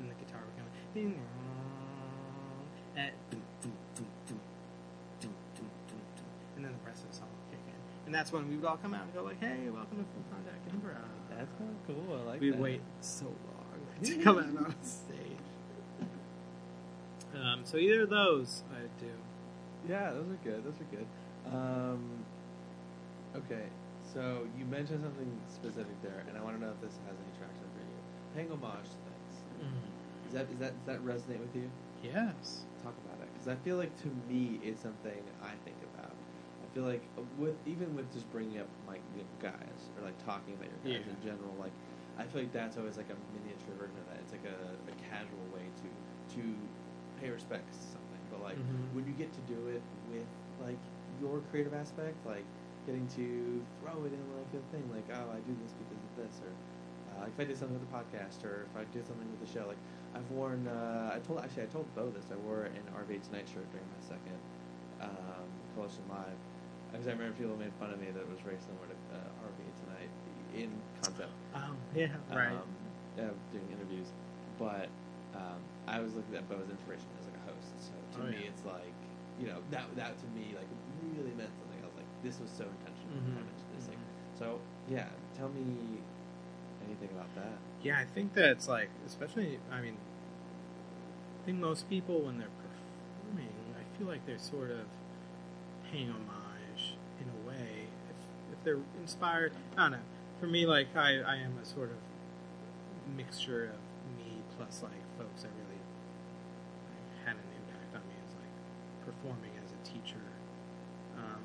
and 0.00 0.10
the 0.10 0.14
guitar 0.14 0.40
would 0.44 0.56
come. 0.56 0.68
And 6.56 6.64
then 6.64 6.72
the 6.72 6.86
rest 6.86 7.02
of 7.04 7.10
the 7.10 7.16
song 7.16 7.28
would 7.28 7.50
kick 7.50 7.60
in. 7.66 7.74
And 8.06 8.14
that's 8.14 8.32
when 8.32 8.48
we 8.48 8.56
would 8.56 8.64
all 8.64 8.76
come 8.76 8.94
out 8.94 9.02
and 9.04 9.14
go 9.14 9.22
like, 9.22 9.40
"Hey, 9.40 9.68
welcome 9.70 9.98
to 9.98 10.04
Full 10.04 10.24
Contact 10.30 10.68
Improv." 10.68 11.04
That's 11.30 11.50
kind 11.58 11.70
of 11.70 11.86
cool. 11.86 12.16
I 12.20 12.30
like 12.30 12.40
We'd 12.40 12.54
that. 12.54 12.60
wait 12.60 12.80
so 13.00 13.24
long 13.26 14.04
to 14.04 14.16
come 14.18 14.38
out 14.38 14.66
on 14.66 14.74
stage. 14.82 15.33
Um, 17.34 17.60
so 17.64 17.76
either 17.76 18.02
of 18.02 18.10
those 18.10 18.62
I 18.72 18.80
do. 19.00 19.10
Yeah, 19.88 20.12
those 20.12 20.30
are 20.30 20.38
good. 20.44 20.64
Those 20.64 20.80
are 20.80 20.88
good. 20.90 21.06
Um, 21.52 22.24
okay, 23.36 23.66
so 24.12 24.46
you 24.58 24.64
mentioned 24.64 25.02
something 25.02 25.30
specific 25.52 26.00
there, 26.02 26.24
and 26.28 26.38
I 26.38 26.42
want 26.42 26.56
to 26.56 26.62
know 26.64 26.70
if 26.72 26.80
this 26.80 26.96
has 27.06 27.16
any 27.18 27.32
traction 27.38 27.66
for 27.74 27.80
you. 27.82 27.92
To 28.34 28.40
things. 28.40 29.34
Is 30.26 30.32
that 30.34 30.46
is 30.50 30.58
that 30.58 30.72
does 30.74 30.86
that 30.86 31.00
resonate 31.06 31.38
with 31.38 31.54
you? 31.54 31.70
Yes. 32.02 32.64
Talk 32.82 32.94
about 33.06 33.20
it, 33.22 33.28
because 33.32 33.46
I 33.48 33.54
feel 33.62 33.76
like 33.76 33.94
to 34.02 34.08
me 34.28 34.58
it's 34.64 34.82
something 34.82 35.16
I 35.42 35.54
think 35.64 35.76
about. 35.94 36.10
I 36.10 36.66
feel 36.74 36.82
like 36.84 37.02
with 37.38 37.54
even 37.66 37.94
with 37.94 38.10
just 38.12 38.26
bringing 38.32 38.58
up 38.58 38.66
like 38.88 39.00
guys 39.40 39.78
or 39.96 40.04
like 40.04 40.18
talking 40.26 40.54
about 40.58 40.66
your 40.66 40.82
guys 40.82 41.06
Yeah. 41.06 41.14
in 41.14 41.20
general, 41.22 41.54
like 41.60 41.72
I 42.18 42.24
feel 42.24 42.42
like 42.42 42.52
that's 42.52 42.76
always 42.76 42.96
like 42.98 43.08
a 43.10 43.18
miniature 43.30 43.74
version 43.78 43.94
of 44.02 44.06
that. 44.10 44.18
It's 44.26 44.34
like 44.34 44.46
a, 44.50 44.58
a 44.90 44.94
casual 45.06 45.46
way 45.54 45.62
to 45.82 45.88
to 46.34 46.42
pay 47.24 47.30
respects 47.30 47.78
to 47.80 47.88
something, 47.88 48.20
but 48.30 48.40
like 48.40 48.58
Mhm. 48.58 48.92
when 48.94 49.06
you 49.06 49.14
get 49.14 49.32
to 49.34 49.40
do 49.40 49.68
it 49.68 49.84
with 50.06 50.28
like 50.58 50.82
your 51.08 51.40
creative 51.40 51.72
aspect, 51.72 52.24
like 52.26 52.46
getting 52.86 53.08
to 53.08 53.66
throw 53.78 54.04
it 54.04 54.12
in 54.12 54.30
like 54.36 54.52
a 54.52 54.60
thing, 54.60 54.90
like 54.90 55.08
oh 55.10 55.30
I 55.30 55.40
do 55.40 55.54
this 55.56 55.72
because 55.72 56.02
of 56.04 56.14
this, 56.14 56.42
or 56.42 56.56
uh, 57.08 57.24
if 57.26 57.38
I 57.40 57.44
did 57.44 57.56
something 57.58 57.78
with 57.78 57.88
the 57.88 57.94
podcast, 57.96 58.44
or 58.44 58.64
if 58.64 58.76
I 58.76 58.84
did 58.84 59.06
something 59.06 59.30
with 59.30 59.40
the 59.40 59.46
show, 59.46 59.66
like 59.66 59.80
I've 60.12 60.30
worn. 60.30 60.66
Uh, 60.68 61.12
I 61.14 61.20
told 61.20 61.40
actually 61.40 61.64
I 61.64 61.66
told 61.66 61.94
Bo 61.94 62.10
this. 62.10 62.30
I 62.30 62.36
wore 62.36 62.64
an 62.64 62.88
RV 62.94 63.18
Tonight 63.26 63.48
shirt 63.48 63.70
during 63.70 63.88
my 63.90 64.00
second 64.00 64.40
um, 65.00 65.50
Coalition 65.74 66.04
Live 66.08 66.38
because 66.92 67.06
I 67.08 67.12
remember 67.12 67.34
people 67.34 67.56
made 67.56 67.74
fun 67.74 67.90
of 67.90 67.98
me 67.98 68.10
that 68.10 68.20
it 68.20 68.28
was 68.28 68.40
very 68.40 68.58
similar 68.60 68.86
to 68.88 68.96
uh, 69.14 69.30
RV 69.42 69.72
Tonight 69.80 70.12
in 70.52 70.82
concept 71.00 71.32
Oh 71.54 71.76
yeah. 71.94 72.16
Right. 72.30 72.52
um, 72.52 72.68
yeah, 73.16 73.30
doing 73.50 73.70
interviews. 73.70 74.12
But 74.58 74.90
um, 75.34 75.60
I 75.86 76.00
was 76.00 76.14
looking 76.14 76.34
at 76.34 76.48
Bo 76.48 76.56
as 76.62 76.70
inspiration 76.70 77.06
as 77.20 77.26
like 77.26 77.38
a 77.42 77.44
host. 77.50 77.68
So 77.82 77.92
to 78.18 78.24
Oh, 78.24 78.30
me, 78.30 78.38
yeah. 78.42 78.50
it's 78.54 78.64
like 78.64 78.94
you 79.38 79.46
know 79.50 79.58
that 79.70 79.84
that 79.96 80.14
to 80.22 80.26
me 80.34 80.54
like 80.54 80.68
really 81.18 81.34
meant 81.34 81.50
something. 81.58 81.78
I 81.82 81.86
was 81.86 81.96
like, 81.98 82.10
this 82.22 82.38
was 82.40 82.50
so 82.50 82.64
intentional. 82.64 83.18
I 83.18 83.42
Mhm. 83.42 83.46
mentioned 83.50 83.70
this. 83.76 83.88
Like, 83.88 83.98
Mhm. 83.98 84.38
so 84.38 84.46
yeah, 84.88 85.08
tell 85.36 85.48
me 85.50 85.64
anything 86.86 87.10
about 87.10 87.32
that. 87.34 87.58
Yeah, 87.82 87.98
I 87.98 88.04
think 88.06 88.34
that 88.34 88.48
it's 88.50 88.68
like, 88.68 88.88
especially, 89.06 89.58
I 89.70 89.80
mean, 89.80 89.96
I 91.42 91.44
think 91.46 91.58
most 91.58 91.88
people 91.90 92.20
when 92.22 92.38
they're 92.38 92.48
performing, 92.62 93.52
I 93.78 93.98
feel 93.98 94.06
like 94.06 94.24
they're 94.26 94.38
sort 94.38 94.70
of 94.70 94.86
paying 95.90 96.08
homage 96.10 96.94
in 97.20 97.26
a 97.28 97.48
way. 97.48 97.88
If, 98.08 98.16
if 98.58 98.64
they're 98.64 98.78
inspired, 99.00 99.52
I 99.76 99.82
don't 99.82 99.92
know. 99.92 99.98
For 100.40 100.46
me, 100.46 100.64
like, 100.66 100.94
I, 100.96 101.20
I 101.20 101.36
am 101.36 101.58
a 101.62 101.64
sort 101.64 101.90
of 101.90 101.98
mixture 103.16 103.64
of 103.66 104.16
me 104.16 104.40
plus, 104.56 104.82
like, 104.82 104.92
folks 105.18 105.42
that 105.42 105.52
really 105.60 105.80
had 107.24 107.36
an 107.36 107.48
impact 107.56 107.90
on 107.96 108.02
me 108.08 108.16
is 108.26 108.32
like, 108.36 108.54
performing 109.06 109.52
as 109.62 109.68
a 109.72 109.80
teacher. 109.86 110.20
Um, 111.16 111.42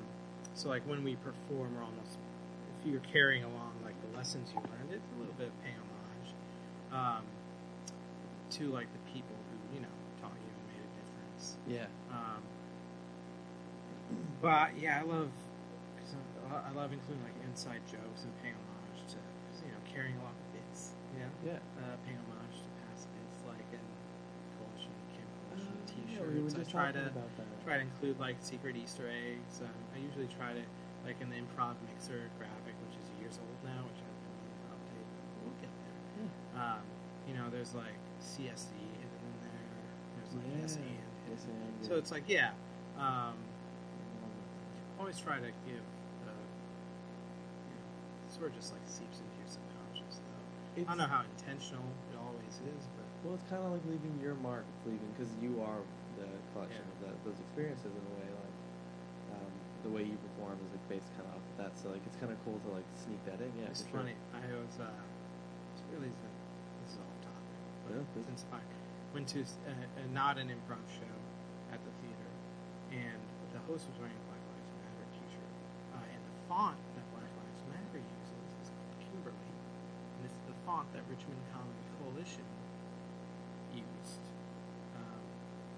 so, 0.55 0.67
like, 0.69 0.83
when 0.89 1.03
we 1.03 1.15
perform, 1.21 1.75
we're 1.77 1.85
almost, 1.85 2.17
if 2.81 2.89
you're 2.89 3.05
carrying 3.13 3.43
along, 3.43 3.73
like, 3.85 3.95
the 4.09 4.11
lessons 4.17 4.49
you 4.53 4.59
learned, 4.71 4.91
it's 4.91 5.05
a 5.15 5.19
little 5.19 5.35
bit 5.37 5.47
of 5.53 5.55
paying 5.63 5.77
homage 5.77 6.29
um, 6.91 7.23
to, 8.57 8.67
like, 8.73 8.87
the 8.91 9.03
people 9.13 9.37
who, 9.37 9.75
you 9.77 9.81
know, 9.81 9.93
taught 10.19 10.33
you 10.41 10.49
and 10.49 10.65
made 10.73 10.83
a 10.83 10.91
difference. 10.97 11.45
Yeah. 11.69 11.87
Um, 12.11 12.41
but 14.41 14.73
yeah, 14.79 14.97
I 14.99 15.05
love 15.05 15.29
cause 16.01 16.17
I, 16.49 16.69
I 16.69 16.71
love 16.73 16.89
including 16.89 17.21
like 17.21 17.37
inside 17.45 17.77
jokes 17.85 18.25
and 18.25 18.33
paying 18.41 18.57
homage 18.57 19.05
to 19.13 19.19
you 19.61 19.69
know 19.69 19.81
carrying 19.85 20.17
along 20.17 20.33
bits. 20.49 20.97
Know, 21.13 21.29
Yeah. 21.45 21.61
uh, 21.77 21.93
paying 22.09 22.17
homage 22.17 22.57
to 22.57 22.69
past 22.89 23.05
bits 23.13 23.37
like 23.45 23.69
in 23.69 23.85
Coalition, 24.57 24.89
Camp 25.13 25.29
Coalition 25.45 25.77
Uh, 25.77 25.85
T-shirts. 25.93 26.08
Yeah, 26.19 26.27
we 26.27 26.41
were 26.43 26.51
I 26.51 26.59
just 26.59 26.71
try 26.71 26.91
to 26.91 26.99
about 27.07 27.31
that. 27.37 27.47
try 27.65 27.75
to 27.79 27.85
include 27.87 28.19
like 28.19 28.35
secret 28.41 28.75
Easter 28.75 29.07
eggs. 29.07 29.61
Um, 29.63 29.73
I 29.95 29.99
usually 30.03 30.27
try 30.35 30.53
to 30.53 30.63
like 31.07 31.15
in 31.23 31.29
the 31.31 31.39
improv 31.39 31.79
mixer 31.87 32.27
graphic, 32.37 32.75
which 32.83 32.95
is 32.99 33.07
years 33.23 33.39
old 33.39 33.57
now, 33.63 33.87
which 33.87 33.99
I've 34.03 34.19
been 34.19 34.35
to 34.51 34.67
update, 34.75 35.07
but 35.07 35.25
we'll 35.47 35.59
get 35.63 35.71
there. 35.71 35.99
Um, 36.59 36.83
you 37.27 37.33
know, 37.39 37.47
there's 37.49 37.71
like 37.73 37.95
CSD 38.19 38.75
hidden 38.99 39.21
in 39.23 39.35
there. 39.47 39.71
There's 40.19 40.33
like 40.35 40.47
Yeah. 40.51 40.83
and. 40.83 41.07
Yes, 41.29 41.45
and, 41.45 41.85
So 41.87 41.95
it's 41.95 42.11
like 42.11 42.27
yeah. 42.27 42.51
Um, 42.97 43.37
always 44.99 45.17
try 45.19 45.37
to 45.39 45.51
give. 45.63 45.85
Uh, 46.27 46.33
you 47.69 47.75
know, 47.79 47.87
sort 48.33 48.51
of 48.51 48.55
just 48.59 48.73
like 48.73 48.83
seeps 48.85 49.23
into 49.23 49.35
your 49.39 49.47
subconscious 49.47 50.19
though. 50.19 50.83
I 50.83 50.85
don't 50.89 50.97
know 50.99 51.07
how 51.07 51.23
intentional 51.37 51.85
it 52.11 52.17
always 52.19 52.55
is, 52.75 52.83
but 52.97 53.07
Well, 53.23 53.35
it's 53.39 53.47
kind 53.47 53.63
of 53.63 53.71
like 53.71 53.85
leaving 53.87 54.19
your 54.21 54.35
mark, 54.43 54.65
leaving 54.85 55.07
because 55.15 55.31
you 55.39 55.61
are 55.63 55.79
the 56.19 56.29
collection 56.53 56.83
Yeah. 56.83 56.93
of 56.95 56.99
that, 57.07 57.15
those 57.23 57.39
experiences 57.39 57.91
in 57.91 58.03
a 58.03 58.13
way. 58.19 58.27
Like 58.29 58.57
um, 59.39 59.51
the 59.87 59.91
way 59.95 60.03
you 60.03 60.17
perform 60.19 60.59
is 60.67 60.69
like 60.75 60.85
based 60.91 61.09
kind 61.15 61.25
of 61.31 61.39
off 61.39 61.45
of 61.47 61.55
that. 61.63 61.71
So 61.79 61.89
like 61.95 62.03
it's 62.05 62.19
kind 62.19 62.31
of 62.35 62.37
cool 62.43 62.59
to 62.67 62.69
like 62.75 62.87
sneak 62.99 63.21
that 63.25 63.39
in. 63.39 63.49
Yeah, 63.57 63.71
it's 63.71 63.81
for 63.87 63.95
sure. 63.95 63.99
funny. 64.03 64.15
I 64.35 64.43
was 64.59 64.75
uh, 64.79 64.91
it's 65.73 65.83
really 65.95 66.11
this 66.83 66.91
is 66.93 66.99
off 66.99 67.15
topic, 67.23 67.57
but 67.87 67.89
Yeah, 67.95 68.03
it 68.03 68.17
was 68.19 68.27
inspired. 68.29 68.75
Went 69.15 69.25
to 69.33 69.41
uh, 69.41 69.73
uh, 69.73 70.05
not 70.13 70.37
an 70.37 70.53
improv 70.53 70.83
show 71.01 71.15
at 71.73 71.81
the 71.81 71.93
theater, 72.03 72.29
and 72.93 73.21
the 73.55 73.61
host 73.65 73.89
was 73.89 73.97
wearing 73.97 74.13
a 74.13 74.25
Black 74.29 74.43
Lives 74.53 74.69
Matter 74.85 75.05
T-shirt, 75.17 75.53
uh, 75.97 76.13
and 76.13 76.21
the 76.21 76.35
font 76.45 76.77
that 76.93 77.05
Black 77.09 77.25
Lives 77.33 77.61
Matter 77.73 77.97
uses 78.05 78.45
is 78.61 78.69
called 78.69 78.93
Kimberly, 79.01 79.49
and 80.21 80.21
it's 80.29 80.41
the 80.45 80.53
font 80.61 80.85
that 80.93 81.01
Richmond 81.09 81.41
Comedy 81.49 81.81
Coalition 81.97 82.45
used, 83.73 84.21
um, 84.93 85.21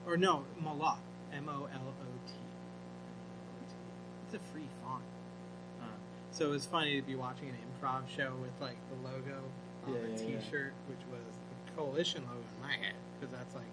or 0.06 0.18
no, 0.18 0.44
Molot, 0.64 0.98
M 1.34 1.48
O 1.50 1.68
L 1.72 1.82
O 1.88 2.06
T. 2.28 2.34
It's 4.26 4.36
a 4.36 4.40
free 4.54 4.68
font. 4.84 5.04
Um, 5.82 5.90
so 6.32 6.46
it 6.46 6.50
was 6.52 6.66
funny 6.66 7.00
to 7.00 7.06
be 7.06 7.16
watching 7.16 7.50
an 7.50 7.56
improv 7.56 8.08
show 8.16 8.34
with 8.42 8.52
like 8.62 8.78
the 8.90 9.08
logo 9.08 9.44
on 9.88 9.94
Yeah, 9.94 10.00
the 10.02 10.24
yeah, 10.24 10.30
yeah. 10.30 10.40
T-shirt, 10.40 10.74
which 10.88 11.00
was 11.12 11.22
the 11.50 11.72
coalition 11.76 12.24
logo 12.24 12.40
in 12.40 12.62
my 12.68 12.74
head 12.74 12.96
because 13.20 13.34
that's 13.36 13.56
like 13.56 13.66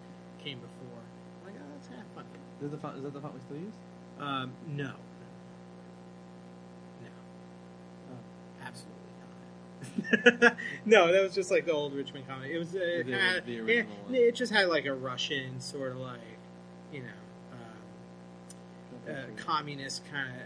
came 0.42 0.58
before. 0.58 1.02
I'm 1.46 1.52
like, 1.54 1.60
oh, 1.62 1.68
that's 1.74 1.88
half 1.88 2.06
funny. 2.14 2.26
Is 2.60 2.70
that 2.70 2.76
the 2.76 2.78
font? 2.78 2.96
Is 2.98 3.02
that 3.04 3.12
the 3.14 3.20
font 3.20 3.34
we 3.34 3.40
still 3.40 3.56
use? 3.58 3.74
Um, 4.20 4.52
no, 4.66 4.92
Oh. 8.10 8.64
absolutely 8.66 9.12
not. 9.20 9.87
no, 10.84 11.12
that 11.12 11.22
was 11.22 11.34
just 11.34 11.50
like 11.50 11.66
the 11.66 11.72
old 11.72 11.92
Richmond 11.94 12.26
comedy. 12.28 12.54
It 12.54 12.58
was 12.58 12.74
uh, 12.74 12.78
The- 12.78 13.04
kinda- 13.04 13.42
the 13.46 13.56
it, 13.56 13.60
original 13.60 13.96
one. 14.04 14.14
it 14.14 14.34
just 14.34 14.52
had 14.52 14.68
like 14.68 14.86
a 14.86 14.94
Russian 14.94 15.60
sort 15.60 15.92
of 15.92 15.98
like, 15.98 16.20
you 16.92 17.00
know. 17.00 17.08
Um, 17.52 19.14
uh, 19.14 19.42
communist 19.42 20.02
kind 20.10 20.28
of 20.28 20.42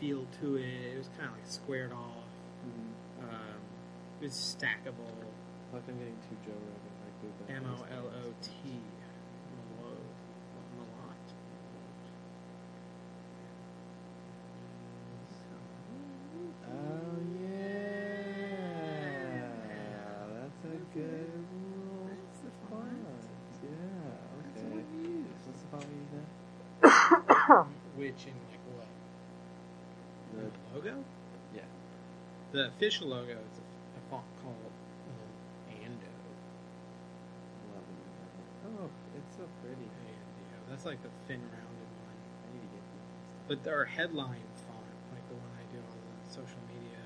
feel 0.00 0.26
to 0.40 0.56
it. 0.56 0.64
It 0.94 0.98
was 0.98 1.08
kind 1.18 1.28
of 1.30 1.36
like 1.36 1.46
squared 1.46 1.92
off. 1.92 2.24
Mhm. 2.66 3.24
Um, 3.24 3.60
it 4.20 4.24
was 4.26 4.32
stackable. 4.58 5.12
Like 5.72 5.82
I'm 5.88 5.98
getting 5.98 6.16
too 6.28 6.36
Joe 6.46 6.52
Rogan. 6.52 6.82
M 7.48 7.64
O 7.66 7.84
L 7.96 8.04
O 8.24 8.34
T. 8.42 8.50
now? 28.10 28.14
Which 28.14 28.26
in 28.26 28.34
like 28.50 28.62
what? 28.76 28.88
The 30.34 30.50
The 30.50 30.74
logo? 30.74 31.04
yeah. 31.54 31.62
The 32.52 32.66
official 32.68 33.08
logo 33.08 33.32
is 33.32 33.56
a, 33.58 33.64
a 33.98 34.00
font 34.10 34.24
called 34.42 34.56
um, 34.64 35.32
Ando. 35.82 36.12
Love. 37.74 37.84
Oh, 38.80 38.90
it's 39.16 39.36
so 39.36 39.44
pretty. 39.62 39.84
Ando. 39.84 40.70
That's 40.70 40.84
like 40.84 41.02
the 41.02 41.10
thin, 41.26 41.40
rounded 41.40 41.90
one. 42.06 42.16
I 42.16 42.46
need 42.54 42.62
to 42.62 42.70
get 42.74 42.84
these. 42.92 43.08
But 43.48 43.70
our 43.70 43.84
headline 43.84 44.46
font, 44.66 44.96
like 45.12 45.26
the 45.28 45.36
one 45.36 45.52
I 45.58 45.64
do 45.72 45.78
on 45.78 45.98
the 46.02 46.30
social 46.30 46.62
media, 46.70 46.98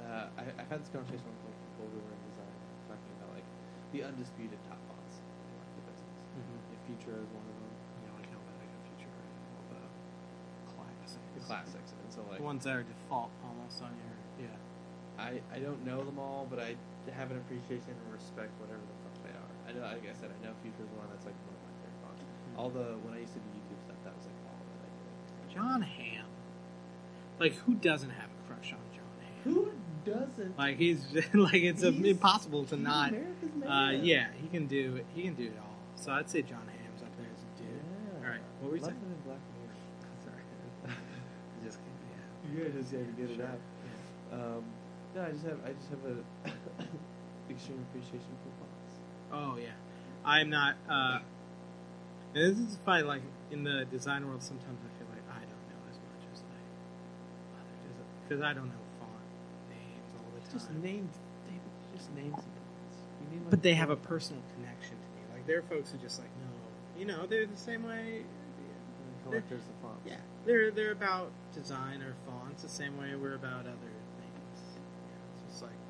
uh, 0.00 0.26
I, 0.36 0.42
I've 0.58 0.68
had 0.70 0.80
this 0.80 0.90
conversation 0.92 1.24
with 1.24 1.44
like, 1.44 1.58
people 1.72 1.86
who 1.88 1.98
are 2.02 2.12
in 2.14 2.22
design, 2.28 2.56
talking 2.88 3.12
about 3.16 3.30
like 3.36 3.46
the 3.92 4.02
undisputed 4.04 4.58
top 4.68 4.80
fonts 4.88 5.16
in 5.20 5.52
like 5.60 5.72
the 5.76 5.84
business. 5.88 6.14
Mhm. 6.36 6.58
If 6.74 6.78
Futura 6.86 7.18
is 7.22 7.30
one 7.32 7.46
of 7.46 7.56
them, 7.58 7.72
You 8.02 8.06
know, 8.08 8.14
like 8.16 8.30
how 8.30 8.40
bad 8.46 8.58
I 8.58 8.66
got 8.70 8.80
Futura 8.86 9.20
and 9.22 9.44
all 9.56 9.64
the 9.70 9.82
classics. 10.70 11.12
the 11.34 11.40
classics, 11.46 11.90
and 11.96 12.08
so 12.12 12.20
like 12.28 12.38
The 12.38 12.46
ones 12.46 12.64
that 12.64 12.74
are 12.76 12.86
default 12.86 13.30
almost 13.42 13.82
on 13.82 13.92
your 13.98 14.14
yeah. 14.38 14.56
I, 15.18 15.42
I 15.52 15.58
don't 15.60 15.84
know 15.84 16.00
them 16.00 16.16
all, 16.18 16.46
but 16.48 16.58
I 16.60 16.76
have 17.12 17.30
an 17.30 17.36
appreciation 17.36 17.92
and 17.92 18.08
respect 18.12 18.56
whatever 18.56 18.80
the 18.80 18.96
fuck 19.04 19.12
they 19.20 19.34
are. 19.36 19.52
I 19.68 19.76
know, 19.76 19.84
like 19.84 20.08
I 20.08 20.16
said, 20.16 20.32
I 20.32 20.38
know 20.40 20.56
Futura 20.64 20.86
is 20.88 20.92
one 20.96 21.08
that's 21.12 21.26
like 21.28 21.36
one 21.44 21.52
of 21.56 21.62
my 21.66 21.74
favorite 21.84 22.00
fonts. 22.00 22.22
All 22.56 22.70
the 22.72 22.96
when 23.04 23.12
I 23.12 23.20
used 23.20 23.34
to 23.36 23.42
do 23.42 23.50
YouTube 23.52 23.80
stuff, 23.84 24.00
that 24.06 24.14
was 24.16 24.24
like 24.24 24.38
all 24.48 24.64
that 24.72 24.80
I 24.80 24.88
did. 24.88 25.12
Jon 25.52 25.82
Hamm. 25.82 26.39
Like 27.40 27.54
who 27.54 27.74
doesn't 27.74 28.10
have 28.10 28.28
a 28.30 28.46
crush 28.52 28.72
on 28.72 28.78
Jon 28.94 29.02
Hamm? 29.24 29.54
Who 29.54 29.70
doesn't? 30.04 30.58
Like 30.58 30.76
he's 30.76 31.02
like 31.34 31.54
it's 31.62 31.82
He's- 31.82 32.04
impossible 32.04 32.64
to 32.66 32.76
not. 32.76 33.08
America's 33.08 33.50
Uh, 33.64 33.68
man. 33.68 34.04
yeah, 34.04 34.26
he 34.40 34.46
can 34.48 34.66
do 34.66 34.96
it. 34.96 35.06
He 35.14 35.22
can 35.22 35.34
do 35.34 35.44
it 35.44 35.56
all. 35.60 35.74
So 35.96 36.12
I'd 36.12 36.28
say 36.30 36.42
Jon 36.42 36.60
Hamm's 36.68 37.02
up 37.02 37.08
there 37.16 37.26
as 37.26 37.40
a 37.42 37.62
dude. 37.62 37.80
Yeah. 37.80 38.24
All 38.26 38.30
right, 38.30 38.40
what 38.60 38.70
were 38.70 38.76
you 38.76 38.82
Love 38.82 38.92
saying? 38.92 39.22
Black. 39.24 39.38
Sorry, 40.24 40.94
just. 41.64 41.78
Yeah. 41.82 42.52
You 42.52 42.64
guys 42.64 42.74
just 42.80 42.92
had 42.92 43.06
to 43.16 43.22
get 43.22 43.30
it 43.30 43.36
Sure. 43.36 43.46
out. 43.46 43.60
Um, 44.32 44.64
no, 45.14 45.22
I 45.24 45.30
just 45.32 45.44
have 45.44 45.58
I 45.64 45.72
just 45.72 45.88
have 45.90 46.04
a 46.06 46.16
extreme 47.50 47.84
appreciation 47.90 48.32
for 48.44 48.50
fonts. 48.60 48.94
Oh 49.32 49.56
yeah, 49.58 49.74
I'm 50.24 50.50
not. 50.50 50.76
Uh, 50.88 51.18
and 52.34 52.56
this 52.56 52.58
is 52.58 52.78
fine. 52.84 53.06
Like 53.06 53.22
in 53.50 53.64
the 53.64 53.86
design 53.90 54.26
world, 54.28 54.42
sometimes 54.42 54.78
I 54.84 54.90
feel 54.98 55.08
I 55.10 55.40
don't 55.42 55.66
know 55.70 55.82
as 55.90 55.98
much 55.98 56.22
as 56.32 56.40
like 56.46 56.70
others 57.58 57.98
because 58.30 58.46
I 58.46 58.54
don't 58.54 58.70
know 58.70 58.84
font 59.02 59.10
names 59.74 60.10
all 60.14 60.30
the 60.30 60.40
time. 60.46 60.54
Just 60.54 60.70
name, 60.70 61.10
David. 61.50 61.72
Just 61.98 62.14
name 62.14 62.30
some 62.30 62.54
fonts. 62.54 62.96
You 63.18 63.26
need, 63.34 63.42
like, 63.42 63.50
but 63.50 63.62
they 63.62 63.74
have 63.74 63.90
a 63.90 63.96
personal 63.96 64.40
connection 64.54 64.94
to 64.94 65.08
me. 65.18 65.22
Like 65.34 65.46
there 65.50 65.58
are 65.58 65.66
folks 65.66 65.90
who 65.90 65.98
just 65.98 66.20
like 66.20 66.30
no, 66.38 66.46
you 66.94 67.06
know, 67.06 67.26
they're 67.26 67.46
the 67.46 67.56
same 67.58 67.82
way. 67.82 68.22
collectors 69.26 69.66
of 69.66 69.74
fonts. 69.82 70.06
Yeah, 70.06 70.22
they're 70.46 70.70
they're 70.70 70.92
about 70.94 71.32
design 71.52 72.02
or 72.02 72.14
fonts 72.24 72.62
the 72.62 72.68
same 72.70 72.96
way 72.96 73.18
we're 73.18 73.34
about 73.34 73.66
other 73.66 73.94
things. 74.22 74.58
Yeah, 74.78 75.18
it's 75.34 75.50
just 75.50 75.62
like 75.66 75.80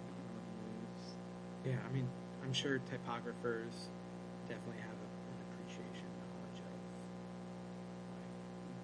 yeah. 1.68 1.76
I 1.84 1.92
mean, 1.92 2.08
I'm 2.42 2.54
sure 2.54 2.80
typographers 2.88 3.92
definitely 4.48 4.80
have 4.80 4.96
a, 4.96 5.08
an 5.28 5.38
appreciation 5.52 6.08
knowledge 6.24 6.64
of 6.64 6.72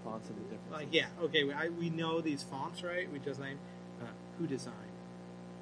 fonts 0.07 0.29
the 0.29 0.57
like 0.75 0.89
yeah. 0.93 1.07
Okay, 1.23 1.45
we, 1.45 1.53
I, 1.53 1.69
we 1.69 1.91
know 1.91 2.21
these 2.21 2.43
fonts, 2.43 2.83
right? 2.83 3.11
We 3.13 3.19
just 3.19 3.41
name 3.41 3.59
uh, 4.01 4.07
who 4.39 4.47
designed 4.47 4.95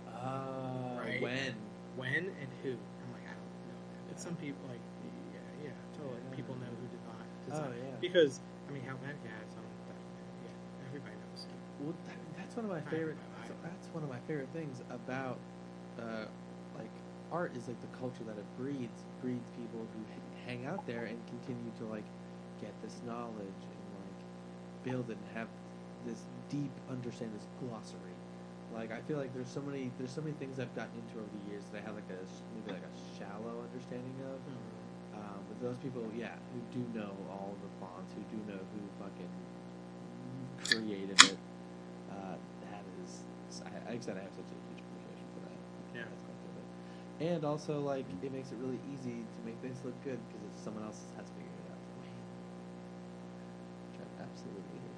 Uh, 0.08 1.00
Right. 1.00 1.20
when? 1.22 1.54
when 1.96 2.24
and 2.40 2.50
who. 2.62 2.70
I'm 2.74 3.10
like 3.12 3.24
I 3.28 3.34
don't 3.34 3.54
know. 3.70 3.78
that. 3.78 4.02
But 4.08 4.20
some 4.20 4.36
people 4.36 4.60
like 4.68 4.80
yeah, 5.32 5.70
yeah, 5.70 5.78
totally. 5.96 6.20
Yeah. 6.28 6.36
People 6.36 6.54
know 6.56 6.70
who 6.70 6.86
design. 7.50 7.70
Oh 7.70 7.72
yeah. 7.72 7.96
Because 8.00 8.40
I 8.68 8.72
mean, 8.72 8.82
how 8.84 8.96
bad 9.00 9.16
guys 9.24 9.52
on 9.56 9.64
yeah, 10.44 10.86
everybody 10.88 11.14
knows. 11.16 11.46
Well, 11.80 11.94
that, 12.06 12.16
that's 12.38 12.56
one 12.56 12.64
of 12.64 12.70
my 12.72 12.80
favorite. 12.90 13.16
don't 13.20 13.30
know, 13.30 13.44
I- 13.44 13.48
so 13.48 13.54
that's 13.62 13.86
one 13.92 14.02
of 14.02 14.10
my 14.10 14.20
favorite 14.26 14.48
things 14.52 14.80
about, 14.90 15.38
uh, 16.00 16.26
like 16.78 16.90
art 17.32 17.52
is 17.56 17.68
like 17.68 17.80
the 17.80 17.92
culture 17.98 18.24
that 18.24 18.38
it 18.38 18.46
breeds. 18.58 18.98
Breeds 19.20 19.48
people 19.56 19.80
who 19.94 20.00
hang 20.46 20.66
out 20.66 20.86
there 20.86 21.04
and 21.04 21.18
continue 21.28 21.70
to 21.78 21.84
like 21.86 22.04
get 22.60 22.72
this 22.82 23.00
knowledge 23.06 23.60
like 23.68 23.73
build 24.84 25.08
and 25.08 25.18
have 25.34 25.48
this 26.06 26.20
deep 26.48 26.70
understanding, 26.88 27.36
this 27.36 27.48
glossary. 27.64 28.14
Like 28.72 28.92
I 28.92 29.00
feel 29.08 29.18
like 29.18 29.32
there's 29.34 29.48
so 29.48 29.62
many 29.62 29.90
there's 29.98 30.12
so 30.12 30.20
many 30.20 30.34
things 30.36 30.60
I've 30.60 30.74
gotten 30.76 30.94
into 31.00 31.18
over 31.18 31.30
the 31.30 31.50
years 31.50 31.64
that 31.72 31.80
I 31.80 31.86
have 31.88 31.94
like 31.94 32.10
a 32.12 32.20
maybe 32.54 32.76
like 32.76 32.86
a 32.86 32.94
shallow 33.16 33.64
understanding 33.64 34.14
of. 34.28 34.38
Um, 35.14 35.46
but 35.46 35.62
those 35.62 35.78
people, 35.78 36.02
yeah, 36.16 36.34
who 36.52 36.60
do 36.74 36.82
know 36.90 37.14
all 37.30 37.54
the 37.62 37.70
fonts, 37.78 38.12
who 38.18 38.22
do 38.34 38.38
know 38.50 38.58
who 38.58 38.80
fucking 38.98 39.30
created 40.66 41.14
it, 41.22 41.38
uh, 42.10 42.34
that 42.66 42.82
is, 43.04 43.22
I, 43.62 43.94
like 43.94 44.02
I 44.02 44.04
said, 44.04 44.18
I 44.18 44.26
have 44.26 44.34
such 44.34 44.50
a 44.50 44.58
huge 44.74 44.82
appreciation 44.82 45.28
for 45.38 45.40
that. 45.46 45.58
Yeah. 45.94 46.10
aspect 46.10 46.40
of 46.50 46.54
it. 46.58 46.66
And 47.30 47.44
also, 47.44 47.80
like, 47.80 48.04
it 48.10 48.32
makes 48.32 48.50
it 48.50 48.58
really 48.58 48.80
easy 48.90 49.22
to 49.22 49.38
make 49.46 49.54
things 49.62 49.78
look 49.84 49.94
good 50.02 50.18
because 50.28 50.42
it's 50.50 50.62
someone 50.66 50.82
else 50.82 50.98
has 51.16 51.30
figured 51.38 51.46
it 51.46 51.62
out 51.62 51.63
absolutely. 54.34 54.93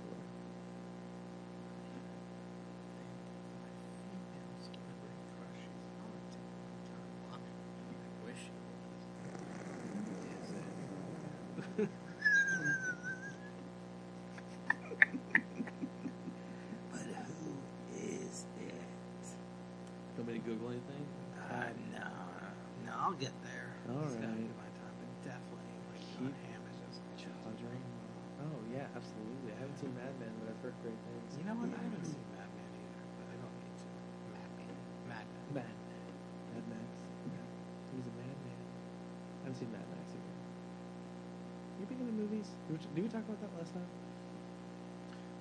Did 42.68 42.78
we, 43.04 43.08
talk 43.08 43.22
about 43.22 43.40
that 43.40 43.50
last 43.58 43.74
night? 43.74 43.84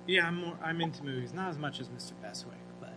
Yeah, 0.06 0.28
I'm 0.28 0.36
more. 0.36 0.56
I'm 0.62 0.80
into 0.80 1.02
movies, 1.04 1.32
not 1.34 1.48
as 1.50 1.58
much 1.58 1.80
as 1.80 1.88
Mr. 1.88 2.12
Bestwick, 2.22 2.52
but 2.80 2.92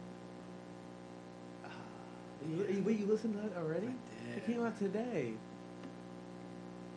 You, 2.48 2.66
you- 2.72 2.84
wait, 2.84 3.00
you 3.00 3.06
listened 3.08 3.34
to 3.36 3.42
that 3.50 3.58
already? 3.60 3.88
I 3.88 4.38
It 4.38 4.46
came 4.46 4.64
out 4.66 4.78
today. 4.78 5.34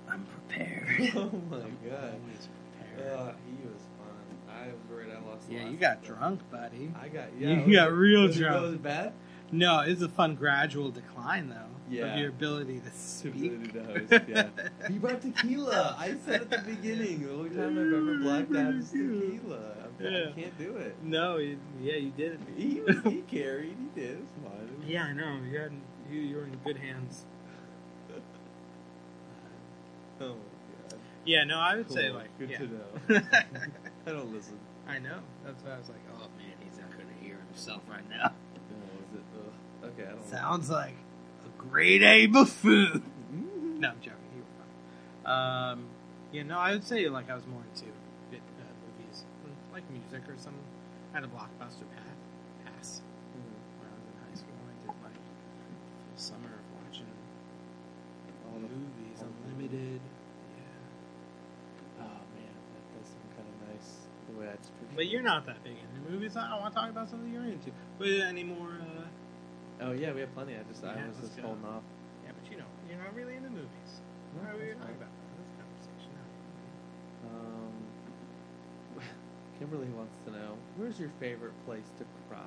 I'm 0.08 0.26
prepared. 0.26 0.86
oh 1.16 1.30
my 1.50 1.58
god. 1.88 2.14
always 2.20 2.48
prepared. 2.78 3.12
Uh, 3.18 3.32
he 3.46 3.66
was 3.66 3.82
fun. 3.96 4.54
I 4.54 4.66
was 4.66 4.74
worried 4.90 5.08
I 5.10 5.26
lost. 5.30 5.48
the 5.48 5.54
yeah, 5.54 5.68
you 5.68 5.76
got 5.78 6.04
drunk, 6.04 6.40
buddy. 6.50 6.92
I 7.00 7.08
got 7.08 7.28
You 7.38 7.48
yeah. 7.48 7.64
was 7.64 7.74
got 7.76 7.92
real 7.92 8.22
was 8.26 8.36
it- 8.36 8.40
drunk. 8.40 8.62
Was 8.62 8.74
it 8.74 8.82
bad? 8.82 9.12
No, 9.52 9.80
it's 9.80 10.00
a 10.02 10.08
fun 10.08 10.34
gradual 10.34 10.90
decline, 10.90 11.50
though. 11.50 11.56
Yeah. 11.90 12.14
Of 12.14 12.18
your 12.20 12.28
ability 12.30 12.80
to 12.80 12.90
speak. 12.98 13.52
Ability 13.52 13.68
to 13.68 13.84
host, 14.18 14.24
yeah. 14.28 14.48
He 14.88 14.98
brought 14.98 15.20
tequila. 15.20 15.94
I 15.98 16.14
said 16.24 16.42
at 16.42 16.50
the 16.50 16.58
beginning, 16.58 17.22
the 17.22 17.32
only 17.32 17.50
time 17.50 17.78
I've 17.78 17.92
ever 17.92 18.16
blacked 18.18 18.56
out 18.56 18.74
is 18.74 18.88
tequila. 18.92 19.74
I'm, 20.00 20.06
I 20.06 20.32
can't 20.32 20.58
do 20.58 20.76
it. 20.78 20.96
no, 21.02 21.36
you, 21.36 21.58
yeah, 21.80 21.96
you 21.96 22.10
did. 22.16 22.40
He 22.56 22.80
was, 22.80 22.96
he 23.04 23.20
carried. 23.30 23.76
He 23.94 24.00
did. 24.00 24.18
It's 24.20 24.32
fine. 24.42 24.82
Yeah, 24.86 25.04
I 25.04 25.12
know. 25.12 25.38
You 25.48 25.58
had 25.58 25.72
you, 26.10 26.20
you 26.20 26.36
were 26.36 26.44
in 26.44 26.56
good 26.64 26.78
hands. 26.78 27.24
Oh 30.20 30.28
my 30.28 30.88
god. 30.88 30.98
Yeah, 31.24 31.42
no, 31.44 31.58
I 31.58 31.76
would 31.76 31.90
say 31.90 32.10
like 32.10 32.28
Good 32.38 32.50
yeah. 32.50 32.58
to 32.58 32.66
know. 32.66 33.20
I 34.06 34.10
don't 34.10 34.32
listen. 34.32 34.56
I 34.88 34.98
know. 35.00 35.18
That's 35.44 35.62
why 35.64 35.72
I 35.74 35.78
was 35.78 35.88
like, 35.88 35.98
oh 36.14 36.28
man, 36.38 36.54
he's 36.60 36.78
not 36.78 36.92
going 36.92 37.08
to 37.08 37.24
hear 37.24 37.38
himself 37.48 37.82
right 37.90 38.08
now. 38.08 38.30
Okay, 39.92 40.08
I 40.08 40.12
don't. 40.12 40.26
Sounds 40.28 40.70
like 40.70 40.94
a 41.44 41.48
grade 41.62 42.02
A 42.02 42.26
buffoon. 42.26 43.02
No, 43.78 43.88
I'm 43.88 44.00
joking. 44.00 44.18
You 44.36 44.42
were 44.42 44.64
fine. 45.24 45.72
Um, 45.72 45.86
yeah, 46.32 46.42
no, 46.44 46.58
I 46.58 46.72
would 46.72 46.84
say 46.84 47.08
like 47.08 47.28
I 47.30 47.34
was 47.34 47.46
more 47.46 47.62
into 47.74 47.90
bit, 48.30 48.40
uh, 48.60 48.64
movies, 48.86 49.24
like 49.72 49.88
music 49.90 50.22
or 50.28 50.36
something. 50.38 50.62
I 51.12 51.16
had 51.18 51.24
a 51.24 51.28
blockbuster 51.28 51.84
pass, 51.92 52.16
pass 52.64 53.00
when 53.34 53.88
I 53.90 53.94
was 53.98 54.06
in 54.06 54.16
high 54.24 54.36
school. 54.38 54.56
I 54.64 54.74
did 54.86 54.94
like 55.04 55.18
full 55.18 56.16
summer 56.16 56.48
of 56.48 56.64
watching 56.80 57.10
All 58.48 58.56
the 58.60 58.70
movies, 58.72 59.18
all 59.20 59.28
the 59.28 59.50
unlimited. 59.52 60.00
Yeah, 60.56 62.06
Oh 62.06 62.20
man, 62.38 62.54
that 62.72 62.84
does 62.96 63.08
sound 63.12 63.28
kind 63.36 63.48
of 63.50 63.56
nice. 63.68 63.90
The 64.30 64.38
way 64.40 64.46
I 64.48 64.56
just 64.56 64.72
picture. 64.78 64.94
but 64.96 65.06
you're 65.08 65.22
not 65.26 65.44
that 65.46 65.62
big 65.64 65.74
into 65.76 65.98
movies. 66.10 66.36
I 66.36 66.48
don't 66.48 66.60
want 66.62 66.72
to 66.74 66.80
talk 66.80 66.88
about 66.90 67.10
something 67.10 67.32
you're 67.32 67.44
into. 67.44 67.70
But 67.98 68.08
any 68.30 68.44
more? 68.44 68.78
Uh, 68.80 68.91
Oh 69.82 69.92
yeah, 69.92 70.12
we 70.12 70.20
have 70.20 70.32
plenty. 70.34 70.54
I 70.54 70.62
just 70.70 70.84
I 70.84 70.94
Yeah, 70.94 71.06
was 71.08 71.16
let's 71.18 71.28
just 71.34 71.36
go. 71.42 71.48
holding 71.48 71.64
off. 71.64 71.82
yeah, 72.24 72.30
but 72.38 72.50
you 72.50 72.56
know, 72.58 72.70
you're 72.88 72.98
not 72.98 73.14
really 73.14 73.34
into 73.36 73.50
movies. 73.50 73.90
No, 74.36 74.42
Why 74.42 74.50
are 74.50 74.56
we 74.56 74.66
that's 74.70 74.78
talking 74.78 74.94
fine. 74.94 75.02
about 75.02 75.10
that? 75.10 75.34
this 75.42 75.52
conversation? 75.58 76.12
now? 76.16 76.28
Um, 77.28 77.74
Kimberly 79.58 79.90
wants 79.90 80.14
to 80.26 80.30
know 80.30 80.54
where's 80.76 80.98
your 81.00 81.10
favorite 81.18 81.54
place 81.66 81.88
to 81.98 82.04
cry. 82.28 82.46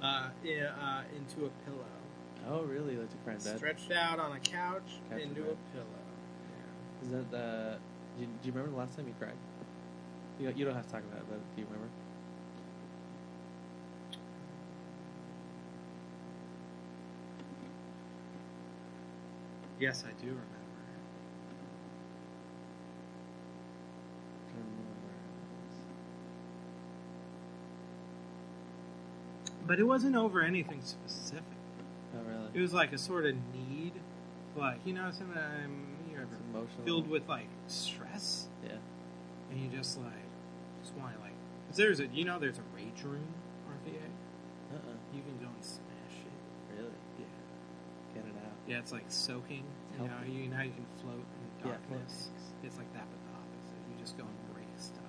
Uh, 0.00 0.28
yeah, 0.44 0.70
uh, 0.80 1.02
into 1.16 1.46
a 1.46 1.50
pillow. 1.66 1.84
Oh 2.48 2.62
really? 2.62 2.96
Like 2.96 3.10
to 3.10 3.16
cry 3.24 3.34
in 3.34 3.40
bed? 3.40 3.56
Stretched 3.58 3.90
out 3.92 4.20
on 4.20 4.32
a 4.36 4.40
couch, 4.40 5.02
Couch 5.10 5.20
into 5.20 5.42
a 5.42 5.44
bed. 5.46 5.56
pillow. 5.74 6.04
Is 7.02 7.10
that 7.10 7.36
uh? 7.36 7.76
Do 8.16 8.22
you, 8.22 8.26
do 8.26 8.46
you 8.48 8.52
remember 8.52 8.70
the 8.70 8.76
last 8.78 8.96
time 8.96 9.06
you 9.06 9.14
cried? 9.18 9.36
You 10.38 10.46
don't, 10.46 10.56
you 10.56 10.64
don't 10.64 10.74
have 10.74 10.86
to 10.86 10.92
talk 10.92 11.02
about 11.02 11.18
it, 11.20 11.26
but 11.28 11.38
do 11.54 11.60
you 11.62 11.66
remember? 11.66 11.88
Yes, 19.78 20.04
I 20.06 20.10
do 20.20 20.28
remember. 20.28 20.44
I 24.48 24.52
don't 24.52 24.64
remember 24.64 24.96
where 25.04 25.14
But 29.66 29.78
it 29.78 29.84
wasn't 29.84 30.16
over 30.16 30.40
anything 30.42 30.80
specific. 30.82 31.44
Oh 32.14 32.18
really? 32.28 32.48
It 32.54 32.60
was 32.60 32.72
like 32.72 32.92
a 32.92 32.98
sort 32.98 33.26
of 33.26 33.36
need, 33.54 33.92
like 34.56 34.78
you 34.84 34.92
know, 34.94 35.10
sometimes 35.12 35.70
you're 36.12 36.26
filled 36.84 37.08
with 37.08 37.28
like 37.28 37.46
stress, 37.68 38.48
Yeah. 38.64 38.72
and 39.50 39.60
you 39.60 39.68
just 39.68 39.98
like 39.98 40.26
just 40.82 40.94
want 40.96 41.14
to 41.14 41.20
like. 41.20 41.32
'cause 41.68 41.76
there's 41.76 42.00
a 42.00 42.06
you 42.06 42.24
know 42.24 42.38
there's 42.38 42.58
a 42.58 42.62
rage 42.74 43.02
room 43.04 43.28
RVA. 43.68 44.00
Uh 44.72 44.76
uh 44.76 44.94
You 45.14 45.22
can 45.22 45.38
go 45.38 45.46
and 45.54 45.64
smash 45.64 46.16
it. 46.26 46.76
Really? 46.76 46.90
Yeah. 47.20 47.26
Get 48.14 48.24
it 48.24 48.36
out. 48.44 48.57
Yeah, 48.68 48.78
it's 48.78 48.92
like 48.92 49.04
soaking. 49.08 49.64
You 49.98 50.04
know, 50.06 50.12
Healthy. 50.14 50.30
you 50.32 50.48
know 50.48 50.56
how 50.56 50.62
you 50.62 50.72
can 50.72 50.86
float 51.02 51.14
in 51.16 51.68
Yeah, 51.68 51.72
darkness. 51.72 52.28
it's 52.62 52.76
like 52.76 52.92
that, 52.92 53.06
but 53.10 53.18
the 53.26 53.32
opposite. 53.34 53.80
You 53.90 53.96
just 53.98 54.16
go 54.18 54.24
and 54.24 54.54
break 54.54 54.68
stuff. 54.78 55.02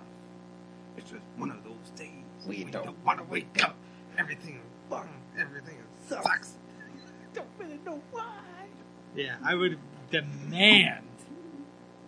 It's 0.97 1.09
just 1.11 1.23
one 1.37 1.51
of 1.51 1.63
those 1.63 1.89
days 1.95 2.09
We 2.47 2.63
when 2.63 2.71
don't 2.71 2.85
don't 2.85 3.05
want 3.05 3.19
to 3.19 3.25
wake 3.25 3.61
up. 3.63 3.75
Everything, 4.17 4.59
fuck, 4.89 5.07
everything 5.37 5.77
sucks. 6.07 6.53
Don't 7.33 7.47
really 7.59 7.79
know 7.85 8.01
why. 8.11 8.39
Yeah, 9.15 9.35
I 9.43 9.53
would 9.55 9.77
demand 10.09 11.05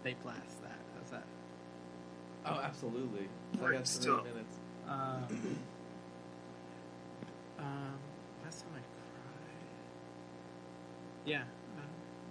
they 0.03 0.15
blast 0.15 0.61
that. 0.63 0.79
How's 0.97 1.11
that? 1.11 1.23
Oh, 2.45 2.59
absolutely. 2.63 3.27
It's 3.53 3.61
Great 3.61 3.75
like 3.77 3.85
three 3.85 4.01
stuff. 4.03 4.23
minutes. 4.23 4.55
Um, 4.89 5.25
um, 7.59 7.93
last 8.43 8.61
time 8.61 8.71
I 8.73 8.79
cried. 8.81 9.61
Yeah. 11.25 11.43
Uh, 11.77 11.81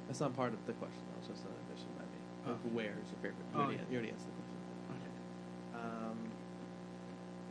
That's 0.09 0.21
not 0.21 0.35
part 0.35 0.53
of 0.53 0.65
the 0.67 0.73
question. 0.75 1.01
That 1.13 1.19
was 1.21 1.29
just 1.29 1.45
an 1.45 1.53
addition 1.69 1.89
by 1.97 2.05
me. 2.05 2.21
Oh. 2.47 2.51
Of 2.53 2.73
Where 2.75 2.95
is 3.03 3.09
your 3.11 3.21
favorite? 3.23 3.37
You, 3.53 3.59
Oh, 3.59 3.61
already, 3.63 3.77
yeah. 3.77 3.83
you 3.91 3.97
already 3.99 4.13
answered 4.13 4.33
the 4.35 4.43
question. 4.43 4.61
okay. 4.97 5.13
Um, 5.79 6.19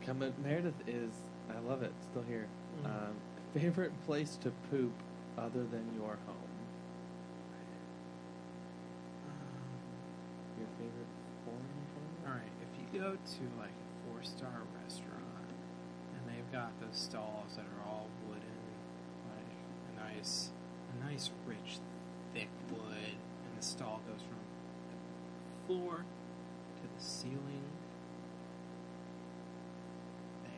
comment 0.04 0.34
Meredith 0.42 0.80
is. 0.86 1.12
I 1.54 1.58
love 1.60 1.82
it. 1.82 1.92
Still 2.10 2.22
here. 2.28 2.46
Mhm. 2.82 2.86
Um, 2.86 3.14
favorite 3.54 3.92
place 4.06 4.36
to 4.42 4.50
poop 4.70 4.92
other 5.38 5.64
than 5.64 5.84
your 5.96 6.18
home. 6.26 6.36
Your 10.58 10.68
favorite 10.78 11.12
foreign 11.44 11.64
home? 11.96 12.26
All 12.26 12.34
right, 12.36 12.54
if 12.62 12.70
you 12.78 13.00
go 13.00 13.12
to 13.16 13.42
like 13.58 13.72
a 13.72 13.88
four-star 14.06 14.52
restaurant 14.84 15.48
and 16.14 16.22
they've 16.28 16.50
got 16.52 16.70
those 16.80 16.96
stalls 16.96 17.56
that 17.56 17.64
are 17.64 17.88
all 17.88 18.08
wooden, 18.28 18.60
like 19.32 19.50
a 19.96 20.14
nice, 20.14 20.50
a 20.90 21.04
nice 21.10 21.30
rich, 21.46 21.78
thick 22.34 22.48
wood, 22.70 23.14
and 23.14 23.52
the 23.58 23.62
stall 23.62 24.00
goes 24.06 24.20
from 24.22 24.38
the 24.90 24.96
floor 25.66 25.96
to 26.02 26.82
the 26.82 27.02
ceiling. 27.02 27.64
There. 30.42 30.52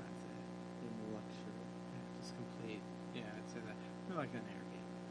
That's 0.00 0.22
it. 0.24 0.44
In 0.82 0.92
luxury. 1.14 1.62
Yeah, 1.92 2.04
just 2.20 2.34
complete. 2.36 2.82
Yeah, 3.14 3.22
I'd 3.36 3.48
say 3.50 3.60
that. 3.66 3.76
Like 4.16 4.34
an 4.34 4.42
Airbnb. 4.46 5.10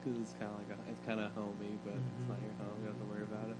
Because 0.00 0.18
it's 0.22 0.34
kind 0.38 0.50
of 0.52 0.58
like 0.62 0.70
a, 0.70 0.78
it's 0.90 1.04
kind 1.06 1.20
of 1.20 1.32
homey, 1.34 1.78
but 1.84 1.94
it's 1.94 2.28
not 2.28 2.38
your 2.42 2.54
home. 2.62 2.74
You 2.80 2.86
don't 2.86 2.94
have 2.94 3.02
to 3.02 3.08
worry 3.10 3.26
about 3.26 3.48
it. 3.50 3.58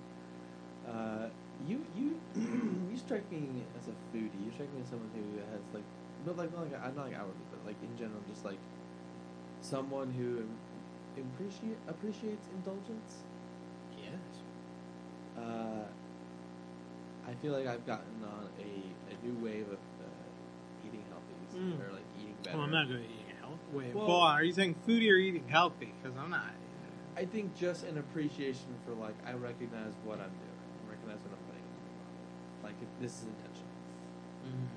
Uh, 0.87 1.29
you 1.67 1.85
you 1.95 2.17
you 2.91 2.97
strike 2.97 3.31
me 3.31 3.65
as 3.77 3.89
a 3.89 3.95
foodie. 4.15 4.39
You 4.45 4.51
strike 4.55 4.73
me 4.75 4.81
as 4.83 4.89
someone 4.89 5.11
who 5.15 5.39
has 5.53 5.61
like, 5.75 5.85
but 6.25 6.37
like 6.37 6.53
not 6.53 6.63
like 6.71 6.85
I'm 6.85 6.95
not 6.97 7.07
like 7.07 7.15
outwardly, 7.17 7.47
but 7.51 7.67
like 7.67 7.77
in 7.83 7.97
general, 7.99 8.21
just 8.29 8.45
like 8.45 8.59
someone 9.63 10.13
who 10.13 10.45
appreciate 11.21 11.77
appreciates 11.89 12.47
indulgence. 12.55 13.23
Yes. 13.99 14.21
Uh, 15.39 15.85
I 17.29 17.35
feel 17.43 17.53
like 17.53 17.67
I've 17.67 17.87
gotten 17.87 18.25
on 18.25 18.49
a, 18.59 19.13
a 19.13 19.27
new 19.27 19.37
wave 19.45 19.67
of 19.69 19.79
uh, 20.05 20.87
eating 20.87 21.05
healthy 21.09 21.27
Mm. 21.51 21.81
or 21.83 21.93
like 21.93 22.05
eating 22.17 22.37
better. 22.45 22.57
Well, 22.59 22.67
I'm 22.67 22.71
not 22.71 22.87
good 22.87 22.99
at 22.99 23.03
eating 23.03 23.35
healthy. 23.41 23.59
Wait, 23.73 23.93
Well- 23.93 24.07
well, 24.07 24.21
are 24.21 24.45
you 24.45 24.53
saying 24.53 24.77
foodie 24.87 25.11
or 25.11 25.17
eating 25.17 25.49
healthy? 25.49 25.93
Because 26.01 26.17
I'm 26.17 26.31
not. 26.31 26.45
I 27.17 27.25
think 27.25 27.57
just 27.59 27.83
an 27.85 27.99
appreciation 27.99 28.79
for 28.87 28.93
like 28.95 29.17
I 29.27 29.33
recognize 29.33 29.93
what 30.05 30.21
I'm 30.21 30.31
doing. 30.31 30.59
I 30.87 30.91
recognize 30.91 31.19
what 31.27 31.35
I'm 31.35 31.43
putting 31.51 31.67
into 31.67 31.91
my 31.91 32.07
body. 32.07 32.71
Like 32.71 32.75
if 32.81 32.89
this 33.03 33.13
is 33.19 33.27
intentional. 33.27 34.71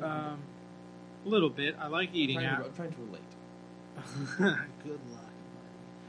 Um, 0.00 0.38
a 1.24 1.28
little 1.28 1.50
bit. 1.50 1.76
I 1.78 1.86
like 1.88 2.10
eating 2.14 2.38
I'm 2.38 2.44
trying, 2.44 2.56
to, 2.56 2.62
out. 2.62 2.68
I'm 2.68 2.74
trying 2.74 2.92
to 2.92 3.00
relate. 3.02 4.58
Good 4.84 5.00
luck. 5.12 5.32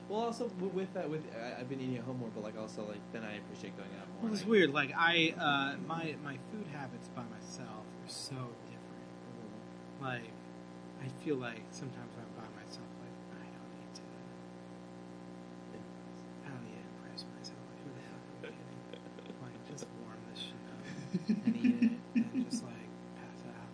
Well, 0.10 0.22
also 0.22 0.52
with 0.74 0.94
that, 0.94 1.10
with 1.10 1.24
I, 1.36 1.60
I've 1.60 1.70
been 1.70 1.80
eating 1.82 1.98
at 1.98 2.04
home 2.04 2.20
more, 2.20 2.30
but 2.36 2.44
like 2.44 2.58
also 2.60 2.84
like 2.86 3.00
then 3.14 3.24
I 3.24 3.38
appreciate 3.38 3.76
going 3.78 3.90
out 4.00 4.08
more. 4.14 4.24
Well, 4.30 4.34
it's 4.34 4.46
weird. 4.46 4.72
Like 4.74 4.94
I, 4.96 5.34
uh, 5.40 5.76
my 5.88 6.16
my 6.24 6.38
food 6.52 6.68
habits 6.72 7.10
by 7.16 7.24
myself 7.24 7.84
are 7.84 8.10
so 8.10 8.36
different. 8.36 9.10
Like, 10.02 10.30
I 11.02 11.08
feel 11.24 11.38
like 11.38 11.64
sometimes 11.72 12.12
when 12.16 12.26
I'm 12.26 12.36
by 12.36 12.50
myself, 12.62 12.88
like 13.02 13.16
I 13.42 13.48
don't 13.58 13.74
need 13.80 13.94
to. 13.96 14.06
I 16.46 16.50
don't 16.52 16.64
need 16.68 16.78
to 16.78 16.84
impress 16.84 17.26
myself. 17.40 17.64
Who 17.82 17.90
the 17.96 18.04
hell 18.04 18.20
am 18.20 18.38
I 18.44 18.54
kidding? 18.54 18.82
Like, 19.42 19.58
just 19.72 19.86
warm 20.04 20.20
this 20.30 20.40
shit 20.46 20.62
up 20.68 20.78
and 21.32 21.56
eat 21.58 21.80
it, 21.80 22.26
and 22.36 22.52
just 22.52 22.64
like 22.64 22.92
pass 23.18 23.40
out. 23.50 23.72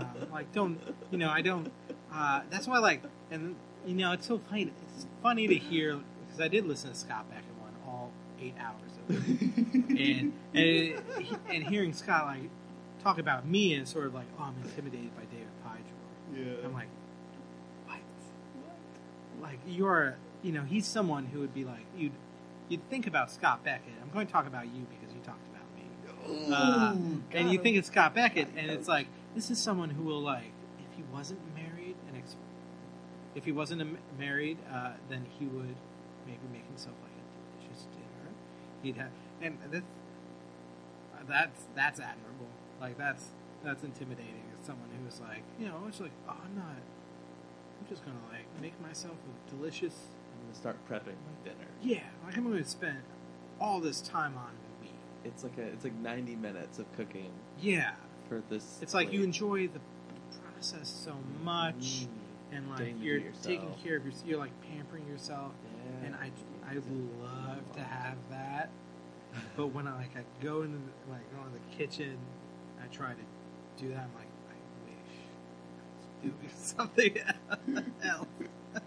Um, 0.00 0.26
like, 0.38 0.52
don't 0.52 0.78
you 1.10 1.18
know? 1.18 1.30
I 1.30 1.42
don't. 1.42 1.72
Uh, 2.12 2.42
that's 2.48 2.68
why, 2.68 2.78
like, 2.78 3.02
and 3.32 3.56
you 3.84 3.94
know, 3.94 4.12
it's 4.12 4.26
so 4.26 4.38
funny. 4.48 4.70
It's 4.94 5.06
funny 5.20 5.48
to 5.48 5.56
hear 5.56 5.98
because 6.26 6.40
I 6.40 6.46
did 6.46 6.64
listen 6.64 6.90
to 6.90 6.96
Scott 6.96 7.28
Beck 7.28 7.42
one 7.60 7.72
all 7.84 8.12
eight 8.40 8.54
hours 8.60 8.92
of 9.00 9.16
it 9.16 9.40
and 9.98 10.32
and, 10.54 11.38
and 11.48 11.64
hearing 11.64 11.92
Scott 11.92 12.26
like 12.26 12.50
talk 13.02 13.18
about 13.18 13.46
me 13.46 13.74
and 13.74 13.88
sort 13.88 14.06
of 14.06 14.14
like, 14.14 14.26
oh, 14.38 14.44
I'm 14.44 14.54
intimidated 14.62 15.10
by 15.16 15.24
David 15.24 15.48
Pijor. 15.66 16.36
Yeah. 16.36 16.64
I'm 16.64 16.72
like, 16.72 16.88
what? 17.86 18.00
Like 19.42 19.58
you're, 19.66 20.16
you 20.44 20.52
know, 20.52 20.62
he's 20.62 20.86
someone 20.86 21.26
who 21.26 21.40
would 21.40 21.54
be 21.54 21.64
like, 21.64 21.84
you'd 21.96 22.12
you'd 22.68 22.88
think 22.90 23.08
about 23.08 23.32
Scott 23.32 23.64
Beckett. 23.64 23.94
I'm 24.00 24.10
going 24.10 24.28
to 24.28 24.32
talk 24.32 24.46
about 24.46 24.66
you 24.66 24.86
because 24.88 25.12
you 25.12 25.20
talked 25.24 25.46
about 25.48 25.66
me. 25.74 26.54
Uh, 26.54 26.94
and 27.32 27.50
you 27.50 27.58
think 27.58 27.76
it's 27.76 27.88
Scott 27.88 28.14
Beckett, 28.14 28.48
and 28.56 28.70
it's 28.70 28.86
like 28.86 29.08
this 29.38 29.52
is 29.52 29.58
someone 29.58 29.90
who 29.90 30.02
will 30.02 30.20
like, 30.20 30.50
if 30.80 30.96
he 30.96 31.04
wasn't 31.12 31.38
married 31.54 31.94
and 32.08 32.16
ex- 32.16 32.34
if 33.36 33.44
he 33.44 33.52
wasn't 33.52 33.96
married, 34.18 34.58
uh, 34.68 34.94
then 35.08 35.24
he 35.38 35.46
would 35.46 35.76
maybe 36.26 36.40
make 36.52 36.66
himself 36.66 36.96
like 37.04 37.12
a 37.12 37.62
delicious 37.62 37.84
dinner. 37.92 38.34
He'd 38.82 38.96
have, 38.96 39.10
and 39.40 39.56
that's 39.70 39.84
uh, 41.14 41.18
that's 41.28 41.62
that's 41.76 42.00
admirable. 42.00 42.50
Like 42.80 42.98
that's 42.98 43.26
that's 43.62 43.84
intimidating 43.84 44.42
as 44.58 44.66
someone 44.66 44.88
who's 45.04 45.20
like, 45.20 45.44
you 45.56 45.68
know, 45.68 45.84
it's 45.86 46.00
like, 46.00 46.10
oh, 46.28 46.34
I'm 46.44 46.56
not. 46.56 46.74
I'm 46.74 47.88
just 47.88 48.04
gonna 48.04 48.18
like 48.32 48.46
make 48.60 48.74
myself 48.82 49.14
a 49.14 49.50
delicious. 49.54 49.94
I'm 50.34 50.46
gonna 50.46 50.58
start 50.58 50.76
prepping 50.90 51.14
my 51.14 51.44
dinner. 51.44 51.68
Yeah, 51.80 52.02
like 52.26 52.36
I'm 52.36 52.42
gonna 52.42 52.64
spend 52.64 53.02
all 53.60 53.78
this 53.78 54.00
time 54.00 54.34
on 54.36 54.50
me. 54.82 54.90
It's 55.24 55.44
like 55.44 55.58
a 55.58 55.62
it's 55.62 55.84
like 55.84 55.94
90 55.94 56.34
minutes 56.34 56.80
of 56.80 56.92
cooking 56.96 57.30
Yeah, 57.60 57.92
for 58.28 58.42
this. 58.50 58.78
it's 58.82 58.94
like 58.94 59.12
you 59.12 59.22
enjoy 59.22 59.68
the 59.68 59.80
process 60.52 60.88
so 61.04 61.14
much. 61.44 62.06
Mm. 62.06 62.08
and 62.52 62.70
like 62.70 62.94
you're 63.00 63.20
taking 63.42 63.72
care 63.84 63.96
of 63.96 64.04
yourself. 64.06 64.26
You're 64.26 64.38
like 64.38 64.52
pampering 64.62 65.06
yourself, 65.06 65.52
Yeah. 66.02 66.06
and 66.06 66.14
I 66.16 66.30
I 66.68 66.74
love 66.74 67.72
to 67.74 67.80
have 67.82 68.16
that. 68.30 68.70
But 69.56 69.68
when 69.68 69.86
I 69.86 69.94
like 69.96 70.16
I 70.16 70.22
go 70.42 70.62
into 70.62 70.78
the, 70.78 71.12
like 71.12 71.30
go 71.34 71.42
in 71.46 71.52
the 71.52 71.76
kitchen, 71.76 72.16
I 72.82 72.86
try 72.94 73.12
to 73.12 73.82
do 73.82 73.90
that. 73.90 73.98
I'm 73.98 74.14
like 74.14 74.32
I 74.50 74.56
wish 74.86 75.18
I 75.78 76.26
was 76.26 76.32
doing 76.32 76.50
something 76.56 77.18
else. 78.04 78.26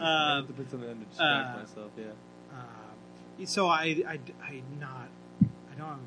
I 0.00 0.34
have 0.36 0.38
um, 0.42 0.46
to 0.48 0.52
put 0.54 0.70
something 0.70 0.88
on 0.90 0.98
to 0.98 1.04
distract 1.04 1.56
uh, 1.56 1.60
myself. 1.60 1.90
Yeah. 1.96 2.04
um, 2.52 3.46
so 3.46 3.68
I 3.68 4.02
I 4.08 4.18
I 4.42 4.62
not 4.80 5.08
I 5.42 5.74
don't 5.76 5.88
have 5.88 5.98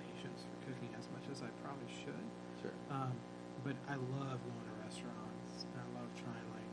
patience 0.00 0.42
for 0.42 0.70
cooking 0.72 0.90
as 0.98 1.06
much 1.12 1.24
as 1.30 1.42
I 1.42 1.50
probably 1.62 1.88
should. 2.04 2.24
Sure. 2.62 2.70
Um, 2.94 3.10
but 3.66 3.74
I 3.90 3.98
love 3.98 4.38
going 4.46 4.66
to 4.70 4.76
restaurants, 4.86 5.66
and 5.66 5.74
I 5.82 5.86
love 5.98 6.06
trying 6.14 6.46
like 6.54 6.70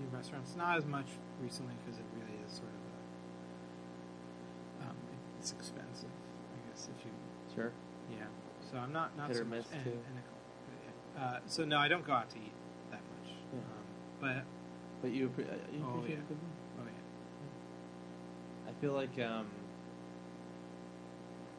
new 0.00 0.08
restaurants. 0.08 0.56
Not 0.56 0.78
as 0.78 0.86
much 0.86 1.06
recently 1.40 1.74
because 1.84 1.98
it 2.00 2.06
really 2.16 2.38
is 2.46 2.52
sort 2.52 2.72
of 2.72 2.80
a, 2.88 2.96
um, 4.88 4.96
it's 5.38 5.52
expensive. 5.52 6.08
I 6.56 6.58
guess 6.68 6.88
if 6.88 7.04
you 7.04 7.12
Sure. 7.54 7.72
yeah. 8.10 8.24
So 8.70 8.78
I'm 8.78 8.92
not 8.92 9.14
not 9.16 9.28
Hit 9.28 9.36
so 9.36 9.42
or 9.42 9.44
miss, 9.44 9.66
and, 9.72 9.84
too. 9.84 9.98
and 10.08 10.18
a- 10.18 10.22
uh, 11.20 11.40
so 11.46 11.64
no, 11.66 11.76
I 11.76 11.88
don't 11.88 12.06
go 12.06 12.14
out 12.14 12.30
to 12.30 12.38
eat 12.38 12.54
that 12.90 13.02
much. 13.12 13.34
Yeah. 13.52 13.58
Um, 13.60 13.84
but 14.18 14.44
But 15.02 15.10
you, 15.12 15.28
appre- 15.28 15.46
uh, 15.50 15.56
you 15.70 15.84
Oh, 15.84 15.90
appreciate 15.98 16.16
yeah. 16.16 16.22
cooking? 16.24 16.52
oh 16.80 16.84
yeah, 16.86 18.70
I 18.70 18.72
feel 18.80 18.94
like 18.94 19.18
um, 19.20 19.46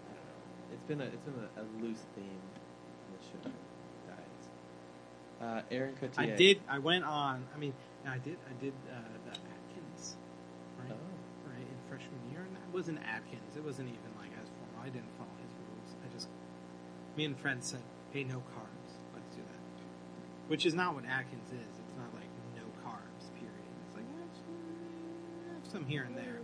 I 0.09 0.13
don't 0.15 0.25
know. 0.25 0.41
It's 0.73 0.83
been 0.87 1.01
a 1.01 1.05
it's 1.05 1.21
been 1.23 1.35
a, 1.37 1.49
a 1.61 1.65
loose 1.83 2.01
theme 2.15 2.41
the 3.43 3.49
show. 3.49 3.55
Diets. 4.07 4.47
Uh, 5.41 5.61
Aaron 5.71 5.95
Cotier. 5.95 6.19
I 6.19 6.35
did. 6.35 6.59
I 6.69 6.79
went 6.79 7.05
on. 7.05 7.45
I 7.55 7.57
mean, 7.57 7.73
I 8.07 8.17
did. 8.17 8.37
I 8.49 8.53
did 8.61 8.73
uh, 8.91 8.99
the 9.25 9.31
Atkins, 9.31 10.15
right? 10.79 10.91
Oh. 10.91 11.49
Right 11.49 11.61
in 11.61 11.79
freshman 11.89 12.19
year, 12.31 12.41
and 12.41 12.55
that 12.55 12.73
wasn't 12.73 12.99
Atkins. 12.99 13.55
It 13.55 13.63
wasn't 13.63 13.89
even 13.89 14.11
like 14.19 14.31
as 14.41 14.47
formal. 14.49 14.81
I 14.81 14.89
didn't 14.89 15.11
follow 15.17 15.35
his 15.39 15.51
rules. 15.67 15.89
I 16.03 16.13
just 16.13 16.27
me 17.15 17.25
and 17.25 17.37
friends 17.37 17.67
said, 17.67 17.81
"Hey, 18.11 18.23
no 18.23 18.37
carbs. 18.55 18.91
Let's 19.13 19.29
do 19.35 19.41
that." 19.41 19.61
Which 20.49 20.65
is 20.65 20.73
not 20.73 20.95
what 20.95 21.05
Atkins 21.05 21.49
is. 21.49 21.71
It's 21.79 21.95
not 21.97 22.11
like 22.15 22.29
no 22.55 22.63
carbs. 22.83 23.23
Period. 23.35 23.71
It's 23.87 23.95
like 23.95 24.05
eh, 24.05 25.71
some 25.71 25.85
here 25.85 26.03
and 26.03 26.17
there. 26.17 26.39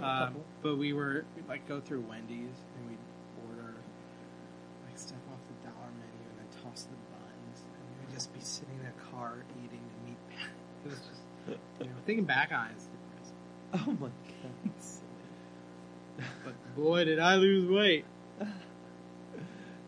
Um, 0.00 0.36
but 0.62 0.76
we 0.78 0.92
were 0.92 1.24
we'd 1.34 1.48
like 1.48 1.66
go 1.66 1.80
through 1.80 2.02
Wendy's 2.02 2.54
and 2.78 2.88
we'd 2.88 3.02
order 3.48 3.74
like 4.86 4.96
stuff 4.98 5.18
off 5.32 5.40
the 5.48 5.68
dollar 5.68 5.90
menu 5.98 6.22
and 6.30 6.38
then 6.38 6.48
toss 6.72 6.84
the 6.84 6.96
buns 7.10 7.62
and 7.66 7.84
we'd 8.00 8.14
just 8.14 8.32
be 8.32 8.40
sitting 8.40 8.78
in 8.80 8.86
a 8.86 9.10
car 9.10 9.44
eating 9.64 9.80
the 9.80 10.10
meat. 10.10 10.18
It 10.84 10.90
was 10.90 10.98
just 10.98 11.60
you 11.80 11.86
know 11.86 11.92
thinking 12.06 12.24
back 12.24 12.50
on 12.50 12.66
it, 12.66 12.72
it's 12.74 12.86
depressing. 12.86 13.36
Oh 13.74 14.04
my 14.04 14.08
god. 14.08 14.72
But 16.44 16.54
boy, 16.76 17.04
did 17.04 17.18
I 17.18 17.36
lose 17.36 17.68
weight. 17.68 18.04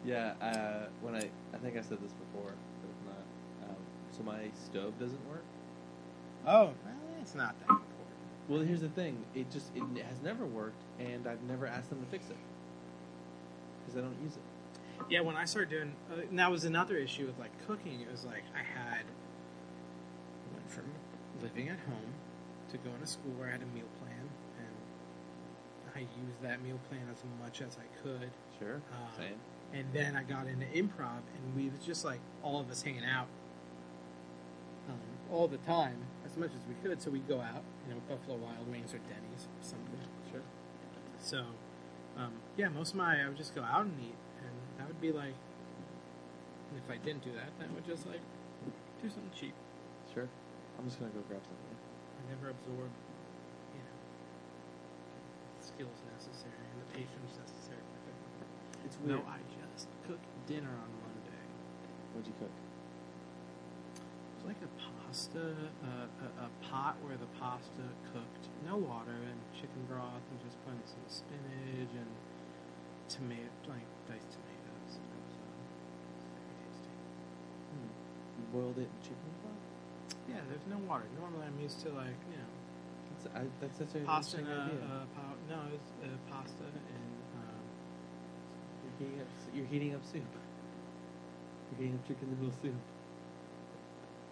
yeah. 0.04 0.34
Uh, 0.40 0.86
when 1.00 1.14
I 1.14 1.28
I 1.52 1.58
think 1.58 1.76
I 1.76 1.82
said 1.82 1.98
this 2.00 2.12
before, 2.12 2.52
but 2.80 2.90
if 2.90 3.06
not, 3.06 3.70
um, 3.70 3.76
so 4.16 4.22
my 4.22 4.48
stove 4.66 4.98
doesn't 4.98 5.28
work. 5.28 5.44
Oh, 6.46 6.72
well, 6.84 6.94
it's 7.20 7.34
not 7.34 7.58
that 7.60 7.70
important. 7.70 7.88
Well, 8.48 8.60
here's 8.60 8.80
the 8.80 8.88
thing. 8.88 9.24
It 9.34 9.50
just 9.50 9.66
it 9.74 9.82
has 10.04 10.20
never 10.22 10.44
worked, 10.46 10.82
and 10.98 11.26
I've 11.26 11.42
never 11.42 11.66
asked 11.66 11.90
them 11.90 12.00
to 12.00 12.06
fix 12.06 12.30
it 12.30 12.36
because 13.84 13.98
I 13.98 14.00
don't 14.00 14.20
use 14.22 14.36
it. 14.36 14.53
Yeah, 15.10 15.20
when 15.20 15.36
I 15.36 15.44
started 15.44 15.70
doing, 15.70 15.92
uh, 16.10 16.20
and 16.20 16.38
that 16.38 16.50
was 16.50 16.64
another 16.64 16.96
issue 16.96 17.26
with 17.26 17.38
like 17.38 17.52
cooking. 17.66 18.00
It 18.00 18.10
was 18.10 18.24
like 18.24 18.44
I 18.54 18.58
had 18.62 19.04
went 20.52 20.70
from 20.70 20.84
living 21.42 21.68
at 21.68 21.78
home 21.80 22.12
to 22.70 22.78
going 22.78 23.00
to 23.00 23.06
school 23.06 23.32
where 23.38 23.48
I 23.48 23.52
had 23.52 23.62
a 23.62 23.66
meal 23.66 23.88
plan, 24.00 24.28
and 24.58 24.74
I 25.94 26.00
used 26.00 26.42
that 26.42 26.62
meal 26.62 26.80
plan 26.88 27.02
as 27.10 27.22
much 27.42 27.60
as 27.60 27.76
I 27.78 28.02
could. 28.02 28.30
Sure. 28.58 28.80
Uh, 28.92 29.16
Same. 29.16 29.38
And 29.72 29.86
then 29.92 30.16
I 30.16 30.22
got 30.22 30.46
into 30.46 30.66
improv, 30.66 31.22
and 31.34 31.54
we 31.56 31.68
was 31.68 31.84
just 31.84 32.04
like 32.04 32.20
all 32.42 32.60
of 32.60 32.70
us 32.70 32.82
hanging 32.82 33.04
out 33.04 33.26
um, 34.88 34.98
all 35.32 35.48
the 35.48 35.58
time 35.58 35.98
as 36.24 36.36
much 36.36 36.50
as 36.50 36.62
we 36.68 36.74
could. 36.88 37.02
So 37.02 37.10
we'd 37.10 37.28
go 37.28 37.40
out, 37.40 37.62
you 37.88 37.94
know, 37.94 38.00
Buffalo 38.08 38.36
Wild 38.36 38.70
Wings 38.70 38.94
or 38.94 38.98
Denny's 38.98 39.44
or 39.46 39.62
something. 39.62 40.00
Sure. 40.30 40.42
So, 41.20 41.44
um, 42.16 42.32
yeah, 42.56 42.68
most 42.68 42.90
of 42.90 42.96
my 42.96 43.22
I 43.24 43.28
would 43.28 43.36
just 43.36 43.54
go 43.54 43.62
out 43.62 43.86
and 43.86 43.94
eat, 44.00 44.06
and 44.06 44.10
that 44.10 44.14
would 44.14 44.23
be 45.04 45.12
like. 45.12 45.36
And 46.72 46.80
if 46.80 46.88
I 46.88 46.96
didn't 47.04 47.20
do 47.20 47.32
that, 47.36 47.52
then 47.60 47.68
I 47.68 47.72
would 47.76 47.84
just 47.84 48.08
like 48.08 48.24
do 49.04 49.12
something 49.12 49.36
cheap. 49.36 49.52
Sure. 50.16 50.24
I'm 50.80 50.88
just 50.88 50.96
gonna 50.96 51.12
go 51.12 51.20
grab 51.28 51.44
something. 51.44 51.76
I 51.76 52.22
never 52.32 52.48
absorb, 52.56 52.88
you 53.76 53.82
know, 53.84 53.96
skills 55.60 56.00
necessary 56.08 56.64
and 56.72 56.80
the 56.80 56.88
patience 56.96 57.36
necessary. 57.36 57.84
It's 58.84 58.96
No. 59.04 59.20
I 59.28 59.40
just 59.60 59.88
cooked 60.08 60.28
dinner 60.48 60.72
on 60.72 60.90
Monday. 61.04 61.44
What'd 62.12 62.28
you 62.28 62.36
cook? 62.40 62.52
It 62.52 64.34
was 64.40 64.44
like 64.52 64.60
a 64.64 64.72
pasta, 64.80 65.56
uh, 65.84 66.08
a, 66.20 66.48
a 66.48 66.50
pot 66.68 66.96
where 67.04 67.16
the 67.16 67.28
pasta 67.40 67.84
cooked, 68.12 68.44
no 68.64 68.76
water, 68.76 69.16
and 69.16 69.40
chicken 69.56 69.84
broth, 69.88 70.24
and 70.32 70.38
just 70.44 70.56
putting 70.64 70.84
some 70.84 71.04
spinach 71.08 71.92
and 71.96 72.12
tomato, 73.08 73.48
like 73.68 73.88
diced 74.08 74.30
tomatoes. 74.32 74.90
It 74.98 75.06
was 75.14 75.36
um, 75.38 75.60
very 76.34 76.54
tasty. 76.66 76.92
Hmm. 77.70 77.90
You 78.36 78.42
boiled 78.54 78.78
it 78.78 78.86
in 78.86 78.98
chicken. 79.02 79.30
Yeah, 80.30 80.40
there's 80.48 80.62
no 80.70 80.78
water. 80.88 81.04
Normally, 81.18 81.46
I'm 81.46 81.58
used 81.60 81.80
to 81.82 81.90
like 81.90 82.14
you 82.30 82.38
know 82.38 82.50
That's, 83.10 83.26
I, 83.34 83.42
that's 83.60 83.78
such 83.78 83.94
an 83.98 84.06
pasta 84.06 84.38
and 84.38 84.46
uh, 84.48 84.52
idea. 84.52 84.78
uh, 84.86 85.04
pow- 85.18 85.40
no, 85.50 85.58
it's 85.74 85.90
uh, 86.02 86.06
pasta 86.30 86.64
and 86.64 87.10
um, 87.34 87.64
You're 88.82 88.96
heating 88.98 89.20
up. 89.20 89.26
You're 89.54 89.66
heating 89.66 89.94
up 89.94 90.00
soup. 90.12 90.22
You're 91.70 91.78
heating 91.82 91.98
up 91.98 92.06
chicken 92.08 92.30
noodle 92.30 92.54
soup. 92.62 92.74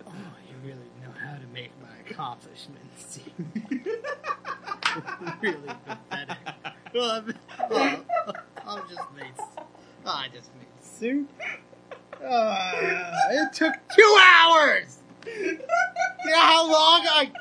Oh, 0.05 0.11
you 0.49 0.57
really 0.69 0.91
know 1.01 1.13
how 1.25 1.37
to 1.37 1.47
make 1.55 1.71
my 1.81 1.95
accomplishments 2.11 2.99
seem 3.07 3.53
really 5.41 5.73
pathetic. 5.87 6.37
Well, 6.93 7.11
I'm, 7.11 7.35
oh, 7.71 8.03
I'm 8.67 8.83
just 8.89 9.09
made. 9.17 9.33
I 10.05 10.29
just 10.35 10.51
made 10.57 10.67
soup. 10.83 11.31
Uh, 12.25 12.73
it 13.31 13.53
took 13.53 13.75
two 13.95 14.19
hours. 14.39 14.99
You 15.27 15.59
know 16.31 16.41
how 16.41 16.71
long 16.71 17.07
I 17.07 17.33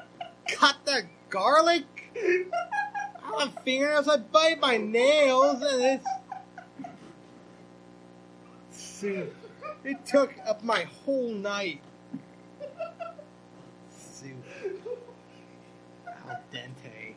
cut 0.47 0.77
the 0.85 1.03
garlic? 1.29 1.85
I 2.15 3.39
have 3.39 3.63
fingernails. 3.63 4.07
I 4.07 4.17
bite 4.17 4.59
my 4.59 4.77
nails, 4.77 5.61
and 5.61 6.01
it's. 8.73 9.03
It 9.83 10.05
took 10.05 10.33
up 10.47 10.63
my 10.63 10.83
whole 10.83 11.31
night. 11.31 11.81
Soup. 13.91 14.43
Al 16.07 16.39
dente. 16.53 17.15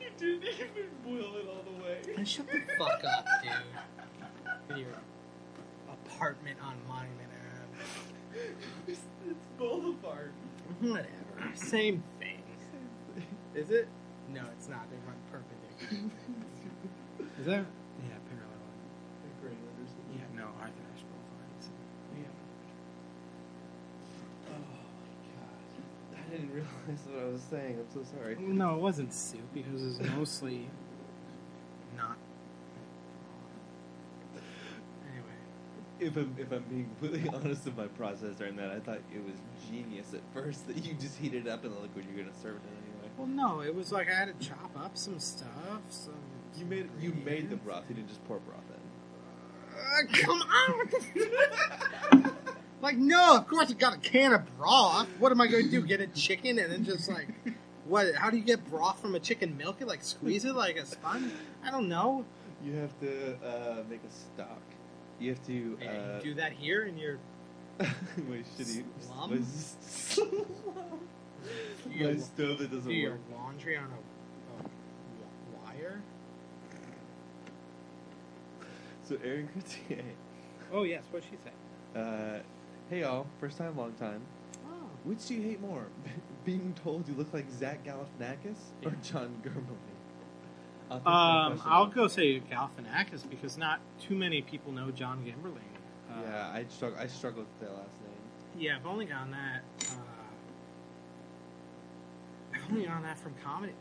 You 0.00 0.10
didn't 0.18 0.44
even 0.44 0.68
all 2.22 2.28
the 2.28 2.28
way. 2.28 2.28
And 2.28 2.28
shut 2.28 2.46
the 2.48 2.60
fuck 2.78 3.04
up, 3.04 3.26
dude. 3.42 3.52
In 4.70 4.76
your 4.78 4.96
apartment 5.90 6.58
on 6.62 6.76
Monument 6.88 7.28
Ave. 7.28 8.40
It's, 8.86 9.00
it's 9.28 9.46
Boulevard. 9.58 10.32
Whatever. 10.80 11.08
Same 11.54 12.02
thing. 12.18 12.42
Is 13.54 13.70
it? 13.70 13.88
No, 14.32 14.42
it's 14.56 14.68
not. 14.68 14.88
They 14.90 14.96
run 15.06 15.16
perpendicular. 15.30 16.10
Is 17.38 17.46
that? 17.46 17.66
Yeah, 18.02 18.18
parallel. 18.30 18.70
Like 19.22 19.40
gray 19.42 19.50
letters. 19.50 19.92
Yeah, 20.14 20.26
no, 20.34 20.48
I 20.60 20.64
can 20.64 20.84
actually 20.94 21.10
both 21.12 21.28
lines. 21.36 21.68
Oh 24.48 24.52
my 24.52 25.12
god. 25.28 25.60
I 26.16 26.30
didn't 26.30 26.52
realize 26.52 27.02
what 27.10 27.22
I 27.22 27.26
was 27.28 27.42
saying. 27.50 27.78
I'm 27.78 27.90
so 27.92 28.02
sorry. 28.16 28.36
No, 28.38 28.74
it 28.76 28.80
wasn't 28.80 29.12
soup 29.12 29.52
because 29.52 29.82
it 29.82 29.86
was 29.86 30.00
mostly 30.16 30.70
not. 31.96 32.16
Anyway, 35.10 35.36
If 36.00 36.16
I'm 36.16 36.34
if 36.38 36.50
I'm 36.52 36.64
being 36.64 36.84
completely 36.98 37.28
honest 37.34 37.64
with 37.64 37.76
my 37.76 37.86
process 37.88 38.34
during 38.36 38.56
that, 38.56 38.70
I 38.70 38.80
thought 38.80 39.00
it 39.14 39.24
was 39.24 39.34
genius 39.70 40.14
at 40.14 40.20
first 40.34 40.66
that 40.68 40.84
you 40.84 40.94
just 40.94 41.18
heat 41.18 41.34
it 41.34 41.46
up 41.48 41.64
in 41.64 41.72
the 41.72 41.78
liquid 41.78 42.04
you're 42.12 42.24
gonna 42.24 42.36
serve 42.42 42.56
it 42.56 42.62
in 42.62 42.76
anyway. 42.84 43.10
well, 43.16 43.26
no, 43.26 43.60
it 43.62 43.74
was 43.74 43.92
like 43.92 44.08
I 44.10 44.14
had 44.14 44.40
to 44.40 44.46
chop 44.48 44.70
up 44.76 44.96
some 44.96 45.18
stuff. 45.18 45.82
Some 45.90 46.14
You 46.58 46.64
made 46.66 46.88
you 47.00 47.12
made 47.24 47.50
the 47.50 47.56
broth. 47.56 47.84
You 47.88 47.94
didn't 47.96 48.08
just 48.08 48.24
pour 48.26 48.38
broth 48.40 48.60
in. 48.68 48.80
Uh, 49.74 50.02
come 50.12 50.42
on! 50.42 50.90
like, 52.82 52.96
no, 52.96 53.36
of 53.36 53.48
course 53.48 53.70
I 53.70 53.74
got 53.74 53.94
a 53.94 53.98
can 53.98 54.32
of 54.34 54.58
broth. 54.58 55.08
What 55.18 55.32
am 55.32 55.40
I 55.40 55.46
going 55.46 55.64
to 55.64 55.70
do? 55.70 55.82
Get 55.82 56.00
a 56.00 56.06
chicken 56.08 56.58
and 56.58 56.70
then 56.70 56.84
just 56.84 57.08
like, 57.08 57.28
what? 57.86 58.14
How 58.14 58.30
do 58.30 58.36
you 58.36 58.44
get 58.44 58.64
broth 58.70 59.00
from 59.00 59.14
a 59.14 59.20
chicken? 59.20 59.56
Milk 59.56 59.80
it, 59.80 59.86
like 59.88 60.02
squeeze 60.02 60.44
it 60.44 60.54
like 60.54 60.76
a 60.76 60.86
sponge? 60.86 61.30
I 61.64 61.70
don't 61.70 61.88
know. 61.88 62.24
You 62.64 62.74
have 62.76 62.98
to 63.00 63.34
uh, 63.44 63.82
make 63.90 64.00
a 64.04 64.10
stock. 64.12 64.60
You 65.18 65.30
have 65.30 65.46
to. 65.46 65.78
And 65.80 65.88
Uh, 65.90 66.16
you 66.16 66.22
do 66.30 66.34
that 66.34 66.52
here 66.52 66.84
in 66.84 66.96
your 66.98 67.18
my 67.78 68.42
shitty 68.58 68.84
Slum? 69.00 69.30
my, 69.30 69.36
s- 69.38 70.18
You 71.90 72.06
my 72.08 72.16
stove 72.18 72.58
that 72.58 72.70
doesn't 72.70 72.88
do 72.88 72.94
your 72.94 73.18
laundry 73.32 73.76
on 73.76 73.84
a, 73.84 74.62
a 74.62 75.66
wire. 75.66 76.00
So 79.04 79.16
Aaron 79.24 79.48
Coutier. 79.48 80.04
Oh 80.72 80.84
yes, 80.84 81.02
what 81.10 81.22
she 81.24 81.36
say? 81.44 82.00
Uh, 82.00 82.38
hey 82.88 83.00
y'all, 83.00 83.26
first 83.40 83.58
time, 83.58 83.76
long 83.76 83.92
time. 83.94 84.20
Oh, 84.66 84.86
Which 85.04 85.26
do 85.26 85.34
you 85.34 85.42
hate 85.42 85.60
more? 85.60 85.86
Being 86.44 86.74
told 86.82 87.06
you 87.08 87.14
look 87.14 87.32
like 87.32 87.48
Zach 87.50 87.84
Galifianakis 87.84 88.56
or 88.84 88.90
Yeah. 88.90 88.96
John 89.02 89.40
Gemberling? 89.44 89.76
Authentic 90.90 91.06
um. 91.06 91.62
I'll 91.64 91.86
go 91.86 92.08
say 92.08 92.40
Galifianakis 92.40 93.28
because 93.30 93.56
not 93.56 93.80
too 94.00 94.14
many 94.16 94.42
people 94.42 94.72
know 94.72 94.90
John 94.90 95.24
Gemberling. 95.24 95.70
Uh, 96.10 96.20
Yeah, 96.22 96.50
I 96.52 96.64
struggle. 96.68 96.98
I 96.98 97.06
struggle 97.06 97.40
with 97.44 97.60
that 97.60 97.72
last 97.76 98.00
name. 98.00 98.12
Yeah, 98.58 98.76
I've 98.76 98.86
only 98.86 99.06
gotten 99.06 99.30
that. 99.30 99.62
Uh, 99.80 99.94
I've 102.54 102.62
only 102.70 102.84
gotten 102.86 103.02
that 103.04 103.18
from 103.18 103.34
comedy. 103.42 103.72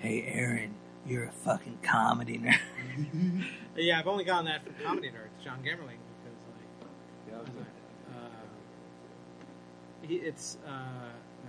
Hey, 0.00 0.24
Aaron, 0.26 0.74
you're 1.06 1.24
a 1.24 1.30
fucking 1.32 1.78
comedy 1.82 2.38
nerd. 2.38 2.58
yeah, 3.76 4.00
I've 4.00 4.08
only 4.08 4.24
gotten 4.24 4.46
that 4.46 4.64
from 4.64 4.74
comedy 4.84 5.08
nerds, 5.08 5.42
John 5.44 5.58
Gemberling, 5.60 6.00
because 6.02 6.36
like, 6.50 6.90
Yeah, 7.30 7.36
I 7.36 7.38
was 7.38 7.48
like, 7.50 7.66
uh, 8.12 8.28
he, 10.02 10.16
it's 10.16 10.58
uh, 10.66 10.70
uh, 10.70 11.48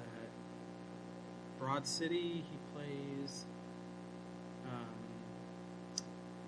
Broad 1.60 1.86
City. 1.86 2.44
He 2.50 2.58
plays. 2.74 3.46
Um, 4.66 4.88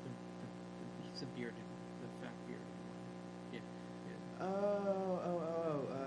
the, 0.03 0.09
the, 0.09 0.47
the, 0.47 1.09
he's 1.11 1.21
a 1.21 1.25
bearded, 1.37 1.67
the 2.01 2.07
fat 2.25 2.33
bearded 2.47 2.63
one. 2.63 3.53
Yeah, 3.53 3.59
yeah. 4.07 4.45
oh, 4.45 5.19
oh, 5.25 5.41
oh, 5.43 5.91
uh, 5.91 5.97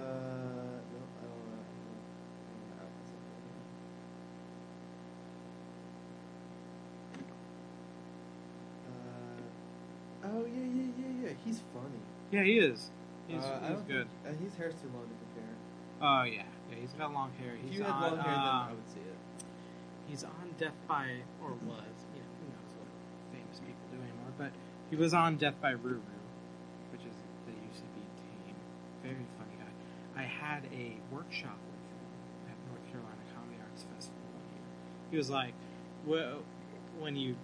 no, 0.89 1.01
I 1.13 1.25
don't 1.29 1.45
know. 1.45 1.63
I 2.73 2.81
don't 2.81 2.81
know. 2.81 2.89
Uh, 8.89 10.29
oh 10.29 10.45
yeah, 10.47 10.65
yeah, 10.65 10.91
yeah, 10.99 11.29
yeah. 11.29 11.35
He's 11.45 11.61
funny. 11.75 12.03
Yeah, 12.31 12.43
he 12.43 12.59
is. 12.59 12.91
He's, 13.27 13.43
uh, 13.45 13.61
he's 13.69 13.83
good. 13.83 14.09
Think, 14.25 14.37
uh, 14.37 14.45
his 14.45 14.55
hair's 14.57 14.75
too 14.75 14.89
long 14.95 15.05
to 15.05 15.15
compare. 15.35 15.55
Oh 16.01 16.23
yeah, 16.23 16.43
yeah. 16.71 16.77
He's 16.81 16.93
got 16.95 17.13
long 17.13 17.33
hair. 17.41 17.55
If 17.55 17.71
He's 17.71 17.79
you 17.79 17.85
had 17.85 17.93
on, 17.93 18.03
long 18.03 18.19
hair, 18.19 18.35
then 18.35 18.55
uh, 18.55 18.69
I 18.71 18.73
would 18.73 18.89
see 18.89 19.03
it. 19.03 19.19
He's 20.09 20.25
on 20.25 20.55
Death 20.59 20.79
by 20.87 21.27
or 21.43 21.51
was. 21.67 21.97
You 22.15 22.23
know, 22.23 22.31
who 22.39 22.47
knows 22.55 22.73
what 22.79 22.89
famous 23.35 23.59
people 23.59 23.87
do 23.91 23.99
anymore. 23.99 24.33
But 24.39 24.53
he 24.91 24.97
was 24.97 25.13
on 25.13 25.37
Death 25.37 25.61
by 25.61 25.73
Roo 25.73 26.01
Roo, 26.01 26.25
which 26.93 27.03
is 27.03 27.17
the 27.47 27.53
UCB 27.53 27.97
team. 28.15 28.55
Very 29.03 29.27
funny 29.37 29.57
guy. 29.59 29.73
I 30.17 30.25
had 30.25 30.65
a 30.73 30.97
workshop 31.13 31.59
with 31.59 31.83
him 31.91 32.03
at 32.49 32.57
North 32.71 32.85
Carolina 32.91 33.25
Comedy 33.35 33.59
Arts 33.61 33.85
Festival 33.95 34.23
one 34.33 34.49
year. 34.55 34.67
He 35.11 35.17
was 35.19 35.31
like, 35.31 35.55
well, 36.07 36.41
when 36.99 37.17
you 37.17 37.37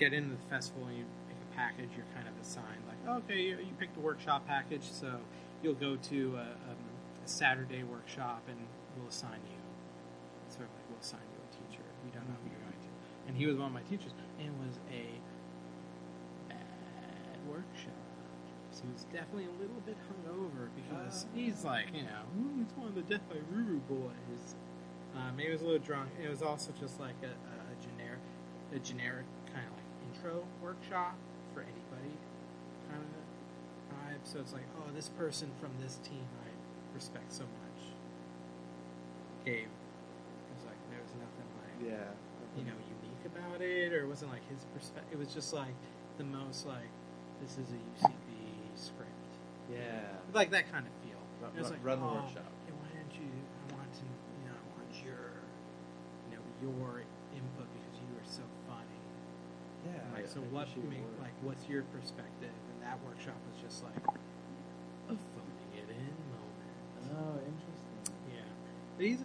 get 0.00 0.12
into 0.12 0.30
the 0.30 0.48
festival 0.50 0.86
and 0.88 0.96
you 0.98 1.04
pick 1.28 1.36
a 1.36 1.56
package, 1.56 1.90
you're 1.96 2.08
kind 2.14 2.26
of 2.26 2.34
assigned 2.40 2.82
like, 2.88 3.22
okay, 3.22 3.40
you, 3.40 3.56
you 3.58 3.72
picked 3.78 3.96
a 3.96 4.00
workshop 4.00 4.46
package, 4.46 4.90
so 4.90 5.20
you'll 5.62 5.74
go 5.74 5.96
to 5.96 6.36
a, 6.36 6.40
um, 6.72 6.82
a 7.24 7.28
Saturday 7.28 7.82
workshop 7.82 8.42
and 8.48 8.58
we'll 8.98 9.08
assign 9.08 9.40
you. 9.48 9.60
Sort 10.48 10.66
of 10.68 10.74
like 10.74 10.86
we'll 10.90 11.00
assign 11.00 11.24
you 11.32 11.38
a 11.40 11.50
teacher. 11.54 11.84
We 12.04 12.10
don't 12.10 12.28
know 12.28 12.36
who 12.42 12.50
you're 12.50 12.60
going 12.66 12.76
to. 12.76 12.92
And 13.28 13.36
he 13.36 13.46
was 13.46 13.56
one 13.56 13.68
of 13.68 13.72
my 13.72 13.82
teachers, 13.86 14.12
and 14.38 14.48
it 14.48 14.54
was 14.58 14.76
a 14.90 15.06
bad 16.48 17.38
workshop. 17.48 17.94
So 18.72 18.82
he 18.84 18.92
was 18.92 19.04
definitely 19.12 19.46
a 19.46 19.56
little 19.60 19.80
bit 19.84 19.96
hungover 20.08 20.68
because 20.74 21.24
Ah. 21.24 21.34
he's 21.34 21.64
like, 21.64 21.92
you 21.94 22.02
know, 22.02 22.24
"Ooh, 22.40 22.56
he's 22.58 22.72
one 22.76 22.88
of 22.88 22.94
the 22.94 23.02
Death 23.02 23.22
by 23.28 23.36
Roo 23.50 23.64
Roo 23.64 23.80
boys. 23.88 24.54
Um, 25.14 25.36
he 25.38 25.50
was 25.50 25.60
a 25.60 25.64
little 25.64 25.78
drunk. 25.78 26.10
It 26.22 26.28
was 26.28 26.42
also 26.42 26.72
just 26.80 26.98
like 26.98 27.16
a, 27.22 27.26
a, 27.32 27.54
a 27.72 27.76
generic, 27.84 28.20
a 28.74 28.78
generic 28.78 29.26
kind 29.52 29.66
of 29.68 29.72
like 29.76 29.88
intro 30.08 30.44
workshop 30.62 31.14
for 31.52 31.60
anybody 31.60 32.16
kind 32.90 33.04
of 33.04 33.12
vibe. 33.92 34.24
So 34.24 34.40
it's 34.40 34.52
like, 34.54 34.64
oh, 34.80 34.90
this 34.94 35.08
person 35.10 35.50
from 35.60 35.70
this 35.80 35.96
team 36.02 36.24
I 36.40 36.48
respect 36.94 37.32
so 37.32 37.44
much 37.44 37.80
gave. 39.44 39.66
It 39.66 40.54
was 40.56 40.64
like 40.66 40.78
there 40.90 41.02
was 41.02 41.14
nothing 41.18 41.48
like 41.58 41.76
Yeah. 41.82 42.10
you 42.56 42.64
know 42.64 42.78
unique 42.78 43.24
about 43.26 43.60
it, 43.60 43.92
or 43.92 44.04
it 44.04 44.08
wasn't 44.08 44.30
like 44.30 44.46
his 44.48 44.64
perspective. 44.74 45.12
It 45.12 45.18
was 45.18 45.32
just 45.34 45.52
like 45.52 45.74
the 46.18 46.24
most 46.24 46.66
like 46.66 46.90
this 47.40 47.58
is 47.58 47.68
a 47.74 47.80
UCB 48.06 48.30
script, 48.76 49.32
Yeah. 49.70 50.06
like 50.32 50.50
that 50.50 50.70
kind 50.70 50.86
of 50.86 50.92
feel. 51.02 51.18
Run- 51.42 51.52
It 51.56 51.60
was 51.60 51.70
like, 51.74 51.82
run 51.84 51.98
the 52.00 52.06
oh, 52.06 52.14
workshop. 52.22 52.46
Why 52.70 52.88
don't 52.94 53.14
you? 53.18 53.26
I 53.26 53.74
want 53.74 53.90
to, 53.98 54.06
you 54.06 54.44
know, 54.46 54.54
I 54.54 54.64
want 54.78 54.92
your, 55.02 55.22
you 56.30 56.38
know, 56.38 56.44
your 56.62 57.02
input 57.34 57.66
because 57.66 57.96
you 57.98 58.10
are 58.14 58.28
so 58.30 58.46
funny. 58.70 59.00
Yeah. 59.90 59.98
Like, 60.14 60.30
so 60.30 60.38
I 60.38 60.46
what? 60.54 60.70
appreciate 60.70 61.02
Make, 61.02 61.18
like, 61.18 61.34
what's 61.42 61.66
your 61.66 61.82
perspective? 61.90 62.54
And 62.54 62.78
that 62.86 63.02
workshop 63.02 63.34
was 63.50 63.58
just 63.58 63.82
like 63.82 63.98
a 65.10 65.14
phoning 65.18 65.70
it 65.74 65.90
in 65.90 66.14
moment. 66.30 66.94
Oh, 67.12 67.36
interesting. 67.44 68.16
Yeah, 68.32 68.48
but 68.96 69.06
he's. 69.06 69.18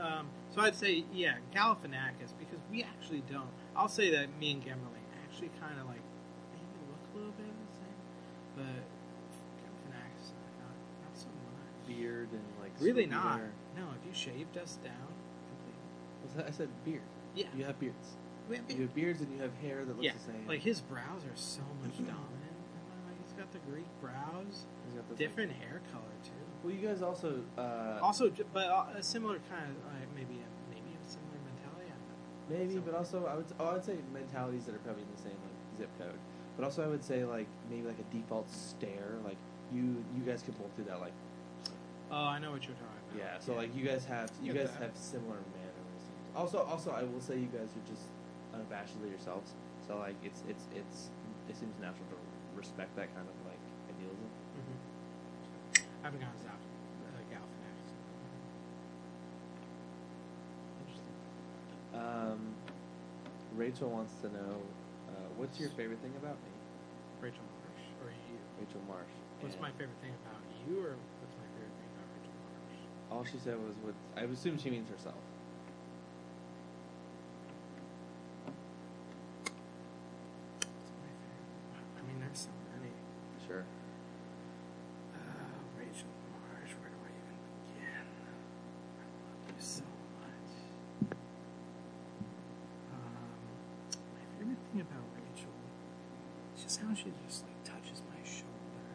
Um, 0.00 0.28
so 0.54 0.60
I'd 0.60 0.76
say, 0.76 1.04
yeah, 1.12 1.36
Galifianakis, 1.54 2.32
because 2.38 2.60
we 2.70 2.82
actually 2.82 3.22
don't. 3.30 3.48
I'll 3.74 3.88
say 3.88 4.10
that 4.12 4.28
me 4.38 4.52
and 4.52 4.62
Gemberling 4.62 5.04
actually 5.24 5.50
kind 5.60 5.78
of 5.80 5.86
like 5.86 6.04
maybe 6.52 6.80
look 6.88 7.00
a 7.12 7.16
little 7.16 7.32
bit 7.32 7.46
the 7.48 7.76
same, 7.80 8.00
but 8.56 8.82
Galifianakis, 9.64 10.32
not, 10.60 10.76
not 11.04 11.14
so 11.16 11.28
much. 11.28 11.88
Beard 11.88 12.28
and 12.32 12.44
like. 12.60 12.72
Really 12.80 13.06
swoopy 13.06 13.10
not. 13.10 13.38
hair. 13.38 13.50
No, 13.76 13.84
if 14.00 14.04
you 14.06 14.12
shaved 14.14 14.56
us 14.58 14.78
down 14.84 15.08
completely. 15.48 16.44
I 16.48 16.50
said 16.52 16.68
beard. 16.84 17.02
Yeah, 17.34 17.46
You 17.56 17.64
have 17.64 17.78
beards. 17.78 18.16
we 18.48 18.56
have 18.56 18.70
You 18.70 18.82
have 18.82 18.94
beards 18.94 19.20
and 19.20 19.32
you 19.32 19.40
have 19.42 19.52
hair 19.60 19.84
that 19.84 19.92
looks 19.96 20.04
yeah. 20.04 20.12
the 20.12 20.32
same. 20.32 20.46
Like 20.48 20.60
his 20.60 20.80
brows 20.80 21.24
are 21.24 21.36
so 21.36 21.60
much 21.82 21.96
dominant. 22.00 22.52
And 22.52 22.84
then, 22.84 23.00
like 23.08 23.16
he's 23.24 23.32
got 23.36 23.52
the 23.52 23.60
Greek 23.70 23.88
brows, 24.00 24.64
He's 24.88 24.94
got 24.96 25.08
the 25.08 25.16
different 25.16 25.52
hair 25.52 25.80
color 25.92 26.12
too. 26.24 26.44
Well, 26.66 26.74
you 26.74 26.82
guys 26.82 27.00
also. 27.00 27.38
Uh, 27.56 28.02
Also, 28.02 28.28
j- 28.28 28.42
but 28.52 28.66
uh, 28.66 28.98
a 28.98 29.02
similar 29.02 29.38
kind 29.46 29.70
of 29.70 29.78
uh, 29.86 30.02
maybe 30.18 30.42
a, 30.42 30.48
maybe 30.74 30.90
a 30.98 31.02
similar 31.06 31.38
mentality. 31.46 31.86
I 31.86 31.94
don't 31.94 32.10
know. 32.10 32.18
Maybe, 32.58 32.74
but 32.82 32.94
also 32.98 33.22
I 33.30 33.36
would 33.38 33.46
oh, 33.62 33.66
I 33.70 33.72
would 33.78 33.84
say 33.86 33.94
mentalities 34.12 34.64
that 34.66 34.74
are 34.74 34.82
probably 34.82 35.06
in 35.06 35.12
the 35.14 35.22
same 35.22 35.38
like 35.46 35.58
zip 35.78 35.90
code. 35.96 36.18
But 36.58 36.64
also 36.66 36.82
I 36.82 36.88
would 36.90 37.04
say 37.06 37.22
like 37.24 37.46
maybe 37.70 37.86
like 37.86 38.00
a 38.02 38.08
default 38.10 38.50
stare. 38.50 39.14
Like 39.22 39.38
you 39.70 40.02
you 40.18 40.26
guys 40.26 40.42
could 40.42 40.58
both 40.58 40.74
do 40.76 40.82
that. 40.90 40.98
Like 41.00 41.14
Oh, 42.10 42.26
I 42.34 42.38
know 42.42 42.50
what 42.50 42.66
you're 42.66 42.74
talking 42.82 42.98
about. 43.14 43.18
yeah. 43.22 43.38
So 43.38 43.54
like 43.54 43.70
you 43.70 43.86
guys 43.86 44.02
have 44.10 44.26
you 44.42 44.50
Get 44.52 44.66
guys 44.66 44.74
that. 44.74 44.90
have 44.90 44.94
similar 44.98 45.38
mannerisms. 45.54 46.02
Also 46.34 46.58
also 46.66 46.90
I 46.90 47.06
will 47.06 47.22
say 47.22 47.38
you 47.38 47.46
guys 47.54 47.70
are 47.78 47.86
just 47.86 48.10
unabashedly 48.50 49.06
yourselves. 49.14 49.54
So 49.86 49.98
like 50.02 50.18
it's 50.26 50.42
it's 50.50 50.66
it's 50.74 51.14
it 51.46 51.54
seems 51.54 51.78
natural 51.78 52.10
to 52.10 52.18
respect 52.58 52.90
that 52.98 53.06
kind 53.14 53.26
of 53.30 53.38
like 53.46 53.62
idealism. 53.94 54.26
Mhm. 54.58 54.78
I 56.02 56.08
haven't 56.14 56.22
as 56.22 56.46
out 56.46 56.62
uh, 56.62 57.18
Galifianakis. 57.34 57.90
Interesting. 60.86 61.16
Um, 61.96 62.54
Rachel 63.56 63.88
wants 63.88 64.12
to 64.22 64.28
know 64.28 64.60
uh, 65.08 65.12
what's 65.36 65.58
your 65.58 65.70
favorite 65.70 65.98
thing 66.00 66.12
about 66.20 66.36
me, 66.44 66.52
Rachel 67.20 67.40
Marsh 67.40 67.84
or 68.04 68.10
you? 68.28 68.36
Rachel 68.60 68.80
Marsh. 68.88 69.08
What's 69.40 69.54
And 69.54 69.62
my 69.62 69.70
favorite 69.72 69.96
thing 70.02 70.12
about 70.24 70.42
you, 70.68 70.78
or 70.84 70.92
what's 71.20 71.36
my 71.40 71.48
favorite 71.56 71.72
thing 71.76 71.88
about 71.96 72.08
Rachel 72.16 72.36
Marsh? 72.44 72.80
All 73.10 73.24
she 73.24 73.38
said 73.42 73.56
was 73.56 73.74
what 73.82 73.94
I 74.16 74.24
assume 74.28 74.58
she 74.58 74.70
means 74.70 74.88
herself. 74.90 75.16
What's 80.60 80.92
my 81.00 81.12
favorite? 81.16 81.96
I 81.96 82.00
mean, 82.08 82.18
there's 82.20 82.44
so 82.44 82.52
many. 82.76 82.92
Sure. 83.46 83.64
Uh, 85.14 85.18
Rachel 85.78 86.12
Marsh, 86.32 86.72
where 86.80 86.90
do 86.92 86.98
I 87.04 87.10
even 87.12 87.36
begin? 87.64 88.04
I 89.00 89.04
love 89.24 89.48
you 89.48 89.60
so 89.60 89.84
much. 90.20 90.50
Um, 92.92 93.40
my 94.16 94.24
favorite 94.38 94.62
thing 94.72 94.80
about 94.80 95.04
Rachel 95.14 95.56
is 96.56 96.62
just 96.64 96.80
how 96.80 96.85
she 96.96 97.12
just 97.26 97.44
like 97.44 97.64
touches 97.64 98.02
my 98.10 98.20
shoulder. 98.24 98.86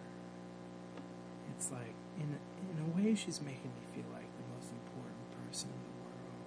It's 1.55 1.71
like 1.71 1.93
in 2.17 2.37
in 2.69 2.77
a 2.85 2.87
way 2.97 3.15
she's 3.15 3.41
making 3.41 3.71
me 3.71 3.81
feel 3.95 4.05
like 4.13 4.25
the 4.37 4.55
most 4.55 4.71
important 4.71 5.17
person 5.47 5.69
in 5.69 5.81
the 5.83 5.95
world, 6.03 6.41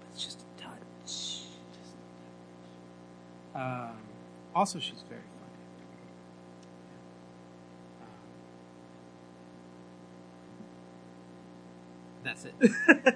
but 0.00 0.08
it's 0.12 0.24
just 0.24 0.40
a 0.42 0.62
touch. 0.62 0.78
Just 1.04 1.94
a 3.54 3.58
touch. 3.58 3.62
Um, 3.90 3.96
also, 4.54 4.78
she's 4.78 5.02
very 5.08 5.22
funny. 5.22 5.62
Um, 8.02 8.06
that's 12.24 12.44
it. 12.44 12.54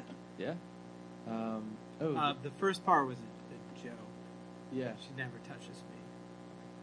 Yeah. 0.39 0.55
Um. 1.29 1.77
Oh. 2.01 2.17
uh, 2.17 2.35
the 2.43 2.51
first 2.59 2.85
part 2.85 3.07
was 3.07 3.19
a, 3.19 3.23
a 3.55 3.85
joke. 3.85 3.95
yeah. 4.73 4.93
She 5.01 5.11
never 5.17 5.39
touches 5.47 5.77
me. 5.92 5.92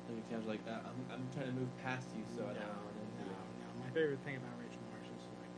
Like 0.10 0.26
Cam's 0.30 0.48
like 0.50 0.64
uh, 0.66 0.82
I'm. 0.82 1.00
I'm 1.14 1.26
trying 1.38 1.54
to 1.54 1.58
move 1.58 1.70
past 1.86 2.10
you, 2.18 2.26
so 2.34 2.42
I 2.50 2.58
don't 2.58 2.66
want 2.82 2.98
to. 2.98 3.06
no, 3.22 3.30
no. 3.30 3.68
My 3.86 3.90
favorite 3.94 4.18
thing 4.26 4.42
about 4.42 4.58
Rachel 4.58 4.82
Marsh 4.90 5.06
is 5.06 5.22
like, 5.38 5.54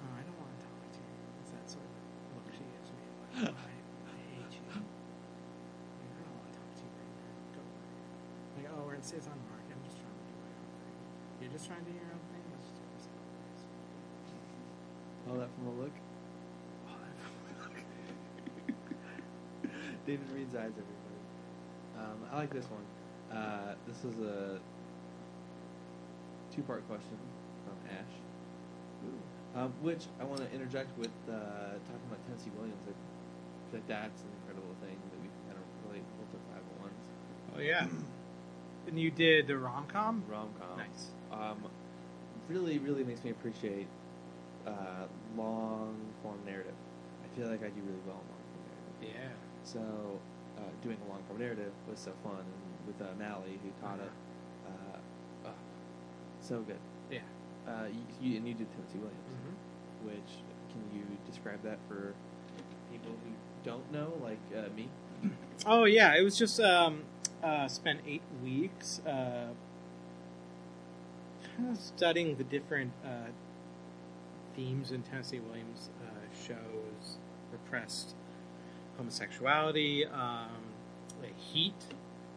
oh, 0.00 0.12
I 0.16 0.22
don't 0.24 0.40
want 0.40 0.48
to 0.56 0.60
talk 0.64 0.80
to 0.80 1.00
you. 1.04 1.16
It's 1.44 1.52
that 1.52 1.66
sort 1.68 1.84
of 1.84 1.92
look 2.32 2.48
she 2.56 2.64
gives 2.64 2.88
me. 2.96 3.04
Like, 3.44 3.60
I, 3.60 3.76
I 4.08 4.16
hate 4.40 4.52
you. 4.56 4.64
Like, 4.72 6.12
I 6.16 6.20
don't 6.24 6.32
want 6.32 6.48
to 6.48 6.56
talk 6.56 6.70
to 6.80 6.80
you 6.80 6.92
right 6.96 7.12
now. 7.12 7.60
Go 7.60 7.60
away. 7.60 7.92
Like, 8.56 8.68
oh, 8.72 8.80
we're 8.88 8.96
in 8.96 9.04
States 9.04 9.28
on 9.28 9.36
Market. 9.52 9.76
I'm 9.76 9.84
just 9.84 10.00
trying 10.00 10.16
to 10.16 10.24
do 10.24 10.36
my 10.40 10.48
own 10.48 10.72
thing. 10.80 10.96
You're 11.44 11.52
just 11.52 11.68
trying 11.68 11.84
to 11.84 11.88
do 11.92 11.94
your 11.96 12.08
own 12.08 12.24
thing? 12.32 12.44
Let's 12.56 12.72
just 12.72 12.80
do 12.80 12.88
this. 12.96 13.04
All 15.28 15.36
that 15.36 15.52
from 15.60 15.64
a 15.68 15.74
look. 15.76 15.92
Oh, 16.88 16.96
that 16.96 17.20
David 20.08 20.24
Reed's 20.32 20.56
eyes, 20.56 20.72
everybody. 20.72 21.20
Um, 22.00 22.18
I 22.32 22.40
like 22.40 22.52
this 22.52 22.64
one. 22.72 22.80
Uh, 23.32 23.74
this 23.86 23.96
is 24.04 24.18
a 24.20 24.58
two-part 26.54 26.86
question 26.88 27.16
from 27.64 27.74
Ash, 27.94 29.62
um, 29.62 29.72
which 29.82 30.06
I 30.20 30.24
want 30.24 30.40
to 30.40 30.52
interject 30.52 30.96
with 30.98 31.10
uh, 31.28 31.32
talking 31.86 32.06
about 32.10 32.18
Tennessee 32.26 32.50
Williams. 32.56 32.78
I 32.86 33.76
like 33.76 33.86
that's 33.86 34.20
an 34.22 34.28
incredible 34.42 34.74
thing 34.82 34.96
that 34.98 35.20
we 35.22 35.28
can 35.30 35.42
kind 35.46 35.58
of 35.58 35.64
relate 35.86 36.02
both 36.18 36.40
five 36.50 36.82
ones 36.82 36.98
Oh, 37.56 37.60
yeah. 37.60 37.86
and 38.88 38.98
you 38.98 39.10
did 39.10 39.46
the 39.46 39.56
rom 39.56 39.86
com? 39.86 40.24
rom-com. 40.28 40.78
Nice. 40.78 41.10
Um, 41.32 41.58
really, 42.48 42.78
really 42.78 43.04
makes 43.04 43.22
me 43.22 43.30
appreciate 43.30 43.86
uh, 44.66 45.06
long-form 45.36 46.38
narrative. 46.44 46.74
I 47.22 47.38
feel 47.38 47.48
like 47.48 47.60
I 47.62 47.68
do 47.70 47.80
really 47.86 48.02
well 48.06 48.18
in 48.18 48.26
long-form 48.26 48.64
narrative. 48.66 49.14
Yeah. 49.14 49.34
So, 49.62 50.18
doing 50.82 50.96
a 51.06 51.10
long 51.10 51.22
form 51.26 51.38
narrative 51.40 51.72
was 51.88 51.98
so 51.98 52.12
fun, 52.22 52.38
and 52.40 52.86
with 52.86 53.00
uh, 53.00 53.12
Mally, 53.18 53.58
who 53.62 53.70
taught 53.86 53.98
it, 54.00 54.12
uh, 54.66 55.48
oh, 55.48 55.54
so 56.40 56.60
good. 56.62 56.78
Yeah. 57.10 57.18
Uh, 57.68 57.86
you, 57.92 58.30
you, 58.30 58.36
and 58.38 58.48
you 58.48 58.54
did 58.54 58.66
Tennessee 58.72 58.98
Williams, 58.98 59.18
Mm-hmm. 59.30 60.06
which 60.08 60.32
can 60.72 60.82
you 60.96 61.04
describe 61.30 61.62
that 61.62 61.78
for 61.88 62.14
people 62.90 63.10
who 63.24 63.32
don't 63.68 63.92
know, 63.92 64.12
like 64.22 64.38
uh, 64.56 64.68
me? 64.74 64.88
Oh 65.66 65.84
yeah, 65.84 66.16
it 66.16 66.22
was 66.22 66.38
just 66.38 66.58
um, 66.60 67.02
uh, 67.42 67.68
spent 67.68 68.00
eight 68.06 68.22
weeks 68.42 69.00
uh, 69.06 69.48
kind 71.56 71.70
of 71.70 71.76
studying 71.82 72.36
the 72.36 72.44
different 72.44 72.92
uh, 73.04 73.28
themes 74.56 74.90
in 74.90 75.02
Tennessee 75.02 75.40
Williams 75.40 75.90
uh, 76.02 76.46
shows: 76.46 77.18
repressed 77.52 78.14
homosexuality, 79.00 80.04
um, 80.04 80.60
heat 81.52 81.74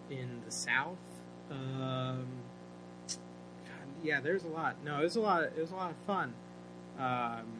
in 0.09 0.41
the 0.45 0.51
South. 0.51 0.97
Um, 1.51 2.25
God, 3.07 3.87
yeah, 4.01 4.21
there's 4.21 4.43
a 4.43 4.47
lot. 4.47 4.77
No, 4.83 4.99
it 4.99 5.03
was 5.03 5.15
a 5.15 5.21
lot. 5.21 5.43
It 5.43 5.59
was 5.59 5.71
a 5.71 5.75
lot 5.75 5.91
of 5.91 5.97
fun. 6.07 6.33
Um, 6.97 7.59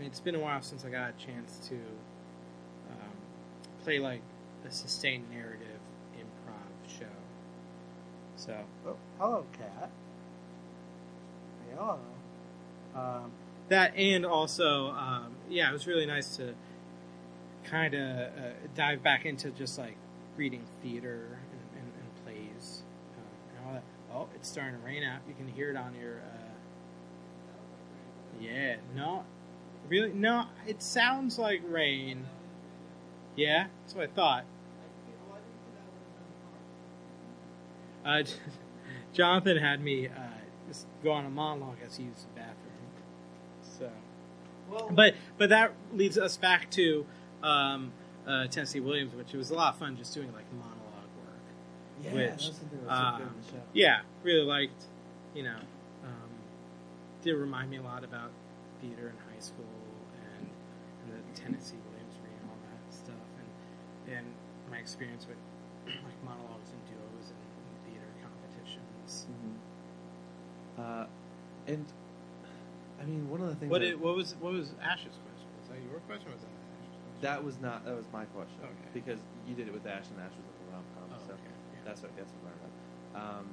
it's 0.00 0.20
been 0.20 0.34
a 0.34 0.40
while 0.40 0.62
since 0.62 0.84
I 0.84 0.90
got 0.90 1.10
a 1.10 1.24
chance 1.24 1.58
to 1.68 1.74
um, 1.74 3.16
play 3.84 3.98
like 3.98 4.22
a 4.66 4.70
sustained 4.70 5.30
narrative 5.30 5.80
improv 6.16 6.98
show. 6.98 7.06
So, 8.36 8.56
oh, 8.86 8.96
hello, 9.18 9.44
cat. 9.52 9.90
Hello. 11.74 11.98
Um, 12.94 13.32
that 13.68 13.94
and 13.96 14.24
also, 14.24 14.88
um, 14.88 15.34
yeah, 15.50 15.68
it 15.68 15.72
was 15.72 15.86
really 15.86 16.06
nice 16.06 16.36
to 16.36 16.54
kind 17.70 17.94
of 17.94 18.18
uh, 18.18 18.50
dive 18.74 19.02
back 19.02 19.26
into 19.26 19.50
just 19.50 19.78
like 19.78 19.96
reading 20.36 20.64
theater 20.82 21.38
and, 21.52 21.60
and, 21.82 21.92
and 22.00 22.24
plays 22.24 22.82
um, 23.16 23.24
and 23.50 23.66
all 23.66 23.72
that. 23.74 23.82
Oh, 24.12 24.28
it's 24.34 24.48
starting 24.48 24.78
to 24.80 24.86
rain 24.86 25.02
out. 25.02 25.20
You 25.28 25.34
can 25.34 25.48
hear 25.48 25.70
it 25.70 25.76
on 25.76 25.94
your. 25.94 26.16
Uh, 26.16 26.48
yeah, 28.40 28.76
no, 28.94 29.24
really, 29.88 30.12
no. 30.12 30.44
It 30.66 30.82
sounds 30.82 31.38
like 31.38 31.60
rain. 31.68 32.26
Yeah, 33.36 33.66
that's 33.82 33.94
what 33.94 34.04
I 34.04 34.12
thought. 34.12 34.44
Uh, 38.04 38.22
Jonathan 39.12 39.56
had 39.56 39.82
me 39.82 40.06
uh, 40.06 40.12
just 40.68 40.86
go 41.02 41.12
on 41.12 41.26
a 41.26 41.30
monologue 41.30 41.76
as 41.84 41.96
he 41.96 42.04
used 42.04 42.22
the 42.22 42.40
bathroom. 42.40 42.54
So, 43.78 43.90
but 44.90 45.14
but 45.36 45.48
that 45.50 45.72
leads 45.92 46.16
us 46.16 46.36
back 46.36 46.70
to 46.72 47.04
um, 47.42 47.92
uh, 48.26 48.46
Tennessee 48.48 48.80
Williams, 48.80 49.14
which 49.14 49.32
it 49.32 49.36
was 49.36 49.50
a 49.50 49.54
lot 49.54 49.74
of 49.74 49.78
fun 49.78 49.96
just 49.96 50.14
doing 50.14 50.32
like 50.32 50.44
monologue 50.52 51.10
work. 51.24 51.44
Yeah, 52.02 52.12
Which, 52.12 52.30
that's 52.30 52.44
something 52.44 52.80
that's 52.84 52.98
so 52.98 53.16
good 53.16 53.22
um, 53.26 53.34
in 53.34 53.42
the 53.42 53.48
show. 53.50 53.62
Yeah, 53.72 54.00
really 54.22 54.44
liked. 54.44 54.82
You 55.34 55.44
know, 55.44 55.60
um, 56.04 56.30
did 57.22 57.34
remind 57.34 57.70
me 57.70 57.76
a 57.76 57.82
lot 57.82 58.04
about 58.04 58.30
theater 58.80 59.12
in 59.12 59.16
high 59.32 59.40
school 59.40 59.64
and, 60.36 60.48
and 61.04 61.08
the 61.12 61.40
Tennessee 61.40 61.76
Williams 61.90 62.14
reading 62.24 62.42
all 62.48 62.58
that 62.70 62.82
stuff, 62.94 63.28
and 63.38 64.16
and 64.16 64.26
my 64.70 64.78
experience 64.78 65.26
with 65.28 65.38
like 66.04 66.18
monologues 66.24 66.70
and 66.72 66.80
duos 66.88 67.28
and, 67.28 67.42
and 67.44 67.76
theater 67.86 68.08
competitions. 68.24 69.26
Mhm. 69.28 69.54
Uh, 70.78 71.06
and 71.66 71.84
I 73.00 73.04
mean, 73.04 73.30
one 73.30 73.40
of 73.40 73.48
the 73.48 73.54
things 73.56 73.70
What 73.70 73.80
that, 73.82 73.94
it, 73.94 74.00
what 74.00 74.16
was 74.16 74.34
what 74.40 74.52
was 74.52 74.74
Ash's 74.82 75.14
question? 75.22 75.48
Was 75.60 75.68
that 75.70 75.78
your 75.86 76.00
question? 76.06 76.30
Or 76.30 76.34
was 76.34 76.42
that? 76.42 76.57
That 77.20 77.42
was 77.44 77.58
not 77.60 77.84
that 77.84 77.94
was 77.96 78.04
my 78.12 78.24
question 78.26 78.58
Okay. 78.62 78.72
because 78.94 79.18
you 79.46 79.54
did 79.54 79.66
it 79.68 79.72
with 79.74 79.86
Ash 79.86 80.04
and 80.10 80.20
Ash 80.20 80.30
was 80.36 80.44
in 80.46 80.66
the 80.66 80.72
rom 80.72 80.84
com. 80.94 81.10
Oh, 81.12 81.26
so 81.26 81.32
okay. 81.34 81.42
Yeah. 81.74 81.80
that's 81.84 82.02
what 82.02 82.16
that's 82.16 82.32
what 82.42 82.52
I 82.52 82.56
read. 82.62 83.38
Um, 83.38 83.46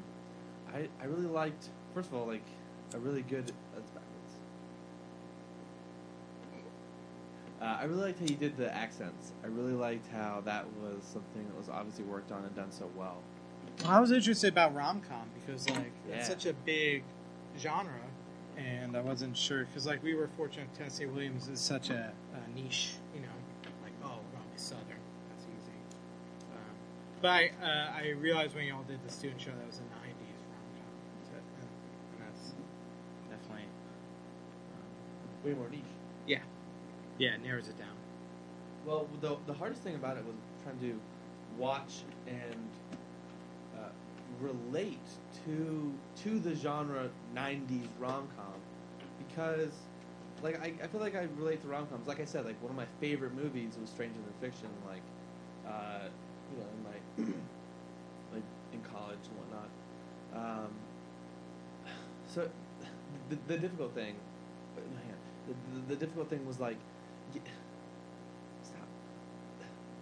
I 0.73 1.03
I 1.03 1.07
really 1.07 1.27
liked 1.27 1.69
first 1.93 2.09
of 2.09 2.15
all 2.15 2.25
like 2.27 2.45
a 2.93 2.99
really 2.99 3.21
good 3.23 3.45
that's 3.73 3.89
backwards. 3.91 4.11
Uh, 7.61 7.77
I 7.79 7.83
really 7.85 8.01
liked 8.01 8.19
how 8.19 8.25
you 8.25 8.35
did 8.35 8.57
the 8.57 8.73
accents. 8.75 9.31
I 9.43 9.47
really 9.47 9.73
liked 9.73 10.07
how 10.11 10.41
that 10.45 10.65
was 10.81 11.03
something 11.03 11.47
that 11.47 11.57
was 11.57 11.69
obviously 11.69 12.03
worked 12.03 12.31
on 12.31 12.43
and 12.43 12.55
done 12.55 12.71
so 12.71 12.89
well. 12.95 13.17
I 13.85 13.99
was 13.99 14.11
interested 14.11 14.49
about 14.51 14.75
rom 14.75 15.01
com 15.01 15.27
because 15.39 15.67
like 15.69 15.91
Yeah. 16.07 16.15
it's 16.17 16.27
such 16.27 16.45
a 16.45 16.53
big 16.53 17.03
genre, 17.59 17.91
and 18.57 18.95
I 18.95 19.01
wasn't 19.01 19.35
sure 19.35 19.65
because 19.65 19.85
like 19.85 20.03
we 20.03 20.13
were 20.15 20.29
fortunate. 20.37 20.67
Tennessee 20.75 21.05
Williams 21.07 21.47
is 21.47 21.59
such 21.59 21.89
a, 21.89 22.11
a 22.33 22.55
niche, 22.59 22.93
you 23.13 23.21
know, 23.21 23.27
like 23.83 23.93
oh 24.03 24.07
we're 24.31 24.37
gonna 24.39 24.51
be 24.53 24.57
southern, 24.59 25.01
that's 25.29 25.43
easy. 25.45 25.71
Um, 26.53 26.75
but 27.25 27.31
I, 27.31 27.49
uh, 27.59 28.03
I 28.03 28.09
realized 28.21 28.53
when 28.53 28.65
y'all 28.65 28.83
did 28.87 28.99
the 29.03 29.11
student 29.11 29.41
show 29.41 29.49
that 29.49 29.65
was 29.65 29.79
a 29.79 29.81
'90s 29.81 30.37
rom 30.53 30.61
com, 30.77 30.93
so, 31.25 31.33
and, 31.57 31.65
and 31.65 32.21
that's 32.21 32.53
definitely 33.31 33.65
um, 34.77 35.49
Way 35.49 35.53
more 35.57 35.67
niche. 35.69 35.81
yeah, 36.27 36.37
yeah, 37.17 37.33
it 37.33 37.41
narrows 37.43 37.67
it 37.67 37.79
down. 37.79 37.87
Well, 38.85 39.07
the 39.21 39.37
the 39.47 39.53
hardest 39.53 39.81
thing 39.81 39.95
about 39.95 40.17
it 40.17 40.23
was 40.25 40.35
trying 40.63 40.79
to 40.81 40.99
watch 41.57 42.03
and 42.27 42.69
uh, 43.75 43.89
relate 44.39 44.99
to 45.45 45.91
to 46.21 46.39
the 46.39 46.53
genre 46.53 47.09
'90s 47.35 47.87
rom 47.99 48.29
com 48.37 48.53
because, 49.17 49.71
like, 50.43 50.61
I, 50.61 50.73
I 50.83 50.87
feel 50.87 51.01
like 51.01 51.15
I 51.15 51.27
relate 51.39 51.61
to 51.63 51.67
rom 51.67 51.87
coms. 51.87 52.07
Like 52.07 52.19
I 52.19 52.25
said, 52.25 52.45
like 52.45 52.61
one 52.61 52.69
of 52.69 52.77
my 52.77 52.85
favorite 52.99 53.33
movies 53.33 53.77
was 53.81 53.89
Stranger 53.89 54.19
Than 54.21 54.51
Fiction. 54.51 54.69
Like, 54.87 55.01
uh, 55.67 56.05
you 56.53 56.57
know, 56.61 56.67
in 56.77 56.83
my 56.83 56.97
like 58.33 58.43
in 58.73 58.81
college 58.81 59.19
and 59.29 59.37
whatnot. 59.37 59.69
Um, 60.33 60.71
so 62.27 62.49
the, 63.29 63.35
the 63.47 63.57
difficult 63.57 63.93
thing, 63.93 64.15
my 64.75 65.01
hand. 65.01 65.17
The, 65.47 65.53
the, 65.53 65.95
the 65.95 65.95
difficult 65.95 66.29
thing 66.29 66.45
was 66.45 66.59
like, 66.59 66.77
y- 67.33 67.41
stop, 68.63 68.87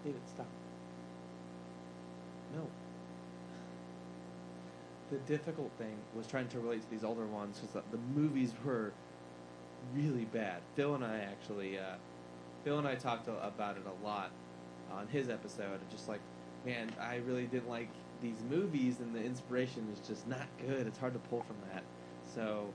David, 0.04 0.22
stop. 0.28 0.48
No. 2.50 2.62
The 5.10 5.20
difficult 5.20 5.72
thing 5.78 5.96
was 6.14 6.28
trying 6.28 6.48
to 6.50 6.60
relate 6.60 6.82
to 6.84 6.90
these 6.90 7.04
older 7.04 7.28
ones 7.28 7.60
because 7.60 7.84
the, 7.92 7.98
movies 7.98 8.54
were 8.64 8.94
really 9.94 10.26
bad. 10.26 10.62
Phil 10.76 10.96
and 10.96 11.04
I 11.04 11.20
actually, 11.20 11.78
uh, 11.78 11.96
Phil 12.64 12.80
and 12.80 12.88
I 12.88 12.96
talked 12.96 13.28
about 13.28 13.78
it 13.78 13.84
a 13.86 14.06
lot 14.06 14.32
on 14.92 15.08
his 15.08 15.30
episode. 15.30 15.80
Just 15.92 16.08
like, 16.08 16.22
man, 16.64 16.90
I 17.02 17.18
really 17.18 17.46
didn't 17.46 17.70
like 17.70 17.90
these 18.22 18.42
movies, 18.44 19.00
and 19.00 19.14
the 19.14 19.24
inspiration 19.24 19.90
is 19.92 20.00
just 20.00 20.28
not 20.28 20.48
good. 20.58 20.88
It's 20.88 20.98
hard 20.98 21.14
to 21.14 21.20
pull 21.20 21.42
from 21.42 21.58
that. 21.72 21.84
So 22.34 22.74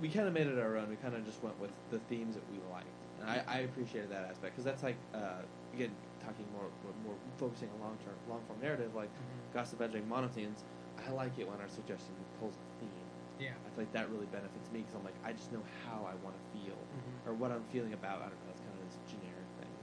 we 0.00 0.08
kind 0.08 0.26
of 0.26 0.34
made 0.34 0.46
it 0.46 0.58
our 0.58 0.76
own. 0.76 0.88
We 0.88 0.96
kind 0.96 1.14
of 1.14 1.24
just 1.24 1.42
went 1.42 1.58
with 1.60 1.70
the 1.90 1.98
themes 2.00 2.34
that 2.34 2.48
we 2.50 2.58
liked, 2.70 2.88
and 3.20 3.28
I, 3.30 3.42
I 3.48 3.58
appreciated 3.60 4.10
that 4.10 4.24
aspect 4.24 4.52
because 4.54 4.64
that's 4.64 4.82
like 4.82 4.96
uh, 5.14 5.42
again 5.72 5.94
talking 6.24 6.46
more 6.52 6.70
more 7.04 7.14
focusing 7.38 7.68
on 7.70 7.80
long 7.80 7.96
term 8.04 8.14
long 8.26 8.42
form 8.46 8.60
narrative 8.60 8.94
like 8.94 9.10
Gossip 9.52 9.80
Edging 9.80 10.04
Monothemes. 10.08 10.58
I 11.06 11.10
like 11.10 11.38
it 11.38 11.48
when 11.48 11.60
our 11.60 11.68
suggestion 11.68 12.14
pulls 12.38 12.54
a 12.54 12.80
theme. 12.84 13.06
Yeah. 13.38 13.50
I 13.66 13.70
feel 13.70 13.82
like 13.82 13.92
that 13.92 14.10
really 14.10 14.26
benefits 14.26 14.70
me 14.70 14.80
because 14.80 14.94
I'm 14.94 15.02
like 15.02 15.18
I 15.24 15.32
just 15.32 15.50
know 15.52 15.64
how 15.84 16.06
I 16.06 16.14
want 16.22 16.36
to 16.36 16.42
feel 16.58 16.86
Mhm. 16.94 17.26
or 17.28 17.34
what 17.34 17.50
I'm 17.50 17.64
feeling 17.64 17.92
about. 17.92 18.18
I 18.20 18.26
don't 18.30 18.38
know. 18.44 18.50
It's 18.50 18.60
kind 18.60 18.76
of 18.78 18.84
this 18.84 18.98
generic 19.06 19.46
thing 19.58 19.74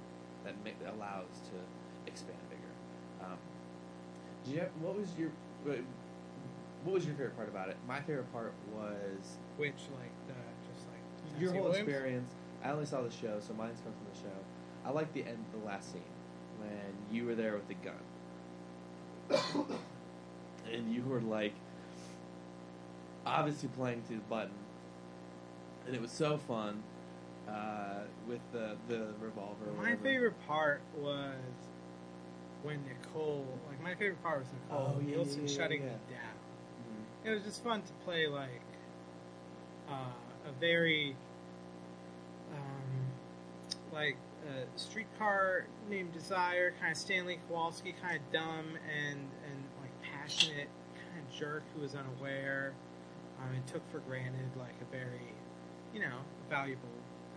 that 0.43 0.55
ma- 0.63 0.91
allows 0.91 1.39
to 1.49 1.55
expand 2.11 2.37
bigger. 2.49 2.71
Um, 3.21 3.37
do 4.45 4.51
you 4.51 4.59
have, 4.59 4.69
what 4.81 4.97
was 4.97 5.07
your 5.17 5.29
what 5.63 5.79
what 6.83 6.93
was 6.95 7.05
your 7.05 7.15
favorite 7.15 7.35
part 7.35 7.49
about 7.49 7.69
it? 7.69 7.77
My 7.87 7.99
favorite 8.01 8.31
part 8.33 8.53
was 8.75 9.37
Which 9.57 9.73
like 9.99 10.11
the 10.27 10.33
just 10.71 10.85
like 10.87 11.41
your 11.41 11.53
whole 11.53 11.63
Williams? 11.69 11.87
experience. 11.87 12.29
I 12.63 12.69
only 12.71 12.85
saw 12.85 13.01
the 13.01 13.11
show, 13.11 13.39
so 13.39 13.53
mine's 13.53 13.79
come 13.83 13.93
from 13.93 14.07
the 14.13 14.19
show. 14.21 14.35
I 14.85 14.91
like 14.91 15.13
the 15.13 15.23
end, 15.25 15.45
the 15.51 15.65
last 15.65 15.91
scene 15.91 16.01
when 16.59 17.15
you 17.15 17.25
were 17.25 17.33
there 17.35 17.53
with 17.53 17.67
the 17.67 17.75
gun, 17.75 17.93
and 20.71 20.93
you 20.93 21.03
were 21.03 21.21
like, 21.21 21.53
obviously 23.25 23.69
playing 23.69 24.03
to 24.09 24.15
the 24.15 24.21
button, 24.29 24.51
and 25.87 25.95
it 25.95 26.01
was 26.01 26.11
so 26.11 26.37
fun 26.37 26.83
uh, 27.47 28.01
with 28.27 28.41
the 28.51 28.75
the 28.87 29.07
revolver. 29.19 29.65
My 29.77 29.95
favorite 29.95 30.35
part 30.47 30.81
was 30.97 31.35
when 32.63 32.79
Nicole, 32.85 33.45
like 33.69 33.81
my 33.81 33.95
favorite 33.95 34.21
part 34.23 34.39
was 34.39 34.47
Nicole 34.69 34.95
Oh, 34.97 34.99
Wilson 34.99 35.43
yeah, 35.45 35.49
yeah, 35.51 35.57
shutting 35.57 35.81
yeah. 35.83 35.87
me 35.89 35.95
down. 36.09 36.35
Mhm. 37.25 37.27
It 37.27 37.33
was 37.35 37.43
just 37.43 37.63
fun 37.63 37.81
to 37.81 37.93
play 38.05 38.27
like 38.27 38.61
uh, 39.89 39.93
a 40.47 40.51
very 40.59 41.15
um, 42.53 43.11
like 43.91 44.17
a 44.47 44.79
streetcar 44.79 45.65
named 45.89 46.13
Desire, 46.13 46.73
kind 46.79 46.91
of 46.91 46.97
Stanley 46.97 47.39
Kowalski, 47.47 47.93
kind 48.01 48.15
of 48.17 48.31
dumb 48.31 48.77
and 48.87 49.19
and 49.19 49.63
like 49.81 49.91
passionate, 50.01 50.67
kind 51.11 51.25
of 51.27 51.35
jerk 51.35 51.63
who 51.75 51.81
was 51.81 51.95
unaware 51.95 52.73
um, 53.39 53.53
and 53.55 53.65
took 53.67 53.89
for 53.91 53.99
granted 53.99 54.49
like 54.57 54.75
a 54.81 54.85
very 54.95 55.33
you 55.93 55.99
know 55.99 56.17
valuable 56.49 56.89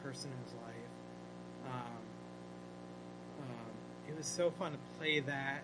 person 0.02 0.30
in 0.30 0.44
his 0.44 0.54
life. 0.54 1.72
Um, 1.72 1.93
it 4.14 4.18
was 4.18 4.26
so 4.26 4.50
fun 4.52 4.72
to 4.72 4.78
play 4.98 5.20
that, 5.20 5.62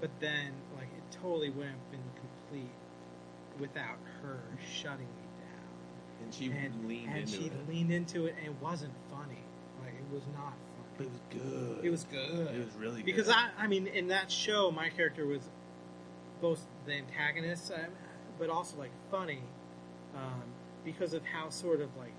but 0.00 0.10
then 0.20 0.52
like 0.76 0.86
it 0.96 1.16
totally 1.22 1.50
wouldn't 1.50 1.74
have 1.74 1.90
been 1.90 2.00
complete 2.16 2.70
without 3.58 3.98
her 4.22 4.38
shutting 4.80 5.00
me 5.06 5.26
down. 5.40 6.24
And 6.24 6.34
she 6.34 6.46
and 6.46 6.88
leaned 6.88 7.08
and 7.08 7.18
into 7.20 7.32
she 7.32 7.44
it. 7.46 7.68
leaned 7.68 7.92
into 7.92 8.26
it, 8.26 8.34
and 8.38 8.46
it 8.46 8.62
wasn't 8.62 8.92
funny. 9.10 9.42
Like 9.82 9.94
it 9.94 10.14
was 10.14 10.22
not 10.34 10.54
But 10.96 11.06
funny. 11.06 11.08
it 11.08 11.40
was 11.40 11.42
good. 11.42 11.84
It 11.84 11.90
was 11.90 12.04
good. 12.04 12.54
It 12.54 12.64
was 12.64 12.74
really 12.78 12.96
good. 12.96 13.06
Because 13.06 13.28
I, 13.28 13.48
I 13.58 13.66
mean, 13.66 13.86
in 13.88 14.08
that 14.08 14.30
show, 14.30 14.70
my 14.70 14.88
character 14.90 15.26
was 15.26 15.42
both 16.40 16.64
the 16.86 16.92
antagonist, 16.92 17.72
um, 17.72 17.80
but 18.38 18.48
also 18.50 18.76
like 18.78 18.92
funny, 19.10 19.40
um, 20.14 20.42
because 20.84 21.12
of 21.14 21.24
how 21.24 21.50
sort 21.50 21.80
of 21.80 21.88
like 21.96 22.12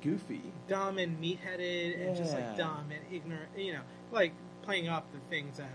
goofy. 0.00 0.52
dumb 0.68 0.98
and 0.98 1.18
meat-headed 1.20 2.00
and 2.00 2.16
just 2.16 2.34
like 2.34 2.56
dumb 2.56 2.90
and 2.90 3.00
ignorant. 3.12 3.48
You 3.56 3.74
know, 3.74 3.82
like 4.10 4.32
playing 4.62 4.88
up 4.88 5.06
the 5.12 5.18
things 5.28 5.56
that 5.58 5.70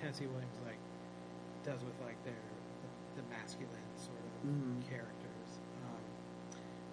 Tennessee 0.00 0.26
Williams 0.26 0.52
like 0.64 0.78
does 1.64 1.84
with 1.84 1.98
like 2.04 2.16
their 2.24 2.32
the, 2.82 3.20
the 3.22 3.28
masculine 3.28 3.88
sort 3.96 4.18
of 4.18 4.48
Mhm. 4.48 4.88
characters. 4.88 5.48
Um, 5.84 6.02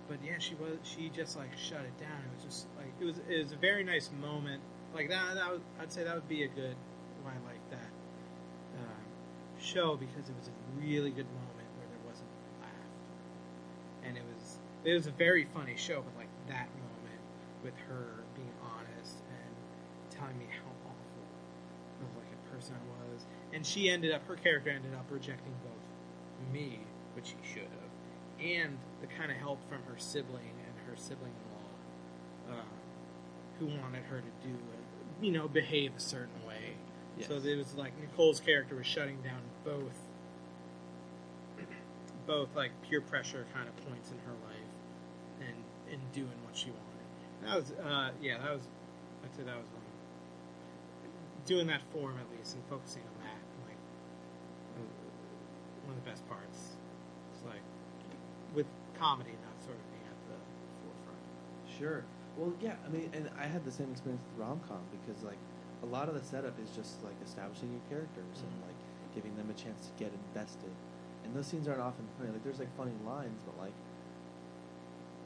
but 0.07 0.17
yeah, 0.23 0.37
she 0.39 0.55
was 0.55 0.77
she 0.83 1.09
just 1.09 1.37
like 1.37 1.55
shut 1.57 1.81
it 1.81 1.97
down. 1.99 2.19
It 2.25 2.31
was 2.35 2.43
just 2.43 2.67
like 2.77 2.91
it 2.99 3.05
was 3.05 3.17
it 3.29 3.37
was 3.43 3.51
a 3.51 3.57
very 3.57 3.83
nice 3.83 4.09
moment. 4.21 4.61
Like 4.93 5.09
that, 5.09 5.35
that 5.35 5.51
would, 5.51 5.61
I'd 5.81 5.91
say 5.91 6.03
that 6.03 6.15
would 6.15 6.29
be 6.29 6.43
a 6.43 6.47
good 6.47 6.75
why 7.23 7.31
I 7.31 7.39
like 7.51 7.59
that 7.71 7.89
um, 8.79 9.03
show 9.59 9.97
because 9.97 10.29
it 10.29 10.35
was 10.39 10.47
a 10.47 10.55
really 10.79 11.09
good 11.11 11.27
moment 11.33 11.67
where 11.77 11.87
there 11.89 12.03
wasn't 12.07 12.29
laughter, 12.61 14.07
and 14.07 14.17
it 14.17 14.23
was 14.23 14.57
it 14.83 14.93
was 14.93 15.07
a 15.07 15.11
very 15.11 15.45
funny 15.53 15.75
show. 15.75 16.01
But 16.01 16.15
like 16.17 16.24
that 16.47 16.67
moment 16.75 17.21
with 17.63 17.75
her 17.89 18.23
being 18.35 18.53
honest 18.61 19.17
and 19.29 19.55
telling 20.09 20.37
me 20.37 20.45
how 20.63 20.71
awful 20.85 21.23
of 22.01 22.17
like 22.17 22.31
a 22.31 22.53
person 22.53 22.75
I 22.75 22.83
was, 23.11 23.25
and 23.53 23.65
she 23.65 23.89
ended 23.89 24.11
up 24.11 24.27
her 24.27 24.35
character 24.35 24.69
ended 24.69 24.93
up 24.93 25.05
rejecting 25.09 25.53
both 25.63 26.53
me, 26.53 26.79
which 27.15 27.27
she 27.27 27.53
should 27.53 27.63
have, 27.63 28.45
and 28.45 28.77
the 29.01 29.07
kind 29.07 29.31
of 29.31 29.37
help 29.37 29.59
from 29.69 29.79
her 29.83 29.97
sibling 29.97 30.53
and 30.67 30.87
her 30.87 30.95
sibling-in-law, 30.95 32.55
uh, 32.59 32.63
who 33.59 33.67
wanted 33.67 34.03
her 34.03 34.19
to 34.21 34.47
do, 34.47 34.55
you 35.21 35.31
know, 35.31 35.47
behave 35.47 35.93
a 35.97 35.99
certain 35.99 36.45
way. 36.47 36.75
Yes. 37.17 37.29
So 37.29 37.35
it 37.35 37.57
was 37.57 37.73
like 37.75 37.97
Nicole's 37.99 38.39
character 38.39 38.75
was 38.75 38.85
shutting 38.85 39.21
down 39.21 39.41
both, 39.63 39.97
both 42.27 42.49
like 42.55 42.71
peer 42.89 43.01
pressure 43.01 43.45
kind 43.53 43.67
of 43.67 43.75
points 43.87 44.11
in 44.11 44.17
her 44.19 44.33
life, 44.45 44.54
and 45.85 45.93
and 45.93 46.11
doing 46.11 46.37
what 46.43 46.55
she 46.55 46.71
wanted. 46.71 47.05
That 47.41 47.55
was, 47.57 47.71
uh, 47.71 48.11
yeah, 48.21 48.37
that 48.39 48.51
was, 48.53 48.63
I'd 49.23 49.35
say 49.35 49.43
that 49.43 49.57
was 49.57 49.67
one. 49.71 49.83
Doing 51.45 51.67
that 51.67 51.81
form 51.91 52.17
at 52.17 52.29
least 52.31 52.55
and 52.55 52.63
focusing 52.65 53.03
on 53.03 53.13
that, 53.21 53.41
like 53.67 53.77
one 55.85 55.95
of 55.95 56.03
the 56.03 56.09
best 56.09 56.27
parts. 56.27 56.73
It's 57.33 57.45
like 57.45 57.61
with 58.53 58.65
comedy 58.97 59.37
not 59.45 59.53
sort 59.63 59.77
of 59.77 59.85
being 59.91 60.05
at 60.09 60.17
the 60.25 60.39
forefront. 60.81 61.21
Sure. 61.77 62.05
Well, 62.35 62.53
yeah. 62.59 62.75
I 62.85 62.89
mean, 62.89 63.09
and 63.13 63.29
I 63.37 63.45
had 63.45 63.63
the 63.63 63.71
same 63.71 63.91
experience 63.91 64.23
with 64.33 64.41
rom 64.41 64.59
com 64.67 64.81
because 64.89 65.21
like 65.23 65.37
a 65.83 65.85
lot 65.85 66.09
of 66.09 66.15
the 66.15 66.23
setup 66.23 66.57
is 66.59 66.71
just 66.71 67.03
like 67.03 67.15
establishing 67.21 67.69
your 67.71 67.81
characters 67.87 68.41
and 68.41 68.49
Mhm. 68.57 68.65
like 68.65 68.79
giving 69.13 69.35
them 69.37 69.49
a 69.49 69.53
chance 69.53 69.85
to 69.85 69.93
get 70.01 70.13
invested. 70.13 70.73
And 71.23 71.35
those 71.35 71.45
scenes 71.45 71.67
aren't 71.67 71.81
often 71.81 72.09
funny. 72.17 72.31
Like 72.31 72.43
there's 72.43 72.59
like 72.59 72.73
funny 72.75 72.93
lines, 73.05 73.41
but 73.45 73.57
like 73.57 73.73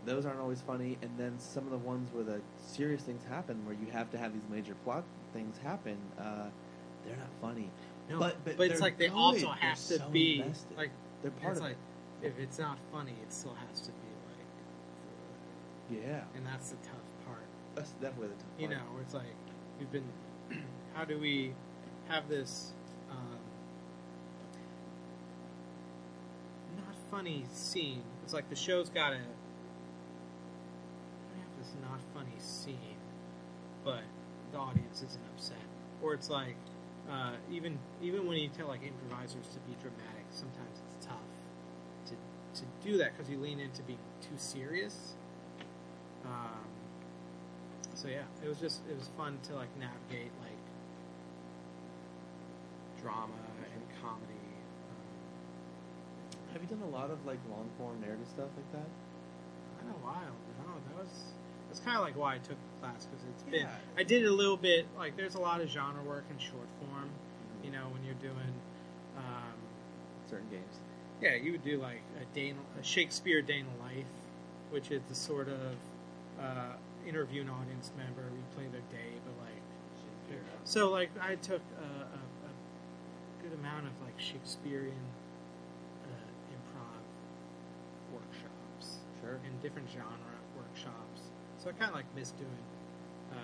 those 0.05 0.25
aren't 0.25 0.39
always 0.39 0.61
funny. 0.61 0.97
And 1.01 1.11
then 1.17 1.37
some 1.39 1.65
of 1.65 1.71
the 1.71 1.77
ones 1.77 2.09
where 2.13 2.23
the 2.23 2.41
serious 2.65 3.01
things 3.03 3.23
happen, 3.29 3.65
where 3.65 3.75
you 3.75 3.87
have 3.91 4.09
to 4.11 4.17
have 4.17 4.33
these 4.33 4.47
major 4.49 4.73
plot 4.83 5.03
things 5.33 5.57
happen, 5.63 5.97
uh, 6.19 6.47
they're 7.05 7.15
not 7.17 7.29
funny. 7.41 7.69
No, 8.09 8.19
But- 8.19 8.43
but 8.43 8.59
it's 8.71 8.81
like 8.81 8.97
they 8.97 9.07
good. 9.07 9.15
also 9.17 9.45
They're 9.47 9.53
have 9.55 9.77
to 9.77 9.97
so 9.99 10.09
be 10.09 10.39
invested. 10.41 10.77
like 10.77 10.91
They're 11.21 11.31
part 11.31 11.51
it's 11.51 11.59
of 11.59 11.65
like 11.65 11.77
if 12.21 12.37
it's 12.39 12.57
not 12.59 12.77
funny, 12.91 13.13
it 13.21 13.31
still 13.31 13.53
has 13.69 13.81
to 13.81 13.91
be 13.91 14.07
like. 15.97 16.01
Yeah, 16.03 16.23
and 16.35 16.45
that's 16.45 16.69
the 16.71 16.77
tough 16.77 17.01
part. 17.25 17.45
that's 17.75 17.91
definitely 17.93 18.29
the 18.29 18.33
tough 18.35 18.43
part. 18.49 18.61
You 18.61 18.67
know, 18.69 18.81
where 18.93 19.01
it's 19.03 19.13
like 19.13 19.35
we've 19.79 19.91
been. 19.91 20.11
how 20.95 21.05
do 21.05 21.17
we 21.19 21.53
have 22.07 22.27
this? 22.27 22.73
Um, 23.11 23.37
not 26.77 26.95
funny 27.11 27.45
scene. 27.53 28.03
It's 28.23 28.33
like 28.33 28.49
the 28.49 28.55
show's 28.55 28.89
got 28.89 29.13
a 29.13 29.19
not 31.81 31.99
funny 32.13 32.37
scene, 32.39 32.99
but 33.83 34.03
the 34.51 34.57
audience 34.57 35.01
isn't 35.03 35.23
upset. 35.35 35.57
Or 36.01 36.13
it's 36.13 36.29
like 36.29 36.55
uh, 37.09 37.33
even 37.51 37.79
even 38.01 38.27
when 38.27 38.37
you 38.37 38.49
tell 38.49 38.67
like 38.67 38.81
improvisers 38.83 39.47
to 39.53 39.59
be 39.67 39.75
dramatic, 39.81 40.25
sometimes 40.31 40.77
it's 40.85 41.05
tough 41.05 41.29
to 42.07 42.15
to 42.59 42.65
do 42.83 42.97
that 42.97 43.15
because 43.15 43.29
you 43.29 43.39
lean 43.39 43.59
into 43.59 43.81
being 43.83 43.99
too 44.21 44.37
serious. 44.37 45.13
Um, 46.25 46.69
so 47.95 48.07
yeah, 48.07 48.23
it 48.43 48.47
was 48.47 48.59
just 48.59 48.81
it 48.89 48.97
was 48.97 49.07
fun 49.17 49.39
to 49.47 49.55
like 49.55 49.69
navigate 49.79 50.31
like 50.41 50.59
drama 53.01 53.41
and 53.73 53.83
comedy. 54.01 54.45
Um, 54.91 56.53
Have 56.53 56.61
you 56.61 56.67
done 56.67 56.85
a 56.87 56.91
lot 56.91 57.11
of 57.11 57.25
like 57.25 57.39
long 57.49 57.69
form 57.77 57.99
narrative 58.01 58.27
stuff 58.27 58.49
like 58.55 58.71
that? 58.71 58.89
Kind 59.79 59.95
of 59.95 60.03
wild. 60.03 60.37
No, 60.63 60.75
that 60.87 60.95
was 61.03 61.11
that's 61.69 61.79
kind 61.79 61.95
of 61.97 62.03
like 62.03 62.17
why 62.17 62.35
I 62.35 62.37
took 62.39 62.57
the 62.57 62.79
class 62.81 63.05
because 63.05 63.23
it's 63.29 63.43
been. 63.43 63.61
Yeah. 63.61 63.69
I 63.97 64.03
did 64.03 64.25
a 64.25 64.31
little 64.31 64.57
bit 64.57 64.85
like 64.97 65.15
there's 65.15 65.35
a 65.35 65.39
lot 65.39 65.61
of 65.61 65.69
genre 65.69 66.03
work 66.03 66.25
in 66.29 66.37
short 66.37 66.67
form. 66.81 67.09
You 67.63 67.71
know 67.71 67.87
when 67.93 68.03
you're 68.03 68.19
doing. 68.21 68.53
Um, 69.17 69.55
Certain 70.29 70.47
games. 70.49 70.75
yeah, 71.21 71.33
you 71.33 71.51
would 71.53 71.63
do 71.63 71.79
like 71.81 72.01
a 72.21 72.35
day, 72.35 72.49
in, 72.49 72.55
a 72.79 72.83
Shakespeare 72.83 73.41
day 73.41 73.57
in 73.59 73.65
the 73.65 73.83
life, 73.83 74.05
which 74.69 74.91
is 74.91 75.01
the 75.09 75.15
sort 75.15 75.47
of 75.47 75.73
uh, 76.39 76.73
interview 77.07 77.41
an 77.41 77.49
audience 77.49 77.91
member, 77.97 78.21
we 78.31 78.37
replay 78.63 78.71
their 78.71 78.85
day, 78.91 79.17
but 79.25 79.33
like 79.43 79.57
so 80.63 80.91
like 80.91 81.09
I 81.19 81.33
took 81.35 81.61
a, 81.81 81.83
a, 81.83 82.21
a 82.45 82.51
good 83.41 83.57
amount 83.57 83.87
of 83.87 83.93
like 84.05 84.13
Shakespearean 84.19 84.93
uh, 86.05 86.53
improv 86.53 87.01
workshops 88.13 88.99
Sure. 89.21 89.39
and 89.43 89.61
different 89.63 89.89
genre 89.89 90.05
workshops. 90.05 90.28
So 91.59 91.69
I 91.69 91.73
kind 91.73 91.89
of 91.91 91.95
like 91.95 92.07
miss 92.15 92.31
doing 92.39 92.63
uh, 93.31 93.35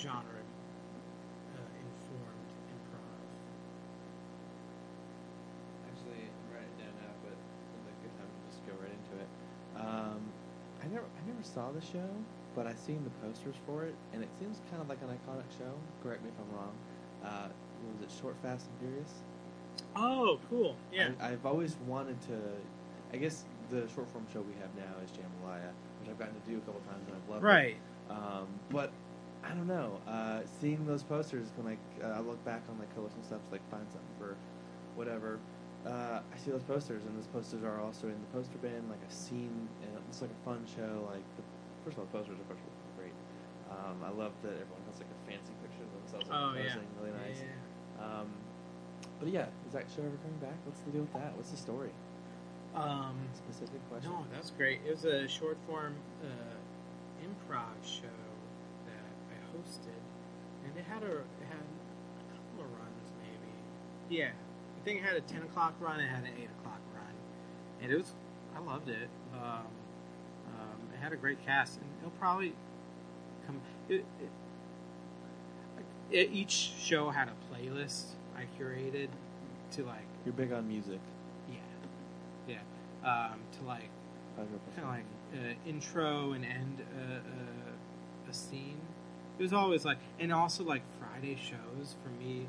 genre 0.00 0.24
uh, 0.32 1.68
informed 1.76 2.48
improv. 2.72 3.20
Actually, 5.92 6.24
I'm 6.24 6.48
writing 6.56 6.72
it 6.72 6.80
down 6.80 6.94
now, 7.04 7.12
but 7.20 7.36
it's 7.36 7.84
a 7.84 7.96
good 8.00 8.14
time 8.16 8.32
to 8.32 8.40
just 8.48 8.64
go 8.64 8.72
right 8.80 8.96
into 8.96 9.14
it. 9.20 9.28
Um, 9.76 10.24
I 10.80 10.88
never, 10.88 11.04
I 11.04 11.20
never 11.28 11.44
saw 11.44 11.68
the 11.68 11.84
show, 11.84 12.08
but 12.56 12.66
I've 12.66 12.80
seen 12.80 13.04
the 13.04 13.12
posters 13.20 13.56
for 13.68 13.84
it, 13.84 13.94
and 14.14 14.22
it 14.22 14.30
seems 14.40 14.56
kind 14.70 14.80
of 14.80 14.88
like 14.88 15.04
an 15.04 15.12
iconic 15.12 15.48
show. 15.60 15.72
Correct 16.02 16.24
me 16.24 16.30
if 16.32 16.38
I'm 16.40 16.48
wrong. 16.56 16.72
Uh, 17.20 17.52
was 17.92 18.08
it 18.08 18.12
Short, 18.20 18.36
Fast, 18.40 18.66
and 18.72 18.88
Furious? 18.88 19.12
Oh, 19.96 20.40
cool! 20.48 20.76
Yeah, 20.92 21.10
I, 21.20 21.32
I've 21.36 21.44
always 21.44 21.76
wanted 21.86 22.20
to. 22.32 22.40
I 23.12 23.16
guess 23.16 23.44
the 23.70 23.86
short 23.94 24.08
form 24.08 24.26
show 24.32 24.40
we 24.40 24.54
have 24.60 24.72
now 24.74 24.96
is 25.04 25.10
Jambalaya, 25.12 25.70
which 26.04 26.10
I've 26.10 26.18
gotten 26.18 26.34
to 26.34 26.40
do 26.40 26.58
a 26.58 26.60
couple 26.60 26.80
times, 26.80 27.06
and 27.08 27.16
I've 27.16 27.28
loved 27.28 27.44
it. 27.44 27.48
right. 27.48 27.80
Um, 28.10 28.60
but 28.68 28.92
I 29.42 29.54
don't 29.54 29.66
know. 29.66 30.00
Uh, 30.06 30.40
seeing 30.60 30.84
those 30.86 31.02
posters 31.02 31.50
when 31.56 31.66
like 31.66 31.80
uh, 32.02 32.08
I 32.08 32.20
look 32.20 32.44
back 32.44 32.64
on 32.68 32.78
like 32.78 32.92
collection 32.92 33.22
stuff 33.22 33.40
to 33.48 33.54
like 33.54 33.66
find 33.70 33.90
something 33.90 34.12
for 34.18 34.36
whatever. 34.94 35.40
Uh, 35.84 36.20
I 36.32 36.36
see 36.36 36.50
those 36.50 36.62
posters, 36.62 37.04
and 37.04 37.16
those 37.16 37.26
posters 37.26 37.62
are 37.62 37.80
also 37.80 38.08
in 38.08 38.20
the 38.20 38.26
poster 38.26 38.58
bin. 38.58 38.88
Like 38.88 39.00
I've 39.02 39.12
seen, 39.12 39.68
and 39.82 39.90
it 39.96 40.02
looks 40.06 40.20
like 40.20 40.30
a 40.30 40.44
fun 40.44 40.66
show. 40.66 41.08
Like 41.10 41.24
the, 41.36 41.42
first 41.82 41.96
of 41.98 42.04
all, 42.04 42.20
the 42.20 42.44
posters 42.44 42.48
are 42.48 43.00
great. 43.00 43.14
Um, 43.70 44.04
I 44.04 44.10
love 44.10 44.32
that 44.42 44.60
everyone 44.60 44.84
has 44.86 45.00
like 45.00 45.08
a 45.10 45.30
fancy 45.30 45.54
picture 45.62 45.84
of 45.84 45.92
themselves. 45.92 46.28
Like, 46.28 46.38
Oh 46.38 46.52
yeah, 46.56 46.74
posing, 46.74 46.88
really 47.00 47.12
nice. 47.12 47.40
Yeah, 47.40 47.48
yeah. 47.48 48.20
Um, 48.20 48.28
but 49.18 49.28
yeah, 49.28 49.46
is 49.66 49.72
that 49.72 49.88
show 49.90 50.02
ever 50.02 50.16
coming 50.16 50.38
back? 50.38 50.60
What's 50.64 50.80
the 50.80 50.90
deal 50.90 51.02
with 51.02 51.12
that? 51.14 51.36
What's 51.36 51.50
the 51.50 51.56
story? 51.56 51.92
Um, 52.74 53.14
Specific 53.34 53.80
question. 53.88 54.10
no, 54.10 54.24
that's 54.32 54.50
great. 54.50 54.80
It 54.86 54.90
was 54.90 55.04
a 55.04 55.28
short 55.28 55.56
form 55.66 55.94
uh, 56.22 57.24
improv 57.24 57.74
show 57.84 58.02
that 58.86 59.04
I 59.30 59.56
hosted, 59.56 60.02
and 60.64 60.76
it 60.76 60.84
had 60.84 61.02
a 61.02 61.18
it 61.18 61.46
had 61.48 61.62
a 61.62 62.34
couple 62.34 62.64
of 62.64 62.70
runs 62.78 63.12
maybe. 63.22 63.52
Yeah, 64.20 64.30
I 64.30 64.84
think 64.84 65.00
it 65.00 65.04
had 65.04 65.16
a 65.16 65.20
ten 65.20 65.42
o'clock 65.42 65.74
run. 65.80 66.00
It 66.00 66.08
had 66.08 66.24
an 66.24 66.30
eight 66.40 66.48
o'clock 66.58 66.80
run, 66.94 67.14
and 67.80 67.92
it 67.92 67.96
was 67.96 68.12
I 68.56 68.60
loved 68.60 68.88
it. 68.88 69.08
Um, 69.34 69.66
um, 70.48 70.78
it 70.92 70.98
had 71.00 71.12
a 71.12 71.16
great 71.16 71.44
cast, 71.46 71.76
and 71.76 71.86
it'll 72.00 72.10
probably 72.18 72.54
come. 73.46 73.60
It, 73.88 74.04
it, 74.20 74.30
it, 76.10 76.30
each 76.32 76.72
show 76.80 77.10
had 77.10 77.28
a 77.28 77.54
playlist 77.54 78.04
I 78.36 78.46
curated 78.60 79.08
to 79.72 79.84
like 79.84 80.06
You're 80.24 80.34
big 80.34 80.52
on 80.52 80.68
music. 80.68 81.00
Um, 83.04 83.40
to 83.58 83.66
like 83.66 83.90
kind 84.36 84.48
of 84.78 84.88
like 84.88 85.04
uh, 85.34 85.68
intro 85.68 86.32
and 86.32 86.44
end 86.44 86.80
a, 86.80 88.28
a, 88.28 88.30
a 88.30 88.34
scene. 88.34 88.80
It 89.38 89.42
was 89.42 89.52
always 89.52 89.84
like, 89.84 89.98
and 90.20 90.32
also 90.32 90.64
like 90.64 90.82
Friday 90.98 91.36
shows 91.36 91.96
for 92.02 92.10
me 92.22 92.46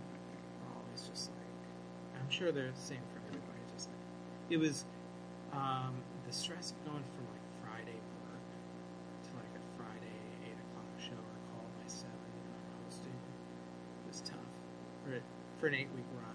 always 0.95 1.10
just 1.10 1.30
like, 1.30 2.22
I'm 2.22 2.30
sure 2.30 2.52
they're 2.52 2.72
the 2.72 2.80
same 2.82 3.03
for 3.11 3.19
everybody. 3.27 3.60
Just 3.76 3.90
like 3.90 3.99
it 4.49 4.57
was 4.57 4.86
um, 5.53 5.95
the 6.27 6.34
stress 6.34 6.72
of 6.72 6.80
going 6.86 7.03
from 7.15 7.26
like 7.32 7.45
Friday 7.64 7.99
work 8.23 8.48
to 9.27 9.30
like 9.36 9.53
a 9.60 9.64
Friday 9.76 10.19
eight 10.48 10.56
o'clock 10.56 10.90
show 10.99 11.19
or 11.19 11.38
call 11.52 11.68
by 11.76 11.88
seven 11.88 12.15
I'm 12.15 12.86
hosting 12.88 13.18
was 14.07 14.22
tough 14.22 14.52
for 15.03 15.19
for 15.60 15.68
an 15.68 15.76
eight 15.76 15.91
week 15.95 16.07
run 16.15 16.23
to 16.23 16.30
be 16.30 16.35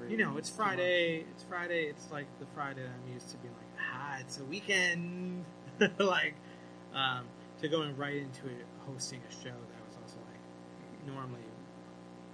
Every 0.00 0.10
You 0.12 0.16
know, 0.24 0.36
it's. 0.36 0.48
Friday. 0.50 1.24
It's 1.30 1.42
Friday. 1.44 1.84
It's 1.86 2.10
like 2.10 2.26
the 2.40 2.46
Friday 2.54 2.82
that 2.82 2.88
I'm 2.90 3.12
used 3.12 3.30
to 3.30 3.36
being 3.38 3.54
like, 3.54 3.84
ah, 3.92 4.16
it's 4.20 4.38
a 4.40 4.44
weekend. 4.44 5.44
like, 5.98 6.34
um, 6.94 7.24
to 7.60 7.68
going 7.68 7.96
right 7.96 8.16
into 8.16 8.46
it, 8.46 8.64
hosting 8.86 9.20
a 9.28 9.32
show 9.32 9.52
that 9.52 9.80
was 9.86 9.96
also 10.02 10.16
like, 10.28 10.40
normally 11.06 11.44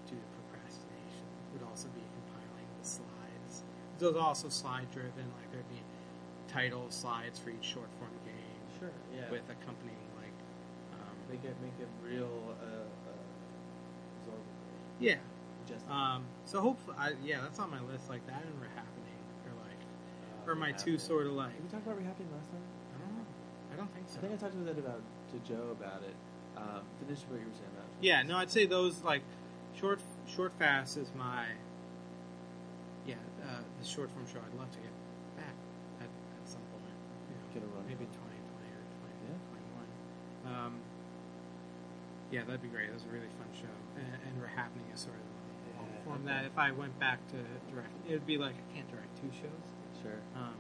due 0.06 0.14
to 0.16 0.28
procrastination, 0.38 1.26
would 1.52 1.62
also 1.68 1.88
be 1.94 2.02
compiling 2.14 2.68
the 2.80 2.86
slides. 2.86 3.62
Was 4.01 4.16
also 4.16 4.48
slide 4.48 4.90
driven. 4.93 5.26
Like 5.38 5.51
there'd 5.52 5.68
be 5.70 5.82
title 6.52 6.86
slides 6.90 7.38
for 7.38 7.51
each 7.51 7.64
short 7.64 7.88
form 7.98 8.10
game 8.24 8.34
Sure. 8.78 8.90
Yeah. 9.14 9.30
with 9.30 9.43
accompanying 9.48 9.97
like, 10.20 10.36
um, 10.94 11.16
make 11.30 11.43
it 11.44 11.56
make 11.62 11.74
it 11.80 11.88
real. 12.05 12.28
Uh, 12.60 12.84
uh, 12.84 13.10
absorbable. 14.22 15.01
yeah. 15.01 15.16
Just 15.66 15.84
Um, 15.90 16.24
so 16.44 16.60
hopefully, 16.60 16.97
I, 16.98 17.12
yeah, 17.24 17.40
that's 17.43 17.59
on 17.59 17.70
my 17.70 17.80
list. 17.90 18.09
Like 18.09 18.24
that 18.26 18.43
and 18.44 18.55
Rehappening, 18.62 19.18
or 19.47 19.52
like, 19.62 19.80
uh, 20.47 20.51
or 20.51 20.55
my 20.55 20.72
two 20.72 20.97
sort 20.98 21.26
of 21.26 21.32
like. 21.32 21.55
Did 21.55 21.64
we 21.64 21.70
talk 21.70 21.82
about 21.82 21.98
rehappening 21.98 22.30
last 22.30 22.51
time? 22.55 22.62
I 22.94 22.98
don't 23.02 23.16
know. 23.18 23.26
I 23.72 23.76
don't 23.76 23.93
think 23.94 24.06
so. 24.09 24.18
I 24.18 24.20
think 24.22 24.32
I 24.34 24.36
talked 24.36 24.55
to 24.55 24.64
that 24.64 24.78
about 24.78 25.02
to 25.32 25.36
Joe 25.43 25.74
about 25.74 26.02
it. 26.06 26.14
Um, 26.56 26.80
finish 27.02 27.20
what 27.28 27.40
you 27.40 27.47
were 27.51 27.59
saying 27.59 27.74
about. 27.74 27.84
Yeah, 28.01 28.22
no, 28.22 28.36
I'd 28.38 28.51
say 28.51 28.64
those 28.64 29.02
like 29.02 29.22
short, 29.78 30.01
short, 30.26 30.52
fast 30.59 30.97
is 30.97 31.10
my. 31.16 31.44
Yeah, 33.06 33.14
uh, 33.43 33.62
the 33.78 33.86
short 33.86 34.10
form 34.10 34.26
show. 34.26 34.38
I'd 34.38 34.59
love 34.59 34.70
to 34.70 34.78
get 34.78 34.94
back 35.36 35.55
at, 36.01 36.10
at 36.10 36.44
some 36.47 36.62
point. 36.74 36.94
You 37.30 37.34
know, 37.38 37.47
Get 37.55 37.62
a 37.62 37.70
run 37.74 37.84
maybe 37.86 38.06
for 38.06 38.22
it. 38.30 38.38
2020 38.55 38.70
or 38.70 38.82
20, 39.02 39.30
Yeah. 39.30 40.51
21. 40.51 40.55
Um, 40.55 40.72
yeah, 42.34 42.43
that'd 42.47 42.62
be 42.62 42.70
great. 42.72 42.88
That 42.90 42.98
was 42.98 43.06
a 43.06 43.12
really 43.14 43.30
fun 43.38 43.47
show, 43.55 43.70
and, 43.98 44.10
and 44.26 44.34
rehappening 44.43 44.90
is 44.94 44.98
sort 45.06 45.14
of 45.14 45.26
a 46.07 46.09
long 46.09 46.23
Yeah, 46.23 46.23
form 46.23 46.23
okay. 46.23 46.33
that 46.33 46.45
if 46.47 46.59
I 46.59 46.70
went 46.73 46.99
back 46.99 47.19
to 47.31 47.37
direct, 47.73 47.91
it 48.09 48.12
would 48.12 48.27
be 48.27 48.39
like 48.39 48.55
I 48.55 48.74
can't 48.74 48.89
direct 48.91 49.11
two 49.20 49.31
shows. 49.33 49.66
Sure. 50.03 50.20
Um, 50.35 50.55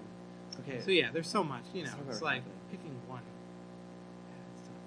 Okay. 0.60 0.80
So 0.80 0.90
yeah, 0.90 1.10
there's 1.12 1.28
so 1.28 1.44
much. 1.44 1.64
You 1.74 1.84
know, 1.84 1.92
it's 2.08 2.22
like 2.22 2.42
picking 2.70 2.96
one. 3.06 3.20
Yeah, 4.30 4.40
it's 4.56 4.62
tough. 4.66 4.80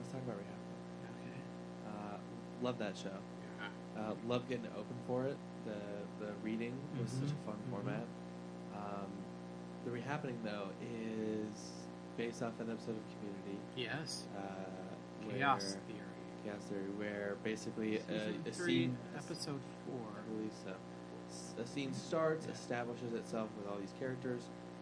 Let's 0.00 0.10
talk 0.10 0.22
about 0.26 0.36
rehappening. 0.42 0.82
Okay. 1.22 1.38
Uh, 1.86 2.16
love 2.62 2.78
that 2.78 2.96
show. 2.96 3.14
Yeah. 3.14 4.02
Uh, 4.02 4.14
love 4.26 4.48
getting 4.48 4.64
to 4.64 4.70
open 4.70 4.96
for 5.06 5.24
it. 5.26 5.36
The 5.64 5.78
the 6.26 6.32
reading 6.42 6.74
was 7.00 7.10
such 7.12 7.30
a 7.30 7.32
Mhm, 7.32 7.46
fun 7.46 7.54
mhm. 7.66 7.70
format. 7.70 8.06
Um, 8.74 9.10
the 9.84 9.90
rehappening 9.92 10.42
though 10.42 10.70
is 10.82 11.86
based 12.16 12.42
off 12.42 12.58
an 12.58 12.68
episode 12.70 12.96
of 12.98 13.04
Community. 13.20 13.58
Yes. 13.76 14.26
Uh, 14.36 15.30
Chaos 15.30 15.76
Theory. 15.86 16.00
Theory, 16.56 16.88
where 16.96 17.36
basically 17.44 17.98
a, 18.08 18.32
a 18.48 18.52
three, 18.52 18.88
scene, 18.88 18.96
episode 19.16 19.60
four. 19.86 20.00
I 20.16 20.22
believe 20.32 20.52
so. 20.64 20.72
A 21.62 21.66
scene 21.66 21.92
starts, 21.92 22.46
establishes 22.46 23.12
itself 23.12 23.48
with 23.58 23.68
all 23.70 23.76
these 23.78 23.92
characters, 24.00 24.40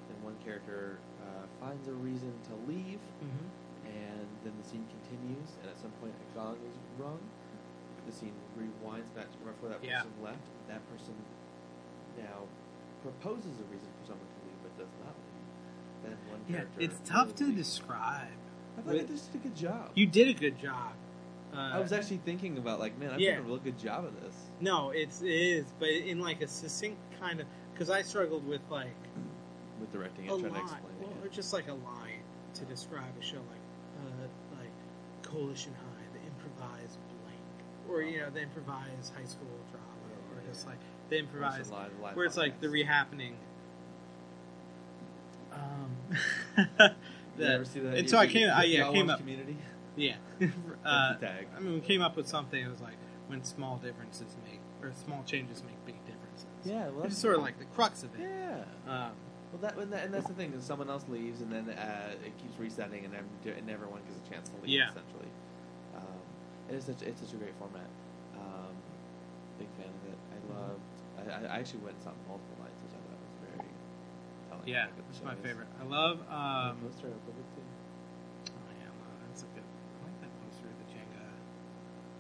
and 0.09 0.22
one 0.22 0.36
character 0.44 0.98
uh, 1.22 1.47
finds 1.60 1.88
a 1.88 1.93
reason 1.93 2.32
to 2.48 2.55
leave, 2.70 3.01
Mm-hmm. 3.18 3.90
and 3.90 4.26
then 4.44 4.52
the 4.62 4.66
scene 4.68 4.86
continues, 5.02 5.48
and 5.62 5.70
at 5.70 5.78
some 5.80 5.90
point 6.01 6.14
a 6.14 6.26
gong 6.38 6.55
is 6.66 6.76
rung. 6.98 7.18
The 8.06 8.12
scene 8.12 8.34
rewinds 8.55 9.10
back 9.14 9.26
to 9.32 9.38
before 9.43 9.68
that 9.70 9.82
Yeah. 9.82 9.98
person 10.06 10.12
left. 10.22 10.47
That 10.68 10.80
person 10.90 11.14
now 12.16 12.47
proposes 13.02 13.59
a 13.59 13.66
reason 13.72 13.88
for 14.01 14.06
someone 14.14 14.26
to 14.26 14.38
leave, 14.47 14.59
but 14.62 14.72
does 14.78 14.94
not 15.05 15.14
leave. 15.18 16.06
Then 16.06 16.16
one 16.30 16.40
Yeah, 16.48 16.56
character. 16.62 16.80
it's 16.80 17.01
tough 17.09 17.34
to 17.36 17.44
leaves. 17.44 17.56
describe. 17.59 18.30
I 18.78 18.82
thought 18.82 19.09
just 19.09 19.32
did 19.32 19.40
a 19.40 19.44
good 19.48 19.56
job. 19.56 19.90
You 19.94 20.06
did 20.06 20.28
a 20.28 20.34
good 20.34 20.59
job. 20.60 20.93
Uh, 21.57 21.70
I 21.73 21.78
was 21.81 21.93
actually 21.93 22.19
thinking 22.19 22.59
about 22.59 22.78
like, 22.78 22.99
man, 22.99 23.11
I've 23.12 23.20
yeah. 23.20 23.37
done 23.37 23.45
a 23.45 23.47
real 23.47 23.57
good 23.59 23.78
job 23.78 24.05
of 24.05 24.20
this. 24.20 24.35
no, 24.61 24.91
it's 24.91 25.23
it 25.23 25.31
is, 25.31 25.66
but 25.78 25.89
in 25.89 26.20
like 26.20 26.43
a 26.43 26.49
succinct 26.49 26.99
kind 27.19 27.41
of. 27.41 27.47
because 27.73 27.89
I 27.89 28.03
struggled 28.03 28.47
with 28.47 28.61
like 28.70 28.95
with 29.81 29.91
directing 29.93 30.28
and 30.28 30.41
trying 30.41 30.53
to 30.53 30.61
explain 30.61 30.83
well, 31.01 31.11
it. 31.23 31.27
or 31.27 31.28
just 31.31 31.53
like 31.53 31.69
a 31.69 31.73
line 31.73 32.23
to 32.55 32.65
describe 32.66 33.12
a 33.19 33.24
show 33.24 33.37
like 33.39 34.05
uh, 34.05 34.57
like 34.59 34.70
Coalition 35.23 35.73
High, 35.74 36.05
the 36.12 36.27
improvised 36.27 36.99
blank, 37.23 37.41
or 37.89 38.03
you 38.03 38.20
know 38.20 38.28
the 38.31 38.43
improvised 38.43 39.15
high 39.15 39.24
school 39.24 39.49
drama, 39.70 39.87
or 40.35 40.43
Yeah, 40.43 40.53
just 40.53 40.66
like 40.66 40.78
the 41.09 41.19
improvised 41.20 41.70
live- 41.73 42.16
where 42.16 42.27
it's 42.27 42.37
like 42.37 42.61
the 42.61 42.69
rehappening. 42.69 43.33
Um, 45.53 45.97
You 47.39 47.45
that- 47.45 47.51
ever 47.55 47.65
see 47.66 47.81
that? 47.81 47.97
and 47.99 48.09
so 48.11 48.16
I 48.19 48.27
came, 48.27 48.49
I, 48.51 48.65
yeah, 48.65 48.91
came 48.91 49.11
up, 49.11 49.19
Community. 49.19 49.57
Yeah. 49.97 50.16
Uh, 50.85 51.14
tag. 51.16 51.48
I 51.56 51.60
mean, 51.60 51.74
we 51.74 51.81
came 51.81 52.01
up 52.02 52.14
with 52.16 52.28
something. 52.28 52.62
It 52.62 52.68
was 52.70 52.81
like 52.81 52.94
when 53.27 53.43
small 53.43 53.77
differences 53.78 54.36
make, 54.47 54.60
or 54.82 54.93
small 55.05 55.24
changes 55.27 55.62
make 55.66 55.74
big 55.85 55.98
differences. 56.06 56.47
Yeah, 56.64 56.89
well, 56.94 57.02
that's- 57.02 57.18
sort 57.18 57.35
of 57.35 57.43
like 57.43 57.59
the 57.59 57.64
crux 57.74 58.02
of 58.05 58.14
it. 58.14 58.20
Yeah. 58.23 58.62
Um, 58.86 59.12
Well, 59.52 59.62
that, 59.62 59.77
and, 59.78 59.93
that 59.93 60.05
and 60.05 60.14
that's 60.14 60.28
the 60.28 60.35
thing. 60.35 60.52
Is 60.55 60.62
someone 60.64 60.89
else 60.90 61.05
leaves, 61.09 61.40
and 61.40 61.51
then 61.51 61.70
uh, 61.70 62.14
it 62.24 62.36
keeps 62.39 62.55
resetting, 62.59 63.05
and, 63.05 63.14
ev- 63.14 63.56
and 63.59 63.70
everyone 63.70 64.02
gets 64.06 64.18
a 64.23 64.31
chance 64.31 64.48
to 64.51 64.55
leave. 64.62 64.70
Yeah. 64.78 64.90
Essentially, 64.90 65.31
um, 65.97 66.23
it 66.70 66.74
is 66.77 66.85
such 66.85 67.02
it's 67.02 67.20
such 67.23 67.32
a 67.35 67.36
great 67.43 67.55
format. 67.59 67.89
Um, 68.39 68.74
big 69.59 69.68
fan 69.78 69.90
of 69.90 70.02
it. 70.12 70.18
I 70.31 70.36
Mm-hmm. 70.39 70.55
loved. 70.55 70.86
I, 71.51 71.55
I 71.56 71.59
actually 71.59 71.81
went 71.82 71.97
and 71.98 72.05
saw 72.05 72.12
multiple 72.31 72.59
nights, 72.62 72.78
which 72.86 72.94
I 72.94 73.01
thought 73.10 73.18
was 73.18 73.39
very 73.43 73.70
telling. 74.51 74.68
yeah, 74.70 74.86
it's 75.10 75.23
my 75.27 75.35
favorite. 75.43 75.66
I 75.81 75.85
love. 75.90 76.23
Um, 76.31 76.78
poster 76.86 77.10
up 77.10 77.23
with 77.27 77.39
it 77.43 77.48
too. 77.59 77.66
oh 78.55 78.70
yeah, 78.78 78.86
well, 79.02 79.14
that's 79.27 79.43
a 79.43 79.48
good. 79.56 79.66
I 79.66 79.98
like 80.06 80.18
that 80.23 80.32
poster 80.47 80.68
of 80.70 80.77
the 80.78 80.86
Jenga. 80.94 81.27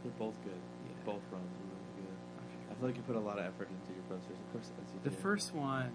They're 0.06 0.14
both 0.22 0.38
good. 0.46 0.54
Yeah. 0.54 1.02
Both 1.04 1.22
runs 1.34 1.50
were 1.58 1.66
really 1.66 1.90
good. 1.98 2.14
Okay. 2.46 2.62
I 2.70 2.74
feel 2.78 2.86
like 2.86 2.96
you 2.96 3.02
put 3.02 3.16
a 3.16 3.20
lot 3.26 3.38
of 3.38 3.44
effort 3.44 3.66
into 3.68 3.90
your 3.90 4.06
posters. 4.06 4.38
Of 4.38 4.52
course, 4.54 4.70
as 4.78 4.86
you 4.94 5.00
The 5.02 5.10
do. 5.10 5.16
first 5.18 5.50
one, 5.54 5.90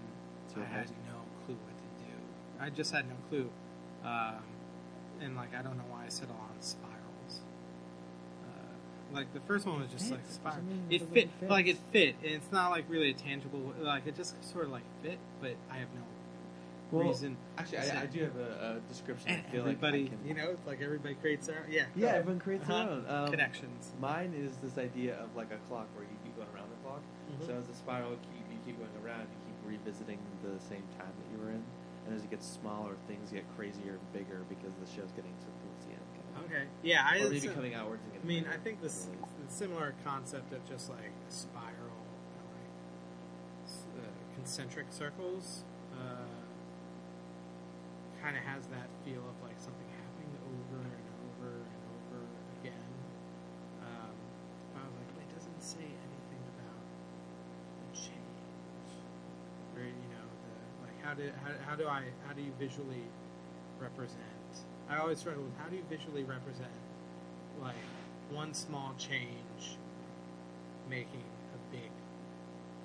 So 0.52 0.60
I 0.60 0.64
had 0.68 0.88
no 1.08 1.16
clue 1.46 1.56
what 1.56 1.76
to 1.80 1.88
do. 2.04 2.12
I 2.60 2.68
just 2.68 2.92
had 2.92 3.08
no 3.08 3.16
clue, 3.30 3.48
um, 4.04 4.44
and 5.20 5.34
like 5.34 5.54
I 5.56 5.62
don't 5.62 5.78
know 5.80 5.88
why 5.88 6.04
I 6.04 6.08
settled 6.10 6.36
on 6.38 6.60
spirals. 6.60 7.40
Uh, 8.44 9.16
like 9.16 9.32
the 9.32 9.40
first 9.40 9.64
one 9.66 9.80
was 9.80 9.90
just 9.90 10.10
like 10.10 10.20
What 10.20 10.30
spiral. 10.32 10.60
do 10.60 10.68
you 10.68 10.74
mean? 10.76 10.86
It 10.90 11.02
It 11.02 11.08
fit, 11.14 11.30
fits. 11.40 11.50
like 11.50 11.66
it 11.66 11.78
fit, 11.90 12.16
and 12.22 12.32
it's 12.34 12.52
not 12.52 12.70
like 12.70 12.84
really 12.88 13.10
a 13.10 13.14
tangible. 13.14 13.72
Like 13.80 14.06
it 14.06 14.14
just 14.14 14.36
sort 14.44 14.66
of 14.66 14.70
like 14.72 14.84
fit, 15.02 15.18
but 15.40 15.56
I 15.70 15.76
have 15.78 15.88
no 15.94 16.02
Well, 16.92 17.08
reason. 17.08 17.36
Actually, 17.58 17.78
I, 17.78 18.02
I 18.02 18.06
do 18.06 18.20
have 18.24 18.36
a, 18.36 18.76
a 18.76 18.88
description. 18.92 19.30
And 19.30 19.42
I 19.48 19.50
feel 19.50 19.60
everybody, 19.62 20.02
like 20.04 20.12
I 20.12 20.16
can, 20.16 20.28
you 20.28 20.34
know, 20.34 20.50
it's 20.50 20.66
like 20.66 20.80
everybody 20.82 21.14
creates 21.14 21.46
their 21.46 21.64
own. 21.64 21.72
yeah. 21.72 21.86
Yeah, 21.96 22.08
everyone 22.20 22.38
creates 22.38 22.66
their 22.68 22.76
Uh-huh. 22.76 22.90
own 22.90 23.04
um, 23.08 23.30
connections. 23.30 23.92
Mine 24.00 24.34
is 24.36 24.52
this 24.62 24.76
idea 24.78 25.16
of 25.16 25.34
like 25.34 25.50
a 25.52 25.58
clock 25.68 25.88
where 25.96 26.04
you 26.04 26.16
keep 26.22 26.36
going 26.36 26.48
around 26.54 26.68
the 26.70 26.76
clock. 26.86 27.00
Mhm. 27.32 27.46
So 27.46 27.54
as 27.56 27.68
a 27.68 27.74
spiral 27.74 28.10
keep, 28.28 28.44
you 28.52 28.58
keep 28.64 28.78
going 28.78 28.92
around, 29.04 29.22
you 29.32 29.38
keep 29.48 29.56
revisiting 29.64 30.18
the 30.44 30.60
same 30.60 30.84
time 31.00 31.10
that 31.16 31.26
you 31.32 31.38
were 31.42 31.50
in, 31.50 31.64
and 32.06 32.14
as 32.14 32.24
it 32.24 32.30
gets 32.30 32.46
smaller, 32.46 32.92
things 33.08 33.32
get 33.32 33.44
crazier 33.56 33.96
and 33.96 34.12
bigger 34.12 34.44
because 34.52 34.74
the 34.76 34.86
show's 34.86 35.12
getting 35.16 35.32
to 35.32 35.48
towards 35.64 35.84
the 35.88 35.92
end. 35.96 36.06
Kind 36.12 36.44
of. 36.44 36.50
Okay, 36.52 36.64
yeah, 36.82 37.08
I. 37.08 37.18
Or 37.24 37.32
maybe 37.32 37.36
it's- 37.48 37.54
coming 37.54 37.74
outwards. 37.74 38.02
And 38.12 38.20
I 38.20 38.26
mean, 38.26 38.44
I 38.52 38.56
think 38.60 38.82
this 38.82 39.08
really. 39.08 39.32
the 39.46 39.52
similar 39.52 39.94
concept 40.04 40.52
of 40.52 40.60
just 40.68 40.90
like 40.90 41.08
a 41.28 41.32
spiral, 41.32 42.04
like 42.52 42.68
uh, 44.04 44.34
concentric 44.34 44.86
circles, 44.92 45.64
uh, 45.94 46.26
kind 48.22 48.38
of 48.38 48.42
has 48.46 48.70
that 48.70 48.86
feel 49.04 49.18
of 49.18 49.36
like 49.42 49.58
something 49.58 49.90
happening 49.98 50.30
over 50.46 50.78
and 50.78 51.06
over 51.26 51.50
and 51.58 51.82
over 51.90 52.22
again. 52.62 52.90
Um, 53.82 54.14
I 54.78 54.86
was 54.86 54.94
like, 55.18 55.26
it 55.26 55.34
doesn't 55.34 55.58
say 55.58 55.82
anything 55.82 56.42
about 56.54 56.82
the 57.82 57.90
change, 57.98 58.90
or 59.74 59.82
you 59.82 60.08
know, 60.14 60.26
the 60.46 60.54
like 60.86 60.98
how 61.02 61.14
do 61.18 61.26
how, 61.42 61.50
how 61.66 61.74
do 61.74 61.90
I 61.90 62.06
how 62.26 62.32
do 62.32 62.42
you 62.42 62.54
visually 62.62 63.10
represent? 63.82 64.22
I 64.88 64.98
always 64.98 65.18
struggle 65.18 65.42
with 65.42 65.58
how 65.58 65.68
do 65.68 65.76
you 65.76 65.84
visually 65.90 66.22
represent 66.22 66.78
like 67.60 67.74
one 68.30 68.54
small 68.54 68.94
change 68.98 69.78
making 70.88 71.26
a 71.54 71.74
big 71.74 71.90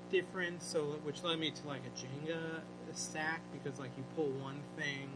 difference. 0.10 0.66
So, 0.66 1.00
which 1.04 1.24
led 1.24 1.40
me 1.40 1.52
to 1.52 1.68
like 1.68 1.82
a 1.86 1.94
Jenga 2.00 2.62
stack 2.94 3.42
because 3.52 3.80
like 3.80 3.92
you 3.98 4.04
pull 4.16 4.30
one 4.42 4.62
thing 4.78 5.10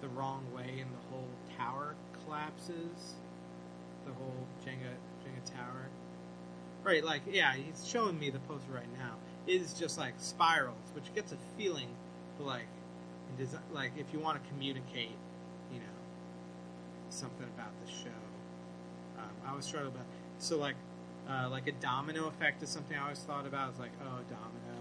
the 0.00 0.08
wrong 0.08 0.44
way 0.54 0.80
and 0.80 0.90
the 0.92 1.10
whole 1.10 1.28
tower 1.56 1.94
collapses. 2.24 3.14
The 4.06 4.12
whole 4.12 4.46
Jenga 4.64 4.94
Jenga 5.24 5.44
tower. 5.54 5.88
Right, 6.84 7.04
like 7.04 7.22
yeah, 7.30 7.54
he's 7.54 7.86
showing 7.86 8.18
me 8.18 8.30
the 8.30 8.38
poster 8.40 8.72
right 8.72 8.92
now. 8.98 9.14
It 9.46 9.60
is 9.60 9.72
just 9.72 9.98
like 9.98 10.14
spirals, 10.18 10.76
which 10.94 11.12
gets 11.14 11.32
a 11.32 11.36
feeling, 11.56 11.88
like, 12.38 12.68
like 13.72 13.92
if 13.96 14.12
you 14.12 14.20
want 14.20 14.42
to 14.42 14.48
communicate, 14.50 15.16
you 15.72 15.78
know, 15.78 15.98
something 17.10 17.46
about 17.56 17.72
the 17.84 17.90
show. 17.90 18.20
Um, 19.18 19.32
I 19.46 19.54
was 19.54 19.64
struggling 19.64 19.94
about 19.94 20.06
so 20.38 20.56
like 20.58 20.76
uh, 21.28 21.48
like 21.50 21.66
a 21.66 21.72
domino 21.72 22.26
effect 22.28 22.62
is 22.62 22.68
something 22.68 22.96
I 22.96 23.02
always 23.02 23.18
thought 23.18 23.46
about. 23.46 23.70
It's 23.70 23.78
like 23.78 23.92
oh, 24.00 24.20
domino, 24.30 24.78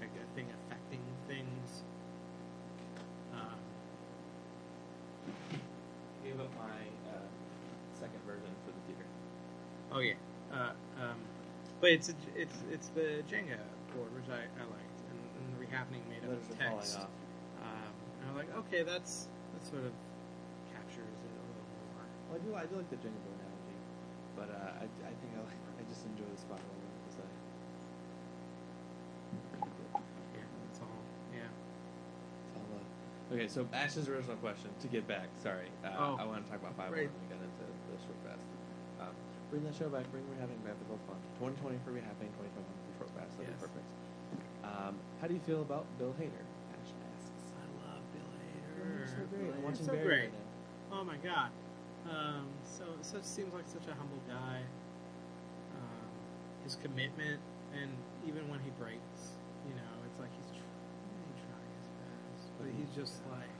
like 0.00 0.10
a 0.16 0.34
thing 0.34 0.46
affecting 0.66 1.00
things. 1.28 1.82
Um, 3.32 3.60
I 5.52 6.26
gave 6.26 6.40
up 6.40 6.50
my 6.58 7.10
uh, 7.12 7.28
second 8.00 8.20
version 8.26 8.50
for 8.64 8.72
the 8.72 8.80
theater. 8.86 9.06
Oh 9.92 10.00
yeah, 10.00 10.14
uh, 10.52 10.72
um, 11.00 11.18
but 11.80 11.90
it's 11.90 12.08
a, 12.08 12.14
it's 12.36 12.56
it's 12.70 12.88
the 12.94 13.22
Jenga 13.30 13.58
board 13.94 14.10
which 14.14 14.28
I, 14.28 14.44
I 14.60 14.64
liked, 14.68 14.98
and, 15.10 15.18
and 15.18 15.44
the 15.54 15.58
rehappening 15.64 16.02
made 16.10 16.24
up 16.24 16.36
of 16.36 16.58
text. 16.58 16.96
Um, 16.98 17.92
and 18.20 18.24
I 18.24 18.32
was 18.32 18.36
like, 18.44 18.50
okay, 18.66 18.82
that's 18.82 19.28
that 19.54 19.62
sort 19.66 19.84
of 19.84 19.92
captures 20.74 21.06
it 21.24 21.32
a 21.32 21.42
little 21.48 21.66
more. 21.72 22.06
Well, 22.28 22.36
I 22.36 22.40
do, 22.44 22.50
I 22.54 22.64
do 22.68 22.76
like 22.76 22.90
the 22.90 23.00
Jenga 23.00 23.20
board 23.24 23.38
analogy, 23.40 23.78
but 24.36 24.48
uh, 24.52 24.82
I, 24.82 24.86
I 24.86 25.12
think 25.22 25.30
I 25.36 25.40
like, 25.46 25.62
I 25.78 25.82
just 25.88 26.04
enjoy 26.04 26.28
the 26.28 26.40
spiral 26.40 26.62
because 27.08 27.24
I. 27.24 27.26
Yeah, 30.34 30.44
that's 30.68 30.80
all. 30.82 31.02
Yeah. 31.34 31.50
Uh, 32.58 33.34
okay, 33.34 33.48
so 33.48 33.66
Ash's 33.72 34.08
original 34.08 34.36
question 34.36 34.70
to 34.80 34.86
get 34.88 35.06
back. 35.08 35.28
Sorry, 35.42 35.68
uh, 35.84 35.90
Oh. 35.98 36.16
I 36.20 36.24
want 36.24 36.44
to 36.44 36.50
talk 36.50 36.60
about 36.60 36.76
five 36.76 36.90
Right. 36.92 37.08
when 37.10 37.20
we 37.22 37.28
got 37.32 37.40
into 37.42 37.64
the 37.64 37.98
short 38.04 38.18
fast. 38.26 38.44
Um, 39.00 39.14
bring 39.50 39.64
that 39.64 39.74
show 39.74 39.88
back. 39.88 40.04
Bring 40.12 40.24
rehabbing 40.32 40.60
back. 40.64 40.76
They're 40.78 40.92
both 40.92 41.02
fun. 41.08 41.16
2020 41.40 41.78
for 41.84 41.90
rehabbing. 41.92 42.30
2021 42.36 42.62
for 42.62 42.92
short 42.98 43.10
fast. 43.16 43.36
That'd 43.38 43.52
Yes. 43.52 43.60
be 43.60 43.66
perfect. 43.66 43.86
Um, 44.64 44.94
how 45.20 45.26
do 45.26 45.34
you 45.34 45.40
feel 45.40 45.62
about 45.62 45.86
Bill 45.98 46.12
Hader? 46.20 46.44
Ash 46.76 46.92
asks. 47.16 47.32
I 47.56 47.64
love 47.80 48.02
Bill 48.12 48.28
Hader. 48.44 48.76
Oh, 48.84 49.06
so 49.06 49.22
great. 49.32 49.48
I'm 49.48 49.56
He's 49.56 49.64
watching 49.64 49.86
so 49.86 49.92
Barry 49.92 50.04
great. 50.06 50.24
right 50.28 50.32
now. 50.36 50.96
Oh 51.00 51.04
my 51.04 51.16
god. 51.24 51.50
Um, 52.08 52.48
so 52.64 52.84
such 53.02 53.24
seems 53.24 53.52
like 53.52 53.66
such 53.68 53.86
a 53.88 53.94
humble 53.96 54.20
guy. 54.28 54.60
Um, 55.76 56.08
his 56.64 56.76
commitment, 56.76 57.40
and 57.76 57.90
even 58.26 58.48
when 58.48 58.60
he 58.60 58.70
breaks, 58.80 59.36
you 59.68 59.74
know, 59.76 59.92
it's 60.06 60.18
like 60.18 60.30
he's 60.36 60.48
tr- 60.56 60.64
really 60.64 61.36
trying 61.44 61.72
his 61.76 61.88
best, 62.00 62.44
but 62.56 62.66
he's 62.72 62.90
just 62.96 63.20
like, 63.28 63.52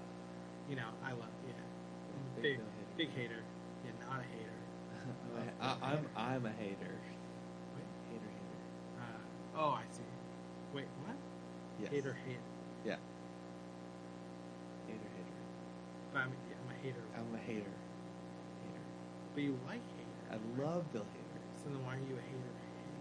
you 0.69 0.77
know, 0.77 0.89
I 1.05 1.13
love, 1.13 1.33
yeah, 1.45 1.53
I'm 1.57 2.43
big, 2.43 2.57
Bill 2.59 2.67
Hader. 2.67 2.97
big 2.97 3.11
hater. 3.13 3.43
Yeah, 3.85 3.93
not 4.09 4.21
a 4.25 4.29
hater. 4.33 4.48
I'm, 5.09 5.17
a, 5.37 5.65
I, 5.65 5.93
I'm 5.93 6.07
I'm 6.17 6.47
a 6.47 6.53
hater. 6.53 7.01
Wait. 7.75 7.85
Hater 8.11 8.29
hater. 8.29 8.61
Uh, 8.99 9.59
oh, 9.59 9.71
I 9.71 9.85
see. 9.93 10.03
Wait, 10.73 10.87
what? 11.01 11.17
Yes. 11.79 11.91
Hater, 11.91 12.17
hater. 12.25 12.41
Yeah. 12.85 12.97
Hater 14.87 15.09
hater. 15.17 15.39
But 16.13 16.19
I'm, 16.21 16.33
yeah, 16.49 16.57
I'm 16.61 16.71
a 16.71 16.79
hater. 16.83 17.05
I'm 17.17 17.35
a 17.35 17.39
hater. 17.39 17.73
Hater. 18.65 18.87
But 19.35 19.43
you 19.43 19.59
like 19.67 19.83
hater. 19.97 20.25
I 20.33 20.37
love 20.61 20.93
Bill 20.93 21.07
Hader. 21.15 21.41
So 21.63 21.71
then 21.71 21.85
why 21.85 21.95
are 21.95 22.05
you 22.09 22.17
a 22.17 22.25
hater? 22.27 22.53
hater? 22.83 22.99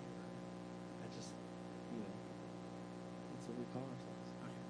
I 1.01 1.07
just, 1.15 1.31
you 1.91 1.99
know, 1.99 2.15
that's 3.33 3.47
what 3.47 3.57
we 3.57 3.65
call 3.73 3.81
ourselves. 3.89 4.29
Okay. 4.43 4.65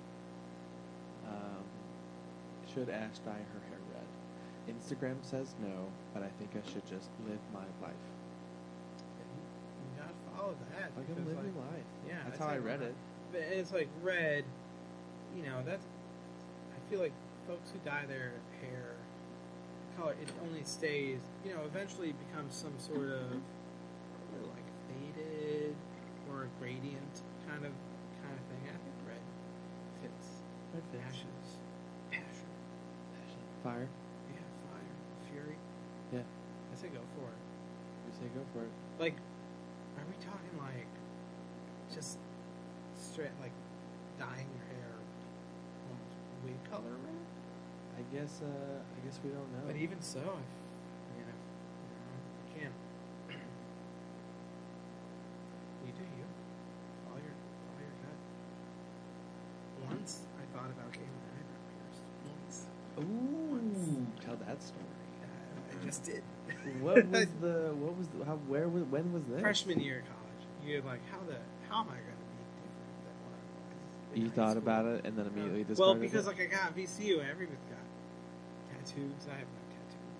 Um, 1.27 1.65
should 2.73 2.89
Ash 2.89 3.19
dye 3.25 3.45
her 3.51 3.61
hair 3.69 3.81
red? 3.91 4.16
Instagram 4.67 5.17
says 5.21 5.55
no, 5.61 5.87
but 6.13 6.23
I 6.23 6.29
think 6.39 6.51
I 6.55 6.63
should 6.71 6.85
just 6.87 7.09
live 7.27 7.39
my 7.53 7.65
life. 7.81 8.05
You 9.17 10.01
gotta 10.01 10.13
follow 10.35 10.55
that. 10.75 10.91
Like 10.95 11.07
I'm 11.09 11.15
because, 11.15 11.27
living 11.27 11.55
like, 11.55 11.73
life. 11.73 11.89
Yeah, 12.07 12.13
that's 12.25 12.39
how 12.39 12.47
I 12.47 12.57
read 12.57 12.81
it. 12.81 12.95
But 13.31 13.41
it's 13.41 13.71
like 13.71 13.89
red. 14.03 14.43
You 15.35 15.43
know, 15.43 15.61
that's. 15.65 15.85
I 16.75 16.89
feel 16.89 16.99
like 16.99 17.13
folks 17.47 17.71
who 17.71 17.79
dye 17.89 18.05
their 18.07 18.33
hair 18.61 18.95
color, 19.97 20.15
it 20.21 20.29
only 20.47 20.63
stays. 20.63 21.19
You 21.45 21.53
know, 21.53 21.61
eventually 21.65 22.13
becomes 22.29 22.53
some 22.55 22.73
sort 22.79 23.09
of 23.09 23.31
like 24.51 24.67
faded 24.87 25.75
or 26.29 26.43
a 26.43 26.49
gradient 26.59 27.21
kind 27.47 27.65
of 27.65 27.71
kind 28.23 28.35
of 28.35 28.43
thing. 28.51 28.63
I 28.67 28.77
think 28.77 28.95
red 29.07 29.23
fits. 30.01 30.27
Red 30.73 30.83
fits. 30.91 31.03
Ashes, 31.07 31.49
passion, 32.11 32.51
Passion. 33.15 33.41
Fire. 33.63 33.71
yeah, 33.71 33.83
fire, 33.83 33.85
fury. 33.87 33.91
Yeah. 33.91 33.95
I 33.97 34.06
say 36.87 36.95
go 36.95 37.03
for 37.15 37.27
it. 37.27 37.41
We 38.05 38.11
say 38.15 38.27
go 38.33 38.41
for 38.53 38.63
it. 38.63 38.71
Like, 38.99 39.15
are 39.97 40.05
we 40.07 40.15
talking 40.23 40.55
like 40.59 40.87
just 41.93 42.17
straight 42.95 43.31
like 43.41 43.51
dyeing 44.19 44.47
your 44.55 44.65
hair 44.71 44.91
almost 45.89 46.15
wig 46.43 46.57
color 46.71 46.95
red. 47.03 47.25
I 47.97 48.01
guess. 48.15 48.41
Uh, 48.41 48.47
I 48.47 48.99
guess 49.05 49.19
we 49.23 49.31
don't 49.31 49.51
know. 49.51 49.65
But 49.65 49.75
even 49.75 50.01
so, 50.01 50.19
if, 50.19 50.25
you 51.17 51.25
know, 51.25 51.37
you 52.37 52.61
can't. 52.61 52.77
you 55.85 55.91
do 55.91 56.05
you. 56.05 56.25
Follow 57.05 57.17
your, 57.17 57.35
follow 57.67 57.81
your 57.81 57.97
gut. 58.05 58.19
Once 59.89 60.21
I 60.37 60.45
thought 60.55 60.69
about 60.69 60.91
getting 60.93 61.09
my 61.09 61.25
eyebrow 61.41 61.61
pierced. 61.73 62.05
Once. 62.29 62.69
Ooh, 63.01 64.05
tell 64.23 64.37
that 64.45 64.61
story. 64.61 65.06
I 65.81 65.85
just 65.85 66.03
did. 66.03 66.23
What 66.81 67.05
was 67.11 67.27
the? 67.41 67.73
What 67.75 67.97
was 67.97 68.07
the? 68.09 68.25
How? 68.25 68.35
Where 68.47 68.67
was? 68.67 68.83
When 68.83 69.13
was 69.13 69.23
this? 69.25 69.41
Freshman 69.41 69.79
year 69.79 69.99
of 69.99 70.05
college. 70.05 70.43
You're 70.65 70.81
like, 70.81 71.01
how 71.11 71.19
the 71.27 71.37
how 71.69 71.81
am 71.81 71.89
I 71.89 71.95
to 71.95 72.01
be 72.01 72.43
different 72.63 72.97
than 73.05 73.15
what 73.23 73.35
I 73.35 74.11
was? 74.11 74.19
You 74.19 74.29
thought 74.31 74.51
school? 74.57 74.63
about 74.63 74.85
it 74.85 75.05
and 75.05 75.17
then 75.17 75.27
immediately 75.27 75.65
well, 75.75 75.95
because 75.95 76.25
it? 76.25 76.29
like 76.35 76.41
I 76.41 76.45
got 76.47 76.75
VCU, 76.75 77.23
everybody's 77.23 77.63
got 77.69 77.83
tattoos. 78.71 79.27
I 79.29 79.37
have 79.39 79.47
no 79.47 79.63
tattoos. 79.71 80.17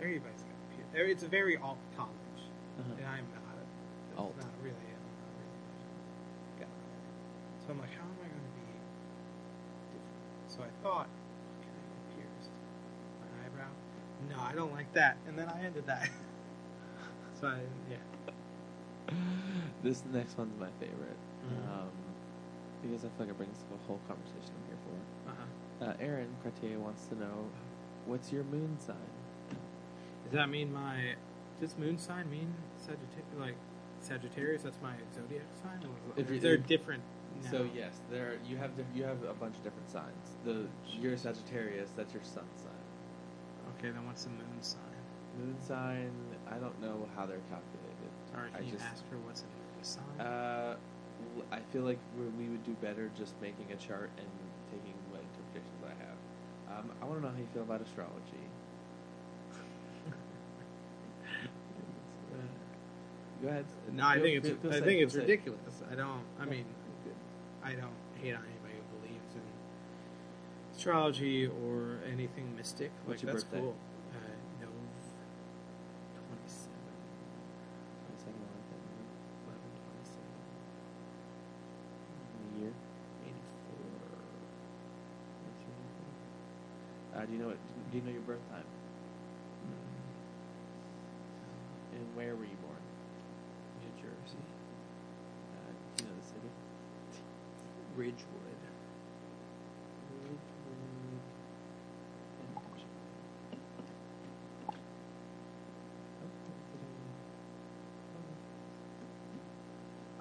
Everybody's 0.00 0.42
got. 0.44 0.92
pierced. 0.92 1.10
It's 1.10 1.22
a 1.24 1.28
very 1.28 1.56
alt 1.58 1.78
college, 1.96 2.42
Uh-huh. 2.78 2.94
and 2.98 3.06
I'm 3.06 3.26
not. 3.34 3.54
A, 3.58 4.18
Alt. 4.18 4.34
Not 4.38 4.50
really. 4.62 4.74
I'm 4.74 5.06
not 5.18 5.30
really 5.38 5.58
much 5.62 5.82
of 5.82 5.90
a 5.94 6.60
guy. 6.62 6.74
So 7.62 7.66
I'm 7.70 7.78
like, 7.78 7.94
how 7.94 8.06
am 8.06 8.18
I 8.18 8.26
going 8.26 8.46
to 8.46 8.54
be 8.58 8.66
different? 9.94 10.50
So 10.50 10.58
I 10.66 10.70
thought, 10.82 11.06
can 11.62 11.70
I 11.70 11.82
get 11.86 12.02
pierced? 12.18 12.50
My 13.22 13.30
eyebrow? 13.46 13.70
No, 14.30 14.36
I 14.40 14.54
don't 14.54 14.72
like 14.72 14.92
that. 14.94 15.16
And 15.26 15.38
then 15.38 15.48
I 15.48 15.64
ended 15.64 15.86
that. 15.86 16.08
so 17.40 17.46
I 17.48 17.60
yeah. 17.90 19.14
This 19.82 20.02
next 20.12 20.36
one's 20.36 20.58
my 20.58 20.68
favorite. 20.80 21.16
Mhm. 21.46 21.72
Um, 21.72 21.90
because 22.82 23.04
I 23.04 23.08
feel 23.08 23.26
like 23.26 23.28
it 23.30 23.36
brings 23.36 23.56
the 23.70 23.76
whole 23.86 24.00
conversation 24.06 24.52
I'm 24.54 24.66
here 24.68 24.78
for. 24.84 25.30
Uh-huh. 25.30 25.90
Uh, 25.90 25.94
Aaron 26.04 26.34
Cartier 26.42 26.78
wants 26.78 27.06
to 27.06 27.14
know, 27.18 27.50
what's 28.06 28.32
your 28.32 28.44
moon 28.44 28.78
sign? 28.84 28.96
Does 30.24 30.32
that 30.32 30.48
mean 30.50 30.72
my 30.72 31.14
does 31.60 31.76
moon 31.78 31.98
sign 31.98 32.30
mean 32.30 32.54
Sagittarius? 32.78 33.38
Like 33.38 33.56
Sagittarius? 34.00 34.62
That's 34.62 34.80
my 34.82 34.92
zodiac 35.14 35.46
sign. 35.62 35.80
Or 35.84 36.20
If 36.20 36.42
there 36.42 36.56
different? 36.56 37.02
now? 37.44 37.50
So 37.50 37.66
yes, 37.74 38.00
there 38.10 38.38
you 38.46 38.56
have 38.56 38.72
you 38.94 39.04
have 39.04 39.22
a 39.24 39.34
bunch 39.34 39.56
of 39.56 39.64
different 39.64 39.90
signs. 39.90 40.36
The 40.44 40.66
you're 41.00 41.16
Sagittarius. 41.16 41.90
That's 41.96 42.12
your 42.12 42.22
sun 42.22 42.44
sign. 42.56 42.67
Okay, 43.78 43.90
then 43.90 44.06
what's 44.06 44.24
the 44.24 44.30
moon 44.30 44.60
sign? 44.60 44.80
Moon 45.38 45.56
sign. 45.66 46.10
I 46.50 46.56
don't 46.58 46.78
know 46.82 47.06
how 47.14 47.26
they're 47.26 47.38
calculated. 47.48 48.10
Or 48.34 48.48
can 48.50 48.62
I 48.62 48.66
you 48.66 48.72
just- 48.72 48.84
ask 48.84 49.02
her 49.10 49.16
what's 49.26 49.42
a 49.42 49.46
moon 49.46 49.84
sign? 49.84 50.20
Uh, 50.20 50.76
w- 51.34 51.46
I 51.52 51.60
feel 51.72 51.82
like 51.82 51.98
we 52.18 52.24
we 52.44 52.50
would 52.50 52.64
do 52.64 52.74
better 52.82 53.10
just 53.16 53.34
making 53.40 53.70
a 53.70 53.76
chart 53.76 54.10
and 54.18 54.26
taking 54.72 54.94
what 55.10 55.20
interpretations 55.22 55.82
I 55.86 55.94
have. 56.02 56.18
Um, 56.78 56.90
I 57.00 57.04
want 57.06 57.20
to 57.20 57.26
know 57.26 57.32
how 57.32 57.38
you 57.38 57.46
feel 57.54 57.62
about 57.62 57.80
astrology. 57.80 58.44
Go 63.42 63.48
ahead. 63.48 63.64
no, 63.92 64.04
I 64.04 64.14
Feel- 64.14 64.22
think 64.24 64.36
it's 64.38 64.48
feel- 64.48 64.56
feel 64.58 64.70
I 64.70 64.74
safe, 64.74 64.84
think 64.84 65.00
it's 65.02 65.14
feel 65.14 65.22
safe. 65.22 65.28
ridiculous. 65.30 65.82
I 65.90 65.94
don't. 65.94 66.22
I 66.40 66.44
mean. 66.44 66.64
I 67.62 67.72
don't 67.74 67.94
hate 68.22 68.34
on 68.34 68.42
anybody 68.48 68.74
who 68.74 68.98
believes 68.98 69.34
in 69.34 69.42
astrology 70.78 71.44
or 71.48 71.98
anything 72.06 72.54
mystic. 72.56 72.92
What's 73.04 73.18
like 73.18 73.22
your 73.26 73.32
that's 73.34 73.42
birthday? 73.42 73.58
cool. 73.66 73.74
Uh, 74.14 74.62
Nov 74.62 74.70
twenty 76.14 76.46
seven. 76.46 76.94
One 78.06 78.14
second, 78.22 78.38
I 78.38 78.46
like 78.46 78.62
that 78.70 78.78
number. 78.78 79.58
11, 79.58 79.58
27, 79.58 80.22
The 82.38 82.62
year. 82.62 82.70
84. 83.26 83.34
What's 85.42 85.66
your 85.66 85.74
birthday? 85.82 86.14
Uh, 87.10 87.26
do 87.26 87.30
you 87.34 87.38
know 87.42 87.50
what? 87.50 87.58
Do 87.58 87.98
you 87.98 88.04
know 88.06 88.14
your 88.14 88.22
birth 88.22 88.46
time? 88.54 88.62
And 91.98 92.06
where 92.14 92.38
were 92.38 92.46
you 92.46 92.54
born? 92.62 92.78
New 93.82 93.90
Jersey. 93.98 94.38
Uh, 94.38 95.74
do 95.98 96.06
you 96.06 96.06
know 96.06 96.14
the 96.22 96.26
city? 96.30 96.50
Ridgewood. 97.98 98.47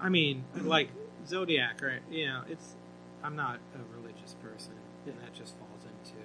I 0.07 0.09
mean, 0.09 0.45
like 0.63 0.87
zodiac, 1.27 1.81
right? 1.81 1.99
You 2.09 2.27
know, 2.27 2.41
it's. 2.49 2.75
I'm 3.21 3.35
not 3.35 3.59
a 3.75 3.99
religious 3.99 4.35
person, 4.41 4.71
and 5.05 5.15
that 5.19 5.33
just 5.33 5.53
falls 5.57 5.83
into 5.83 6.23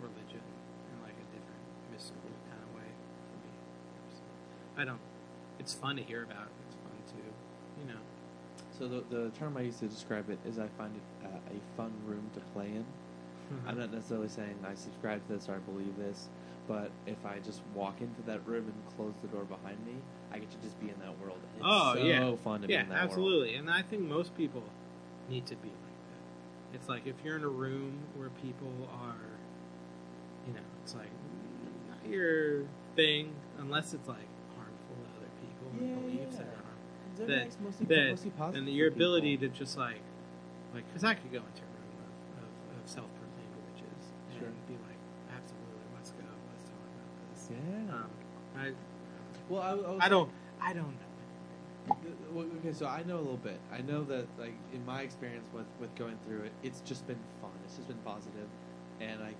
religion 0.00 0.38
in 0.38 1.02
like 1.02 1.18
a 1.18 1.26
different 1.34 1.66
mystical 1.90 2.30
kind 2.48 2.62
of 2.62 2.76
way 2.76 2.86
for 2.86 3.36
me. 3.42 3.50
So, 4.14 4.22
I 4.80 4.84
don't. 4.84 5.00
It's 5.58 5.74
fun 5.74 5.96
to 5.96 6.04
hear 6.04 6.22
about. 6.22 6.46
It's 6.68 6.76
fun 6.76 7.18
to, 7.18 7.82
you 7.82 7.92
know. 7.92 8.00
So 8.78 8.86
the, 8.86 9.02
the 9.10 9.30
term 9.30 9.56
I 9.56 9.62
use 9.62 9.80
to 9.80 9.88
describe 9.88 10.30
it 10.30 10.38
is 10.46 10.60
I 10.60 10.68
find 10.78 10.94
it 10.94 11.26
uh, 11.26 11.50
a 11.50 11.76
fun 11.76 11.90
room 12.06 12.30
to 12.34 12.40
play 12.54 12.66
in. 12.66 12.84
I'm 13.66 13.78
not 13.78 13.92
necessarily 13.92 14.28
saying 14.28 14.54
I 14.64 14.74
subscribe 14.74 15.26
to 15.26 15.34
this 15.34 15.48
or 15.48 15.54
I 15.54 15.58
believe 15.58 15.96
this, 15.96 16.28
but 16.66 16.90
if 17.06 17.24
I 17.24 17.38
just 17.38 17.62
walk 17.74 18.00
into 18.00 18.20
that 18.26 18.46
room 18.46 18.64
and 18.66 18.96
close 18.96 19.14
the 19.22 19.28
door 19.28 19.44
behind 19.44 19.78
me, 19.86 19.94
I 20.32 20.38
get 20.38 20.50
to 20.50 20.56
just 20.58 20.78
be 20.80 20.88
in 20.90 20.98
that 21.00 21.18
world. 21.20 21.38
It's 21.56 21.64
Oh, 21.66 21.94
so 21.94 22.02
yeah. 22.02 22.36
fun 22.36 22.60
to 22.62 22.66
be 22.66 22.74
yeah, 22.74 22.82
in 22.82 22.88
that 22.90 22.98
world. 23.00 23.10
absolutely. 23.10 23.54
And 23.54 23.70
I 23.70 23.82
think 23.82 24.02
most 24.02 24.36
people 24.36 24.62
need 25.30 25.46
to 25.46 25.56
be 25.56 25.68
like 25.68 25.98
that. 26.10 26.76
It's 26.76 26.88
like 26.88 27.06
if 27.06 27.16
you're 27.24 27.36
in 27.36 27.44
a 27.44 27.48
room 27.48 27.98
where 28.16 28.28
people 28.42 28.72
are, 28.92 29.16
you 30.46 30.52
know, 30.54 30.60
it's 30.82 30.94
like 30.94 31.10
not 31.88 32.10
your 32.10 32.64
thing 32.96 33.32
unless 33.58 33.94
it's 33.94 34.08
like 34.08 34.28
harmful 34.56 34.96
to 34.96 35.08
other 35.20 35.30
people 35.40 35.68
and 35.72 36.02
beliefs 36.02 36.36
yeah. 36.36 36.38
that 36.44 36.48
are 36.52 36.64
harmful. 36.64 37.26
Zodiac's 37.26 37.56
mostly, 37.62 37.86
that- 37.86 38.10
mostly 38.10 38.32
and 38.58 38.68
your 38.68 38.90
people. 38.90 38.96
ability 39.06 39.36
to 39.38 39.48
just 39.48 39.76
like, 39.78 40.00
like, 40.74 40.84
because 40.88 41.04
I 41.04 41.14
could 41.14 41.32
go 41.32 41.38
into 41.38 41.62
a 41.64 41.72
room 41.72 41.96
of, 42.04 42.44
of, 42.44 42.50
of 42.76 42.88
self-proclaimed 42.88 43.56
witches 43.72 44.02
Sure. 44.36 44.46
and 44.48 44.66
be 44.68 44.74
like, 44.86 45.00
absolutely, 45.34 45.88
let's 45.96 46.10
go, 46.12 46.24
let's 46.52 46.64
talk 46.68 46.84
about 46.92 47.10
this. 47.32 47.48
Yeah. 47.50 47.94
Um, 47.94 48.10
I, 48.54 48.66
well, 49.48 49.62
I, 49.62 49.70
I, 49.70 49.74
was 49.74 49.98
I 50.00 50.08
don't, 50.08 50.30
I 50.60 50.72
don't 50.72 50.86
know. 50.86 52.44
Okay, 52.60 52.72
so 52.72 52.86
I 52.86 53.02
know 53.04 53.16
a 53.16 53.24
little 53.24 53.38
bit. 53.38 53.58
I 53.72 53.80
know 53.80 54.04
that, 54.04 54.26
like, 54.38 54.52
in 54.74 54.84
my 54.84 55.02
experience 55.02 55.46
with 55.54 55.64
with 55.80 55.94
going 55.96 56.18
through 56.26 56.42
it, 56.42 56.52
it's 56.62 56.80
just 56.82 57.06
been 57.06 57.18
fun. 57.40 57.50
It's 57.64 57.76
just 57.76 57.88
been 57.88 57.98
positive, 58.04 58.46
and 59.00 59.20
like, 59.20 59.38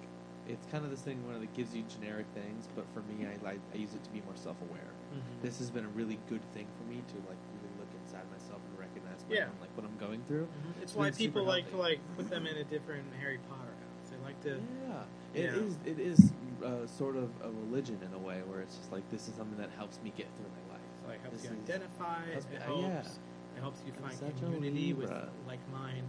it's 0.48 0.64
kind 0.72 0.84
of 0.84 0.90
this 0.90 1.00
thing 1.00 1.20
where 1.28 1.36
it 1.36 1.52
gives 1.54 1.74
you 1.74 1.84
generic 1.92 2.24
things, 2.34 2.68
but 2.74 2.86
for 2.94 3.00
me, 3.04 3.26
I 3.26 3.36
like 3.44 3.60
I 3.74 3.76
use 3.76 3.92
it 3.92 4.02
to 4.04 4.10
be 4.10 4.22
more 4.24 4.36
self 4.36 4.56
aware. 4.70 4.88
Mhm. 5.12 5.42
This 5.42 5.58
has 5.58 5.70
been 5.70 5.84
a 5.84 5.88
really 5.92 6.18
good 6.28 6.40
thing 6.54 6.66
for 6.80 6.88
me 6.88 7.02
to 7.12 7.16
like 7.28 7.36
really 7.60 7.74
look 7.78 7.92
inside 8.04 8.24
myself 8.32 8.60
and 8.70 8.78
recognize 8.80 9.20
Yeah. 9.28 9.44
own, 9.44 9.56
like 9.60 9.70
what 9.76 9.84
I'm 9.84 9.96
going 10.00 10.22
through. 10.26 10.48
Mhm. 10.48 10.72
It's 10.82 10.92
It's 10.92 10.94
why 10.96 11.10
people 11.10 11.44
like 11.44 11.68
to 11.70 11.76
like 11.76 12.00
put 12.16 12.30
them 12.30 12.46
in 12.46 12.56
a 12.56 12.64
different 12.64 13.04
Harry 13.20 13.38
Potter 13.50 13.68
house. 13.76 14.08
They 14.10 14.16
like 14.24 14.40
to. 14.48 14.56
Yeah, 14.88 15.04
it 15.34 15.44
Yeah. 15.52 15.60
is. 15.60 15.76
It 15.84 15.98
is 16.00 16.32
uh, 16.64 16.86
sort 16.86 17.16
of 17.16 17.30
a 17.42 17.50
religion 17.50 18.02
in 18.02 18.12
a 18.14 18.18
way, 18.18 18.42
where 18.42 18.60
it's 18.60 18.76
just 18.76 18.92
like 18.92 19.08
this 19.08 19.28
is 19.28 19.34
something 19.34 19.58
that 19.58 19.70
helps 19.70 20.00
me 20.02 20.10
get 20.10 20.34
through 20.36 20.50
my 20.50 20.72
life. 20.74 20.80
So 21.00 21.06
It 21.06 21.10
like 21.12 21.22
helps 21.22 21.42
This 21.42 21.50
you 21.50 21.56
is- 21.56 21.62
identify. 21.70 22.30
helps 22.32 22.44
it 22.46 22.50
me- 22.50 22.56
uh, 22.56 22.60
helps. 22.62 22.82
yeah. 22.82 23.56
It 23.56 23.60
helps 23.60 23.80
you 23.84 23.92
I'm 23.96 24.10
find 24.10 24.36
community 24.38 24.92
with 24.94 25.12
like 25.46 25.66
mind 25.68 26.08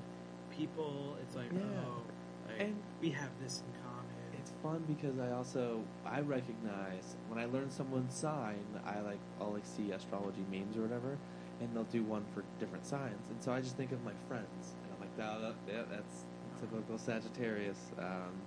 people. 0.50 1.18
It's 1.22 1.36
like 1.36 1.52
Yeah. 1.52 1.62
oh, 1.86 2.04
like 2.48 2.60
And- 2.62 2.84
we 3.00 3.12
have 3.12 3.38
this 3.40 3.62
in 3.62 3.74
common. 3.84 4.06
It's 4.34 4.52
fun 4.62 4.84
because 4.88 5.20
I 5.20 5.32
also 5.32 5.84
I 6.06 6.22
recognize 6.22 7.16
when 7.28 7.38
I 7.40 7.46
learn 7.46 7.70
someone's 7.70 8.16
sign, 8.16 8.80
I 8.86 9.00
like 9.02 9.20
I'll 9.40 9.52
like 9.52 9.66
see 9.66 9.92
astrology 9.92 10.46
memes 10.50 10.78
or 10.78 10.82
whatever, 10.82 11.18
and 11.60 11.76
they'll 11.76 11.84
do 11.86 12.04
one 12.04 12.26
for 12.34 12.44
different 12.58 12.86
signs, 12.86 13.30
and 13.30 13.42
so 13.44 13.52
I 13.52 13.60
just 13.62 13.76
think 13.78 13.92
of 13.92 14.02
my 14.04 14.14
friends, 14.28 14.76
and 14.84 14.94
I'm 14.94 15.00
like, 15.00 15.12
oh, 15.20 15.42
that, 15.42 15.56
yeah, 15.68 15.84
that's 15.90 16.26
typical 16.60 16.98
Sagittarius. 16.98 17.92
Um, 17.98 18.42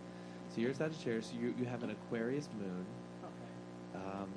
so 0.55 0.61
you're 0.61 0.70
a 0.70 0.74
Sagittarius. 0.74 1.33
You 1.33 1.55
you 1.59 1.65
have 1.66 1.83
an 1.83 1.91
Aquarius 1.91 2.49
moon. 2.59 2.87
okay. 3.24 4.05
Um, 4.07 4.29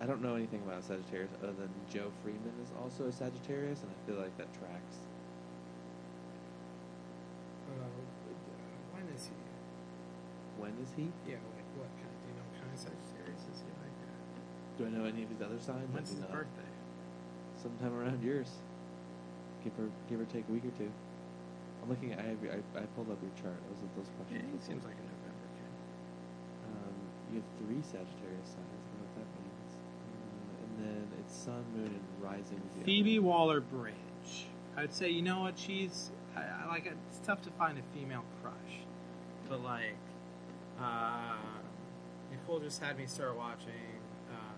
I 0.00 0.06
don't 0.06 0.22
know 0.22 0.34
anything 0.34 0.62
about 0.66 0.82
Sagittarius 0.84 1.30
other 1.42 1.52
than 1.52 1.68
Joe 1.92 2.10
Freeman 2.22 2.52
is 2.64 2.72
also 2.82 3.04
a 3.04 3.12
Sagittarius, 3.12 3.80
and 3.82 3.90
I 3.92 3.98
feel 4.08 4.16
like 4.20 4.36
that 4.38 4.48
tracks. 4.56 4.96
Uh, 7.68 7.72
when 8.96 9.04
is 9.14 9.28
he? 9.28 9.36
When 10.56 10.72
is 10.80 10.90
he? 10.96 11.06
Yeah, 11.28 11.36
like 11.52 11.68
what 11.76 11.90
kind? 12.00 12.08
Do 12.08 12.24
you 12.28 12.34
know 12.36 12.44
what 12.48 12.56
kind 12.64 12.72
of 12.72 12.80
Sagittarius 12.80 13.44
is 13.52 13.58
he 13.60 13.68
like? 13.84 13.96
Do 14.78 14.88
I 14.88 14.90
know 14.96 15.04
any 15.04 15.22
of 15.24 15.28
his 15.28 15.40
other 15.44 15.60
signs? 15.60 15.88
When's 15.92 16.10
his 16.10 16.20
not. 16.20 16.32
birthday? 16.32 16.68
sometime 17.60 17.92
around 17.92 18.24
yours. 18.24 18.48
Give 19.62 19.76
or 19.76 19.92
give 20.08 20.20
or 20.20 20.24
take 20.32 20.48
a 20.48 20.52
week 20.52 20.64
or 20.64 20.72
two. 20.80 20.88
I'm 21.84 21.88
looking. 21.92 22.12
at 22.12 22.20
I 22.20 22.32
have. 22.32 22.40
I, 22.48 22.56
I 22.80 22.82
pulled 22.96 23.12
up 23.12 23.20
your 23.20 23.32
chart. 23.36 23.60
Those 23.68 23.80
are 23.84 23.92
those 24.00 24.08
Yeah, 24.32 24.40
questions. 24.40 24.64
he 24.64 24.72
seems 24.72 24.84
like 24.84 24.96
a 24.96 25.04
November 25.04 25.04
kid. 25.04 25.09
Um, 25.09 25.09
you 27.32 27.40
have 27.40 27.48
three 27.66 27.82
Sagittarius 27.82 28.48
signs. 28.48 28.58
I 28.58 28.78
don't 28.80 28.98
know 28.98 29.06
what 29.06 29.14
that 29.16 29.30
means. 29.38 29.72
Uh, 29.78 30.62
and 30.64 30.72
then 30.84 31.02
it's 31.20 31.34
Sun, 31.36 31.64
Moon, 31.76 31.86
and 31.86 32.04
Rising. 32.22 32.60
Phoebe. 32.84 33.18
Waller-Bridge. 33.18 33.94
I'd 34.76 34.92
say 34.92 35.10
you 35.10 35.22
know 35.22 35.40
what 35.40 35.58
she's. 35.58 36.10
I, 36.36 36.42
I 36.64 36.66
like 36.68 36.86
it. 36.86 36.96
It's 37.10 37.20
tough 37.26 37.42
to 37.42 37.50
find 37.50 37.78
a 37.78 37.82
female 37.96 38.24
crush, 38.42 38.54
but 39.48 39.62
like, 39.62 39.96
uh, 40.80 41.34
Nicole 42.30 42.60
just 42.60 42.80
had 42.80 42.96
me 42.96 43.06
start 43.06 43.36
watching 43.36 44.00
uh, 44.30 44.54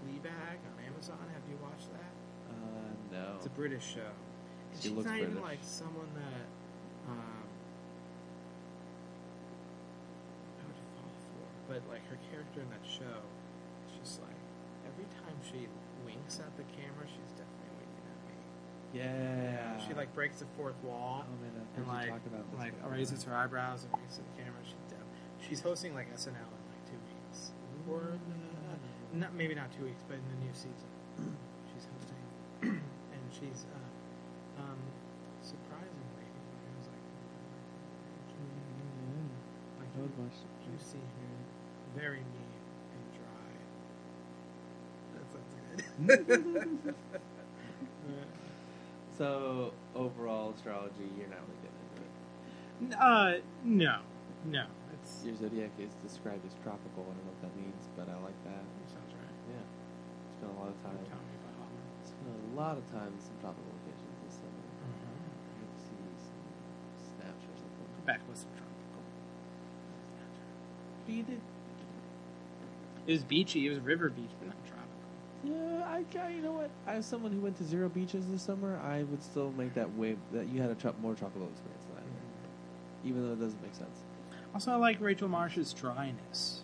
Fleabag 0.00 0.58
on 0.64 0.84
Amazon. 0.86 1.18
Have 1.32 1.42
you 1.50 1.58
watched 1.62 1.88
that? 1.92 2.12
Uh, 2.50 2.90
no. 3.12 3.34
It's 3.36 3.46
a 3.46 3.50
British 3.50 3.84
show. 3.84 4.00
And 4.00 4.80
She 4.82 4.88
she's 4.88 4.92
looks 4.92 5.06
not 5.06 5.18
even 5.18 5.40
like 5.42 5.58
someone 5.62 6.08
that 6.14 6.46
um, 7.12 7.44
I 10.58 10.66
would 10.66 10.80
fall 10.96 11.12
for. 11.30 11.46
But 11.68 11.80
like 11.88 12.04
her 12.08 12.18
character 12.30 12.60
in 12.60 12.68
that 12.70 12.84
show, 12.84 13.24
she's 13.96 14.18
like 14.20 14.36
every 14.84 15.08
time 15.24 15.36
she 15.40 15.66
winks 16.04 16.40
at 16.40 16.52
the 16.56 16.64
camera, 16.76 17.06
she's 17.08 17.32
definitely 17.32 17.72
winking 17.80 18.04
at 18.04 18.20
me. 18.28 18.36
yeah. 18.92 19.78
She 19.86 19.94
like 19.94 20.12
breaks 20.14 20.38
the 20.40 20.46
fourth 20.56 20.76
wall 20.84 21.24
Oh 21.24 21.36
man, 21.40 21.52
and 21.76 21.88
like 21.88 22.08
talk 22.10 22.26
about 22.26 22.44
like 22.58 22.76
before. 22.76 22.92
raises 22.92 23.24
her 23.24 23.34
eyebrows 23.34 23.84
and 23.84 23.92
winks 23.96 24.18
at 24.18 24.24
the 24.28 24.34
camera. 24.42 24.60
She's 24.64 24.84
def- 24.92 25.08
she's 25.48 25.60
hosting 25.64 25.94
like 25.94 26.12
SNL 26.12 26.36
in 26.36 26.62
like 26.68 26.84
two 26.90 27.00
weeks, 27.00 27.50
or 27.88 28.12
uh, 28.20 28.76
not 29.16 29.32
maybe 29.34 29.54
not 29.54 29.72
two 29.72 29.84
weeks, 29.84 30.02
but 30.06 30.20
in 30.20 30.26
the 30.28 30.36
new 30.44 30.52
season, 30.52 30.92
she's 31.72 31.86
hosting, 31.96 32.20
and 33.12 33.22
she's 33.32 33.64
uh, 33.72 34.60
um, 34.62 34.78
surprisingly, 35.40 36.28
I 36.28 36.70
was 36.76 36.86
like, 36.92 37.04
like 37.56 37.68
Not 39.80 39.88
you, 39.93 39.93
much. 40.18 40.36
you 40.70 40.78
see 40.78 40.98
her 40.98 42.00
very 42.00 42.18
mean 42.34 42.52
and 42.94 43.06
dry. 43.16 43.50
That 45.14 45.26
sounds 45.32 45.52
good. 46.84 46.94
So 49.16 49.70
overall 49.94 50.50
astrology, 50.50 51.06
you're 51.14 51.30
not 51.30 51.38
really 51.46 51.62
getting 51.62 51.78
into 51.86 52.02
it. 52.02 52.12
uh, 52.98 53.38
no, 53.62 54.02
no, 54.44 54.66
it's 54.90 55.22
Your 55.22 55.36
zodiac 55.38 55.70
is 55.78 55.94
described 56.02 56.42
as 56.42 56.50
tropical. 56.66 57.06
I 57.06 57.14
don't 57.14 57.22
know 57.22 57.30
what 57.30 57.42
that 57.46 57.54
means, 57.54 57.86
but 57.94 58.10
I 58.10 58.18
like 58.26 58.34
that. 58.42 58.64
sounds 58.90 59.14
right. 59.14 59.38
Yeah. 59.54 59.62
Spent 60.42 60.50
a 60.50 60.58
lot 60.58 60.74
of 60.74 60.78
time. 60.82 60.98
Tell 61.06 61.22
me 61.22 61.34
about 61.46 61.54
Homer. 61.62 61.86
Spent 62.02 62.26
a 62.26 62.58
lot 62.58 62.74
of 62.74 62.84
time 62.90 63.14
in 63.14 63.20
some 63.22 63.38
tropical 63.38 63.70
locations 63.70 64.18
this 64.26 64.34
summer. 64.42 64.50
I 64.82 64.90
had 65.62 65.70
to 65.70 65.78
see 65.78 66.02
some 66.18 66.42
snaps 67.14 67.44
or 67.46 67.54
something. 67.54 67.86
Quebec 68.02 68.18
was 68.26 68.50
tropical. 68.50 68.63
But 68.63 68.63
did. 71.22 71.40
It 73.06 73.12
was 73.12 73.24
beachy. 73.24 73.66
It 73.66 73.70
was 73.70 73.80
river 73.80 74.08
beach, 74.08 74.30
but 74.40 74.48
not 74.48 74.56
tropical. 74.66 74.84
Yeah, 75.44 75.84
I, 75.86 76.26
I. 76.26 76.30
You 76.30 76.42
know 76.42 76.52
what? 76.52 76.70
As 76.86 77.04
someone 77.04 77.32
who 77.32 77.40
went 77.40 77.56
to 77.58 77.64
zero 77.64 77.88
beaches 77.88 78.24
this 78.30 78.42
summer, 78.42 78.80
I 78.82 79.02
would 79.04 79.22
still 79.22 79.52
make 79.52 79.74
that 79.74 79.94
way 79.94 80.16
that 80.32 80.48
you 80.48 80.60
had 80.60 80.70
a 80.70 80.74
tro- 80.74 80.94
more 81.02 81.14
tropical 81.14 81.48
experience 81.48 81.84
than 81.88 81.98
I 81.98 82.00
did, 82.00 83.08
even 83.08 83.26
though 83.26 83.34
it 83.34 83.40
doesn't 83.40 83.62
make 83.62 83.74
sense. 83.74 83.98
Also, 84.54 84.72
I 84.72 84.76
like 84.76 85.00
Rachel 85.00 85.28
Marsh's 85.28 85.72
dryness. 85.72 86.62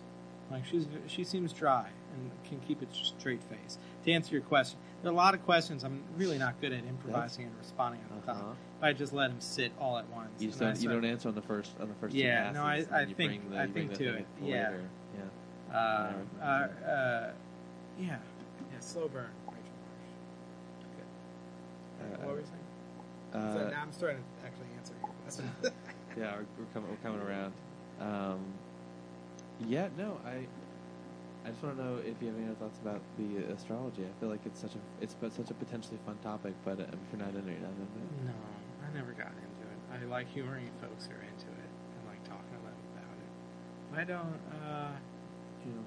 Like 0.49 0.65
she's 0.65 0.87
she 1.07 1.23
seems 1.23 1.53
dry 1.53 1.89
and 2.13 2.31
can 2.43 2.59
keep 2.67 2.81
a 2.81 2.85
straight 2.93 3.41
face. 3.43 3.77
To 4.05 4.11
answer 4.11 4.33
your 4.33 4.41
question, 4.41 4.79
there 5.01 5.09
are 5.11 5.13
a 5.13 5.17
lot 5.17 5.33
of 5.33 5.43
questions. 5.45 5.83
I'm 5.83 6.01
really 6.17 6.37
not 6.37 6.59
good 6.61 6.71
at 6.73 6.83
improvising 6.85 7.45
and 7.45 7.57
responding 7.57 8.01
on 8.11 8.21
the 8.25 8.31
Uh-huh. 8.31 8.41
top. 8.41 8.57
I 8.81 8.93
just 8.93 9.13
let 9.13 9.29
them 9.29 9.39
sit 9.41 9.71
all 9.79 9.97
at 9.97 10.07
once. 10.09 10.29
You 10.39 10.49
just 10.49 10.59
and 10.61 10.69
I 10.69 10.73
don't. 10.73 10.81
You 10.83 10.89
don't 10.89 11.05
answer 11.05 11.29
on 11.29 11.35
the 11.35 11.41
first 11.41 11.71
on 11.79 11.87
the 11.87 11.93
first. 11.95 12.13
Yeah, 12.15 12.51
no, 12.51 12.63
I- 12.63 12.85
I 12.91 13.05
think- 13.05 13.15
bring 13.15 13.49
the, 13.51 13.59
I 13.61 13.67
think 13.67 13.93
to 13.95 14.15
it, 14.17 14.25
yeah. 14.41 14.69
later. 14.69 14.89
Yeah. 15.17 15.75
Uh, 15.75 16.13
uh, 16.41 16.43
uh, 16.43 17.31
yeah, 17.99 18.07
yeah, 18.07 18.79
slow 18.79 19.07
burn. 19.07 19.29
Rachel 19.47 19.61
Marsh. 19.87 20.11
Good. 20.97 22.23
Uh, 22.23 22.25
what 22.25 22.33
were 22.35 22.39
you 22.41 22.45
saying? 22.45 23.43
Uh, 23.43 23.53
so 23.53 23.69
now 23.69 23.81
I'm 23.81 23.91
starting 23.93 24.17
to 24.41 24.45
actually 24.45 24.67
answer 24.77 24.93
your 25.01 25.11
question. 25.23 25.51
yeah, 26.17 26.35
we're, 26.35 26.45
we're 26.59 26.65
coming. 26.73 26.89
We're 26.89 27.09
coming 27.09 27.21
around. 27.21 27.53
Um, 27.99 28.39
yeah, 29.67 29.87
no, 29.97 30.19
I. 30.25 30.45
I 31.45 31.49
just 31.49 31.63
want 31.63 31.77
to 31.77 31.83
know 31.83 31.97
if 32.05 32.21
you 32.21 32.27
have 32.29 32.37
any 32.37 32.45
other 32.45 32.55
thoughts 32.55 32.77
about 32.81 33.01
the 33.17 33.37
astrology. 33.53 34.05
I 34.05 34.13
feel 34.19 34.29
like 34.29 34.45
it's 34.45 34.59
such 34.61 34.75
a 34.75 34.81
it's 35.01 35.15
but 35.19 35.33
such 35.33 35.49
a 35.49 35.55
potentially 35.55 35.97
fun 36.05 36.17
topic, 36.21 36.53
but 36.63 36.79
um, 36.79 36.85
if 36.93 37.07
you're 37.11 37.21
not 37.25 37.33
into 37.33 37.49
it, 37.49 37.57
you're 37.57 37.67
not 37.67 37.73
in 37.81 37.89
it. 37.89 38.29
No, 38.29 38.37
I 38.85 38.93
never 38.93 39.11
got 39.13 39.33
into 39.41 39.65
it. 39.65 39.79
I 39.89 40.05
like 40.05 40.27
humoring 40.29 40.69
folks 40.79 41.07
who 41.09 41.15
are 41.17 41.25
into 41.25 41.49
it 41.49 41.69
and 41.97 42.01
like 42.05 42.21
talking 42.23 42.57
about 42.61 42.73
it. 42.73 42.77
I 43.93 44.03
don't. 44.05 44.39
uh 44.63 44.91
You 45.65 45.73
know, 45.73 45.85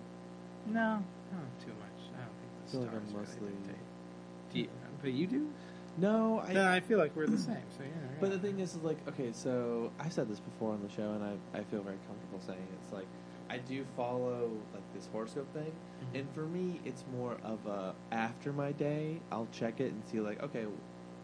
No, 0.66 1.04
not 1.32 1.58
too 1.64 1.72
much. 1.72 1.98
I 2.12 2.20
don't 2.24 2.36
think 2.40 2.52
the 2.64 2.70
feel 2.70 2.80
like 2.82 2.90
I'm 2.90 3.06
really 3.06 3.14
mostly- 3.14 3.52
dictate. 3.64 3.86
Do 4.52 4.58
you, 4.60 4.68
but 5.02 5.12
you 5.12 5.26
do. 5.26 5.48
no, 5.96 6.40
I. 6.40 6.52
then 6.52 6.66
I 6.66 6.80
feel 6.80 6.98
like 6.98 7.16
we're 7.16 7.26
the 7.26 7.38
same. 7.38 7.56
So 7.76 7.82
yeah. 7.82 7.90
But 8.20 8.30
yeah. 8.30 8.36
the 8.36 8.42
thing 8.42 8.60
is, 8.60 8.74
is 8.74 8.82
like, 8.82 8.98
okay, 9.08 9.32
so 9.32 9.90
I 9.98 10.08
said 10.10 10.28
this 10.28 10.38
before 10.40 10.72
on 10.72 10.82
the 10.82 10.88
show, 10.90 11.12
and 11.12 11.24
I, 11.24 11.58
I 11.58 11.62
feel 11.64 11.82
very 11.82 11.98
comfortable 12.06 12.40
saying 12.40 12.60
it. 12.60 12.78
it's 12.82 12.92
like 12.92 13.08
I 13.50 13.58
do 13.58 13.84
follow 13.96 14.50
like 14.72 14.82
this 14.94 15.06
horoscope 15.12 15.52
thing, 15.52 15.72
Mhm. 16.02 16.18
and 16.20 16.30
for 16.34 16.46
me, 16.46 16.80
it's 16.84 17.04
more 17.12 17.36
of 17.44 17.66
a 17.66 17.94
after 18.12 18.52
my 18.52 18.72
day, 18.72 19.20
I'll 19.30 19.48
check 19.52 19.80
it 19.80 19.92
and 19.92 20.02
see 20.10 20.20
like, 20.20 20.42
okay, 20.42 20.66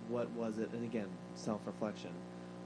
what 0.09 0.31
was 0.33 0.59
it? 0.59 0.71
And 0.73 0.85
again, 0.85 1.09
self 1.35 1.67
reflection. 1.67 2.11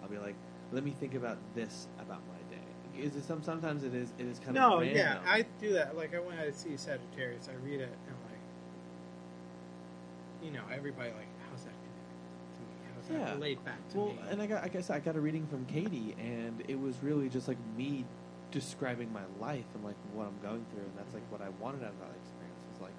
I'll 0.03 0.09
be 0.09 0.19
like, 0.19 0.35
let 0.73 0.85
me 0.85 0.91
think 0.91 1.15
about 1.15 1.39
this 1.55 1.87
about 1.99 2.21
my 2.29 2.57
day. 2.57 3.03
Is 3.03 3.17
it 3.17 3.25
some? 3.25 3.43
Sometimes 3.43 3.85
it 3.85 3.95
is. 3.95 4.13
It 4.19 4.27
is 4.27 4.39
kind 4.39 4.55
no, 4.55 4.75
of 4.75 4.81
random. 4.83 4.97
yeah, 4.97 5.19
I 5.27 5.45
do 5.61 5.73
that. 5.75 5.97
Like 5.97 6.15
I 6.15 6.19
when 6.21 6.39
I 6.39 6.51
see 6.51 6.77
Sagittarius, 6.77 7.49
I 7.49 7.55
read 7.65 7.81
it 7.81 7.93
and 8.07 8.17
like, 8.31 8.41
you 10.43 10.51
know, 10.51 10.63
everybody 10.73 11.11
like, 11.11 11.27
how's 11.51 11.63
that 11.65 11.73
connect 11.75 12.55
to 12.57 12.61
me? 12.63 12.67
How's 12.95 13.07
that 13.09 13.15
Yeah. 13.29 13.35
relate 13.35 13.65
back 13.65 13.89
to 13.91 13.97
me? 13.99 14.03
Well, 14.05 14.13
me? 14.13 14.21
and 14.31 14.43
I 14.43 14.47
got, 14.47 14.65
I 14.65 14.69
guess 14.69 14.91
I 14.91 14.99
got 15.01 15.17
a 15.17 15.21
reading 15.21 15.47
from 15.47 15.65
Katie, 15.67 16.15
and 16.19 16.63
it 16.69 16.79
was 16.79 17.03
really 17.03 17.29
just 17.29 17.49
like 17.49 17.59
me 17.77 18.05
describing 18.55 19.11
my 19.13 19.27
life 19.43 19.67
and 19.75 19.83
like 19.83 19.99
what 20.15 20.31
I'm 20.31 20.39
going 20.39 20.65
through, 20.71 20.87
and 20.87 20.95
that's 20.97 21.13
like 21.13 21.27
what 21.29 21.43
I 21.43 21.51
wanted 21.59 21.83
out 21.83 21.91
of 21.91 22.01
that 22.07 22.15
experience 22.15 22.63
was 22.71 22.81
like 22.87 22.97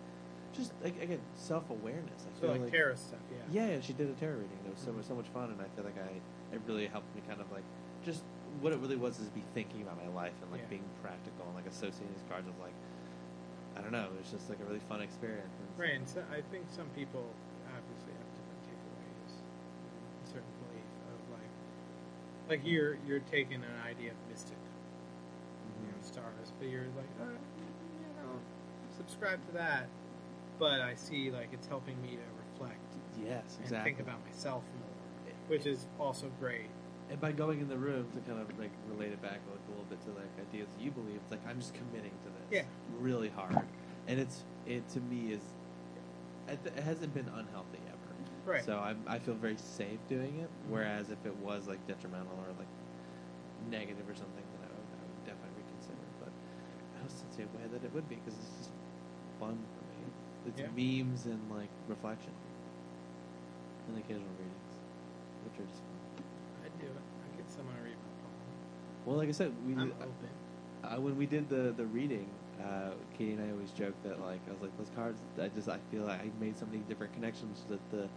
just 0.52 0.76
like 0.84 1.00
again 1.02 1.24
self 1.40 1.64
awareness. 1.72 2.28
I 2.28 2.32
so 2.36 2.52
feel 2.52 2.62
like 2.62 2.72
tarot 2.72 3.00
stuff, 3.00 3.24
yeah. 3.32 3.72
yeah, 3.72 3.82
she 3.82 3.96
did 3.96 4.12
a 4.12 4.18
tarot 4.20 4.44
reading. 4.44 4.60
It 4.68 4.76
was 4.76 4.84
so 4.84 4.92
much, 4.92 5.08
so 5.08 5.16
much 5.16 5.32
fun, 5.32 5.50
and 5.50 5.58
I 5.64 5.72
feel 5.74 5.88
like 5.88 5.98
I 5.98 6.12
it 6.54 6.60
really 6.68 6.92
helped 6.92 7.08
me 7.16 7.24
kind 7.24 7.40
of 7.40 7.48
like 7.56 7.64
just 8.04 8.22
what 8.62 8.76
it 8.76 8.80
really 8.84 9.00
was 9.00 9.18
is 9.18 9.32
be 9.32 9.44
thinking 9.56 9.82
about 9.82 9.98
my 9.98 10.12
life 10.14 10.36
and 10.44 10.52
like 10.52 10.62
Yeah. 10.68 10.78
being 10.78 10.88
practical 11.02 11.48
and 11.48 11.56
like 11.56 11.66
associating 11.72 12.12
these 12.12 12.28
cards 12.30 12.46
with 12.46 12.60
like 12.60 12.76
I 13.76 13.82
don't 13.82 13.92
know, 13.92 14.08
it 14.12 14.20
was 14.20 14.32
just 14.32 14.48
like 14.52 14.60
a 14.60 14.68
really 14.68 14.84
fun 14.92 15.02
experience. 15.02 15.52
And 15.60 15.68
Right, 15.80 15.96
and 15.96 16.08
so 16.08 16.20
I 16.32 16.44
think 16.52 16.68
some 16.72 16.88
people 16.96 17.24
obviously 17.72 18.12
have 18.16 18.28
different 18.40 18.62
takeaways, 18.72 19.32
a 19.40 20.26
certain 20.32 20.54
belief 20.64 20.90
of 21.12 21.18
like, 21.36 21.52
like 22.48 22.60
mm-hmm. 22.64 22.72
you're 22.76 22.96
you're 23.08 23.26
taking 23.32 23.60
an 23.64 23.78
idea 23.84 24.12
of 24.12 24.20
mystic, 24.32 24.60
you 25.82 25.88
know, 25.88 26.00
stars, 26.02 26.52
but 26.60 26.68
you're 26.70 26.88
like, 26.96 27.10
uh, 27.20 27.26
you 27.58 28.08
know, 28.24 28.40
subscribe 28.98 29.46
to 29.48 29.52
that, 29.54 29.90
but 30.60 30.82
I 30.82 30.96
see 30.96 31.32
like 31.32 31.50
it's 31.52 31.68
helping 31.68 32.02
me 32.02 32.10
to 32.16 32.24
reflect 32.38 32.80
Yes, 33.18 33.56
and 33.58 33.66
exactly. 33.66 33.92
think 33.92 34.02
about 34.02 34.24
myself 34.24 34.64
more, 34.80 35.34
which 35.48 35.66
is 35.66 35.88
also 36.00 36.28
great. 36.40 36.70
And 37.10 37.20
by 37.22 37.32
going 37.32 37.62
in 37.62 37.70
the 37.70 37.78
room 37.78 38.10
to 38.14 38.20
kind 38.22 38.42
of 38.42 38.58
like 38.58 38.72
relate 38.90 39.12
it 39.12 39.22
back 39.22 39.40
like 39.52 39.62
a 39.68 39.72
little 39.72 39.86
bit 39.90 40.02
to 40.06 40.10
like 40.12 40.32
ideas 40.40 40.68
you 40.80 40.92
believe, 40.92 41.18
it's 41.22 41.32
like 41.32 41.42
I'm 41.48 41.60
just 41.60 41.74
committing 41.74 42.14
to 42.24 42.30
this 42.30 42.50
Yeah. 42.52 42.64
really 43.00 43.30
hard, 43.30 43.68
and 44.08 44.20
it's 44.20 44.44
it 44.66 44.88
to 44.90 45.00
me 45.00 45.32
is 45.32 45.42
it, 46.48 46.60
it 46.66 46.84
hasn't 46.84 47.14
been 47.14 47.30
unhealthy 47.30 47.80
ever. 47.88 48.16
Right. 48.46 48.64
So 48.64 48.78
I 48.78 48.96
I 49.08 49.20
feel 49.20 49.36
very 49.36 49.58
safe 49.58 50.00
doing 50.08 50.40
it. 50.40 50.50
Whereas 50.70 51.10
if 51.10 51.24
it 51.26 51.36
was 51.44 51.68
like 51.68 51.86
detrimental 51.88 52.34
or 52.42 52.54
like 52.58 52.68
negative 53.72 54.08
or 54.10 54.16
something, 54.16 54.44
then 54.54 54.62
I 54.62 54.70
would, 54.74 54.90
I 54.98 55.04
would 55.06 55.26
definitely 55.26 55.62
reconsider. 55.62 56.06
But 56.20 56.34
I 57.40 57.44
a 57.44 57.48
way 57.58 57.68
that 57.68 57.84
it 57.84 57.94
would 57.94 58.08
be 58.08 58.16
because 58.16 58.34
it's 58.40 58.58
just 58.58 58.72
fun 59.40 59.68
for 59.74 59.82
me. 59.86 60.06
It's 60.46 60.60
Yeah. 60.60 60.68
memes 60.76 61.26
and 61.26 61.50
like 61.50 61.72
reflection 61.88 62.34
and 63.88 63.98
occasional 63.98 64.34
readings, 64.38 64.72
which 65.42 65.60
are 65.60 65.66
just 65.66 65.82
fun. 65.86 66.00
I'd 66.64 66.78
do 66.80 66.88
it. 66.88 67.04
I 67.24 67.36
get 67.36 67.50
someone 67.52 67.76
to 67.76 67.82
read 67.82 67.98
my 68.02 68.10
poem. 68.22 68.34
Well, 69.06 69.18
like 69.18 69.30
I 69.30 69.34
said, 69.34 69.54
we. 69.66 69.74
I'm 69.74 69.90
did, 69.90 70.02
open. 70.02 70.30
uh, 70.84 71.02
when 71.02 71.16
we 71.16 71.26
did 71.26 71.50
the 71.50 71.74
the 71.76 71.86
reading, 71.86 72.38
uh, 72.60 72.92
Katie 73.14 73.34
and 73.34 73.42
I 73.42 73.52
always 73.52 73.72
joke 73.72 74.02
that 74.04 74.20
like 74.20 74.42
I 74.48 74.52
was 74.52 74.62
like 74.62 74.76
those 74.78 74.90
cards. 74.90 75.22
I 75.42 75.48
just 75.50 75.68
I 75.70 75.80
feel 75.92 76.04
like 76.04 76.22
I 76.22 76.32
made 76.40 76.58
so 76.58 76.66
many 76.66 76.80
different 76.80 77.14
connections 77.14 77.66
that 77.68 77.88
the 77.90 78.10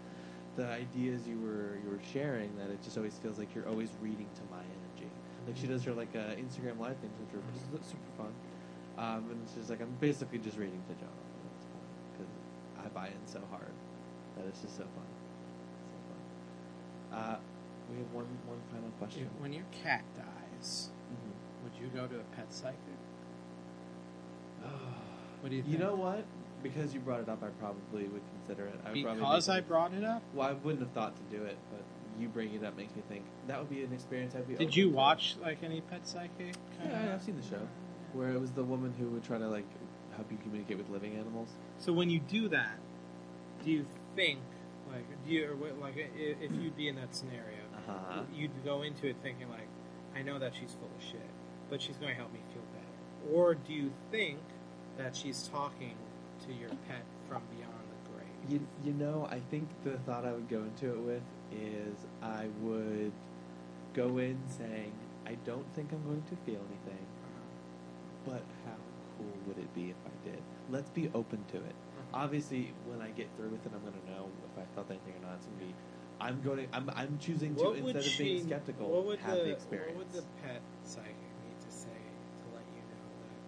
the 0.56 0.66
ideas 0.66 1.26
you 1.26 1.40
were 1.40 1.76
you 1.76 1.88
were 1.88 2.00
sharing 2.00 2.56
that 2.56 2.70
it 2.70 2.82
just 2.82 2.96
always 2.96 3.16
feels 3.18 3.38
like 3.38 3.54
you're 3.54 3.68
always 3.68 3.90
reading 4.00 4.28
to 4.38 4.44
my 4.50 4.62
energy. 4.64 5.12
Like 5.46 5.56
she 5.56 5.66
does 5.66 5.84
her 5.84 5.92
like 5.92 6.14
uh, 6.16 6.34
Instagram 6.36 6.78
live 6.78 6.98
things, 6.98 7.18
which 7.18 7.34
are 7.34 7.38
Mhm. 7.38 7.84
super 7.84 8.12
fun. 8.16 8.34
Um, 8.98 9.30
and 9.30 9.38
it's 9.44 9.54
just 9.54 9.70
like 9.70 9.80
I'm 9.80 9.94
basically 10.00 10.38
just 10.38 10.58
reading 10.58 10.82
to 10.88 10.94
John 10.94 11.14
at 11.14 11.52
this 11.54 11.66
point 11.70 11.86
because 12.12 12.32
I 12.84 12.88
buy 12.88 13.06
in 13.08 13.26
so 13.26 13.40
hard 13.50 13.70
that 14.36 14.44
it's 14.46 14.60
just 14.60 14.76
so 14.76 14.82
fun. 14.82 15.06
So 15.94 15.98
fun. 16.10 17.18
Uh, 17.18 17.38
we 17.92 17.98
have 17.98 18.12
one 18.12 18.26
one 18.46 18.58
final 18.72 18.90
question. 18.98 19.30
When 19.38 19.52
your 19.52 19.66
cat 19.70 20.02
dies, 20.16 20.90
Mhm. 21.14 21.32
would 21.62 21.72
you 21.80 21.86
go 21.94 22.08
to 22.08 22.16
a 22.18 22.24
pet 22.36 22.52
psychic? 22.52 22.78
What 25.40 25.50
do 25.50 25.56
you 25.56 25.62
Think? 25.62 25.72
You 25.72 25.78
know 25.78 25.94
what? 25.94 26.24
because 26.60 26.92
you 26.92 26.98
brought 26.98 27.20
it 27.20 27.28
up, 27.28 27.40
I 27.40 27.50
probably 27.60 28.08
would 28.08 28.22
consider 28.44 28.66
it. 28.66 28.80
I 28.84 28.92
Because 28.92 29.48
I 29.48 29.60
brought 29.60 29.92
it 29.94 30.02
up. 30.02 30.20
Well, 30.34 30.48
I 30.48 30.52
wouldn't 30.54 30.80
have 30.82 30.90
thought 30.90 31.14
to 31.14 31.36
do 31.36 31.44
it, 31.44 31.56
but 31.70 31.80
you 32.20 32.26
bringing 32.26 32.56
it 32.56 32.64
up 32.64 32.76
makes 32.76 32.96
me 32.96 33.02
think 33.08 33.22
that 33.46 33.60
would 33.60 33.70
be 33.70 33.84
an 33.84 33.92
experience 33.92 34.34
I'd 34.34 34.48
be. 34.48 34.56
Did 34.56 34.74
you 34.74 34.90
to. 34.90 34.96
watch 34.96 35.36
like 35.40 35.62
any 35.62 35.80
Pet 35.82 36.04
Psychic? 36.04 36.56
Yeah, 36.84 37.12
I've 37.14 37.22
seen 37.22 37.36
the 37.36 37.46
show 37.46 37.60
where 38.14 38.30
it 38.30 38.40
was 38.40 38.50
the 38.52 38.64
woman 38.64 38.94
who 38.98 39.06
would 39.08 39.24
try 39.24 39.38
to 39.38 39.48
like 39.48 39.66
help 40.16 40.30
you 40.30 40.38
communicate 40.42 40.78
with 40.78 40.88
living 40.90 41.14
animals. 41.16 41.48
So 41.78 41.92
when 41.92 42.10
you 42.10 42.20
do 42.20 42.48
that, 42.48 42.78
do 43.64 43.70
you 43.70 43.86
think 44.16 44.40
like 44.92 45.04
do 45.26 45.32
you 45.32 45.50
or 45.50 45.56
what- 45.56 45.78
like 45.80 45.96
i- 45.96 46.18
if 46.18 46.50
you'd 46.52 46.76
be 46.76 46.88
in 46.88 46.96
that 46.96 47.14
scenario, 47.14 47.62
Uh-huh. 47.76 48.22
you'd 48.34 48.64
go 48.64 48.82
into 48.82 49.06
it 49.08 49.16
thinking 49.22 49.48
like, 49.50 49.68
I 50.14 50.22
know 50.22 50.38
that 50.38 50.54
she's 50.54 50.74
full 50.74 50.90
of 50.96 51.02
shit, 51.02 51.28
but 51.70 51.80
she's 51.82 51.96
going 51.96 52.10
to 52.10 52.16
help 52.16 52.32
me 52.32 52.40
feel 52.52 52.62
better, 52.72 53.34
or 53.34 53.54
do 53.54 53.72
you 53.72 53.92
think 54.10 54.38
that 54.96 55.14
she's 55.14 55.46
talking 55.48 55.94
to 56.46 56.52
your 56.54 56.70
pet 56.88 57.04
from 57.28 57.42
beyond 57.56 57.84
the 57.92 58.10
grave? 58.12 58.50
You, 58.50 58.66
you 58.84 58.92
know, 58.94 59.28
I 59.30 59.40
think 59.50 59.68
the 59.84 59.98
thought 59.98 60.24
I 60.24 60.32
would 60.32 60.48
go 60.48 60.62
into 60.62 60.90
it 60.94 60.98
with 61.00 61.22
is 61.52 61.94
I 62.22 62.48
would 62.62 63.12
go 63.94 64.18
in 64.18 64.38
saying, 64.48 64.92
I 65.26 65.34
don't 65.44 65.66
think 65.74 65.92
I'm 65.92 66.02
going 66.04 66.22
to 66.22 66.36
feel 66.46 66.60
anything, 66.70 66.97
but 68.24 68.42
how 68.64 68.76
cool 69.16 69.36
would 69.46 69.58
it 69.58 69.72
be 69.74 69.90
if 69.90 69.96
I 70.06 70.14
did? 70.28 70.42
Let's 70.68 70.90
be 70.90 71.10
open 71.14 71.44
to 71.52 71.56
it. 71.56 71.74
Mm-hmm. 71.74 72.14
Obviously, 72.14 72.74
when 72.86 73.00
I 73.00 73.10
get 73.10 73.28
through 73.36 73.50
with 73.50 73.66
it, 73.66 73.72
I'm 73.74 73.80
going 73.80 73.94
to 73.94 74.10
know 74.10 74.30
if 74.44 74.62
I 74.62 74.66
felt 74.74 74.90
anything 74.90 75.14
or 75.16 75.26
not. 75.26 75.36
It's 75.36 75.46
going 75.46 75.58
to 75.58 75.64
be, 75.66 75.74
I'm 76.20 76.40
going 76.40 76.68
to, 76.68 76.74
I'm, 76.74 76.90
I'm 76.96 77.18
choosing 77.18 77.54
to, 77.56 77.62
What 77.62 77.76
instead 77.78 77.96
of 77.96 78.04
she? 78.04 78.22
being 78.24 78.46
skeptical, 78.46 78.88
what 78.88 79.04
would 79.06 79.18
have 79.20 79.38
the, 79.38 79.44
the 79.44 79.50
experience. 79.50 79.96
What 79.96 80.06
would 80.06 80.12
the 80.12 80.26
pet 80.42 80.62
psychic 80.84 81.32
need 81.44 81.58
to 81.60 81.70
say 81.70 81.98
to 82.42 82.44
let 82.54 82.64
you 82.74 82.82
know 82.90 83.06
that 83.22 83.38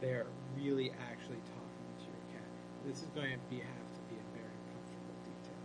they're 0.00 0.26
really 0.56 0.92
actually 1.10 1.42
talking 1.54 1.88
to 2.02 2.06
your 2.10 2.24
cat? 2.32 2.48
This 2.84 3.02
is 3.02 3.10
going 3.14 3.30
to 3.30 3.38
be 3.48 3.62
have 3.62 3.88
to 3.94 4.02
be 4.10 4.18
a 4.18 4.26
very 4.34 4.50
uncomfortable 4.66 5.14
detail. 5.22 5.62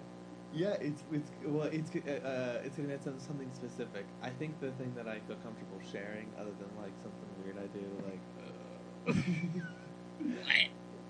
Yeah, 0.54 0.78
it's 0.80 1.04
it's 1.12 1.30
well, 1.46 1.68
it's 1.72 1.92
uh, 1.92 2.00
uh, 2.28 2.62
it's 2.64 2.78
gonna 2.78 2.90
be 2.90 2.98
some- 3.04 3.20
something 3.20 3.50
specific. 3.54 4.06
I 4.24 4.30
think 4.30 4.60
the 4.60 4.72
thing 4.72 4.94
that 4.96 5.08
I 5.08 5.20
feel 5.28 5.36
comfortable 5.44 5.80
sharing, 5.92 6.32
other 6.40 6.52
than 6.58 6.70
like 6.80 6.94
something 7.04 7.30
weird 7.44 7.58
I 7.60 7.68
do, 7.76 7.84
like 8.08 8.24
uh, 8.40 9.12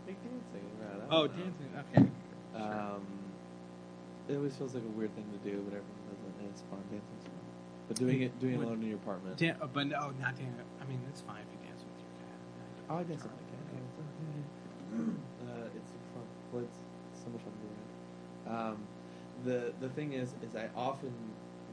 like 0.07 0.17
dancing 0.23 0.65
around. 0.81 1.01
Oh, 1.11 1.25
know. 1.25 1.27
dancing. 1.27 1.71
Okay. 1.77 2.07
Um, 2.55 3.05
it 4.27 4.35
always 4.35 4.55
feels 4.55 4.73
like 4.73 4.83
a 4.83 4.93
weird 4.97 5.13
thing 5.15 5.29
to 5.31 5.37
do, 5.49 5.61
but 5.69 5.77
everyone 5.77 6.03
does 6.09 6.19
it, 6.19 6.33
and 6.41 6.49
it's 6.49 6.61
fun. 6.67 6.81
Dancing's 6.91 7.23
fun. 7.23 7.33
But 7.87 7.97
doing 7.97 8.21
it 8.23 8.37
doing 8.39 8.55
it 8.55 8.63
alone 8.63 8.81
in 8.81 8.89
your 8.89 8.97
apartment. 8.97 9.37
Dan- 9.37 9.55
uh, 9.61 9.67
but 9.67 9.87
no, 9.87 10.11
not 10.19 10.35
Dan. 10.35 10.53
I 10.81 10.85
mean, 10.89 10.99
it's 11.09 11.21
fine 11.21 11.45
if 11.45 11.49
you 11.53 11.59
dance 11.63 11.85
with 11.85 11.95
your 12.01 12.11
cat. 12.19 12.89
oh, 12.89 12.97
I 12.97 13.03
dance 13.03 13.23
with 13.23 13.31
my 13.31 13.45
cat. 13.47 13.63
all 13.71 13.85
the 13.85 14.01
time. 14.01 14.17
Yeah, 14.19 14.43
yeah. 14.97 15.61
uh, 15.63 15.77
it's 15.77 15.91
fun. 16.11 16.25
Well, 16.51 16.63
it's 16.65 16.79
so 17.23 17.29
much 17.29 17.41
fun 17.45 17.53
to 17.53 17.59
be 17.63 17.67
around. 17.71 17.87
Um, 18.51 18.77
the 19.43 19.73
the 19.79 19.89
thing 19.89 20.13
is, 20.13 20.29
is 20.43 20.55
I 20.55 20.69
often 20.75 21.13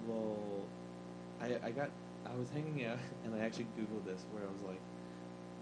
will. 0.07 0.65
I 1.41 1.57
I 1.65 1.71
got 1.71 1.91
I 2.27 2.35
was 2.39 2.49
hanging 2.51 2.85
out 2.87 2.99
and 3.25 3.35
I 3.35 3.45
actually 3.45 3.67
googled 3.79 4.05
this 4.05 4.25
where 4.33 4.43
I 4.43 4.47
was 4.47 4.63
like, 4.67 4.81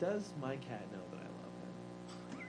does 0.01 0.31
my 0.41 0.57
cat 0.57 0.83
know 0.93 1.03
that 1.11 1.19
I 1.20 1.29
love 1.43 2.39
him? 2.39 2.45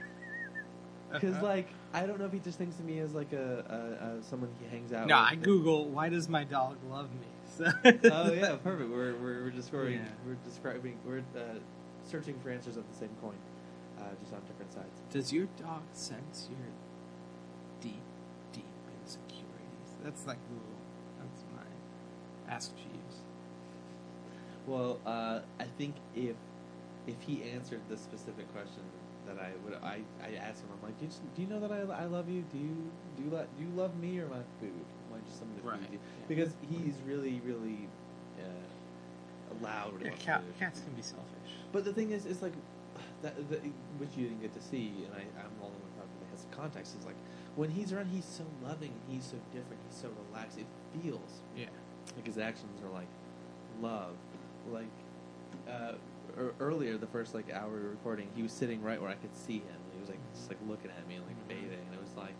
Because 1.12 1.42
like 1.42 1.68
I 1.92 2.06
don't 2.06 2.18
know 2.18 2.26
if 2.26 2.32
he 2.32 2.40
just 2.40 2.58
thinks 2.58 2.78
of 2.78 2.84
me 2.84 2.98
as 2.98 3.14
like 3.14 3.32
a, 3.32 3.64
a, 4.02 4.18
a 4.18 4.22
someone 4.24 4.50
he 4.60 4.68
hangs 4.68 4.92
out. 4.92 5.06
no, 5.06 5.14
with. 5.16 5.24
I 5.32 5.34
Google 5.36 5.86
why 5.86 6.08
does 6.08 6.28
my 6.28 6.44
dog 6.44 6.76
love 6.90 7.08
me? 7.12 7.26
So 7.56 7.70
oh 7.84 8.32
yeah, 8.32 8.56
perfect. 8.56 8.90
We're 8.90 9.14
we're, 9.14 9.44
we're 9.44 9.50
describing 9.50 9.92
Yeah. 10.00 10.08
we're 10.26 10.34
describing 10.44 10.98
we're 11.06 11.18
uh, 11.36 11.60
searching 12.02 12.34
for 12.42 12.50
answers 12.50 12.76
of 12.76 12.82
the 12.90 12.96
same 12.98 13.10
coin, 13.20 13.36
uh, 14.00 14.06
just 14.20 14.32
on 14.32 14.40
different 14.48 14.72
sides. 14.72 15.00
Does 15.12 15.32
your 15.32 15.46
dog 15.62 15.82
sense 15.92 16.48
your 16.50 16.66
deep, 17.80 18.02
deep 18.52 18.64
insecurities? 19.04 19.93
That's 20.04 20.26
like 20.26 20.44
Google. 20.48 20.84
That's 21.18 21.44
my 21.50 21.64
Ask 22.48 22.76
Jeeves. 22.76 23.24
Well, 24.66 25.02
uh, 25.06 25.42
I 25.60 25.64
think 25.64 26.02
if 26.14 26.36
if 27.06 27.22
he 27.22 27.44
answered 27.44 27.88
the 27.88 27.98
specific 27.98 28.48
question 28.52 28.84
that 29.26 29.38
I 29.38 29.56
would, 29.62 29.74
I 29.82 30.04
I 30.22 30.34
asked 30.34 30.64
him, 30.64 30.70
I'm 30.72 30.82
like, 30.82 30.98
do 30.98 31.06
you, 31.06 31.12
do 31.34 31.42
you 31.42 31.48
know 31.48 31.60
that 31.60 31.72
I, 31.72 31.80
I 32.02 32.06
love 32.06 32.28
you? 32.30 32.42
Do 32.42 32.58
you 32.58 32.94
do 33.16 33.24
you, 33.24 33.30
lo- 33.30 33.48
do 33.54 33.62
you 33.62 33.70
love 33.70 33.96
me 33.96 34.18
or 34.20 34.28
my 34.28 34.42
food? 34.60 34.86
Am 35.08 35.16
I 35.16 35.20
just 35.20 35.38
someone 35.38 35.58
to 35.58 35.62
Right. 35.62 35.80
feed 35.80 35.92
you? 35.92 36.00
Because 36.28 36.56
he's 36.62 37.02
really 37.02 37.40
really 37.40 37.90
uh, 38.38 38.42
loud 39.60 40.04
Yeah, 40.04 40.10
cat, 40.18 40.44
cats 40.58 40.80
can 40.80 40.94
be 40.94 41.02
selfish. 41.02 41.66
But 41.72 41.84
the 41.84 41.92
thing 41.92 42.10
is, 42.10 42.26
it's 42.26 42.42
like 42.42 42.54
that, 43.22 43.48
that 43.50 43.64
which 43.98 44.16
you 44.16 44.28
didn't 44.28 44.40
get 44.40 44.52
to 44.54 44.60
see, 44.60 45.04
and 45.04 45.14
I, 45.14 45.26
I'm 45.44 45.56
the 45.56 45.64
only 45.64 45.78
one 45.80 45.90
probably 45.94 46.18
that 46.20 46.28
has 46.30 46.40
some 46.42 46.50
context. 46.50 46.94
Is 46.94 47.04
like 47.04 47.18
when 47.56 47.70
he's 47.70 47.92
around, 47.92 48.06
he's 48.08 48.24
so 48.24 48.44
loving 48.62 48.90
and 48.90 49.14
he's 49.14 49.24
so 49.24 49.36
different. 49.52 49.80
He's 49.88 49.98
so 50.00 50.08
relaxed. 50.28 50.58
It 50.58 50.66
feels 51.02 51.40
Yeah. 51.56 51.66
like 52.16 52.26
his 52.26 52.38
actions 52.38 52.80
are 52.82 52.90
like 52.90 53.08
love. 53.80 54.14
Like 54.72 54.86
uh, 55.68 55.92
er, 56.38 56.52
earlier, 56.60 56.96
the 56.96 57.06
first 57.06 57.34
like 57.34 57.50
hour 57.52 57.68
we 57.70 57.80
were 57.82 57.90
recording, 57.90 58.28
he 58.34 58.42
was 58.42 58.52
sitting 58.52 58.82
right 58.82 59.00
where 59.00 59.10
I 59.10 59.14
could 59.14 59.34
see 59.36 59.58
him. 59.58 59.80
He 59.94 60.00
was 60.00 60.08
like 60.08 60.18
just 60.34 60.48
like 60.48 60.58
looking 60.68 60.90
at 60.90 61.06
me 61.08 61.16
and 61.16 61.24
like 61.26 61.36
Mhm. 61.44 61.48
bathing, 61.48 61.84
and 61.86 61.94
it 61.94 62.00
was 62.00 62.16
like 62.16 62.34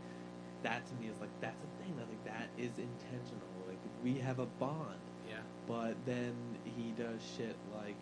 that 0.63 0.85
to 0.87 0.95
me 0.97 1.09
is 1.09 1.21
like 1.21 1.31
that's 1.41 1.63
a 1.63 1.83
thing. 1.83 1.95
I 2.01 2.05
think 2.09 2.25
that 2.25 2.49
is 2.59 2.73
intentional. 2.79 3.47
Like 3.69 3.79
we 4.03 4.15
have 4.19 4.39
a 4.39 4.47
bond 4.59 4.99
Yeah. 5.29 5.41
but 5.69 5.95
then 6.07 6.35
he 6.65 6.93
does 6.93 7.21
shit 7.37 7.57
like 7.77 7.97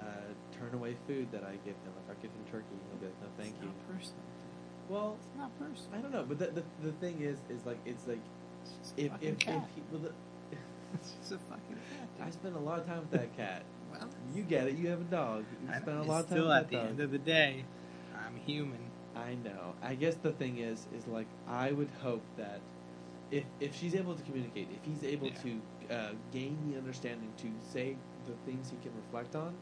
uh, 0.00 0.34
turn 0.58 0.74
away 0.74 0.96
food 1.06 1.30
that 1.30 1.44
I 1.44 1.52
give 1.64 1.78
him. 1.86 1.92
If 2.04 2.10
I 2.10 2.14
give 2.20 2.30
him 2.32 2.44
turkey, 2.50 2.74
he'll 2.90 2.98
be 2.98 3.06
like, 3.06 3.20
"No, 3.22 3.28
thank 3.38 3.54
it's 3.54 3.62
you." 3.62 3.68
Not 3.70 3.86
personal. 3.86 4.24
Well, 4.92 5.16
It's 5.18 5.34
not 5.34 5.56
personal. 5.58 5.98
I 5.98 6.02
don't 6.02 6.12
know, 6.12 6.24
but 6.28 6.38
the, 6.38 6.46
the 6.46 6.64
the 6.78 6.92
thing 6.92 7.20
is, 7.20 7.38
is 7.48 7.64
like 7.64 7.80
it's 7.84 8.06
like 8.06 8.20
It's 8.82 8.92
if 8.96 9.12
if, 9.20 9.20
if 9.22 9.38
cat. 9.38 9.68
he, 9.74 9.82
well, 9.90 10.00
the, 10.00 10.12
it's 10.94 11.12
just 11.18 11.32
a 11.32 11.38
fucking 11.38 11.80
cat. 11.90 12.08
I 12.20 12.30
spend 12.30 12.54
a 12.56 12.58
lot 12.58 12.80
of 12.80 12.86
time 12.86 13.00
with 13.00 13.10
that 13.10 13.34
cat. 13.36 13.64
well, 13.90 14.10
You 14.32 14.42
get 14.42 14.68
it. 14.68 14.74
You 14.74 14.88
have 14.88 15.00
a 15.00 15.04
dog. 15.04 15.44
You 15.62 15.68
spend 15.80 15.98
a 15.98 16.02
lot 16.02 16.24
of 16.24 16.28
time 16.28 16.38
still 16.38 16.48
with 16.48 16.56
at 16.56 16.68
the 16.68 16.76
that 16.76 16.86
end 16.86 17.00
of 17.00 17.10
the 17.10 17.18
day, 17.18 17.64
I'm 18.14 18.36
human. 18.36 18.92
I 19.16 19.34
know. 19.34 19.76
I 19.82 19.94
guess 19.94 20.16
the 20.16 20.32
thing 20.32 20.58
is, 20.58 20.86
is 20.92 21.06
like 21.06 21.28
I 21.46 21.72
would 21.72 21.90
hope 22.02 22.24
that 22.36 22.62
if 23.30 23.44
if 23.60 23.74
she's 23.74 23.94
able 23.94 24.14
to 24.14 24.22
communicate, 24.22 24.68
if 24.70 24.84
he's 24.84 25.04
able 25.04 25.28
Yeah. 25.28 25.42
to 25.42 25.62
uh, 25.90 26.12
gain 26.30 26.58
the 26.68 26.76
understanding 26.76 27.32
to 27.38 27.48
say 27.72 27.96
the 28.26 28.34
things 28.44 28.70
he 28.70 28.76
can 28.78 28.94
reflect 28.94 29.34
on, 29.34 29.56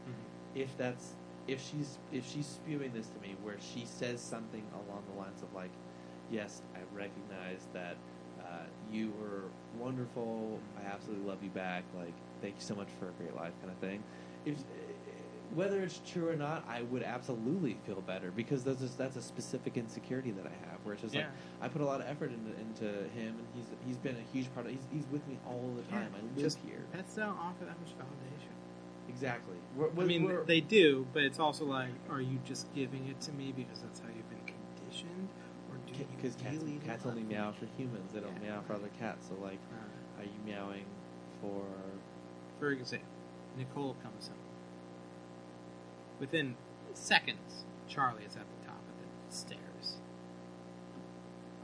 if 0.53 0.75
that's 0.77 1.15
if 1.47 1.61
she's 1.61 1.97
if 2.11 2.25
she's 2.25 2.47
spewing 2.47 2.91
this 2.93 3.07
to 3.09 3.19
me 3.19 3.35
where 3.41 3.59
she 3.59 3.85
says 3.85 4.21
something 4.21 4.63
along 4.73 5.03
the 5.07 5.13
lines 5.13 5.41
of 5.41 5.53
like 5.53 5.71
yes 6.29 6.61
i 6.75 6.79
recognize 6.93 7.67
that 7.73 7.97
uh, 8.39 8.63
you 8.89 9.11
were 9.19 9.51
wonderful. 9.77 10.57
I 10.77 10.83
absolutely 10.83 11.27
love 11.27 11.43
you 11.43 11.49
back. 11.49 11.83
Like 11.93 12.15
thank 12.41 12.55
you 12.55 12.61
so 12.61 12.73
much 12.75 12.87
for 12.97 13.09
a 13.09 13.11
great 13.11 13.35
life 13.35 13.53
kind 13.61 13.71
of 13.71 13.77
thing. 13.79 14.03
If 14.45 14.63
whether 15.53 15.81
it's 15.83 15.99
true 15.99 16.29
or 16.29 16.35
not 16.35 16.63
i 16.69 16.81
would 16.81 17.03
absolutely 17.03 17.73
feel 17.85 18.01
better 18.01 18.31
because 18.31 18.63
that's 18.63 18.81
a, 18.81 18.87
that's 18.97 19.17
a 19.17 19.21
specific 19.21 19.75
insecurity 19.75 20.31
that 20.31 20.45
i 20.45 20.69
have 20.71 20.79
where 20.83 20.93
it's 20.93 21.01
just 21.01 21.13
Yeah. 21.13 21.23
like 21.23 21.29
i 21.61 21.67
put 21.67 21.81
a 21.81 21.85
lot 21.85 21.99
of 21.99 22.07
effort 22.07 22.31
into, 22.31 22.57
into 22.57 22.85
him 23.09 23.37
and 23.37 23.47
he's 23.53 23.65
he's 23.85 23.97
been 23.97 24.15
a 24.15 24.21
huge 24.21 24.53
part 24.53 24.65
of 24.65 24.71
he's, 24.71 24.87
he's 24.89 25.07
with 25.07 25.27
me 25.27 25.39
all 25.45 25.73
the 25.75 25.83
time. 25.83 26.13
I 26.17 26.21
live 26.21 26.37
just 26.37 26.57
here. 26.59 26.87
Pets 26.93 27.15
don't 27.15 27.37
offer 27.37 27.65
that 27.65 27.77
much 27.79 27.89
validation. 27.97 28.50
Exactly 29.11 29.55
we're, 29.75 29.87
I 29.87 29.89
we're- 29.89 30.07
mean, 30.07 30.23
we're- 30.23 30.45
they 30.45 30.61
do, 30.61 31.05
but 31.13 31.23
it's 31.23 31.39
also 31.39 31.65
like, 31.65 31.89
are 32.09 32.21
you 32.21 32.39
just 32.45 32.73
giving 32.73 33.07
it 33.07 33.19
to 33.21 33.31
me 33.33 33.51
because 33.51 33.79
that's 33.81 33.99
how 33.99 34.07
you've 34.07 34.29
been 34.29 34.53
conditioned, 34.79 35.27
or 35.69 35.75
do 35.85 35.93
you 35.99 36.05
because 36.15 36.35
cats, 36.35 36.55
really 36.57 36.79
cats 36.85 37.05
only 37.05 37.23
me? 37.23 37.35
meow 37.35 37.51
for 37.51 37.65
humans. 37.77 38.11
They 38.13 38.19
don't 38.21 38.35
Yeah. 38.43 38.49
meow 38.55 38.61
for 38.61 38.73
other 38.73 38.89
cats. 38.99 39.27
So 39.27 39.35
like, 39.41 39.59
Uh, 39.71 40.21
are 40.21 40.25
you 40.25 40.39
meowing 40.45 40.85
for? 41.41 41.65
for 42.59 42.71
example, 42.71 43.07
Nicole 43.57 43.95
comes 44.03 44.27
home. 44.27 44.37
Within 46.19 46.55
seconds, 46.93 47.65
Charlie 47.87 48.23
is 48.25 48.35
at 48.37 48.45
the 48.47 48.67
top 48.67 48.77
of 48.79 48.95
the 49.01 49.33
stairs. 49.35 49.97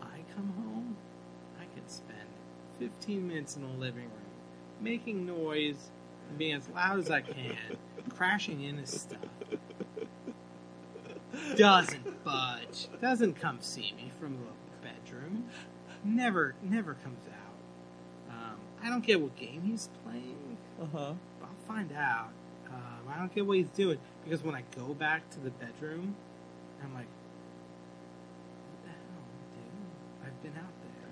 I 0.01 0.19
come 0.35 0.49
home, 0.63 0.97
I 1.59 1.65
can 1.73 1.87
spend 1.87 2.29
15 2.79 3.27
minutes 3.27 3.55
in 3.55 3.61
the 3.63 3.67
living 3.77 4.05
room, 4.05 4.31
making 4.79 5.25
noise, 5.25 5.91
being 6.37 6.53
as 6.53 6.67
loud 6.69 6.99
as 6.99 7.09
I 7.11 7.21
can, 7.21 7.55
crashing 8.15 8.61
into 8.61 8.85
stuff. 8.85 9.19
Doesn't 11.55 12.23
budge. 12.23 12.87
Doesn't 13.01 13.39
come 13.39 13.59
see 13.61 13.93
me 13.95 14.11
from 14.19 14.37
the 14.37 14.87
bedroom. 14.87 15.45
Never, 16.03 16.55
never 16.61 16.95
comes 16.95 17.25
out. 17.27 18.33
Um, 18.33 18.57
I 18.83 18.89
don't 18.89 19.05
get 19.05 19.21
what 19.21 19.35
game 19.35 19.61
he's 19.63 19.89
playing. 20.03 20.57
Uh 20.81 20.85
huh. 20.91 21.13
I'll 21.41 21.67
find 21.67 21.91
out. 21.93 22.29
Um, 22.69 23.07
I 23.09 23.17
don't 23.17 23.33
get 23.33 23.45
what 23.45 23.57
he's 23.57 23.69
doing 23.69 23.97
because 24.23 24.43
when 24.43 24.55
I 24.55 24.63
go 24.75 24.93
back 24.93 25.29
to 25.31 25.39
the 25.39 25.49
bedroom, 25.51 26.15
I'm 26.83 26.93
like, 26.93 27.07
"What 28.69 28.83
the 28.83 28.89
hell, 28.89 29.25
dude? 29.55 30.27
I've 30.27 30.43
been 30.43 30.61
out 30.61 30.73
there, 30.81 31.09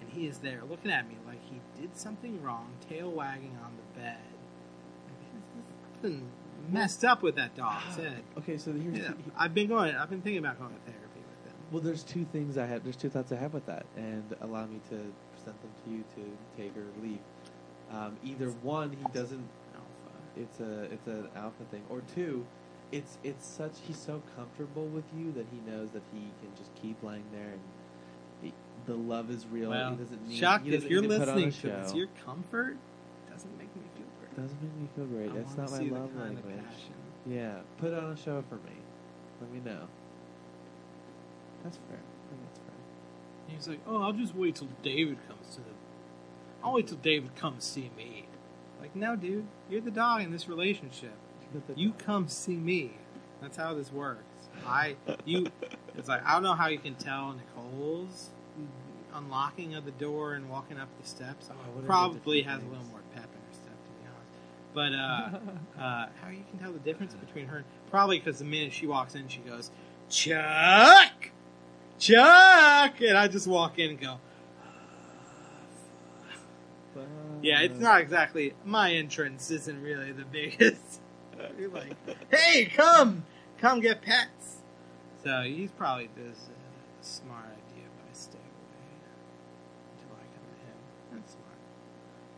and 0.00 0.10
he 0.10 0.26
is 0.26 0.38
there 0.38 0.62
looking 0.68 0.90
at 0.90 1.08
me 1.08 1.16
like 1.26 1.40
he 1.44 1.60
did 1.80 1.96
something 1.96 2.42
wrong, 2.42 2.68
tail 2.88 3.10
wagging 3.10 3.56
on 3.64 3.72
the 3.76 4.00
bed. 4.00 4.18
Something 6.00 6.28
messed 6.70 7.04
up 7.04 7.22
with 7.22 7.36
that 7.36 7.56
dog's 7.56 7.96
head. 7.96 8.22
Okay, 8.38 8.56
so 8.58 8.72
here's 8.72 8.98
Yeah, 8.98 9.12
I've 9.38 9.54
been 9.54 9.68
going. 9.68 9.94
I've 9.94 10.10
been 10.10 10.22
thinking 10.22 10.38
about 10.38 10.58
going 10.58 10.72
to 10.72 10.80
therapy 10.92 11.20
with 11.20 11.52
him. 11.52 11.58
Well, 11.72 11.82
there's 11.82 12.02
two 12.02 12.24
things 12.32 12.56
I 12.56 12.66
have. 12.66 12.84
There's 12.84 12.96
two 12.96 13.08
thoughts 13.08 13.32
I 13.32 13.36
have 13.36 13.52
with 13.52 13.66
that, 13.66 13.86
and 13.96 14.24
allow 14.40 14.66
me 14.66 14.80
to 14.90 14.96
present 15.34 15.60
them 15.60 15.70
to 15.84 15.90
you 15.90 16.04
to 16.16 16.62
take 16.62 16.76
or 16.76 16.86
leave. 17.02 17.18
Um, 17.90 18.16
either 18.24 18.50
one, 18.62 18.90
he 18.90 19.04
doesn't. 19.12 19.48
Alpha. 19.74 20.16
It's 20.36 20.60
a 20.60 20.82
it's 20.92 21.06
an 21.06 21.28
alpha 21.36 21.64
thing, 21.70 21.82
or 21.90 22.02
two, 22.14 22.46
it's 22.92 23.18
it's 23.22 23.46
such 23.46 23.72
he's 23.86 23.98
so 23.98 24.22
comfortable 24.36 24.86
with 24.86 25.04
you 25.16 25.32
that 25.32 25.46
he 25.52 25.70
knows 25.70 25.90
that 25.90 26.02
he 26.12 26.20
can 26.40 26.54
just 26.56 26.74
keep 26.80 27.02
lying 27.02 27.24
there 27.32 27.50
and 27.52 27.60
he, 28.42 28.52
the 28.86 28.94
love 28.94 29.30
is 29.30 29.46
real. 29.46 29.70
Well, 29.70 29.90
he 29.90 29.96
doesn't 29.96 30.28
need. 30.28 30.38
shocked 30.38 30.64
he 30.64 30.70
if 30.70 30.76
doesn't 30.76 30.90
you're 30.90 31.02
need 31.02 31.08
to 31.08 31.18
put 31.18 31.28
on 31.28 31.38
a 31.38 31.44
listening 31.46 31.72
to 31.72 31.82
this. 31.82 31.94
Your 31.94 32.08
comfort 32.24 32.76
doesn't 33.30 33.58
make 33.58 33.74
me 33.76 33.82
feel. 33.96 34.06
Doesn't 34.42 34.62
make 34.62 34.76
me 34.76 34.88
feel 34.94 35.06
great. 35.06 35.30
I 35.30 35.34
That's 35.34 35.50
wanna 35.50 35.62
not 35.62 35.70
my 35.70 35.78
see 35.78 35.88
the 35.88 35.94
love 35.94 36.14
kind 36.16 36.38
of 36.38 36.44
language. 36.44 36.64
passion. 36.66 36.94
Yeah, 37.26 37.54
put 37.78 37.94
on 37.94 38.12
a 38.12 38.16
show 38.16 38.42
for 38.48 38.56
me. 38.56 38.76
Let 39.40 39.50
me 39.50 39.60
know. 39.60 39.86
That's 41.62 41.76
fair. 41.88 41.98
I 41.98 42.28
think 42.30 42.42
that's 42.46 42.58
fair. 42.58 43.54
He's 43.54 43.68
like, 43.68 43.80
oh, 43.86 44.02
I'll 44.02 44.12
just 44.12 44.34
wait 44.34 44.56
till 44.56 44.68
David 44.82 45.18
comes 45.28 45.54
to 45.54 45.60
the. 45.60 45.70
I'll 46.62 46.74
wait 46.74 46.86
till 46.86 46.96
David 46.98 47.34
comes 47.36 47.64
see 47.64 47.90
me. 47.96 48.26
Like, 48.80 48.94
no, 48.94 49.16
dude, 49.16 49.46
you're 49.68 49.80
the 49.80 49.90
dog 49.90 50.22
in 50.22 50.32
this 50.32 50.48
relationship. 50.48 51.12
You 51.76 51.94
come 51.94 52.28
see 52.28 52.56
me. 52.56 52.92
That's 53.40 53.56
how 53.56 53.72
this 53.72 53.90
works. 53.90 54.22
I, 54.66 54.96
you, 55.24 55.46
it's 55.96 56.08
like 56.08 56.24
I 56.26 56.34
don't 56.34 56.42
know 56.42 56.54
how 56.54 56.66
you 56.66 56.78
can 56.78 56.94
tell 56.94 57.32
Nicole's 57.32 58.30
mm-hmm. 58.58 59.16
unlocking 59.16 59.74
of 59.74 59.84
the 59.84 59.92
door 59.92 60.34
and 60.34 60.50
walking 60.50 60.78
up 60.78 60.88
the 61.00 61.08
steps. 61.08 61.48
Oh, 61.50 61.80
Probably 61.86 62.42
the 62.42 62.48
has 62.48 62.62
a 62.62 62.66
little 62.66 62.80
things? 62.80 62.90
more 62.90 62.97
But 64.74 64.92
uh, 64.92 64.96
uh, 65.78 66.06
how 66.20 66.28
you 66.30 66.44
can 66.50 66.58
tell 66.60 66.72
the 66.72 66.78
difference 66.78 67.14
between 67.14 67.46
her? 67.46 67.64
Probably 67.90 68.18
because 68.18 68.38
the 68.38 68.44
minute 68.44 68.72
she 68.72 68.86
walks 68.86 69.14
in, 69.14 69.28
she 69.28 69.40
goes, 69.40 69.70
Chuck, 70.08 71.30
Chuck, 71.98 73.00
and 73.00 73.16
I 73.16 73.28
just 73.28 73.46
walk 73.46 73.78
in 73.78 73.90
and 73.90 74.00
go, 74.00 74.18
yeah, 77.42 77.60
it's 77.60 77.78
not 77.78 78.00
exactly 78.00 78.54
my 78.64 78.92
entrance. 78.92 79.50
Isn't 79.50 79.82
really 79.82 80.12
the 80.12 80.24
biggest. 80.32 81.00
You're 81.58 81.70
like, 81.70 81.94
hey, 82.30 82.66
come, 82.66 83.24
come 83.58 83.80
get 83.80 84.02
pets. 84.02 84.56
So 85.22 85.42
he's 85.42 85.70
probably 85.70 86.08
does 86.16 86.36
a 86.36 87.04
smart 87.04 87.44
idea, 87.44 87.86
but 87.96 88.10
I 88.10 88.14
stay 88.14 88.38
away 88.38 88.88
until 89.94 90.16
I 90.16 90.24
come 90.34 90.44
to 90.50 90.58
him. 90.66 90.78
That's 91.12 91.32
smart. 91.32 91.58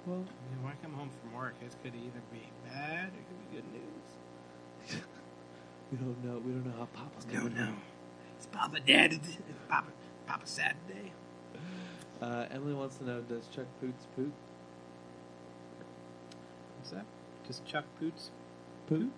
Well, 0.06 0.24
Mean, 0.50 0.62
when 0.62 0.72
I 0.72 0.76
come 0.82 0.92
home 0.94 1.10
from 1.10 1.32
work, 1.34 1.54
it 1.60 1.72
could 1.82 1.94
either 1.94 2.22
be 2.32 2.42
bad 2.64 3.10
or 3.14 3.18
it 3.18 3.26
could 3.28 3.50
be 3.50 3.56
good 3.56 3.72
news. 3.72 5.02
we 5.92 5.98
don't 5.98 6.24
know. 6.24 6.38
We 6.44 6.52
don't 6.52 6.66
know 6.66 6.76
how 6.78 6.86
Papa's 6.86 7.26
No, 7.32 7.40
doing. 7.40 7.54
no. 7.54 7.74
It's 8.36 8.46
Papa 8.46 8.80
Dad. 8.80 9.12
It's 9.12 9.36
Papa, 9.68 9.88
Papa 10.26 10.46
Saturday. 10.46 11.12
Uh, 12.20 12.44
Emily 12.50 12.74
wants 12.74 12.96
to 12.98 13.04
know: 13.04 13.22
Does 13.22 13.46
Chuck 13.46 13.64
Poots 13.80 14.06
poot? 14.14 14.30
What's 16.76 16.90
that? 16.90 17.06
Does 17.46 17.62
Chuck 17.64 17.86
Poots 17.98 18.30
Poot? 18.86 19.10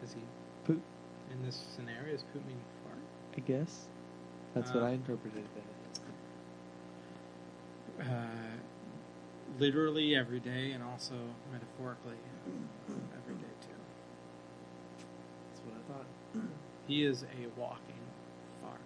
Does 0.00 0.14
he 0.14 0.20
Poot? 0.64 0.80
in 1.30 1.42
this 1.44 1.62
scenario? 1.76 2.14
Is 2.14 2.24
poop 2.32 2.46
mean 2.46 2.56
fart? 2.82 2.96
I 3.36 3.40
guess. 3.40 3.88
That's 4.54 4.72
what 4.72 4.82
Uh, 4.82 4.86
I 4.86 4.90
interpreted. 4.92 5.44
That. 7.98 8.06
uh, 8.10 8.56
literally 9.58 10.16
every 10.16 10.40
day 10.40 10.72
and 10.72 10.82
also 10.82 11.14
metaphorically 11.52 12.18
every 12.88 13.34
day 13.34 13.54
too. 13.60 13.80
That's 15.48 15.60
what 15.64 15.74
I 15.74 15.82
thought. 15.92 16.06
He 16.86 17.04
is 17.04 17.22
a 17.24 17.60
walking 17.60 18.00
fart. 18.62 18.80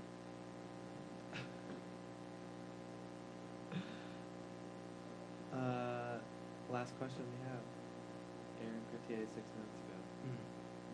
Uh, 5.55 6.19
last 6.69 6.91
question 6.99 7.23
we 7.31 7.39
have. 7.47 7.62
Aaron 8.59 8.82
Cartier 8.91 9.23
six 9.35 9.47
minutes 9.55 9.78
ago. 9.86 9.99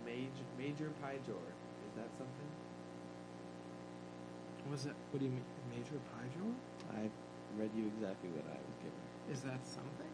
Major 0.05 0.45
Major 0.59 0.93
Pijor. 1.01 1.49
Is 1.89 1.93
that 1.97 2.11
something? 2.19 2.51
What 4.65 4.73
was 4.73 4.87
it? 4.87 4.93
What 5.11 5.21
do 5.21 5.25
you 5.25 5.33
mean, 5.33 5.45
major 5.71 5.97
pygel? 6.13 6.53
I 6.93 7.09
read 7.59 7.71
you 7.75 7.87
exactly 7.87 8.29
what 8.31 8.45
I 8.47 8.61
was 8.61 8.77
given. 8.85 9.10
Is 9.31 9.41
that 9.47 9.63
something? 9.63 10.11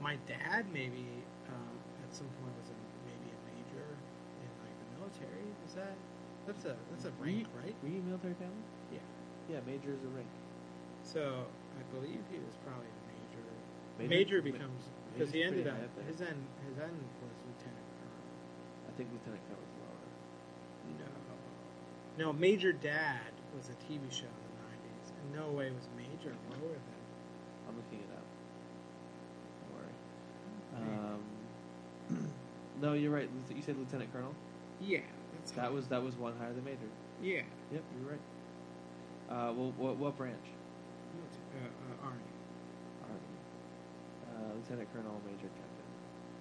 My 0.00 0.16
dad 0.28 0.68
maybe 0.72 1.24
um, 1.48 1.76
at 2.04 2.12
some 2.12 2.28
point 2.40 2.52
was 2.56 2.68
a, 2.68 2.76
maybe 3.08 3.32
a 3.32 3.40
major 3.48 3.88
in 4.40 4.50
like 4.60 4.76
the 4.76 4.88
military. 5.00 5.48
Is 5.64 5.72
that 5.74 5.96
that's 6.46 6.64
a 6.64 6.76
that's 6.92 7.04
a 7.08 7.12
rank, 7.20 7.48
right? 7.56 7.74
Were 7.82 7.88
you 7.88 8.00
military 8.04 8.36
family? 8.36 8.64
Yeah. 8.92 9.04
Yeah, 9.48 9.60
major 9.66 9.92
is 9.92 10.02
a 10.04 10.12
rank. 10.12 10.28
So 11.04 11.44
I 11.76 11.82
believe 11.96 12.20
he 12.28 12.38
was 12.40 12.56
probably 12.64 12.88
a 12.88 13.00
major. 13.08 13.44
Major- 13.98 14.40
Major, 14.40 14.40
becomes 14.40 14.80
because 15.12 15.32
he 15.32 15.42
ended 15.44 15.68
up 15.68 15.76
his 16.08 16.20
end 16.24 16.40
his 16.64 16.76
end 16.80 16.96
was 17.20 17.36
lieutenant 17.44 17.88
colonel. 18.00 18.28
I 18.88 18.92
think 18.96 19.12
lieutenant 19.12 19.44
colonel 19.48 19.60
is 19.64 19.74
lower. 19.84 20.08
No. 21.00 21.08
No, 22.18 22.32
Major 22.32 22.72
Dad 22.72 23.32
was 23.56 23.68
a 23.68 23.76
TV 23.88 24.04
show 24.12 24.28
in 24.28 24.42
the 24.44 24.54
90s. 24.60 25.06
And 25.16 25.26
no 25.32 25.52
way 25.56 25.70
was 25.70 25.84
Major 25.96 26.32
lower 26.52 26.76
than. 26.76 27.00
I'm 27.68 27.76
looking 27.76 28.00
it 28.00 28.12
up. 28.16 28.26
Um, 30.80 32.32
no, 32.80 32.92
you're 32.94 33.12
right. 33.12 33.28
You 33.54 33.62
said 33.62 33.76
lieutenant 33.78 34.12
colonel. 34.12 34.34
Yeah, 34.80 35.00
that's 35.34 35.52
That 35.52 35.72
was 35.72 35.86
that 35.88 36.02
was 36.02 36.16
one 36.16 36.32
higher 36.38 36.52
than 36.52 36.64
major. 36.64 36.88
Yeah. 37.22 37.42
Yep, 37.72 37.82
you're 38.00 38.10
right. 38.10 38.24
Uh, 39.28 39.52
well, 39.52 39.72
what 39.76 39.96
what 39.96 40.16
branch? 40.16 40.46
Uh, 41.52 41.60
uh, 41.60 42.06
Army. 42.06 42.24
Army. 43.04 43.36
Uh, 44.24 44.54
lieutenant 44.56 44.88
colonel, 44.94 45.20
major 45.26 45.50
captain. 45.52 45.88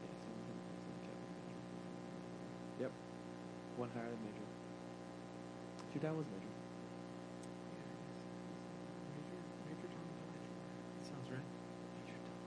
Yeah, 0.02 0.16
so 0.24 0.32
lieutenant, 0.32 0.64
lieutenant 0.72 1.04
captain, 1.04 1.32
major. 1.44 1.60
Yep, 2.88 2.92
one 3.78 3.90
higher 3.94 4.08
than 4.10 4.22
major. 4.24 4.48
Your 5.94 6.02
dad 6.02 6.16
was. 6.16 6.26
Major, 6.32 6.48
Major 9.68 9.90
Tom 9.90 10.06
Blanchard. 10.06 10.54
That 10.96 11.06
sounds 11.10 11.28
right. 11.34 11.48
Major 12.00 12.20
Tom. 12.24 12.40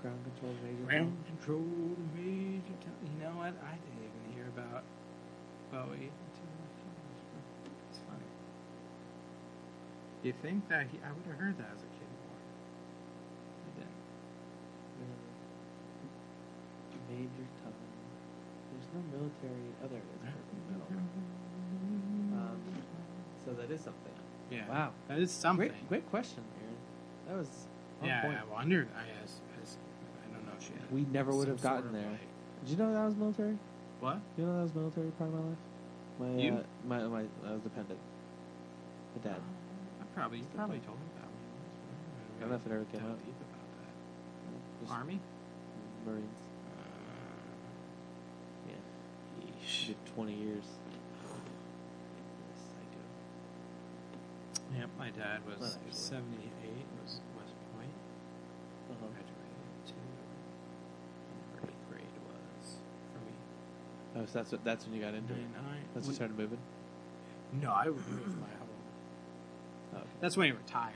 Ground 0.00 0.20
control, 0.24 0.54
major. 0.64 0.84
Ground 0.88 1.12
control 1.28 1.60
to 1.60 2.04
Major 2.16 2.76
Tom. 2.80 2.96
You 3.04 3.16
know 3.20 3.36
what? 3.36 3.52
I 3.60 3.76
didn't 3.76 4.00
even 4.00 4.22
hear 4.32 4.48
about 4.48 4.82
Bowie 5.68 6.08
until 6.08 6.48
a 6.48 6.72
few 6.80 6.88
years 6.88 7.20
ago. 7.20 7.40
It's 7.92 8.00
funny. 8.08 8.30
You 10.24 10.32
think 10.40 10.68
that 10.72 10.88
he, 10.88 10.96
I 11.04 11.12
would 11.12 11.26
have 11.28 11.36
heard 11.36 11.56
that 11.60 11.68
as 11.76 11.84
a 11.84 11.90
kid 12.00 12.08
more. 12.24 12.40
I 12.40 13.70
didn't. 13.76 14.00
Uh, 15.04 15.20
Major 17.12 17.46
Tom. 17.60 17.76
There's 18.72 18.88
no 18.96 19.00
military. 19.12 19.68
other 19.84 20.00
is. 20.00 20.16
Perfect 20.24 20.64
middle. 20.72 20.88
Um, 22.40 22.56
so 23.44 23.52
that 23.52 23.68
is 23.70 23.80
something. 23.84 24.16
Yeah. 24.50 24.64
Wow. 24.68 24.90
That 25.08 25.18
is 25.18 25.30
something. 25.30 25.68
Great, 25.68 25.88
great 25.88 26.10
question, 26.10 26.42
Aaron. 26.56 26.76
That 27.28 27.36
was 27.36 27.68
yeah, 28.04 28.22
point. 28.22 28.38
I 28.38 28.44
wondered. 28.52 28.88
I 28.96 29.04
as, 29.22 29.40
as 29.62 29.76
I 30.24 30.32
don't 30.32 30.44
know. 30.46 30.56
She 30.58 30.72
had 30.72 30.79
We 30.90 31.02
never 31.12 31.32
would 31.34 31.48
have 31.48 31.60
gotten 31.62 31.92
there. 31.92 32.10
like- 32.10 32.20
Did 32.64 32.70
you 32.70 32.76
know 32.76 32.92
that 32.92 33.00
I 33.00 33.06
was 33.06 33.14
military? 33.16 33.56
what? 34.00 34.18
You 34.36 34.44
know 34.46 34.52
that 34.54 34.60
I 34.60 34.62
was 34.62 34.74
military 34.74 35.10
part 35.12 35.30
of 35.30 35.36
my 35.36 35.40
life. 35.48 35.58
My 36.18 36.26
You? 36.42 36.52
Uh, 36.54 36.62
my 36.86 36.98
my 37.08 37.20
I 37.46 37.52
was 37.52 37.60
dependent. 37.62 37.98
My 39.16 39.22
dad. 39.30 39.40
I 40.00 40.04
probably 40.14 40.38
you 40.38 40.44
probably 40.54 40.78
told 40.80 40.98
me 40.98 41.06
about 41.16 41.30
me. 41.30 41.36
I 42.36 42.38
don't 42.40 42.50
know 42.50 42.56
if 42.56 42.66
it 42.66 42.72
ever 42.72 42.84
came 42.92 43.06
out. 43.10 43.18
deep 43.24 43.34
about 43.40 43.68
that. 43.80 43.92
Just 44.80 44.92
Army. 44.92 45.20
Marines. 46.06 46.34
Uh, 46.66 46.70
Yeah. 48.68 48.80
yeesh. 49.46 49.86
Did 49.88 49.96
twenty 50.14 50.34
years. 50.34 50.64
Psycho. 52.56 53.02
Yep, 54.78 54.90
my 54.98 55.10
dad 55.10 55.40
was 55.46 55.60
Not 55.60 55.68
actually. 55.72 55.92
78, 55.92 56.86
was 57.02 57.20
West 57.36 57.54
Point. 57.76 57.94
Uh-huh. 58.90 59.06
Graduated 59.08 59.86
to 59.86 59.94
whatever 61.52 61.68
eighth 61.72 61.84
grade 61.90 62.16
was 62.28 62.64
for 63.12 63.20
me. 63.26 63.34
Oh, 64.20 64.26
so 64.26 64.32
that's 64.38 64.52
what, 64.52 64.64
that's 64.64 64.84
when 64.84 64.94
you 64.94 65.00
got 65.00 65.14
into 65.14 65.32
it. 65.32 65.38
99. 65.38 65.64
That's 65.94 66.04
when 66.06 66.12
you 66.12 66.16
started 66.16 66.36
moving. 66.36 66.58
No, 67.60 67.72
I 67.72 67.86
moved 67.86 68.36
my 68.38 68.52
whole. 68.60 68.68
Oh, 69.94 69.96
okay. 69.98 70.06
That's 70.20 70.36
when 70.36 70.46
he 70.46 70.52
retired. 70.52 70.92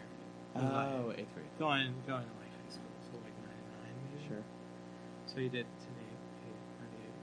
He 0.54 0.60
was 0.60 0.70
like 0.70 0.88
Oh, 0.88 1.10
eighth 1.16 1.32
grade. 1.34 1.48
going 1.58 1.94
going 2.06 2.22
to 2.22 2.34
like 2.38 2.52
high 2.52 2.70
school, 2.70 2.94
so 3.10 3.16
like 3.24 3.34
99 3.42 3.96
maybe. 4.12 4.28
Sure. 4.28 4.44
So 5.26 5.40
you 5.40 5.48
did 5.48 5.64
to 5.66 5.88
me, 5.98 6.06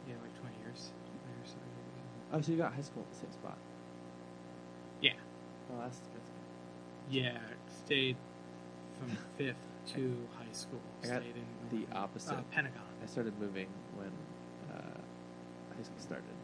yeah, 0.10 0.16
like 0.26 0.36
20 0.42 0.56
years. 0.66 0.90
20 1.22 1.38
or 1.38 1.46
so 1.46 1.56
years. 1.56 2.34
Oh, 2.34 2.42
so 2.42 2.52
you 2.52 2.58
got 2.58 2.74
high 2.74 2.82
school 2.82 3.04
at 3.08 3.12
the 3.14 3.20
same 3.24 3.32
spot. 3.32 3.58
Yeah. 5.02 5.14
Oh, 5.72 5.80
that's 5.80 6.00
that's 6.00 6.10
good. 6.28 7.14
Yeah, 7.14 7.38
stayed 7.86 8.18
from 9.00 9.18
fifth 9.38 9.64
to 9.96 10.28
high 10.38 10.52
school. 10.52 10.82
I 11.04 11.08
got 11.08 11.22
stayed 11.22 11.36
in 11.40 11.48
the 11.72 11.86
opposite. 11.96 12.34
Uh, 12.36 12.42
Pentagon. 12.52 12.84
I 13.02 13.06
started 13.08 13.38
moving 13.40 13.68
when 13.96 14.08
uh, 14.08 14.12
basically 15.82 16.02
started? 16.02 16.36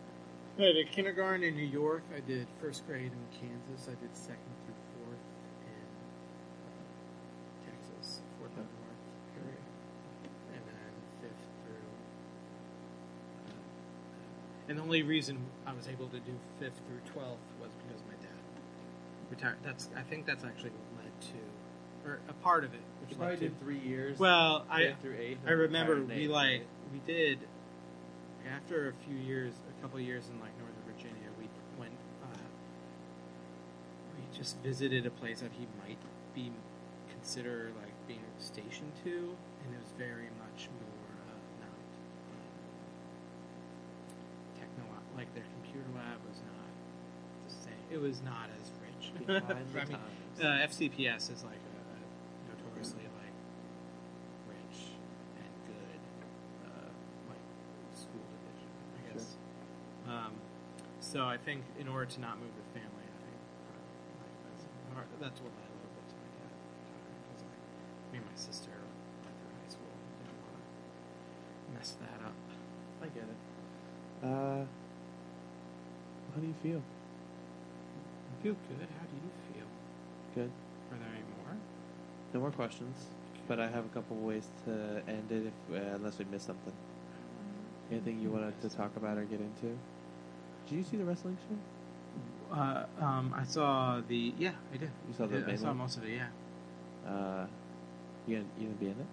I 0.57 0.73
did 0.73 0.91
kindergarten 0.91 1.43
in 1.43 1.55
New 1.55 1.67
York. 1.69 2.01
I 2.15 2.19
did 2.21 2.47
first 2.59 2.87
grade 2.87 3.11
in 3.13 3.39
Kansas. 3.39 3.87
I 3.87 3.93
did 4.01 4.09
second 4.17 4.49
through 4.65 4.73
fourth 4.97 5.21
in 5.61 5.85
uh, 6.65 7.69
Texas, 7.69 8.21
fourth 8.39 8.57
and 8.57 8.65
north 8.65 9.03
area, 9.37 9.61
and 10.57 10.63
then 10.65 10.91
fifth 11.21 11.45
through. 11.61 11.93
Uh, 13.45 13.53
uh, 13.53 14.69
and 14.69 14.79
the 14.79 14.81
only 14.81 15.03
reason 15.03 15.37
I 15.67 15.73
was 15.73 15.87
able 15.87 16.07
to 16.07 16.19
do 16.19 16.33
fifth 16.59 16.81
through 16.87 17.05
twelfth 17.13 17.45
was 17.61 17.69
because 17.85 18.01
my 18.09 18.17
dad 18.25 18.41
retired. 19.29 19.57
That's 19.61 19.89
I 19.95 20.01
think 20.01 20.25
that's 20.25 20.43
actually 20.43 20.71
what 20.71 21.05
led 21.05 21.13
to, 21.21 22.09
or 22.09 22.19
a 22.29 22.33
part 22.41 22.63
of 22.63 22.73
it. 22.73 22.81
Which 23.01 23.11
you 23.11 23.17
probably 23.17 23.37
did 23.37 23.61
three 23.61 23.77
years. 23.77 24.17
Well, 24.17 24.65
I 24.71 24.95
through 25.03 25.17
eight. 25.19 25.37
I 25.45 25.51
remember 25.51 26.01
we 26.01 26.27
like 26.27 26.65
we 26.91 26.99
did 27.05 27.37
after 28.53 28.89
a 28.89 28.93
few 29.05 29.15
years, 29.15 29.53
a 29.69 29.81
couple 29.81 29.99
years 29.99 30.29
in 30.31 30.39
like 30.39 30.51
Northern 30.57 30.83
Virginia. 30.87 31.29
We 31.39 31.47
went. 31.79 31.93
Uh, 32.23 32.27
we 34.15 34.23
just 34.37 34.57
visited 34.63 35.05
a 35.05 35.11
place 35.11 35.41
that 35.41 35.51
he 35.51 35.67
might 35.79 35.97
be 36.33 36.51
consider 37.09 37.71
like 37.81 37.93
being 38.07 38.23
stationed 38.39 38.93
to, 39.03 39.35
and 39.63 39.73
it 39.73 39.79
was 39.79 39.91
very 39.97 40.29
much 40.39 40.69
more 40.79 41.07
uh, 41.27 41.37
not 41.61 41.79
uh, 42.31 42.37
techno. 44.59 44.83
Like 45.15 45.33
their 45.33 45.45
computer 45.61 45.87
lab 45.95 46.19
was 46.27 46.39
not 46.45 46.69
the 47.47 47.53
same. 47.53 47.83
It 47.91 47.99
was 47.99 48.21
not 48.23 48.49
as 48.59 48.71
rich. 48.81 49.11
I 49.49 49.85
mean, 49.85 49.97
uh, 50.41 50.67
FCPS 50.67 51.31
is 51.33 51.43
like 51.43 51.61
a, 51.61 51.77
a 51.93 51.97
notoriously 52.53 53.01
like 53.17 53.35
rich 54.47 54.93
and 55.41 55.51
good 55.65 56.01
uh, 56.69 56.89
like 57.29 57.41
school 57.95 58.21
division, 58.37 58.69
I 58.93 59.01
Sure. 59.01 59.13
guess. 59.13 59.37
Um, 60.07 60.33
so 61.17 61.25
I 61.25 61.41
think 61.41 61.65
in 61.81 61.89
order 61.89 62.05
to 62.05 62.21
not 62.21 62.37
move 62.37 62.53
with 62.53 62.69
family, 62.77 63.01
I 63.01 63.17
think 63.25 63.37
uh, 63.41 64.21
like 64.21 64.35
that's, 64.45 64.63
hard- 64.93 65.17
that's 65.17 65.41
what 65.41 65.49
led 65.57 65.65
a 65.65 65.77
little 65.81 65.93
bit 65.97 66.05
to 66.13 66.15
my 66.21 66.29
dad 66.37 66.53
because 67.25 67.41
like 67.41 67.61
me 68.13 68.21
and 68.21 68.27
my 68.29 68.37
sister 68.37 68.69
went 69.25 69.33
through 69.41 69.49
high 69.57 69.71
school, 69.73 69.89
didn't 70.21 70.37
want 70.45 70.61
to 70.61 70.61
mess 71.73 71.97
that 72.05 72.21
up. 72.21 72.37
I 73.01 73.09
get 73.17 73.25
it. 73.25 73.39
Uh, 74.21 74.61
how 76.29 76.37
do 76.37 76.45
you 76.45 76.57
feel? 76.61 76.85
I 76.85 78.35
feel 78.45 78.55
good. 78.69 78.85
How 78.85 79.05
do 79.09 79.17
you 79.17 79.33
feel? 79.49 79.69
Good. 80.37 80.53
Are 80.93 81.01
there 81.01 81.09
any 81.17 81.25
more? 81.33 81.57
No 82.29 82.45
more 82.45 82.53
questions, 82.53 82.93
but 83.49 83.57
I 83.57 83.65
have 83.73 83.89
a 83.89 83.89
couple 83.89 84.21
ways 84.21 84.45
to 84.69 85.01
end 85.09 85.33
it 85.33 85.49
if 85.49 85.57
uh, 85.73 85.97
unless 85.97 86.21
we 86.21 86.29
miss 86.29 86.45
something. 86.45 86.77
Anything 87.89 88.21
you 88.21 88.29
wanted 88.29 88.53
to 88.61 88.69
talk 88.69 88.93
about 88.97 89.17
or 89.17 89.25
get 89.25 89.41
into? 89.41 89.73
Did 90.67 90.75
you 90.75 90.83
see 90.83 90.97
the 90.97 91.05
wrestling 91.05 91.37
show? 91.47 92.55
Uh, 92.55 92.85
um, 93.01 93.33
I 93.37 93.43
saw 93.43 94.01
the 94.07 94.33
yeah, 94.37 94.51
I 94.73 94.77
did. 94.77 94.89
You 95.07 95.13
saw 95.15 95.23
I 95.23 95.27
the 95.27 95.35
did. 95.35 95.43
I 95.43 95.47
main 95.47 95.57
saw 95.57 95.67
one? 95.67 95.77
most 95.77 95.97
of 95.97 96.03
it. 96.05 96.11
Yeah. 96.15 96.27
Uh, 97.09 97.45
you 98.25 98.37
gonna, 98.37 98.47
you 98.57 98.65
gonna 98.65 98.77
be 98.79 98.85
in 98.87 98.91
it? 98.91 99.05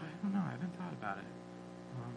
I 0.00 0.04
don't 0.22 0.32
know. 0.34 0.42
I 0.46 0.50
haven't 0.52 0.76
thought 0.78 0.92
about 0.92 1.18
it. 1.18 1.24
Um, 1.96 2.12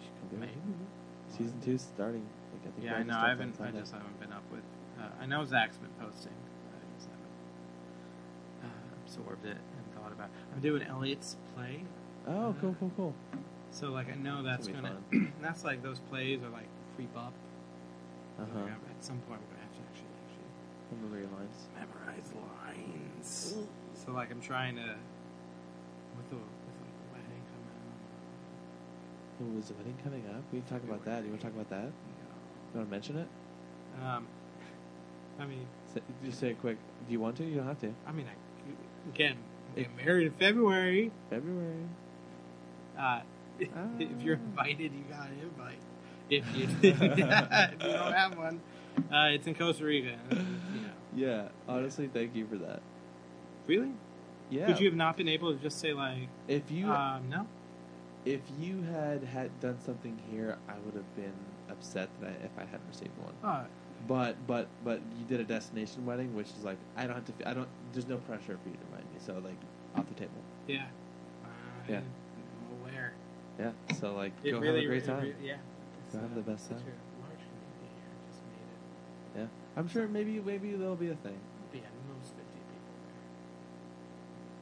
You 0.00 0.04
should 0.06 0.20
come 0.20 0.28
do 0.30 0.36
maybe. 0.36 0.52
it. 0.52 1.32
Season 1.36 1.60
two's 1.64 1.82
starting. 1.82 2.26
Like, 2.52 2.62
I 2.66 2.70
think 2.74 2.84
Yeah, 2.86 2.96
I 2.96 3.02
know. 3.02 3.18
I 3.18 3.28
haven't. 3.28 3.60
I 3.60 3.70
just 3.70 3.92
haven't 3.92 4.18
been 4.20 4.32
up 4.32 4.42
with. 4.50 4.62
Uh, 5.00 5.08
I 5.20 5.26
know 5.26 5.44
Zach's 5.44 5.76
been 5.76 5.90
posting. 6.00 6.32
I 6.32 6.78
just 6.96 7.08
haven't 7.08 7.34
uh, 8.64 8.96
absorbed 9.04 9.44
it 9.46 9.56
and 9.58 9.94
thought 9.94 10.12
about. 10.12 10.30
I'm 10.54 10.60
doing 10.60 10.82
Elliot's 10.82 11.36
play, 11.56 11.82
Oh, 12.28 12.54
cool, 12.60 12.76
cool, 12.78 12.92
cool. 12.96 13.14
So 13.72 13.90
like 13.90 14.08
I 14.12 14.14
know 14.16 14.42
that's 14.42 14.66
That'll 14.68 14.82
gonna. 14.82 14.96
be 15.10 15.28
that's 15.42 15.64
like 15.64 15.82
those 15.82 15.98
plays 16.10 16.40
are 16.42 16.50
like 16.50 16.68
creep 16.96 17.10
up. 17.16 17.32
Uh 18.38 18.44
huh. 18.52 18.58
I'm- 18.60 18.80
At 18.88 19.04
some 19.04 19.18
point, 19.28 19.40
we're 19.40 19.56
gonna 19.56 19.66
have 19.66 19.74
to 19.76 19.82
actually 19.90 20.12
actually 20.22 20.50
Remember 20.92 21.18
your 21.18 21.28
lines. 21.36 21.66
memorize 21.74 22.30
lines. 22.36 23.54
So 23.94 24.12
like 24.12 24.30
I'm 24.30 24.40
trying 24.40 24.76
to 24.76 24.82
with 26.16 26.28
the 26.30 26.36
with 26.36 26.76
like 26.84 26.94
the 27.00 27.08
wedding 27.12 27.42
coming 27.50 27.76
up. 27.82 27.98
Oh, 29.42 29.58
is 29.58 29.68
the 29.68 29.74
wedding 29.74 29.96
coming 30.04 30.24
up? 30.28 30.42
We 30.52 30.60
can 30.60 30.68
talk 30.68 30.82
about 30.88 31.04
that. 31.06 31.24
You 31.24 31.30
want 31.30 31.40
to 31.40 31.46
talk 31.46 31.54
about 31.54 31.70
that? 31.70 31.86
You 32.72 32.78
want 32.78 32.88
to 32.88 32.90
mention 32.90 33.16
it? 33.18 33.28
Um, 34.02 34.26
I 35.38 35.44
mean, 35.46 35.66
Say, 35.92 36.00
just 36.24 36.40
say 36.40 36.50
it 36.50 36.60
quick. 36.60 36.76
Do 37.06 37.12
you 37.12 37.20
want 37.20 37.36
to? 37.36 37.44
You 37.44 37.56
don't 37.56 37.66
have 37.66 37.80
to. 37.80 37.92
I 38.06 38.12
mean, 38.12 38.26
I, 38.28 39.10
again, 39.14 39.36
get 39.76 39.88
married 39.96 40.26
in 40.28 40.32
February. 40.34 41.10
February. 41.30 41.84
Uh, 42.98 43.20
if 43.58 44.22
you're 44.22 44.34
invited, 44.34 44.92
you 44.92 45.04
got 45.10 45.28
an 45.28 45.38
invite. 45.42 45.78
If 46.30 46.44
you, 46.56 46.68
if 46.82 47.00
you 47.02 47.06
don't 47.92 48.12
have 48.12 48.36
one, 48.36 48.60
uh, 49.12 49.30
it's 49.34 49.46
in 49.46 49.54
Costa 49.54 49.84
Rica. 49.84 50.16
and, 50.30 50.38
You 50.74 50.80
know. 50.80 50.88
Yeah. 51.14 51.48
Honestly, 51.68 52.08
thank 52.12 52.34
you 52.34 52.46
for 52.46 52.56
that. 52.56 52.80
Really? 53.66 53.92
Yeah. 54.50 54.66
Could 54.66 54.80
you 54.80 54.86
have 54.86 54.96
not 54.96 55.16
been 55.16 55.28
able 55.28 55.52
to 55.54 55.58
just 55.62 55.78
say 55.78 55.92
like, 55.92 56.28
If 56.48 56.70
you 56.70 56.90
um, 56.90 57.28
no? 57.30 57.46
if 58.24 58.40
you 58.60 58.82
had 58.82 59.24
had 59.24 59.58
done 59.60 59.78
something 59.84 60.18
here, 60.30 60.56
I 60.68 60.74
would 60.84 60.94
have 60.94 61.16
been 61.16 61.34
upset 61.70 62.08
that 62.20 62.28
I, 62.28 62.44
if 62.44 62.50
I 62.56 62.60
hadn't 62.62 62.86
received 62.88 63.16
one. 63.18 63.34
Uh, 63.42 63.64
But 64.06 64.36
but 64.46 64.68
but 64.84 65.00
you 65.18 65.24
did 65.26 65.40
a 65.40 65.44
destination 65.44 66.04
wedding, 66.06 66.34
which 66.34 66.48
is 66.58 66.64
like 66.64 66.78
I 66.96 67.06
don't 67.06 67.14
have 67.16 67.24
to. 67.38 67.48
I 67.48 67.54
don't. 67.54 67.68
There's 67.92 68.06
no 68.08 68.18
pressure 68.18 68.58
for 68.62 68.68
you 68.68 68.74
to 68.76 68.84
invite 68.90 69.04
me. 69.12 69.18
So 69.24 69.34
like 69.34 69.56
off 69.96 70.06
the 70.08 70.14
table. 70.14 70.42
yeah. 70.66 70.84
Uh, 71.44 71.48
Yeah. 71.88 72.00
I'm 73.58 73.64
aware. 73.64 73.74
Yeah. 73.88 73.94
So 74.00 74.14
like 74.14 74.32
It 74.42 74.52
go 74.52 74.58
really, 74.60 74.82
have 74.82 74.84
a 74.84 74.88
great 74.88 75.04
time. 75.06 75.22
re- 75.22 75.34
yeah. 75.42 75.56
Go 76.12 76.18
have 76.20 76.34
the 76.34 76.42
best 76.42 76.68
time. 76.68 76.78
a 76.78 77.20
large 77.24 77.40
community 77.40 77.88
here 77.96 78.12
just 78.28 78.42
made 78.48 78.68
it. 78.68 78.80
Yeah. 79.40 79.48
I'm 79.76 79.88
sure 79.88 80.06
maybe 80.08 80.40
maybe 80.40 80.72
there'll 80.76 80.96
be 80.96 81.10
a 81.10 81.16
thing. 81.16 81.38
be 81.72 81.78
at 81.78 81.92
most 82.08 82.36
50 82.36 82.42
people 82.44 82.94
there. 83.08 83.24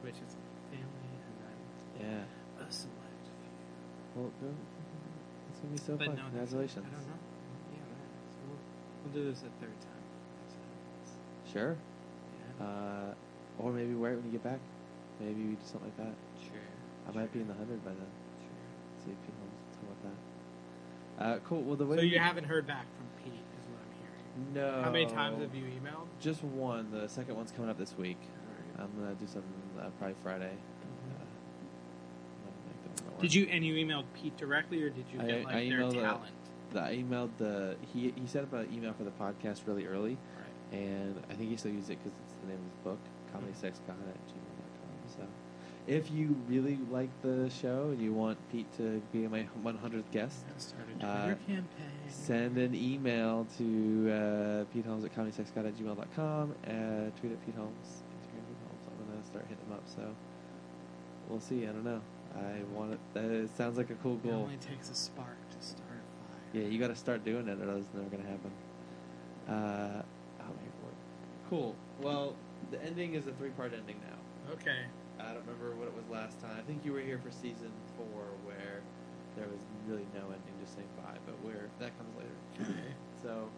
Which 0.07 0.19
is 0.23 0.31
family 0.71 1.11
and 1.11 1.35
then 1.43 1.59
Yeah. 1.99 2.63
a 2.63 2.71
select 2.71 3.23
few. 3.27 4.21
Well, 4.21 4.31
no, 4.41 4.49
it's 5.49 5.59
gonna 5.59 5.71
be 5.73 5.77
so 5.79 5.95
but 5.97 6.07
fun. 6.07 6.15
no, 6.15 6.23
Congratulations. 6.31 6.85
I 6.87 6.89
don't 6.95 7.07
know. 7.07 7.19
Yeah, 7.75 7.83
right. 7.83 8.15
So 8.31 8.39
we'll, 8.47 8.61
we'll 9.03 9.13
do 9.13 9.23
this 9.31 9.43
a 9.43 9.51
third 9.59 9.75
time. 9.83 10.03
That's 10.39 10.55
how 10.55 10.63
it 10.71 10.83
is. 11.03 11.51
Sure. 11.51 11.75
Yeah. 11.75 12.65
Uh, 12.65 13.11
or 13.59 13.71
maybe 13.71 13.93
wear 13.93 14.13
it 14.13 14.15
when 14.17 14.25
you 14.25 14.31
get 14.31 14.43
back. 14.43 14.59
Maybe 15.19 15.43
we 15.51 15.55
do 15.59 15.65
something 15.67 15.91
like 15.91 15.97
that. 16.07 16.15
sure. 16.39 16.63
I 17.07 17.11
might 17.11 17.31
be 17.33 17.41
in 17.41 17.47
the 17.47 17.53
hundred 17.53 17.83
by 17.83 17.91
then. 17.91 18.07
See 19.05 19.11
if 19.11 19.21
people 19.21 19.47
talk 19.73 19.83
about 19.83 20.03
that. 21.17 21.25
Uh, 21.25 21.39
cool. 21.47 21.61
Well, 21.61 21.75
the 21.75 21.85
way 21.85 21.97
So 21.97 22.01
we- 22.03 22.09
you 22.09 22.19
haven't 22.19 22.45
heard 22.45 22.65
back 22.67 22.85
from 22.95 23.05
Pete, 23.23 23.33
is 23.33 23.65
what 23.69 23.81
I'm 23.81 23.93
hearing. 23.99 24.53
no. 24.77 24.83
How 24.83 24.91
many 24.91 25.05
times 25.07 25.41
have 25.41 25.53
you 25.55 25.63
emailed? 25.65 26.07
Just 26.19 26.43
one. 26.43 26.91
The 26.91 27.07
second 27.07 27.35
one's 27.35 27.51
coming 27.51 27.69
up 27.69 27.77
this 27.77 27.97
week. 27.97 28.17
Alright. 28.77 28.91
I'm 28.91 28.99
gonna 29.01 29.15
do 29.15 29.25
something 29.27 29.51
uh, 29.79 29.89
probably 29.97 30.15
Friday. 30.23 30.51
Uh, 30.51 31.23
I'm 32.45 32.53
gonna 32.53 32.67
make 32.67 32.95
that 32.95 33.03
one 33.05 33.11
work. 33.13 33.21
Did 33.21 33.33
you 33.33 33.45
and 33.45 33.65
you 33.65 33.73
emailed 33.75 34.05
Pete 34.13 34.37
directly, 34.37 34.81
or 34.83 34.89
did 34.89 35.05
you 35.13 35.19
I- 35.21 35.25
get 35.25 35.45
like 35.45 35.55
I 35.55 35.69
their 35.69 35.79
emailed, 35.79 35.97
uh, 35.97 36.01
talent? 36.01 36.31
The, 36.71 36.81
I 36.81 36.95
emailed 36.97 37.29
the 37.37 37.75
he 37.93 38.11
he 38.15 38.25
set 38.27 38.43
up 38.43 38.53
an 38.53 38.67
email 38.73 38.93
for 38.93 39.03
the 39.03 39.11
podcast 39.11 39.67
really 39.67 39.85
early, 39.85 40.17
Right. 40.71 40.79
and 40.79 41.21
I 41.29 41.33
think 41.33 41.49
he 41.49 41.57
still 41.57 41.71
uses 41.71 41.89
it 41.89 41.97
because 42.03 42.17
it's 42.23 42.33
the 42.41 42.47
name 42.47 42.57
of 42.59 42.63
his 42.65 42.77
book, 42.83 42.99
Comedy 43.33 43.53
Sex 43.53 43.81
God 43.87 43.97
at 44.07 44.15
if 45.87 46.11
you 46.11 46.35
really 46.47 46.77
like 46.91 47.09
the 47.21 47.49
show 47.49 47.89
and 47.89 48.01
you 48.01 48.13
want 48.13 48.37
Pete 48.51 48.71
to 48.77 49.01
be 49.11 49.27
my 49.27 49.47
100th 49.63 50.09
guest, 50.11 50.43
Uh, 51.01 51.33
campaign. 51.47 51.65
send 52.07 52.57
an 52.57 52.75
email 52.75 53.47
to 53.57 54.11
uh, 54.11 54.73
Pete 54.73 54.85
Holmes 54.85 55.03
at 55.05 55.15
comedysexgod 55.15 55.67
at 55.67 55.75
gmail.com, 55.77 56.51
uh, 56.65 57.19
tweet 57.19 57.31
at 57.33 57.45
Pete 57.45 57.55
Holmes, 57.55 58.03
Instagram 58.13 58.45
Pete 58.47 58.61
Holmes. 58.67 58.83
I'm 58.99 59.11
gonna 59.13 59.25
start 59.25 59.45
hitting 59.49 59.65
him 59.65 59.73
up. 59.73 59.83
So, 59.87 60.15
we'll 61.29 61.39
see. 61.39 61.63
I 61.63 61.71
don't 61.71 61.83
know. 61.83 62.01
I 62.35 62.61
want 62.73 62.93
it. 62.93 62.99
That 63.13 63.25
it 63.25 63.49
sounds 63.57 63.77
like 63.77 63.89
a 63.89 63.95
cool 63.95 64.15
goal. 64.17 64.31
It 64.31 64.43
only 64.43 64.57
takes 64.57 64.89
a 64.89 64.95
spark 64.95 65.35
to 65.49 65.65
start 65.65 65.81
a 65.89 66.53
fire. 66.53 66.61
Yeah, 66.63 66.67
you 66.69 66.79
got 66.79 66.87
to 66.87 66.95
start 66.95 67.25
doing 67.25 67.47
it, 67.47 67.59
or 67.59 67.69
else 67.71 67.85
it's 67.85 67.93
never 67.93 68.09
gonna 68.09 68.29
happen. 68.29 68.51
Uh, 69.49 70.01
I'm 70.39 70.57
here 70.61 70.71
for 70.79 70.87
it. 70.89 70.95
Cool. 71.49 71.75
Well, 72.01 72.35
the 72.69 72.81
ending 72.83 73.15
is 73.15 73.27
a 73.27 73.33
three-part 73.33 73.73
ending 73.73 73.97
now. 74.07 74.53
Okay. 74.53 74.85
I 75.29 75.33
don't 75.33 75.45
remember 75.45 75.75
what 75.75 75.87
it 75.87 75.95
was 75.95 76.09
last 76.09 76.39
time. 76.39 76.57
I 76.57 76.61
think 76.61 76.83
you 76.85 76.93
were 76.93 77.01
here 77.01 77.19
for 77.19 77.31
season 77.31 77.71
four, 77.95 78.37
where 78.43 78.83
there 79.35 79.47
was 79.47 79.61
really 79.85 80.07
no 80.13 80.31
ending, 80.31 80.55
just 80.59 80.75
saying 80.75 80.89
bye. 80.95 81.17
But 81.25 81.39
where 81.41 81.69
that 81.79 81.97
comes 81.97 82.15
later. 82.15 82.41
Okay. 82.59 82.95
So, 83.21 83.51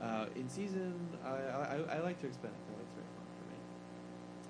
uh, 0.00 0.26
in 0.36 0.48
season, 0.48 1.16
I, 1.24 1.30
I, 1.30 1.96
I 1.96 1.98
like 2.00 2.20
to 2.20 2.26
explain 2.26 2.52
it. 2.52 2.60
It's 2.82 2.94
very 2.94 3.06
fun 3.16 3.24
for 3.38 3.44
me. 3.44 3.56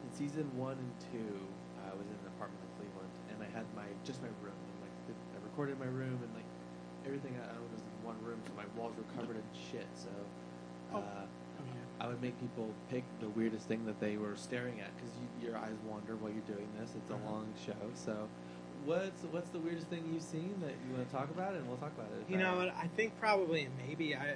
In 0.03 0.11
season 0.11 0.57
one 0.57 0.79
and 0.79 0.93
two, 1.13 1.55
I 1.79 1.95
was 1.95 2.09
in 2.09 2.15
an 2.15 2.27
apartment 2.27 2.65
in 2.65 2.71
Cleveland, 2.77 3.13
and 3.31 3.43
I 3.43 3.47
had 3.47 3.73
my 3.73 3.95
just 4.03 4.21
my 4.21 4.29
room. 4.41 4.59
And, 4.73 4.81
like 4.83 4.93
I 5.09 5.39
recorded 5.43 5.73
in 5.73 5.79
my 5.79 5.87
room, 5.87 6.23
and 6.25 6.35
like 6.35 6.47
everything 7.07 7.37
I 7.39 7.57
owned 7.57 7.73
was 7.73 7.83
in 7.83 7.93
one 8.03 8.21
room, 8.21 8.43
so 8.47 8.53
my 8.55 8.67
walls 8.75 8.97
were 8.97 9.05
covered 9.05 9.37
in 9.37 9.45
shit. 9.53 9.91
So, 9.95 10.11
uh, 10.93 10.99
Oh. 10.99 11.29
I 12.03 12.09
would 12.09 12.21
make 12.21 12.39
people 12.41 12.69
pick 12.91 13.05
the 13.21 13.29
weirdest 13.29 13.69
thing 13.69 13.87
that 13.87 14.01
they 14.01 14.17
were 14.17 14.35
staring 14.37 14.81
at 14.81 14.91
because 14.97 15.13
you, 15.41 15.49
your 15.49 15.57
eyes 15.57 15.77
wander 15.89 16.17
while 16.17 16.33
you're 16.33 16.57
doing 16.57 16.67
this. 16.81 16.91
It's 16.97 17.11
a 17.11 17.15
Uh-huh. 17.15 17.31
long 17.31 17.47
show, 17.65 17.77
so. 17.95 18.29
What's 18.85 19.23
what's 19.31 19.49
the 19.51 19.61
weirdest 19.61 19.87
thing 19.87 20.11
you've 20.13 20.25
seen 20.25 20.57
that 20.61 20.73
you 20.85 20.97
want 20.97 21.09
to 21.09 21.15
talk 21.15 21.31
about, 21.31 21.55
and 21.55 21.69
we'll 21.69 21.77
talk 21.77 21.93
about 21.97 22.11
it. 22.19 22.29
You 22.29 22.37
know 22.39 22.57
what? 22.57 22.75
I 22.75 22.89
think 22.97 23.17
probably 23.21 23.69
maybe 23.87 24.17
I 24.17 24.33
uh, 24.33 24.35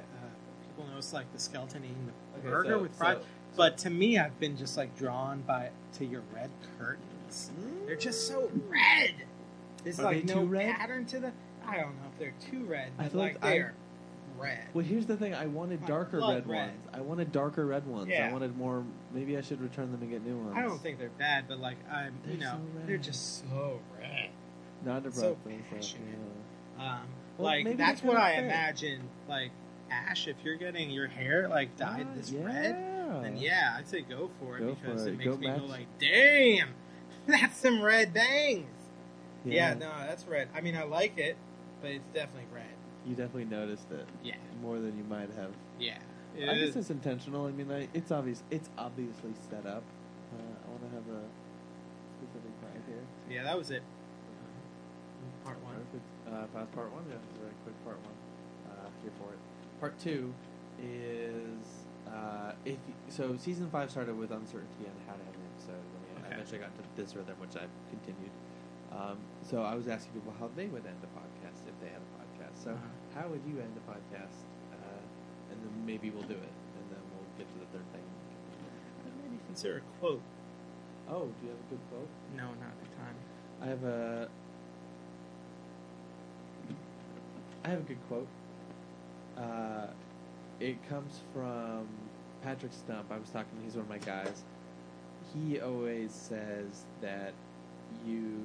people 0.69 0.89
notice 0.89 1.13
like 1.13 1.33
the 1.33 1.41
skeleton 1.41 1.83
eating 1.85 2.07
the 2.07 2.39
Okay, 2.39 2.49
burger 2.49 2.69
so- 2.77 2.83
with 2.83 2.95
fries, 2.95 3.17
so- 3.19 3.25
but 3.57 3.77
to 3.79 3.91
me, 3.91 4.19
I've 4.19 4.39
been 4.39 4.57
just 4.57 4.77
like 4.77 4.97
drawn 4.97 5.41
by 5.41 5.71
to 5.95 6.05
your 6.07 6.23
red 6.33 6.51
curtains. 6.79 7.51
They're 7.87 7.97
just 7.97 8.29
so 8.29 8.49
red. 8.69 9.15
There's 9.83 9.99
Are 9.99 10.05
like 10.05 10.25
no 10.27 10.45
red? 10.45 10.77
pattern 10.77 11.07
to 11.07 11.19
the. 11.19 11.33
I 11.67 11.79
don't 11.79 11.97
know 11.97 12.07
if 12.13 12.19
they're 12.21 12.35
too 12.49 12.65
red, 12.67 12.93
I 12.99 13.03
but 13.03 13.11
feel 13.13 13.21
like, 13.21 13.33
like 13.33 13.43
they're 13.43 13.75
red. 14.39 14.69
Well, 14.75 14.85
here's 14.85 15.07
the 15.07 15.17
thing. 15.17 15.35
I 15.35 15.47
wanted 15.47 15.81
My 15.83 15.87
darker 15.87 16.19
blood 16.19 16.47
red, 16.47 16.49
red. 16.49 16.69
ones. 16.71 16.89
I 16.93 17.01
wanted 17.01 17.33
darker 17.33 17.67
red 17.67 17.87
ones. 17.87 18.11
I 18.13 18.33
wanted 18.33 18.57
more. 18.57 18.85
Maybe 19.13 19.37
I 19.37 19.41
should 19.41 19.61
return 19.61 19.93
them 19.93 20.03
and 20.03 20.11
get 20.11 20.25
new 20.25 20.37
ones. 20.37 20.55
I 20.57 20.63
don't 20.63 20.81
think 20.81 20.99
they're 20.99 21.09
bad, 21.11 21.45
but 21.49 21.59
like 21.59 21.77
I'm, 21.91 22.15
you 22.27 22.37
They're 22.37 22.47
know, 22.49 22.53
so 22.57 22.79
red. 22.79 22.87
they're 22.89 22.97
just 22.99 23.39
so 23.49 23.81
red. 23.99 24.31
Not 24.85 25.05
to 25.05 25.13
so 25.13 25.21
those 25.21 25.31
up, 25.33 25.39
passionate. 25.71 26.03
yeah. 26.79 26.93
Um, 26.95 27.01
Well, 27.39 27.47
like 27.47 27.77
that's 27.77 28.03
what 28.03 28.17
kinda 28.17 28.23
I 28.27 28.33
imagine. 28.43 29.03
Like 29.29 29.51
Ash, 29.91 30.27
if 30.29 30.37
you're 30.45 30.57
getting 30.57 30.91
your 30.91 31.07
hair 31.07 31.49
like 31.49 31.77
dyed 31.77 32.07
Ah, 32.11 32.15
this 32.17 32.31
yeah. 32.31 32.45
red, 32.45 33.23
then 33.23 33.37
yeah, 33.37 33.75
I'd 33.79 33.89
say 33.89 34.03
go 34.03 34.31
for 34.41 34.59
it 34.59 34.61
Go 34.61 34.75
because 34.75 35.03
for 35.05 35.09
it, 35.09 35.13
it. 35.13 35.19
makes 35.19 35.31
Go 35.31 35.37
me 35.39 35.47
match- 35.47 35.61
go 35.61 35.67
like, 35.67 35.87
damn, 35.99 36.69
that's 37.27 37.57
some 37.57 37.81
red 37.83 38.13
bangs. 38.13 38.67
Yeah. 39.45 39.75
no, 39.75 39.89
that's 40.07 40.27
red. 40.27 40.49
I 40.55 40.61
mean, 40.61 40.77
I 40.77 40.83
like 40.83 41.19
it, 41.19 41.37
but 41.81 41.93
it's 41.93 42.05
definitely 42.13 42.49
red. 42.53 42.65
You 43.07 43.15
definitely 43.15 43.45
noticed 43.47 43.91
it 43.93 44.07
Yeah, 44.23 44.35
more 44.61 44.79
than 44.81 44.97
you 44.99 45.05
might 45.05 45.31
have. 45.37 45.53
yeah. 45.79 45.99
I 46.37 46.39
It 46.53 46.67
guess 46.67 46.77
it's 46.77 46.91
intentional. 46.91 47.47
I 47.47 47.53
mean, 47.53 47.71
I, 47.71 47.89
it's 47.95 48.11
obvious. 48.11 48.43
It's 48.51 48.69
obviously 48.77 49.33
set 49.49 49.65
up. 49.65 49.83
Uh, 50.35 50.43
I 50.43 50.69
want 50.69 50.83
to 50.85 50.91
have 50.93 51.07
a 51.09 51.23
specific 52.21 52.53
part 52.61 52.75
here. 52.87 53.01
yeah, 53.31 53.45
that 53.45 53.57
was 53.57 53.71
it. 53.71 53.83
Part 55.45 55.63
one. 55.63 55.75
Uh, 56.27 56.47
past 56.53 56.73
part 56.73 56.93
one. 56.93 57.05
Yeah, 57.09 57.17
it's 57.17 57.37
a 57.37 57.41
very 57.41 57.55
quick 57.65 57.77
part 57.85 57.97
one. 58.03 58.17
Uh, 58.69 58.89
here 59.03 59.13
for 59.19 59.33
it. 59.33 59.39
Part 59.81 59.99
two 59.99 60.35
is 60.83 61.87
uh, 62.11 62.53
if 62.65 62.79
so. 63.09 63.37
Season 63.39 63.69
five 63.71 63.91
started 63.91 64.19
with 64.19 64.31
uncertainty 64.33 64.85
on 64.85 64.97
how 65.07 65.15
to 65.15 65.23
have 65.25 65.35
an 65.35 65.47
episode. 65.55 65.79
I 65.81 65.99
mean, 66.05 66.25
I 66.27 66.35
eventually 66.35 66.59
got 66.59 66.75
to 66.77 66.83
this 67.01 67.15
rhythm, 67.15 67.37
which 67.39 67.55
I've 67.57 67.73
continued. 67.91 68.33
Um, 68.93 69.19
so 69.49 69.63
I 69.63 69.75
was 69.75 69.89
asking 69.89 70.13
people 70.15 70.35
how 70.39 70.51
they 70.57 70.67
would 70.67 70.85
end 70.87 70.99
a 71.03 71.11
podcast 71.17 71.63
if 71.69 71.75
they 71.81 71.87
had 71.89 72.01
a 72.03 72.11
podcast. 72.16 72.16
So 72.67 72.73
Uh-huh. 72.73 73.21
how 73.21 73.29
would 73.29 73.43
you 73.47 73.61
end 73.63 73.71
a 73.79 73.85
podcast? 73.91 74.35
Uh, 74.75 75.01
and 75.53 75.63
then 75.63 75.87
maybe 75.87 76.11
we'll 76.11 76.27
do 76.27 76.35
it, 76.35 76.53
and 76.75 76.87
then 76.91 76.99
we'll 77.15 77.31
get 77.39 77.47
to 77.53 77.59
the 77.61 77.67
third 77.67 77.87
thing. 77.93 78.03
Maybe 79.23 79.39
consider 79.47 79.77
a 79.79 79.81
quote. 80.01 80.21
Oh, 81.09 81.27
do 81.27 81.47
you 81.47 81.51
have 81.51 81.61
a 81.63 81.71
good 81.71 81.79
quote? 81.91 82.09
No, 82.37 82.47
not 82.59 82.75
at 82.75 82.81
the 82.83 82.91
time. 82.99 83.15
I 83.63 83.67
have 83.67 83.85
a. 83.85 84.29
I 87.65 87.69
have 87.69 87.79
a 87.79 87.83
good 87.83 88.01
quote. 88.09 88.29
Uh, 89.39 89.87
it 90.59 90.77
comes 90.89 91.21
from 91.33 91.87
Patrick 92.43 92.73
Stump. 92.73 93.07
I 93.13 93.19
was 93.19 93.31
talking. 93.31 93.61
He's 93.65 93.75
one 93.75 93.83
of 93.85 93.89
my 93.89 93.99
guys. 93.99 94.43
He 95.33 95.61
always 95.61 96.11
says 96.13 96.85
that 97.01 97.33
you 98.05 98.41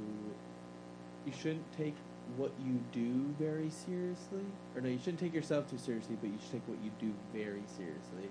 you 1.26 1.31
shouldn't 1.34 1.65
take 1.76 1.95
what 2.38 2.52
you 2.64 2.80
do 2.91 3.34
very 3.40 3.70
seriously, 3.70 4.45
or 4.76 4.82
no, 4.82 4.90
you 4.90 4.98
shouldn't 4.98 5.20
take 5.20 5.34
yourself 5.34 5.70
too 5.70 5.78
seriously, 5.78 6.18
but 6.20 6.30
you 6.30 6.38
should 6.41 6.52
take 6.52 6.68
what 6.68 6.78
you 6.84 6.91
do 6.99 7.14
very 7.34 7.64
seriously. 7.78 8.30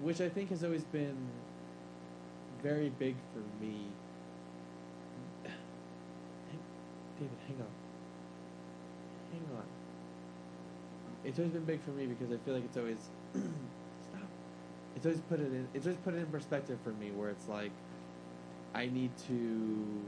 Which 0.00 0.20
I 0.20 0.28
think 0.28 0.50
has 0.50 0.64
always 0.64 0.84
been 0.84 1.16
very 2.62 2.90
big 2.90 3.16
for 3.32 3.40
me. 3.62 3.86
David, 7.18 7.38
hang 7.46 7.56
on. 7.60 7.66
Hang 9.32 9.56
on. 9.56 9.64
It's 11.24 11.38
always 11.38 11.52
been 11.52 11.64
big 11.64 11.82
for 11.82 11.90
me 11.90 12.06
because 12.06 12.32
I 12.32 12.36
feel 12.44 12.54
like 12.54 12.64
it's 12.64 12.76
always 12.76 12.98
stop. 13.32 14.28
It's 14.96 15.06
always 15.06 15.20
put 15.20 15.40
it 15.40 15.46
in. 15.46 15.68
It's 15.74 15.86
always 15.86 16.00
put 16.04 16.14
it 16.14 16.18
in 16.18 16.26
perspective 16.26 16.78
for 16.82 16.90
me, 16.90 17.10
where 17.10 17.30
it's 17.30 17.48
like 17.48 17.70
I 18.74 18.86
need 18.86 19.10
to 19.28 20.02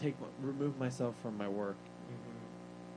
take 0.00 0.14
remove 0.42 0.78
myself 0.78 1.14
from 1.22 1.36
my 1.36 1.48
work. 1.48 1.76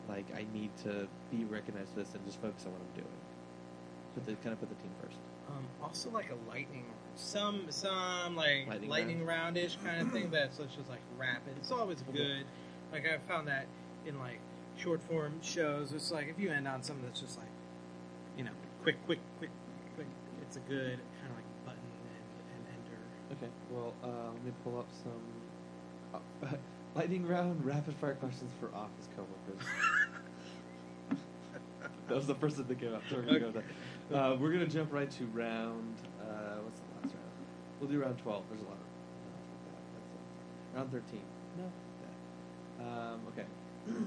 Like 0.08 0.26
I 0.36 0.46
need 0.54 0.72
to 0.84 1.08
be 1.32 1.46
recognized 1.46 1.90
for 1.90 2.00
this 2.00 2.14
and 2.14 2.26
just 2.26 2.42
focus 2.42 2.66
on 2.66 2.72
what 2.72 2.82
I'm 2.82 3.02
doing. 3.02 3.18
Put 4.16 4.26
the 4.26 4.34
kind 4.44 4.54
of 4.54 4.60
put 4.60 4.70
the 4.70 4.76
team 4.82 4.92
first. 5.02 5.18
Um, 5.50 5.66
also 5.82 6.10
like 6.10 6.30
a 6.32 6.50
lightning, 6.50 6.86
some 7.16 7.66
some 7.70 8.36
like 8.36 8.68
Lightning 8.68 8.90
lightning, 8.90 9.26
roundish 9.26 9.78
kind 9.84 10.02
of 10.02 10.12
thing 10.12 10.30
that's 10.32 10.60
as 10.60 10.68
like 10.90 11.02
rapid. 11.18 11.54
It's 11.58 11.72
always 11.72 12.04
good. 12.14 12.46
Like 12.92 13.06
I 13.06 13.18
found 13.28 13.48
that 13.48 13.66
in 14.06 14.18
like 14.20 14.40
short 14.78 15.02
form 15.04 15.40
shows. 15.42 15.92
It's 15.92 16.12
like 16.12 16.28
if 16.30 16.40
you 16.40 16.52
end 16.52 16.68
on 16.68 16.84
something 16.84 17.06
that's 17.06 17.20
just 17.22 17.38
like, 17.38 17.48
you 18.38 18.44
know, 18.44 18.52
quick, 18.84 19.04
quick, 19.06 19.20
quick, 19.40 19.52
quick. 19.96 20.08
It's 20.42 20.56
a 20.56 20.62
good 20.62 21.00
kind 21.20 21.30
of 21.30 21.36
like 21.36 21.66
button 21.66 21.82
and, 22.16 22.56
and 22.56 22.64
ender. 22.72 23.46
Okay. 23.46 23.52
Well, 23.72 23.94
uh, 24.04 24.32
let 24.32 24.46
me 24.46 24.52
pull 24.64 24.80
up 24.80 24.88
some 25.04 26.22
uh, 26.44 26.56
lightning 26.95 27.27
round 27.27 27.64
rapid 27.65 27.93
fire 27.95 28.15
questions 28.15 28.51
for 28.59 28.73
office 28.76 29.07
coworkers. 29.15 29.68
that 32.07 32.15
was 32.15 32.27
the 32.27 32.35
first 32.35 32.57
thing 32.57 32.68
that 32.68 32.80
came 32.80 32.93
up. 32.93 33.03
So 33.09 33.18
we're 33.18 33.23
gonna 33.23 33.39
go 33.39 33.45
with 33.47 33.64
that. 34.09 34.18
Uh, 34.18 34.35
we're 34.35 34.51
gonna 34.51 34.68
jump 34.68 34.91
right 34.93 35.09
to 35.11 35.26
round. 35.27 35.95
Uh, 36.22 36.59
what's 36.64 36.80
the 36.80 36.85
last 36.95 37.15
round? 37.15 37.31
We'll 37.80 37.89
do 37.89 37.99
round 37.99 38.18
twelve. 38.19 38.43
There's 38.49 38.61
a 38.61 38.65
lot. 38.65 38.73
Of, 38.73 38.80
no, 38.80 39.77
that's 39.93 40.11
it. 40.11 40.77
Round 40.77 40.91
thirteen. 40.91 41.22
No. 41.57 41.72
that. 42.80 42.85
Um, 42.85 43.19
okay. 43.34 43.45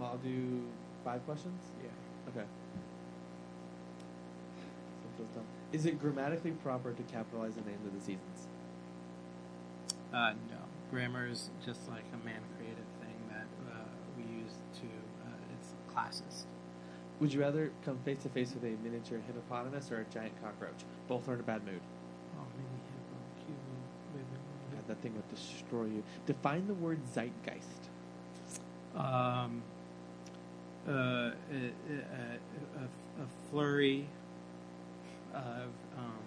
Um, 0.00 0.06
I'll 0.06 0.16
do 0.18 0.62
five 1.04 1.24
questions. 1.26 1.60
Yeah. 1.82 1.90
Okay. 2.28 2.46
So 4.56 5.08
it 5.08 5.16
feels 5.16 5.28
dumb. 5.30 5.44
Is 5.72 5.84
it 5.84 6.00
grammatically 6.00 6.52
proper 6.52 6.92
to 6.92 7.02
capitalize 7.02 7.54
the 7.54 7.62
names 7.62 7.84
of 7.84 7.92
the 7.92 8.00
seasons? 8.00 8.46
Uh, 10.12 10.32
no. 10.48 10.56
Grammar 10.90 11.28
is 11.28 11.50
just 11.64 11.88
like 11.88 12.04
a 12.14 12.26
man 12.26 12.40
created 12.56 12.86
thing 13.00 13.16
that 13.30 13.46
uh, 13.72 13.76
we 14.16 14.24
use 14.24 14.54
to. 14.80 14.86
Uh, 15.24 15.54
it's 15.54 15.74
classist. 15.94 16.44
Would 17.20 17.32
you 17.32 17.40
rather 17.40 17.70
come 17.84 17.98
face 18.04 18.22
to 18.24 18.28
face 18.30 18.52
with 18.54 18.64
a 18.64 18.76
miniature 18.82 19.20
hippopotamus 19.26 19.90
or 19.92 20.00
a 20.00 20.04
giant 20.14 20.32
cockroach? 20.42 20.84
Both 21.08 21.28
are 21.28 21.34
in 21.34 21.40
a 21.40 21.42
bad 21.44 21.64
mood. 21.64 21.80
Oh, 22.38 22.44
maybe 22.56 22.80
hippo, 22.90 23.46
cute, 23.46 23.58
God, 24.72 24.88
that 24.88 25.02
thing 25.02 25.14
would 25.14 25.28
destroy 25.34 25.84
you. 25.84 26.02
Define 26.26 26.66
the 26.66 26.74
word 26.74 27.00
zeitgeist. 27.14 27.90
um, 28.96 29.62
uh, 30.88 30.92
a, 30.92 31.32
a, 31.54 31.60
a, 32.78 32.84
a 33.22 33.26
flurry 33.50 34.06
of 35.34 35.68
um, 35.98 36.18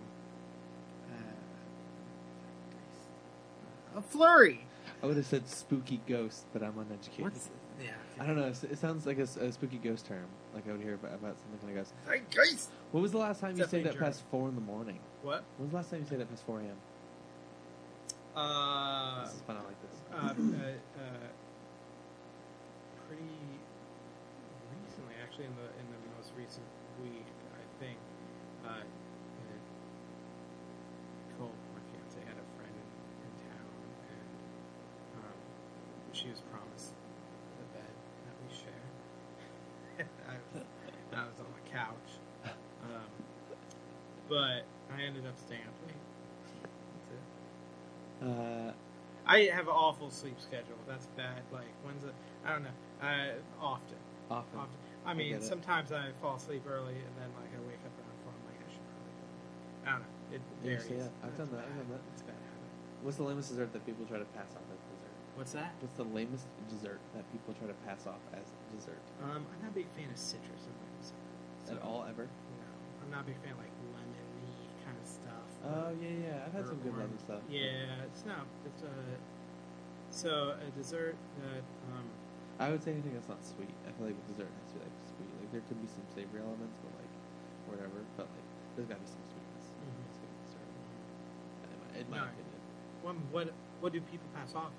a 3.95 4.01
flurry. 4.01 4.65
I 5.01 5.05
would 5.05 5.17
have 5.17 5.25
said 5.25 5.47
spooky 5.47 6.01
ghost, 6.07 6.45
but 6.53 6.63
I'm 6.63 6.77
uneducated. 6.77 7.23
What's 7.25 7.49
yeah? 7.81 7.91
I 8.19 8.25
don't 8.25 8.35
know. 8.37 8.47
It 8.47 8.63
it 8.71 8.77
sounds 8.77 9.05
like 9.05 9.17
a 9.17 9.27
spooky 9.51 9.77
ghost 9.77 10.05
term. 10.05 10.25
Like 10.53 10.67
I 10.67 10.71
would 10.71 10.81
hear 10.81 10.93
about, 10.95 11.13
about 11.15 11.35
something 11.39 11.59
kind 11.59 11.77
of 11.77 11.85
ghost. 11.85 11.93
Zeitgeist. 12.07 12.69
When 12.91 13.01
was 13.01 13.11
the 13.11 13.17
last 13.17 13.41
time 13.41 13.57
you 13.57 13.63
stayed 13.65 13.83
Definitely 13.83 14.07
up 14.07 14.13
past 14.13 14.23
four 14.31 14.47
in 14.49 14.55
the 14.55 14.61
morning? 14.61 14.99
What? 15.23 15.43
When 15.57 15.67
was 15.67 15.71
the 15.71 15.77
last 15.77 15.89
time 15.91 15.99
you 16.01 16.05
stayed 16.05 16.21
up 16.21 16.29
past 16.29 16.45
four 16.45 16.59
a.m.? 16.59 16.77
Uh, 18.35 19.25
this 19.25 19.33
is 19.35 19.41
fun. 19.41 19.57
I 19.57 19.59
like 19.65 19.81
this. 19.81 19.95
uh, 20.11 20.17
uh, 20.17 20.29
uh, 20.29 21.27
pretty 23.07 23.37
recently, 24.73 25.15
actually, 25.21 25.45
in 25.45 25.55
the 25.55 25.67
in 25.81 25.85
the 25.89 25.99
most 26.17 26.31
recent 26.37 26.65
week, 27.03 27.25
I 27.53 27.63
think. 27.83 27.97
Uh, 28.65 28.69
uh, 28.69 28.83
Cole, 31.37 31.51
my 31.73 31.81
fiance, 31.91 32.19
had 32.25 32.37
a 32.37 32.47
friend 32.57 32.73
in, 32.73 32.87
in 33.25 33.33
town, 33.49 33.69
and 34.09 34.29
um, 35.25 35.37
she 36.23 36.29
was 36.29 36.39
promised 36.47 36.95
the 37.59 37.67
bed 37.75 37.93
that 38.23 38.35
we 38.39 38.47
share. 38.55 40.07
I, 40.31 40.39
was, 40.55 40.63
I 41.11 41.23
was 41.27 41.39
on 41.43 41.51
the 41.51 41.65
couch, 41.67 42.09
um, 42.87 43.11
but 44.29 44.63
I 44.95 45.03
ended 45.03 45.27
up 45.27 45.35
staying 45.35 45.67
up 45.67 45.75
late. 45.83 45.99
That's 46.63 47.09
it. 47.11 47.23
Uh, 48.23 48.71
I 49.27 49.51
have 49.51 49.67
an 49.67 49.75
awful 49.75 50.09
sleep 50.09 50.39
schedule. 50.39 50.79
That's 50.87 51.07
bad. 51.19 51.43
Like 51.51 51.67
when's 51.83 52.03
it? 52.05 52.15
I 52.45 52.53
don't 52.53 52.63
know. 52.63 52.77
Uh, 53.03 53.35
often, 53.59 53.99
often. 54.31 54.59
often. 54.59 54.79
I 55.05 55.13
mean, 55.13 55.35
it. 55.35 55.43
sometimes 55.43 55.91
I 55.91 56.15
fall 56.21 56.37
asleep 56.37 56.63
early, 56.63 56.95
and 56.95 57.13
then 57.19 57.27
like 57.35 57.51
I 57.51 57.59
wake 57.67 57.83
up 57.83 57.91
around 57.99 58.17
four. 58.23 58.31
I'm 58.31 58.47
like, 58.47 58.63
I 58.63 58.69
should 58.71 58.87
probably 58.95 59.15
go. 59.19 59.27
I 59.83 59.91
don't 59.91 60.07
know. 60.07 60.39
It 60.39 60.41
varies. 60.63 60.87
yeah, 60.87 61.11
I've 61.19 61.35
It's 61.35 61.37
done 61.37 61.51
that, 61.51 61.67
I've 61.67 61.75
done 61.83 61.91
that. 61.99 62.03
It's 62.15 62.23
bad 62.23 62.39
habit. 62.39 62.71
What's 63.03 63.19
the 63.19 63.27
lamest 63.27 63.51
dessert 63.51 63.75
that 63.75 63.83
people 63.85 64.07
try 64.07 64.19
to 64.23 64.29
pass 64.31 64.47
off 64.55 64.63
as 64.71 64.79
dessert? 64.87 65.02
What's 65.35 65.51
that? 65.53 65.73
What's 65.79 65.95
the 65.95 66.03
lamest 66.03 66.45
dessert 66.69 67.01
that 67.13 67.29
people 67.31 67.53
try 67.53 67.67
to 67.67 67.73
pass 67.73 68.05
off 68.05 68.21
as 68.33 68.45
dessert? 68.71 69.01
Um, 69.21 69.47
I'm 69.51 69.61
not 69.61 69.71
a 69.71 69.73
big 69.73 69.89
fan 69.91 70.11
of 70.11 70.17
citrus 70.17 70.61
and 70.67 70.75
things. 70.77 71.13
At 71.71 71.81
all, 71.81 72.05
ever? 72.07 72.29
No, 72.59 72.67
I'm 73.01 73.09
not 73.09 73.21
a 73.21 73.23
big 73.23 73.39
fan 73.41 73.53
of 73.53 73.57
like 73.57 73.71
lemony 73.81 74.75
kind 74.83 74.97
of 74.99 75.07
stuff. 75.07 75.49
Oh 75.63 75.89
yeah, 75.95 76.11
yeah. 76.11 76.37
I've 76.45 76.53
had 76.53 76.67
some 76.67 76.79
good 76.83 76.91
orange. 76.91 77.17
lemon 77.17 77.19
stuff. 77.19 77.41
Yeah, 77.47 78.03
it's 78.05 78.25
not. 78.25 78.45
It's 78.65 78.83
a. 78.83 78.93
So 80.11 80.53
a 80.61 80.69
dessert 80.69 81.17
that 81.39 81.63
um, 81.87 82.11
I 82.59 82.69
would 82.69 82.83
say 82.83 82.91
anything 82.91 83.13
that's 83.13 83.29
not 83.29 83.43
sweet. 83.43 83.73
I 83.87 83.91
feel 83.95 84.05
like 84.05 84.15
with 84.15 84.27
dessert 84.27 84.51
has 84.59 84.67
to 84.69 84.77
be 84.77 84.83
like 84.83 84.93
sweet. 85.17 85.31
Like 85.39 85.49
there 85.51 85.61
could 85.61 85.81
be 85.81 85.87
some 85.87 86.05
savory 86.13 86.41
elements, 86.41 86.77
but 86.83 86.93
like 86.99 87.09
whatever. 87.65 88.05
But 88.19 88.29
like 88.35 88.45
there's 88.75 88.85
got 88.87 88.95
to 88.99 89.01
be 89.01 89.07
some 89.09 89.23
sweetness. 89.31 89.65
Mhm. 89.81 90.03
It's 90.11 90.19
good 90.19 90.35
dessert. 90.45 90.69
In 91.71 91.79
my, 91.79 91.89
in 91.97 92.05
my 92.11 92.17
No. 92.17 92.23
opinion. 92.29 92.59
what 93.01 93.15
what 93.31 93.55
what 93.79 93.91
do 93.95 94.01
people 94.01 94.29
pass 94.35 94.53
off 94.53 94.75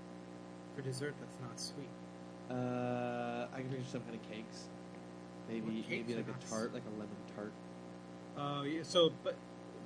for 0.74 0.82
dessert 0.82 1.14
that's 1.20 1.36
not 1.40 1.58
sweet? 1.60 1.88
Uh, 2.50 3.46
I 3.54 3.60
can 3.60 3.70
picture 3.70 3.84
some 3.90 4.02
kind 4.02 4.14
of 4.14 4.30
cakes. 4.30 4.68
Maybe 5.48 5.82
cakes 5.88 6.08
maybe 6.08 6.14
are 6.14 6.16
like 6.16 6.26
not 6.28 6.42
a 6.44 6.50
tart, 6.50 6.74
like 6.74 6.82
a 6.86 6.90
lemon 6.98 7.16
tart. 7.34 7.52
Oh 8.36 8.62
yeah. 8.62 8.82
So, 8.82 9.12
but 9.22 9.36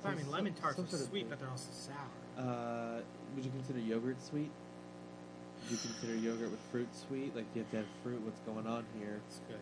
I 0.03 0.11
mean, 0.11 0.21
some- 0.23 0.31
lemon 0.31 0.53
tarts 0.53 0.77
some 0.77 0.85
are 0.85 0.89
sort 0.89 1.01
of 1.03 1.07
sweet, 1.09 1.29
but 1.29 1.39
they're 1.39 1.49
also 1.49 1.69
sour. 1.71 1.95
Uh, 2.37 3.01
would 3.35 3.45
you 3.45 3.51
consider 3.51 3.79
yogurt 3.79 4.21
sweet? 4.23 4.49
Would 5.63 5.71
you 5.71 5.77
consider 5.77 6.15
yogurt 6.15 6.51
with 6.51 6.59
fruit 6.71 6.87
sweet? 7.07 7.35
Like 7.35 7.51
do 7.53 7.59
you 7.59 7.63
have 7.63 7.71
to 7.71 7.77
have 7.77 7.85
fruit. 8.03 8.21
What's 8.21 8.39
going 8.41 8.65
on 8.67 8.85
here? 8.97 9.19
That's 9.27 9.39
good. 9.47 9.59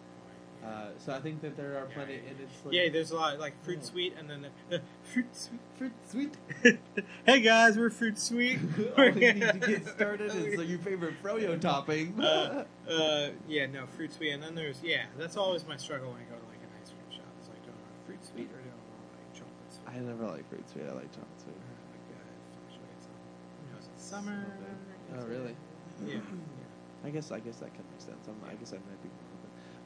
Uh, 0.65 0.89
so 0.97 1.13
I 1.13 1.19
think 1.21 1.41
that 1.41 1.55
there 1.55 1.77
are 1.77 1.85
plenty, 1.85 2.13
yeah, 2.15 2.29
and 2.29 2.39
it's 2.41 2.65
like, 2.65 2.73
yeah, 2.73 2.89
there's 2.89 3.11
a 3.11 3.15
lot 3.15 3.39
like 3.39 3.53
fruit 3.63 3.79
Oh. 3.81 3.85
sweet, 3.85 4.13
and 4.19 4.29
then 4.29 4.47
the, 4.69 4.81
fruit 5.13 5.27
sweet. 5.33 5.59
fruit 5.77 5.93
sweet. 6.09 6.79
hey 7.25 7.39
guys, 7.41 7.77
we're 7.77 7.89
fruit 7.89 8.17
sweet. 8.19 8.59
All 8.97 9.05
you 9.05 9.13
need 9.33 9.41
to 9.41 9.59
get 9.67 9.87
started 9.87 10.33
is 10.35 10.57
like 10.57 10.67
your 10.67 10.79
favorite 10.79 11.13
froyo 11.23 11.59
topping. 11.61 12.19
uh, 12.19 12.65
uh, 12.89 13.29
yeah, 13.47 13.65
no 13.67 13.85
fruit 13.85 14.11
sweet, 14.13 14.31
and 14.31 14.43
then 14.43 14.55
there's 14.55 14.81
yeah. 14.83 15.05
That's 15.17 15.37
always 15.37 15.65
my 15.65 15.77
struggle 15.77 16.11
when 16.11 16.19
I 16.19 16.25
go 16.25 16.35
to 16.35 16.45
like 16.49 16.59
an 16.59 16.69
ice 16.81 16.89
cream 16.91 17.11
shop. 17.15 17.29
It's 17.39 17.47
like, 17.47 17.63
do 17.63 17.69
I 17.71 17.77
want 17.77 17.95
fruit 18.05 18.25
sweet 18.25 18.49
or 18.51 18.59
do 18.59 18.67
I 18.67 18.75
want 18.91 19.07
like 19.15 19.31
chocolate 19.37 19.71
sweet? 19.71 19.87
I 19.87 19.99
never 20.03 20.25
like 20.35 20.49
fruit 20.49 20.67
sweet. 20.67 20.83
I 20.89 20.93
like 20.97 21.11
chocolate 21.15 21.39
sweet. 21.47 21.55
Like 21.55 22.03
it 22.11 22.19
fluctuates 22.51 23.05
you 23.07 23.67
know, 23.71 23.77
it's 23.79 24.03
summer. 24.03 24.43
So 24.43 24.57
good. 24.59 24.75
it's, 25.15 25.23
Oh, 25.23 25.27
really? 25.31 25.55
Yeah. 26.03 26.19
I 27.05 27.09
guess 27.09 27.31
I 27.31 27.39
guess 27.39 27.57
that 27.63 27.71
can 27.71 27.85
make 27.93 28.01
sense. 28.01 28.27
I'm, 28.27 28.35
I 28.49 28.55
guess 28.59 28.73
I 28.73 28.81
might 28.83 28.99
be 29.05 29.07
wrong. 29.07 29.23
But 29.23 29.26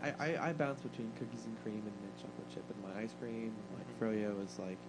I, 0.01 0.13
I, 0.19 0.49
I 0.49 0.53
bounce 0.53 0.81
between 0.81 1.13
cookies 1.13 1.45
and 1.45 1.57
cream 1.61 1.87
and 1.87 2.01
mint 2.01 2.17
chocolate 2.17 2.49
chip 2.49 2.69
and 2.69 2.81
my 2.81 2.95
ice 2.97 3.13
cream. 3.13 3.59
And 3.59 3.71
like 3.71 3.87
Mhm. 3.87 3.97
froyo 3.99 4.43
is 4.43 4.57
like 4.59 4.79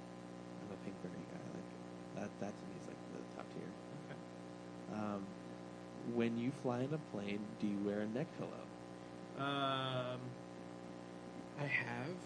I'm 0.60 0.70
a 0.70 0.76
pinkberry 0.76 1.28
guy. 1.30 1.44
Like 1.54 1.76
that 2.14 2.30
that 2.38 2.58
to 2.58 2.66
me 2.66 2.76
is 2.76 2.86
like 2.88 2.98
the 3.10 3.24
top 3.34 3.48
tier. 3.52 3.74
Okay. 4.04 4.18
Um, 4.92 5.28
when 5.94 6.36
you 6.36 6.50
fly 6.50 6.80
in 6.82 6.92
a 6.92 6.98
plane, 6.98 7.56
do 7.58 7.66
you 7.66 7.80
wear 7.80 8.00
a 8.00 8.06
neck 8.08 8.28
pillow? 8.36 8.68
Um, 9.36 10.32
I 11.58 11.64
have. 11.64 12.16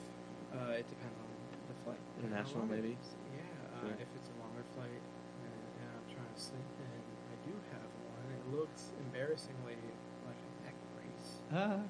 Uh, 0.53 0.75
it 0.79 0.89
depends 0.89 1.19
on 1.19 1.31
the 1.69 1.75
flight. 1.75 2.01
how 2.17 2.23
International, 2.23 2.61
long 2.61 2.71
maybe? 2.71 2.99
Yeah. 3.33 3.41
Sure. 3.81 3.91
Uh, 3.91 4.03
if 4.03 4.09
it's 4.15 4.31
a 4.31 4.35
longer 4.41 4.65
flight 4.75 5.03
and, 5.43 5.53
and 5.79 5.89
I'm 5.97 6.07
trying 6.13 6.33
to 6.35 6.41
sleep, 6.41 6.73
and 6.79 7.03
I 7.31 7.37
do 7.43 7.61
have 7.71 7.91
one. 7.95 8.31
It 8.31 8.47
looks 8.47 8.93
embarrassingly 8.99 9.95
like 10.25 10.39
a 10.47 10.65
neck 10.65 10.77
brace. 10.93 11.43
Ah, 11.53 11.83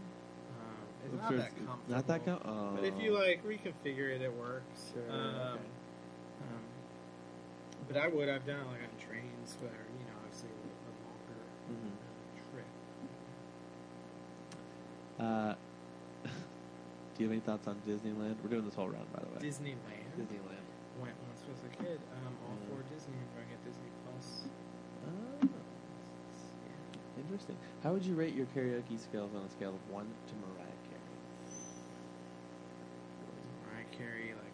it's 1.13 1.23
not 1.23 1.29
sure 1.29 1.37
that 1.39 1.47
it's- 1.49 1.67
comfortable. 1.67 1.95
Not 1.97 2.07
that 2.07 2.25
com- 2.25 2.41
oh. 2.45 2.75
But 2.77 2.85
if 2.85 2.95
you 3.01 3.13
like 3.17 3.45
reconfigure 3.47 4.11
it, 4.15 4.23
it 4.23 4.33
works. 4.33 4.93
Sure, 4.93 5.03
Um, 5.11 5.19
okay. 5.19 5.61
um, 6.43 6.63
but 7.89 7.97
I 7.97 8.09
would. 8.09 8.29
I've 8.29 8.47
done 8.47 8.61
it 8.61 8.67
like 8.67 8.83
on 8.83 8.95
trains 8.99 9.57
where 9.61 9.71
you 9.73 10.05
know 10.07 10.17
obviously 10.23 10.49
a, 10.51 10.55
a 10.55 10.93
longer 11.07 11.41
Mhm. 11.71 11.93
uh, 11.95 12.51
trip. 12.51 12.69
Uh, 15.19 15.55
do 17.15 17.17
you 17.23 17.25
have 17.27 17.33
any 17.33 17.41
thoughts 17.41 17.67
on 17.67 17.77
Disneyland? 17.87 18.37
We're 18.43 18.51
doing 18.51 18.65
this 18.65 18.75
whole 18.75 18.89
round, 18.89 19.07
by 19.13 19.21
the 19.23 19.29
way. 19.35 19.41
Disneyland. 19.51 20.05
Disneyland. 20.19 20.65
Went 21.01 21.15
once 21.29 21.43
was 21.49 21.61
a 21.65 21.83
kid. 21.83 22.01
Um, 22.25 22.33
all 22.49 22.57
Yeah. 22.57 22.77
for 22.77 22.83
Disney. 22.95 23.21
Bring 23.37 23.49
it 23.53 23.61
Disney 23.65 23.91
Plus. 24.05 24.49
Ah, 25.07 25.45
Yeah. 25.45 27.21
interesting. 27.23 27.57
How 27.83 27.93
would 27.93 28.05
you 28.05 28.15
rate 28.15 28.35
your 28.35 28.47
karaoke 28.57 28.99
skills 28.99 29.31
on 29.35 29.43
a 29.45 29.51
scale 29.51 29.75
of 29.77 29.91
one 29.93 30.07
to 30.29 30.35
Mariah 30.41 30.56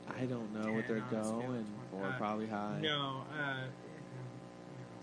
I 0.08 0.24
don't 0.26 0.52
know 0.52 0.72
what 0.72 0.86
they're 0.88 0.96
on 0.98 1.02
a 1.02 1.08
scale 1.08 1.20
of 1.20 1.46
going 1.46 1.64
20. 1.64 1.64
for. 1.90 2.04
Uh, 2.04 2.18
Probably 2.18 2.46
high. 2.46 2.78
No. 2.80 3.22
Uh, 3.32 3.64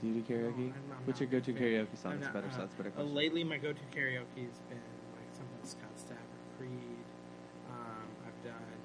Do 0.02 0.08
you 0.08 0.14
do 0.22 0.22
karaoke? 0.34 0.58
No, 0.58 0.74
I'm 0.96 1.06
What's 1.06 1.20
your 1.20 1.30
go-to 1.30 1.54
karaoke 1.54 1.98
song? 1.98 2.20
That's 2.20 2.26
not, 2.26 2.34
better. 2.34 2.50
so 2.52 2.58
uh, 2.58 2.60
that's 2.62 2.74
a 2.74 2.78
better 2.78 2.90
Uh, 2.90 2.94
question. 3.04 3.16
lately, 3.16 3.44
my 3.44 3.58
go-to 3.58 3.84
karaoke 3.96 4.44
has 4.48 4.60
been 4.70 4.80
like 5.16 5.30
something 5.34 5.64
Scott 5.64 5.96
Stapp 5.98 6.20
or 6.24 6.42
Creed. 6.58 7.04
Um, 7.72 8.08
I've 8.28 8.44
done 8.44 8.80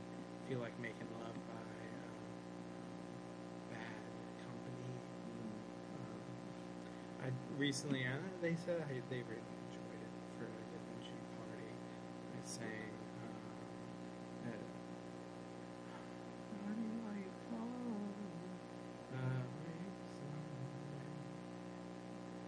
"Feel 0.49 0.59
Like 0.61 0.79
Making 0.81 1.09
Love" 1.23 1.35
by 1.51 1.61
um, 1.61 2.19
Bad 3.71 4.35
Company. 4.43 4.91
Um, 5.99 7.27
I 7.27 7.29
recently, 7.59 8.05
uh, 8.07 8.17
they 8.43 8.55
said 8.65 8.83
I, 8.87 8.95
they 9.11 9.23
really 9.27 9.55
enjoyed 9.71 9.99
it 10.03 10.13
for 10.39 10.47
a 10.47 10.63
convention 10.73 11.19
party. 11.39 11.71
I 11.71 12.41
sang. 12.47 12.94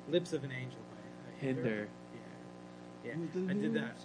Lips 0.09 0.33
of 0.33 0.45
an 0.45 0.53
Angel 0.53 0.79
by 0.91 1.03
uh, 1.03 1.31
Hinder. 1.41 1.89
Yeah, 2.15 3.13
yeah. 3.13 3.51
I 3.51 3.55
did 3.55 3.75
that. 3.75 3.97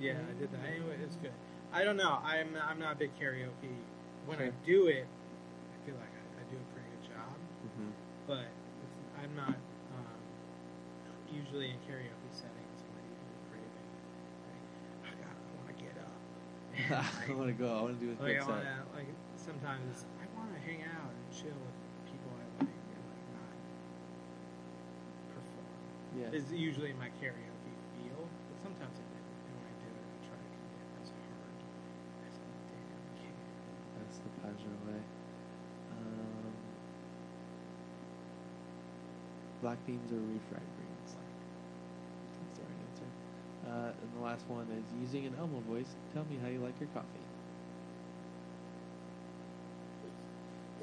Yeah, 0.00 0.16
I 0.16 0.32
did 0.40 0.50
that. 0.52 0.60
Anyway, 0.64 0.96
it's 1.02 1.16
good. 1.16 1.32
I 1.72 1.84
don't 1.84 1.96
know. 1.96 2.18
I'm 2.24 2.56
I'm 2.68 2.78
not 2.78 2.92
a 2.96 2.98
big 2.98 3.10
karaoke. 3.20 3.76
When 4.26 4.38
I 4.40 4.50
do 4.64 4.86
it, 4.86 5.04
I 5.04 5.76
feel 5.84 5.96
like 6.00 6.08
I, 6.16 6.22
I 6.40 6.44
do 6.48 6.56
a 6.56 6.66
pretty 6.72 6.88
good 6.88 7.04
job. 7.12 7.36
hmm 7.76 7.92
But 8.26 8.48
it's, 8.48 8.96
I'm 9.20 9.36
not 9.36 9.52
um, 9.52 10.20
usually 11.28 11.68
in 11.68 11.78
karaoke 11.84 12.32
settings. 12.32 12.76
I'm 12.80 12.94
not 12.96 13.04
usually 13.04 13.40
craving. 13.52 13.88
Like, 14.48 15.20
I. 15.20 15.28
I 15.28 15.52
want 15.60 15.68
to 15.68 15.76
get 15.76 15.96
up. 16.00 16.16
I 17.28 17.34
want 17.36 17.48
to 17.52 17.58
go. 17.58 17.68
I 17.68 17.80
want 17.84 18.00
to 18.00 18.06
do 18.06 18.10
a 18.12 18.16
Like 18.16 18.40
quick 18.40 18.40
I 18.40 18.46
set. 18.48 18.48
want 18.48 18.64
to. 18.64 18.96
Like 18.96 19.10
sometimes 19.36 20.08
I 20.22 20.24
want 20.38 20.48
to 20.56 20.60
hang 20.64 20.80
out 20.88 21.12
and 21.12 21.24
chill 21.36 21.52
with 21.52 21.76
people 22.08 22.32
I 22.32 22.44
like 22.64 22.72
and 22.72 23.02
like 23.12 23.24
not 23.36 23.52
perform. 25.36 25.68
Yeah. 26.14 26.30
Is 26.30 26.46
usually 26.52 26.94
my 26.94 27.10
karaoke 27.18 27.74
feel, 27.98 28.22
but 28.22 28.56
sometimes 28.62 28.94
I 28.94 29.04
do. 29.10 29.18
And 29.18 29.54
when 29.58 29.66
I 29.66 29.74
do 29.82 29.90
it, 29.90 29.98
I 29.98 30.16
try 30.30 30.38
to 30.38 30.46
commit 30.46 30.86
as 31.02 31.10
hard 31.10 31.58
as 32.22 32.34
I 32.38 32.50
damn 32.70 33.06
can. 33.18 33.34
That's 33.98 34.18
the 34.22 34.30
pleasure 34.38 34.76
way. 34.86 35.02
Um, 35.90 36.54
black 39.60 39.78
beans 39.86 40.12
or 40.12 40.22
refried 40.22 40.70
beans? 40.78 41.10
That's 42.38 42.54
the 42.58 42.62
right 42.62 42.78
answer. 42.86 43.10
Uh, 43.66 43.90
and 44.02 44.10
the 44.14 44.22
last 44.24 44.44
one 44.48 44.66
is 44.70 44.84
using 45.00 45.26
an 45.26 45.34
Elmo 45.38 45.60
voice. 45.66 45.90
Tell 46.12 46.24
me 46.30 46.38
how 46.42 46.48
you 46.48 46.60
like 46.60 46.78
your 46.78 46.88
coffee. 46.94 47.26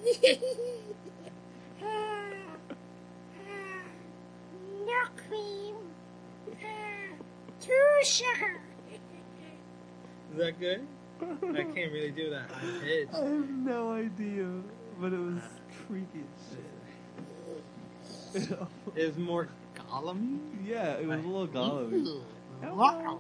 cream. 5.32 5.76
Too 7.60 8.00
sugar. 8.04 8.60
Is 10.32 10.38
that 10.38 10.60
good? 10.60 10.86
I 11.22 11.64
can't 11.64 11.92
really 11.92 12.12
do 12.12 12.30
that 12.32 12.50
high 12.50 12.80
pitch. 12.82 13.10
I 13.14 13.18
have 13.20 13.50
no 13.50 13.92
idea, 13.92 14.48
but 15.00 15.14
it 15.14 15.20
was 15.20 15.42
creepy 15.88 16.24
as 18.34 18.42
shit. 18.42 18.58
It 18.96 19.06
was 19.08 19.18
more 19.18 19.50
Gollum. 19.76 20.40
yeah, 20.66 20.94
it 20.94 21.06
was 21.06 21.20
a 21.24 21.28
little 21.28 21.48
golly. 21.48 22.04
Wow. 22.64 23.20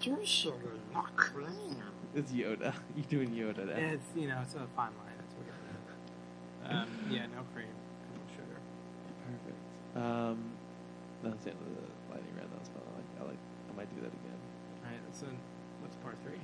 Too 0.00 0.18
sugar, 0.24 0.72
not 0.92 1.16
cream. 1.16 1.82
It's 2.14 2.32
Yoda. 2.32 2.74
You're 2.96 3.06
doing 3.08 3.30
Yoda 3.30 3.66
there. 3.66 3.76
It's 3.76 4.06
you 4.16 4.28
know 4.28 4.40
it's 4.42 4.54
a 4.54 4.66
fine 4.74 4.90
line. 4.98 5.18
It's 5.20 5.34
weird. 5.34 6.74
Um, 6.74 6.88
yeah, 7.10 7.26
no 7.26 7.42
cream, 7.54 7.66
no 7.66 7.66
sugar. 7.66 7.66
Perfect. 7.66 7.85
Um, 9.96 10.38
that's 11.24 11.44
the 11.44 11.50
end 11.50 11.60
of 11.60 11.72
the 11.74 11.88
lightning 12.12 12.34
round. 12.36 12.52
That 12.52 12.60
was 12.60 12.68
fun. 12.68 12.82
I 12.84 12.92
like. 12.96 13.10
I 13.20 13.22
like. 13.32 13.42
I 13.72 13.76
might 13.76 13.90
do 13.94 14.00
that 14.02 14.12
again. 14.12 14.40
All 14.84 14.90
right, 14.92 15.00
so 15.16 15.26
what's 15.80 15.96
part 15.96 16.16
three? 16.22 16.40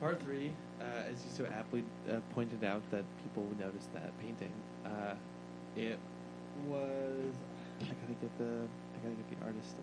Part 0.00 0.20
three, 0.22 0.52
uh, 0.80 1.10
as 1.12 1.24
you 1.24 1.30
so 1.32 1.44
aptly 1.52 1.84
uh, 2.10 2.20
pointed 2.34 2.64
out, 2.64 2.82
that 2.90 3.04
people 3.22 3.46
noticed 3.58 3.92
that 3.94 4.12
painting. 4.20 4.52
Uh, 4.84 5.14
it 5.76 5.98
was. 6.68 7.34
I 7.80 7.84
gotta 7.84 8.16
get 8.20 8.38
the. 8.38 8.64
I 8.64 8.96
gotta 9.02 9.16
get 9.16 9.40
the 9.40 9.44
artist. 9.44 9.76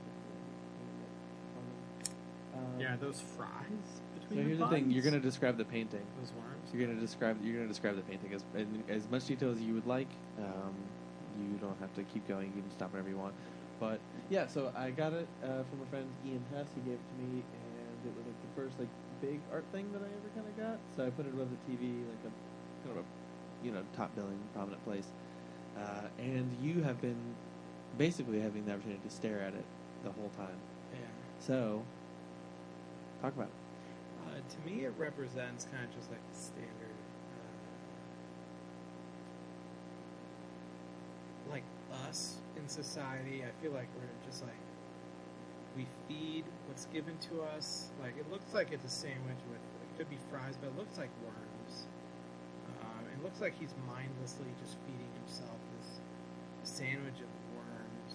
Um, 2.55 2.79
Yeah, 2.79 2.95
those 2.99 3.21
fries 3.21 4.01
So 4.29 4.35
here's 4.35 4.57
the 4.57 4.65
the 4.65 4.71
thing: 4.71 4.91
you're 4.91 5.03
gonna 5.03 5.19
describe 5.19 5.57
the 5.57 5.65
painting. 5.65 6.05
those 6.19 6.31
worms. 6.33 6.73
You're 6.73 6.87
gonna 6.87 6.99
describe. 6.99 7.37
You're 7.43 7.55
gonna 7.55 7.67
describe 7.67 7.95
the 7.95 8.01
painting 8.03 8.33
as 8.33 8.43
in 8.55 8.83
as 8.89 9.09
much 9.09 9.25
detail 9.25 9.51
as 9.51 9.61
you 9.61 9.73
would 9.73 9.87
like. 9.87 10.09
Um, 10.39 10.73
you 11.39 11.57
don't 11.59 11.77
have 11.79 11.93
to 11.95 12.03
keep 12.03 12.27
going. 12.27 12.51
You 12.55 12.61
can 12.61 12.71
stop 12.71 12.91
whenever 12.91 13.09
you 13.09 13.17
want. 13.17 13.33
But 13.79 13.99
yeah, 14.29 14.47
so 14.47 14.71
I 14.75 14.89
got 14.89 15.13
it 15.13 15.27
uh, 15.43 15.61
from 15.69 15.81
a 15.83 15.87
friend 15.89 16.09
Ian 16.25 16.43
Hess. 16.53 16.65
He 16.73 16.81
gave 16.81 16.97
it 16.97 17.07
to 17.09 17.15
me, 17.21 17.43
and 17.53 17.97
it 18.05 18.13
was 18.17 18.25
like 18.25 18.41
the 18.41 18.51
first 18.55 18.79
like 18.79 18.89
big 19.21 19.39
art 19.53 19.65
thing 19.71 19.91
that 19.93 20.01
I 20.01 20.09
ever 20.09 20.29
kind 20.33 20.47
of 20.47 20.57
got. 20.57 20.79
So 20.95 21.05
I 21.05 21.09
put 21.11 21.25
it 21.25 21.33
above 21.33 21.49
the 21.51 21.59
TV, 21.69 22.01
like 22.09 22.23
a 22.25 22.31
kind 22.87 22.97
of 22.97 23.03
a 23.03 23.65
you 23.65 23.71
know 23.71 23.83
top 23.95 24.15
billing 24.15 24.39
prominent 24.53 24.83
place. 24.83 25.07
Uh, 25.77 26.09
and 26.17 26.49
you 26.63 26.81
have 26.81 26.99
been 27.01 27.35
basically 27.97 28.39
having 28.39 28.65
the 28.65 28.73
opportunity 28.73 29.01
to 29.07 29.13
stare 29.13 29.41
at 29.41 29.53
it 29.53 29.65
the 30.03 30.11
whole 30.11 30.31
time. 30.35 30.57
Yeah. 30.91 30.99
So 31.39 31.83
talk 33.21 33.33
about 33.35 33.47
it. 33.47 33.53
Uh, 34.25 34.41
to 34.49 34.69
me, 34.69 34.85
it 34.85 34.93
represents 34.97 35.65
kind 35.71 35.83
of 35.83 35.93
just 35.95 36.09
like 36.11 36.19
the 36.33 36.39
standard, 36.39 36.97
uh, 41.49 41.53
like 41.53 41.63
us 42.07 42.37
in 42.55 42.67
society. 42.67 43.43
I 43.43 43.51
feel 43.61 43.71
like 43.71 43.87
we're 43.99 44.25
just 44.25 44.43
like 44.43 44.63
we 45.75 45.85
feed 46.07 46.45
what's 46.67 46.85
given 46.87 47.17
to 47.29 47.43
us. 47.55 47.89
Like 48.01 48.17
it 48.17 48.29
looks 48.31 48.53
like 48.53 48.71
it's 48.71 48.85
a 48.85 48.89
sandwich 48.89 49.43
with 49.51 49.61
it 49.61 49.89
could 49.97 50.09
be 50.09 50.17
fries, 50.31 50.55
but 50.59 50.67
it 50.67 50.77
looks 50.77 50.97
like 50.97 51.09
worms. 51.23 51.87
Um, 52.81 53.03
it 53.13 53.23
looks 53.23 53.41
like 53.41 53.53
he's 53.59 53.73
mindlessly 53.85 54.47
just 54.63 54.77
feeding 54.85 55.11
himself 55.25 55.59
this 55.77 55.99
sandwich 56.63 57.19
of 57.23 57.31
worms 57.55 58.13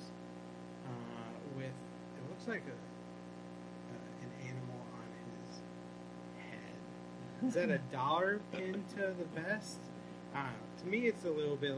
uh, 0.84 1.56
with 1.56 1.72
it 1.72 2.24
looks 2.28 2.46
like 2.46 2.62
a, 2.68 2.76
uh, 2.76 4.24
an 4.24 4.30
animal 4.44 4.80
on 4.92 5.08
his 5.24 5.48
head. 6.44 7.48
Is 7.48 7.54
that 7.54 7.70
a 7.70 7.78
dollar 7.94 8.40
pinned 8.52 8.88
to 8.90 9.14
the 9.16 9.40
vest? 9.40 9.78
Know. 10.34 10.40
To 10.80 10.86
me, 10.86 11.06
it's 11.06 11.24
a 11.24 11.30
little 11.30 11.56
bit 11.56 11.72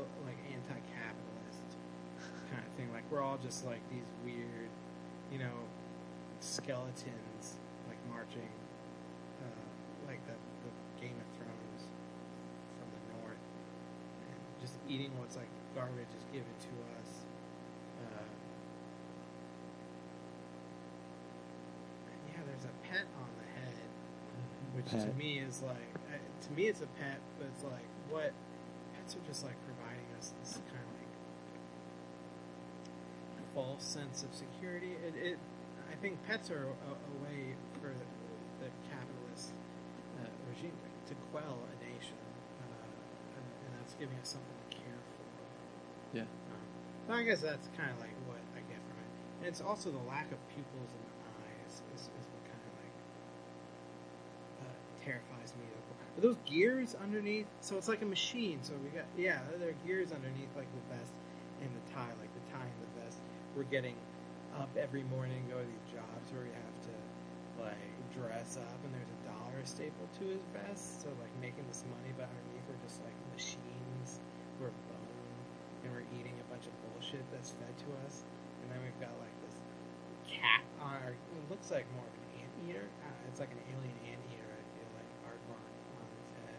kind 2.54 2.66
of 2.66 2.72
thing. 2.78 2.88
Like 2.92 3.04
we're 3.10 3.22
all 3.22 3.38
just 3.42 3.66
like 3.66 3.82
these 3.90 4.06
weird, 4.24 4.70
you 5.32 5.38
know, 5.38 5.66
skeletons 6.40 7.58
like 7.88 7.98
marching, 8.08 8.54
uh, 9.42 9.66
like 10.06 10.22
the, 10.26 10.38
the 10.62 10.72
Game 11.02 11.18
of 11.18 11.28
Thrones 11.34 11.82
from 12.78 12.88
the 12.94 13.02
north, 13.18 13.44
and 14.30 14.38
just 14.62 14.74
eating 14.88 15.10
what's 15.18 15.36
like 15.36 15.50
garbage 15.74 16.12
is 16.14 16.24
given 16.30 16.54
to 16.70 16.72
us. 17.00 17.10
Uh, 18.06 18.30
yeah, 22.30 22.40
there's 22.46 22.64
a 22.64 22.74
pet 22.86 23.06
on 23.18 23.30
the 23.42 23.48
head, 23.58 23.88
which 24.78 24.90
to 25.02 25.10
me 25.18 25.38
is 25.42 25.62
like, 25.66 25.90
to 26.46 26.52
me 26.52 26.68
it's 26.70 26.80
a 26.80 26.90
pet, 27.02 27.18
but 27.38 27.48
it's 27.50 27.64
like 27.64 27.88
what 28.10 28.32
pets 28.94 29.16
are 29.16 29.26
just 29.26 29.44
like 29.44 29.56
providing 29.66 30.06
us 30.18 30.32
this 30.40 30.60
kind 30.70 30.78
of 30.84 30.92
like 30.94 31.03
false 33.54 33.82
sense 33.82 34.22
of 34.22 34.34
security. 34.34 34.98
It, 35.06 35.14
it 35.14 35.38
I 35.90 35.94
think 36.02 36.18
pets 36.26 36.50
are 36.50 36.66
a, 36.66 36.90
a 36.90 37.14
way 37.22 37.54
for 37.80 37.88
the, 37.88 38.08
the 38.66 38.70
capitalist 38.90 39.54
uh, 40.18 40.26
regime 40.50 40.74
to 41.06 41.14
quell 41.30 41.58
a 41.70 41.74
nation, 41.86 42.18
uh, 42.60 43.38
and, 43.38 43.46
and 43.46 43.70
that's 43.78 43.94
giving 43.94 44.18
us 44.18 44.34
something 44.34 44.58
to 44.58 44.68
care 44.74 45.00
for. 45.14 46.18
Yeah. 46.18 46.26
Um, 46.26 46.66
so 47.06 47.10
I 47.14 47.22
guess 47.22 47.40
that's 47.40 47.68
kind 47.78 47.90
of 47.94 47.98
like 48.02 48.16
what 48.26 48.42
I 48.58 48.60
get 48.66 48.80
from 48.82 48.98
it, 48.98 49.10
and 49.38 49.44
it's 49.46 49.62
also 49.62 49.94
the 49.94 50.04
lack 50.10 50.26
of 50.34 50.40
pupils 50.50 50.90
in 50.90 51.00
the 51.06 51.14
eyes 51.38 51.74
is, 51.94 52.10
is 52.10 52.26
what 52.34 52.42
kind 52.50 52.58
of 52.58 52.74
like 52.82 52.96
uh, 54.66 54.78
terrifies 55.06 55.54
me. 55.56 55.64
But 56.14 56.22
those 56.22 56.38
gears 56.46 56.94
underneath, 57.02 57.46
so 57.60 57.76
it's 57.76 57.88
like 57.88 58.02
a 58.02 58.06
machine. 58.06 58.58
So 58.62 58.72
we 58.82 58.90
got 58.90 59.06
yeah, 59.18 59.42
there 59.58 59.70
are 59.70 59.80
gears 59.86 60.12
underneath 60.12 60.50
like 60.54 60.70
the 60.70 60.94
vest 60.94 61.10
and 61.60 61.70
the 61.74 61.84
tie, 61.92 62.14
like 62.22 62.30
the 62.34 62.43
We're 63.54 63.70
getting 63.70 63.94
up 64.58 64.70
every 64.76 65.04
morning, 65.04 65.46
go 65.48 65.58
to 65.62 65.66
these 65.66 65.86
jobs 65.86 66.26
where 66.34 66.42
we 66.42 66.50
have 66.50 66.78
to 66.90 66.94
like 67.62 67.94
dress 68.10 68.58
up, 68.58 68.78
and 68.82 68.90
there's 68.90 69.10
a 69.10 69.20
dollar 69.22 69.62
stapled 69.62 70.10
to 70.18 70.26
his 70.26 70.42
vest. 70.50 71.02
So 71.02 71.08
like 71.22 71.30
making 71.38 71.66
this 71.70 71.86
money, 71.86 72.10
but 72.18 72.26
underneath 72.34 72.66
we're 72.66 72.82
just 72.82 72.98
like 73.02 73.14
machines. 73.30 74.18
We're 74.58 74.74
bone, 74.90 75.38
and 75.82 75.90
we're 75.94 76.06
eating 76.18 76.34
a 76.42 76.46
bunch 76.50 76.66
of 76.66 76.74
bullshit 76.82 77.26
that's 77.30 77.50
fed 77.58 77.74
to 77.86 77.94
us. 78.06 78.26
And 78.62 78.70
then 78.70 78.78
we've 78.82 78.98
got 78.98 79.14
like 79.22 79.34
this 79.42 79.54
cat 80.26 80.66
on 80.82 80.94
our. 80.98 81.14
It 81.14 81.46
looks 81.50 81.70
like 81.70 81.86
more 81.94 82.06
of 82.06 82.14
an 82.18 82.26
anteater. 82.42 82.90
Uh, 83.02 83.28
it's 83.30 83.38
like 83.38 83.54
an 83.54 83.62
alien 83.70 83.98
anteater. 84.10 84.50
I 84.50 84.62
feel 84.74 84.90
like 84.98 85.10
aardvark 85.30 85.74
on 85.94 86.06
his 86.10 86.26
head, 86.42 86.58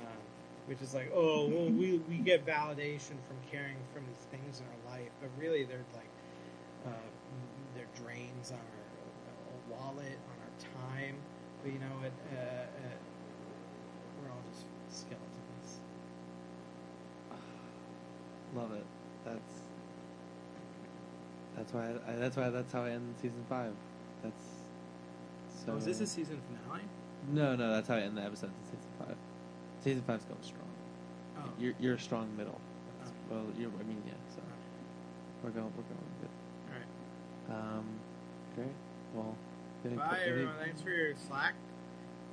um, 0.00 0.22
which 0.68 0.80
is 0.80 0.94
like, 0.96 1.12
oh, 1.12 1.48
well, 1.48 1.68
we 1.68 2.00
we 2.08 2.24
get 2.24 2.44
validation 2.48 3.20
from 3.28 3.40
caring 3.50 3.84
from 3.92 4.06
these 4.08 4.24
things 4.32 4.60
in 4.60 4.66
our 4.72 4.80
life, 4.88 5.12
but 5.20 5.28
really 5.36 5.64
they're 5.64 5.88
like 5.92 6.13
uh, 6.86 6.90
they're 7.74 7.86
drains 7.94 8.52
on 8.52 8.58
our, 8.58 9.78
our 9.78 9.78
wallet, 9.78 10.18
on 10.30 10.36
our 10.40 10.54
time. 10.96 11.16
But 11.62 11.72
you 11.72 11.78
know 11.78 11.94
what? 12.00 12.12
Uh, 12.32 12.40
uh, 12.40 12.96
we're 14.20 14.30
all 14.30 14.42
just 14.50 14.64
skeletons. 14.90 15.80
Love 18.54 18.72
it. 18.72 18.84
That's 19.24 19.64
that's 21.56 21.72
why 21.72 21.94
I, 22.06 22.16
that's 22.16 22.36
why 22.36 22.50
that's 22.50 22.72
how 22.72 22.82
I 22.82 22.90
end 22.90 23.14
season 23.22 23.44
five. 23.48 23.72
That's 24.22 24.44
so. 25.64 25.72
So 25.72 25.76
is 25.76 25.84
this 25.84 26.00
a 26.00 26.06
season 26.06 26.40
finale? 26.48 26.84
No, 27.32 27.56
no, 27.56 27.70
that's 27.72 27.88
how 27.88 27.94
I 27.94 28.00
end 28.00 28.16
the 28.18 28.22
episode 28.22 28.50
in 28.50 28.64
season 28.64 28.90
five. 28.98 29.16
Season 29.82 30.02
five's 30.02 30.24
going 30.24 30.42
strong. 30.42 30.68
Oh, 31.38 31.50
You're 31.58 31.74
you're 31.78 31.94
a 31.94 31.98
strong 31.98 32.28
middle. 32.36 32.60
Oh. 33.04 33.10
well, 33.30 33.44
you're 33.56 33.70
I 33.70 33.84
mean 33.84 34.02
yeah. 34.06 34.12
So 34.34 34.42
we're 35.42 35.50
going 35.50 35.72
we're 35.76 35.84
going 35.84 36.10
good. 36.20 36.33
Um, 37.50 37.84
great. 38.54 38.68
Well, 39.14 39.36
Bye, 39.84 40.18
any- 40.22 40.30
everyone. 40.30 40.54
Thanks 40.62 40.80
for 40.80 40.90
your 40.90 41.14
Slack 41.28 41.54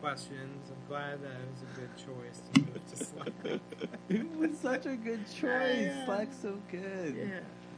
questions. 0.01 0.71
I'm 0.71 0.87
glad 0.87 1.21
that 1.21 1.31
it 1.31 1.49
was 1.51 1.61
a 1.63 1.79
good 1.79 1.97
choice 1.97 2.41
to 2.53 2.61
move 2.61 2.89
to 2.89 2.95
Slack. 3.05 3.33
it 4.09 4.35
was 4.37 4.57
such 4.57 4.85
a 4.85 4.95
good 4.95 5.25
choice. 5.35 5.91
Yeah. 5.91 6.05
Slack's 6.05 6.37
so 6.41 6.57
good. 6.71 7.15
yeah, 7.15 7.23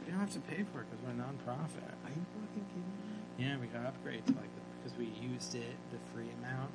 you 0.06 0.10
don't 0.10 0.20
have 0.20 0.32
to 0.32 0.40
pay 0.40 0.64
for 0.72 0.80
it 0.82 0.86
because 0.90 1.04
we're 1.04 1.10
a 1.10 1.14
nonprofit. 1.26 1.90
Are 2.04 2.10
you 2.14 2.24
fucking 2.38 2.66
kidding 2.70 2.92
me? 3.02 3.14
Yeah, 3.38 3.56
we 3.58 3.66
got 3.66 3.82
upgrades 3.82 4.28
like 4.36 4.48
because 4.82 4.96
we 4.98 5.06
used 5.20 5.54
it 5.56 5.74
the 5.90 5.98
free 6.14 6.28
amount. 6.40 6.70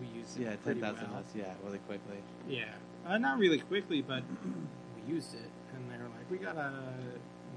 We 0.00 0.06
used 0.08 0.38
it 0.38 0.42
Yeah, 0.42 0.56
ten 0.64 0.80
thousand 0.80 1.08
well. 1.10 1.22
less. 1.22 1.32
Yeah, 1.34 1.54
really 1.64 1.78
quickly. 1.78 2.18
Yeah, 2.48 2.64
uh, 3.06 3.16
not 3.16 3.38
really 3.38 3.58
quickly, 3.58 4.02
but 4.02 4.22
we 5.08 5.12
used 5.14 5.34
it, 5.34 5.48
and 5.74 5.90
they 5.90 5.96
were 5.96 6.10
like, 6.10 6.28
"We 6.30 6.36
gotta 6.36 6.72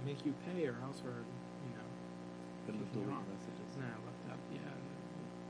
make 0.05 0.25
you 0.25 0.33
pay, 0.53 0.65
or 0.65 0.75
else 0.85 1.01
we're, 1.03 1.11
you 1.11 1.17
know." 1.17 1.36
Kicking 2.73 3.05
little 3.05 3.13
off." 3.13 3.27
messages. 3.27 3.69
Then 3.75 3.85
I 3.85 3.97
looked 4.05 4.27
up, 4.27 4.39
yeah, 4.49 4.59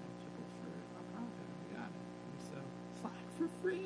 eligible 0.03 0.45
for 0.59 0.69
a 0.99 1.03
profit. 1.13 1.47
We 1.63 1.75
got 1.75 1.89
it. 1.89 2.05
And 2.29 2.39
so 2.49 2.57
Slack 3.01 3.13
for 3.37 3.47
free. 3.61 3.77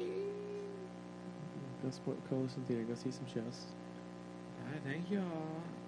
Go 1.82 1.90
support 1.90 2.18
Coalition 2.30 2.64
Theater. 2.66 2.84
Go 2.84 2.96
see 2.96 3.12
some 3.12 3.28
shows. 3.28 3.66
All 4.60 4.72
right, 4.74 4.82
thank 4.84 5.10
y'all. 5.10 5.81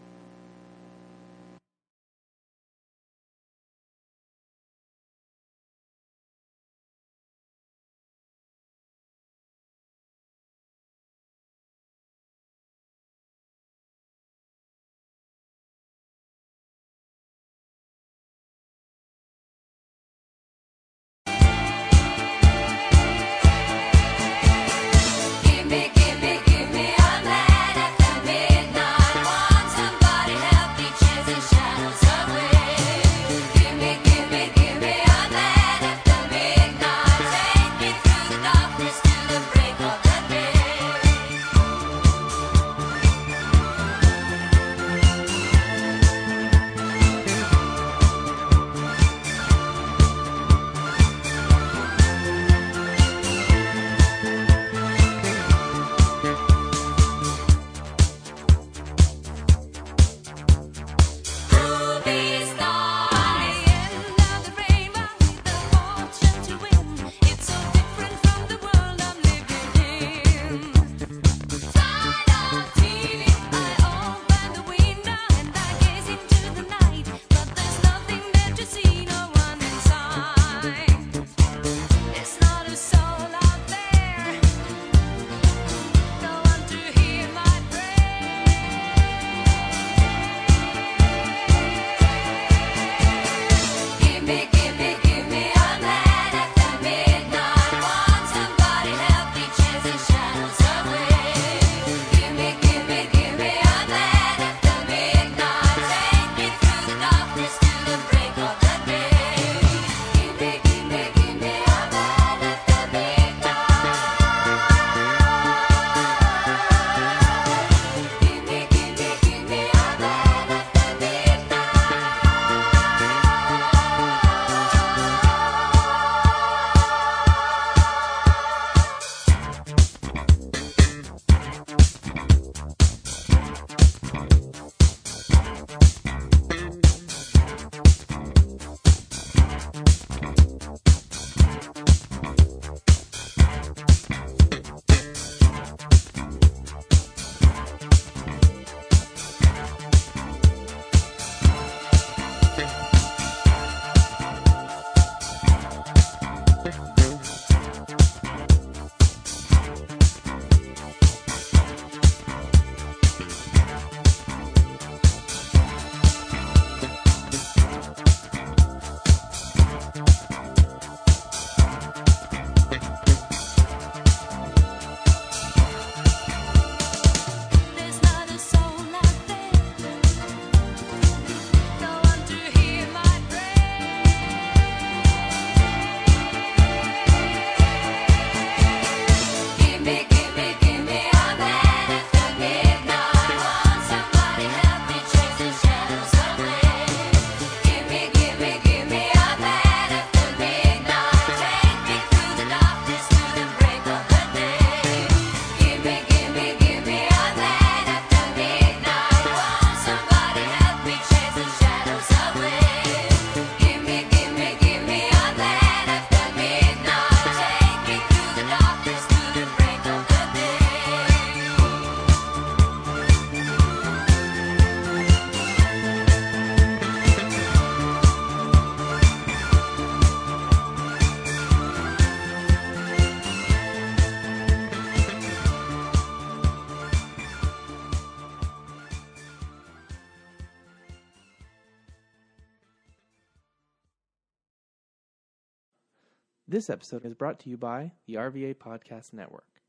This 246.64 246.70
episode 246.70 247.04
is 247.04 247.14
brought 247.14 247.42
to 247.42 247.50
you 247.50 247.58
by 247.58 247.92
the 248.08 248.14
RVA 248.14 248.56
Podcast 248.56 249.12
Network. 249.12 249.62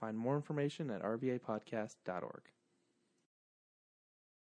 Find 0.00 0.16
more 0.16 0.36
information 0.36 0.90
at 0.90 1.02
rvapodcast.org. 1.02 2.42